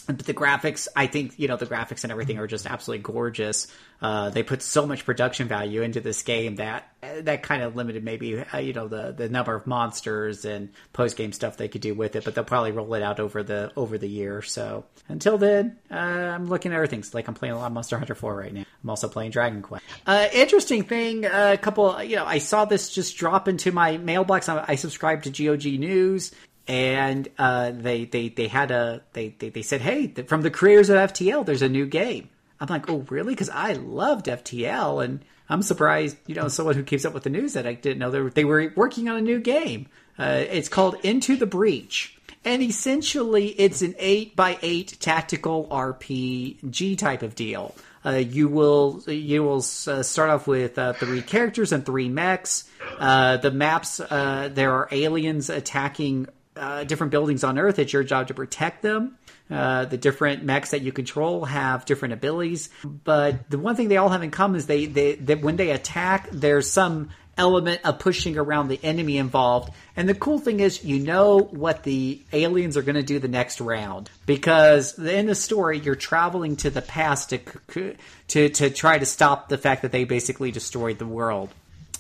[0.08, 3.68] But the graphics, I think, you know, the graphics and everything are just absolutely gorgeous.
[4.02, 8.04] Uh, they put so much production value into this game that that kind of limited
[8.04, 11.82] maybe, uh, you know, the, the number of monsters and post game stuff they could
[11.82, 12.24] do with it.
[12.24, 14.42] But they'll probably roll it out over the over the year.
[14.42, 17.00] So until then, uh, I'm looking at everything.
[17.00, 18.66] It's like I'm playing a lot of Monster Hunter 4 right now.
[18.84, 19.84] I'm also playing Dragon Quest.
[20.06, 24.50] Uh, interesting thing, a couple, you know, I saw this just drop into my mailbox.
[24.50, 26.32] I, I subscribed to GOG News
[26.68, 30.90] and uh, they they they had a they they, they said, hey, from the creators
[30.90, 32.30] of FTL, there's a new game.
[32.60, 33.34] I'm like, oh, really?
[33.34, 37.30] Because I loved FTL, and I'm surprised, you know, someone who keeps up with the
[37.30, 39.88] news that I didn't know they were, they were working on a new game.
[40.18, 46.98] Uh, it's called Into the Breach, and essentially, it's an eight by eight tactical RPG
[46.98, 47.76] type of deal.
[48.06, 52.70] Uh, you will you will uh, start off with uh, three characters and three mechs.
[53.00, 57.80] Uh, the maps uh, there are aliens attacking uh, different buildings on Earth.
[57.80, 59.18] It's your job to protect them.
[59.50, 63.98] Uh, the different mechs that you control have different abilities, but the one thing they
[63.98, 68.00] all have in common is they, they, they when they attack, there's some element of
[68.00, 69.72] pushing around the enemy involved.
[69.96, 73.28] And the cool thing is, you know what the aliens are going to do the
[73.28, 77.96] next round because in the story, you're traveling to the past to
[78.30, 81.50] to to try to stop the fact that they basically destroyed the world.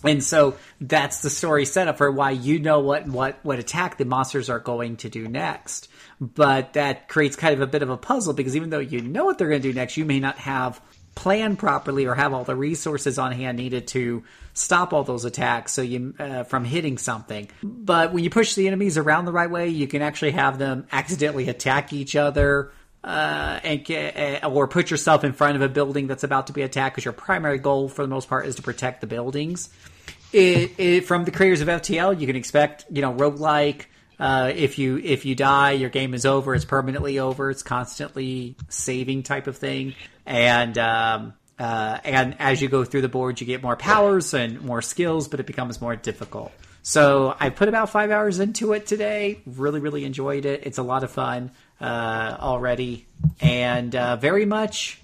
[0.05, 4.05] And so that's the story setup for why you know what, what, what attack the
[4.05, 5.89] monsters are going to do next.
[6.21, 9.25] But that creates kind of a bit of a puzzle because even though you know
[9.25, 10.79] what they're going to do next, you may not have
[11.15, 15.71] planned properly or have all the resources on hand needed to stop all those attacks
[15.71, 17.49] so you uh, from hitting something.
[17.63, 20.87] But when you push the enemies around the right way, you can actually have them
[20.91, 22.71] accidentally attack each other.
[23.05, 26.63] Uh, and uh, or put yourself in front of a building that's about to be
[26.63, 29.69] attacked because your primary goal for the most part is to protect the buildings
[30.35, 33.85] it, it, from the creators of FTL, you can expect, you know, roguelike.
[34.17, 36.55] Uh, if you if you die, your game is over.
[36.55, 37.49] It's permanently over.
[37.49, 39.93] It's constantly saving type of thing,
[40.25, 44.61] and um, uh, and as you go through the board, you get more powers and
[44.61, 46.53] more skills, but it becomes more difficult.
[46.81, 49.41] So I put about five hours into it today.
[49.45, 50.61] Really, really enjoyed it.
[50.65, 53.05] It's a lot of fun uh, already,
[53.39, 55.01] and uh, very much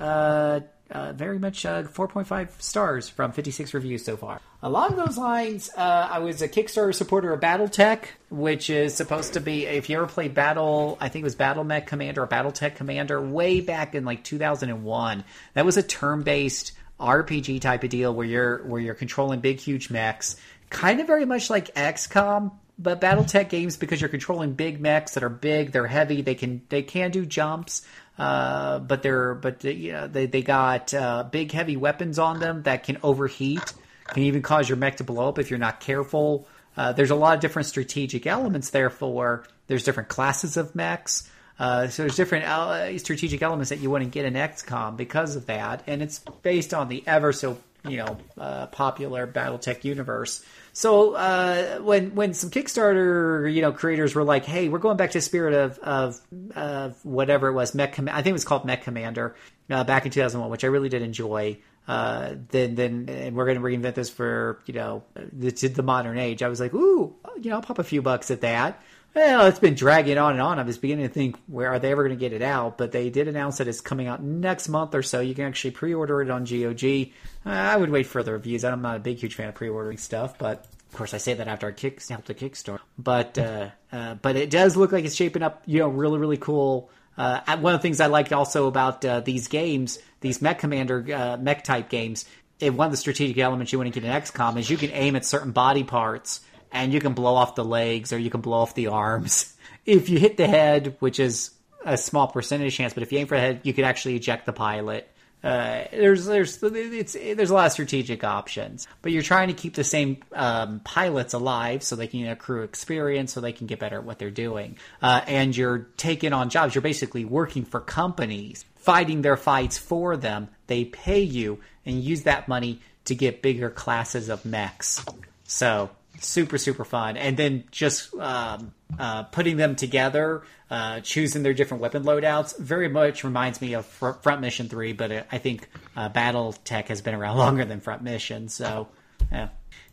[0.00, 0.60] uh,
[0.90, 4.40] uh, very much uh, 4.5 stars from 56 reviews so far.
[4.62, 9.40] Along those lines, uh, I was a Kickstarter supporter of BattleTech, which is supposed to
[9.40, 12.76] be, if you ever played Battle, I think it was Battle Mech Commander or BattleTech
[12.76, 15.24] Commander way back in like 2001.
[15.54, 19.58] That was a turn based RPG type of deal where you're where you're controlling big,
[19.58, 20.36] huge mechs,
[20.70, 25.22] kind of very much like XCOM, but BattleTech games because you're controlling big mechs that
[25.22, 27.86] are big, they're heavy, they can they can do jumps.
[28.18, 32.62] Uh, but they're but they, know, they they got uh, big heavy weapons on them
[32.62, 33.72] that can overheat,
[34.08, 36.46] can even cause your mech to blow up if you're not careful.
[36.76, 38.70] Uh, there's a lot of different strategic elements.
[38.70, 41.30] Therefore, there's different classes of mechs.
[41.58, 45.46] Uh, so there's different uh, strategic elements that you wouldn't get in XCOM because of
[45.46, 50.44] that, and it's based on the ever so you know uh, popular BattleTech universe.
[50.76, 55.12] So uh, when when some Kickstarter you know creators were like, "Hey, we're going back
[55.12, 56.20] to the spirit of of,
[56.56, 59.36] of whatever it was, Mech Com- I think it was called Mech Commander
[59.70, 63.56] uh, back in 2001, which I really did enjoy." Uh, then then and we're going
[63.56, 66.42] to reinvent this for you know the, the modern age.
[66.42, 68.82] I was like, "Ooh, you know, I'll pop a few bucks at that."
[69.14, 70.58] Well, it's been dragging on and on.
[70.58, 72.76] I was beginning to think, where are they ever going to get it out?
[72.76, 75.20] But they did announce that it's coming out next month or so.
[75.20, 77.12] You can actually pre-order it on GOG.
[77.46, 78.64] Uh, I would wait for the reviews.
[78.64, 81.46] I'm not a big, huge fan of pre-ordering stuff, but of course, I say that
[81.46, 82.80] after I kick helped the Kickstarter.
[82.98, 85.62] But uh, uh, but it does look like it's shaping up.
[85.66, 86.90] You know, really, really cool.
[87.16, 91.06] Uh, one of the things I liked also about uh, these games, these Mech Commander
[91.14, 92.24] uh, mech type games,
[92.60, 95.14] one of the strategic elements you want to get in XCOM is you can aim
[95.14, 96.40] at certain body parts
[96.74, 99.50] and you can blow off the legs or you can blow off the arms.
[99.86, 101.50] If you hit the head, which is
[101.84, 104.46] a small percentage chance, but if you aim for the head, you could actually eject
[104.46, 105.06] the pilot.
[105.42, 109.74] Uh, there's there's it's there's a lot of strategic options, but you're trying to keep
[109.74, 113.98] the same um, pilots alive so they can accrue experience, so they can get better
[113.98, 114.78] at what they're doing.
[115.02, 116.74] Uh, and you're taking on jobs.
[116.74, 120.48] You're basically working for companies, fighting their fights for them.
[120.66, 125.04] They pay you, and use that money to get bigger classes of mechs.
[125.44, 127.16] So super super fun.
[127.16, 132.88] And then just um, uh, putting them together uh, choosing their different weapon loadouts very
[132.88, 137.02] much reminds me of Fr- front mission 3 but i think uh, battle tech has
[137.02, 138.88] been around longer than front mission so
[139.30, 139.48] yeah.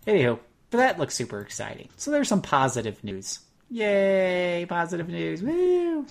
[0.08, 0.40] Anywho
[0.72, 1.90] but that looks super exciting.
[1.98, 3.40] So there's some positive news.
[3.70, 5.44] Yay positive news.
[5.44, 6.06] Woo!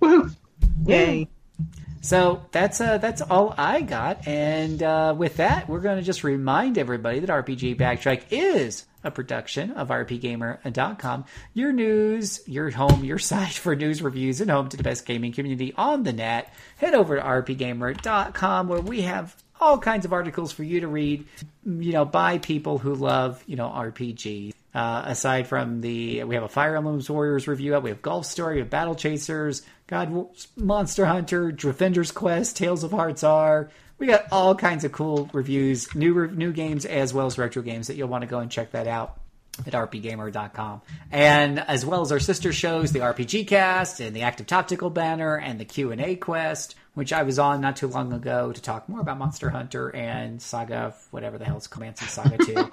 [0.00, 0.30] Woo!
[0.86, 1.28] Yay.
[2.00, 6.22] so that's uh, that's all I got, and uh, with that, we're going to just
[6.22, 13.18] remind everybody that RPG Backtrack is a production of RPGamer.com, your news, your home, your
[13.20, 16.52] site for news reviews, and home to the best gaming community on the net.
[16.78, 21.26] Head over to RPGamer.com where we have all kinds of articles for you to read,
[21.64, 24.52] you know, by people who love, you know, RPGs.
[24.74, 28.26] Uh, aside from the, we have a Fire Emblem Warriors review up, we have Golf
[28.26, 30.26] Story, we have Battle Chasers, God,
[30.56, 33.70] Monster Hunter, Defender's Quest, Tales of Hearts R.
[33.98, 37.86] We got all kinds of cool reviews, new new games as well as retro games
[37.86, 39.18] that you'll want to go and check that out
[39.66, 40.82] at rpgamer.com.
[41.12, 45.36] And as well as our sister shows, the RPG Cast and the Active Tactical Banter
[45.36, 49.00] and the Q&A Quest, which I was on not too long ago to talk more
[49.00, 52.72] about Monster Hunter and Saga, whatever the hell it's Romancing Saga 2.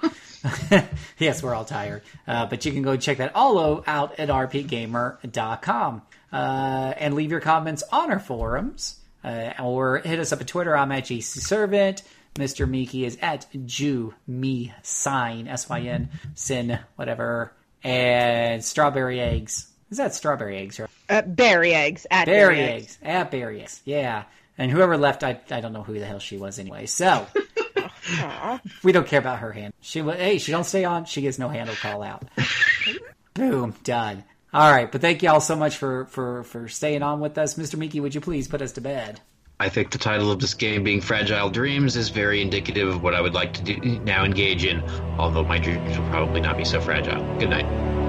[1.18, 2.02] yes, we're all tired.
[2.26, 6.02] Uh, but you can go check that all out at rpgamer.com.
[6.32, 8.98] Uh, and leave your comments on our forums.
[9.24, 10.76] Uh, or hit us up at Twitter.
[10.76, 12.02] I'm at GC Servant.
[12.34, 12.68] Mr.
[12.68, 17.52] Miki is at Jew Me Sign S Y N Sin whatever.
[17.84, 19.68] And strawberry eggs.
[19.90, 20.80] Is that strawberry eggs?
[20.80, 20.88] Right?
[21.08, 22.98] Uh, berry eggs at Berry eggs.
[23.02, 23.82] At berry eggs.
[23.84, 24.24] Yeah.
[24.56, 26.86] And whoever left, I I don't know who the hell she was anyway.
[26.86, 27.26] So
[28.82, 29.74] we don't care about her hand.
[29.80, 31.04] She hey, she don't stay on.
[31.04, 32.24] She gets no handle call out.
[33.34, 34.24] Boom, done.
[34.52, 37.54] All right, but thank you all so much for for for staying on with us,
[37.54, 37.78] Mr.
[37.78, 38.00] Miki.
[38.00, 39.20] Would you please put us to bed?
[39.58, 43.14] I think the title of this game being Fragile Dreams is very indicative of what
[43.14, 44.82] I would like to do, now engage in,
[45.18, 47.22] although my dreams will probably not be so fragile.
[47.38, 48.01] Good night.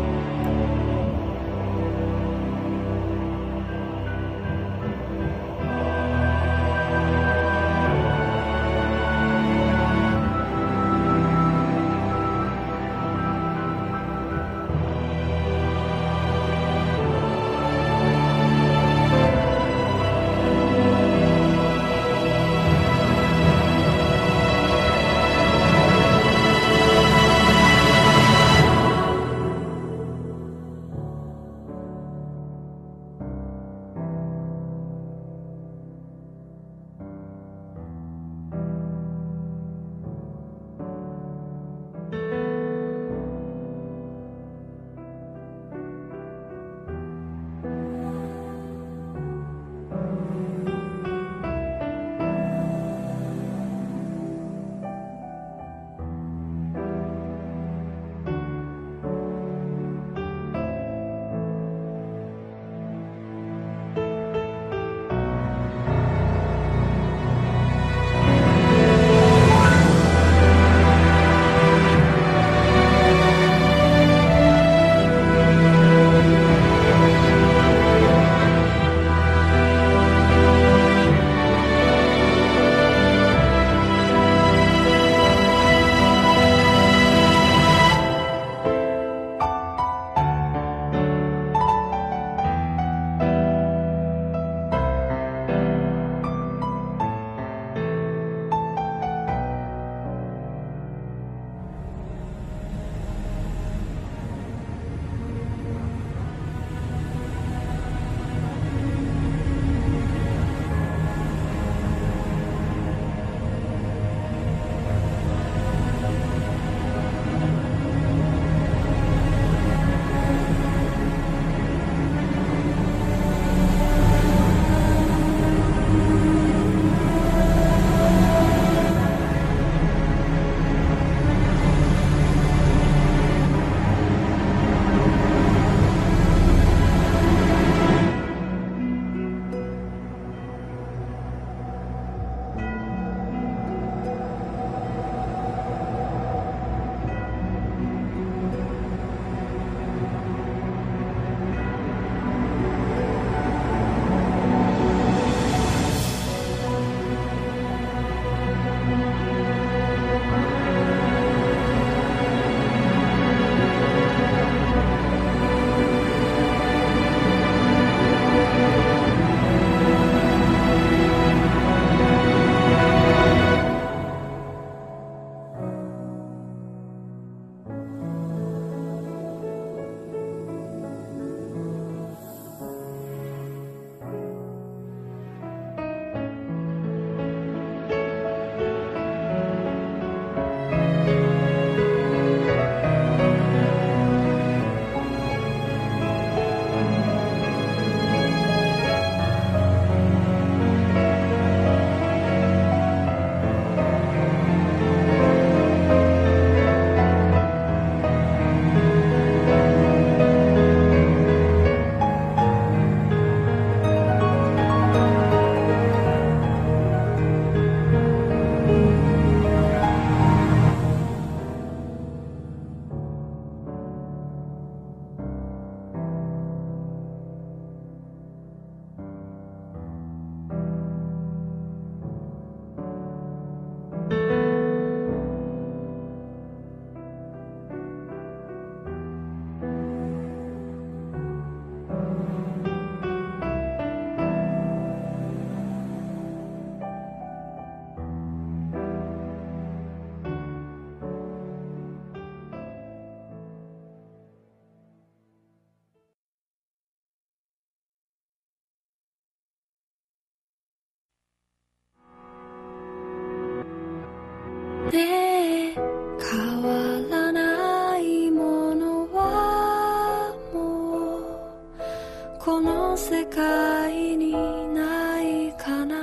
[272.93, 274.33] の世界に
[274.71, 275.95] ないかな。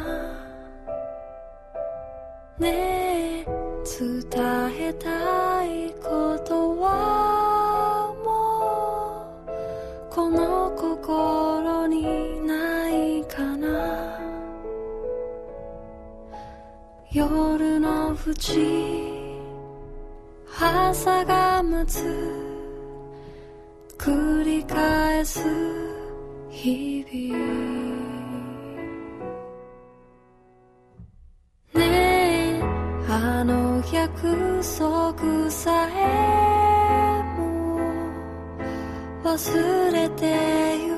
[2.59, 3.47] ねえ
[3.85, 4.25] 伝
[4.89, 14.19] えたいことはもうこの心にないかな。
[17.12, 18.59] 夜の淵
[20.60, 22.05] 朝が待つ。
[23.97, 25.80] 繰り返す
[26.62, 27.40] 日々。
[31.72, 32.62] ねえ
[33.08, 37.78] あの約束さえも
[39.24, 40.90] 忘れてゆ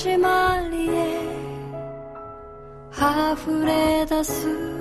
[0.00, 1.28] 시말리에
[2.90, 4.79] 하후레다수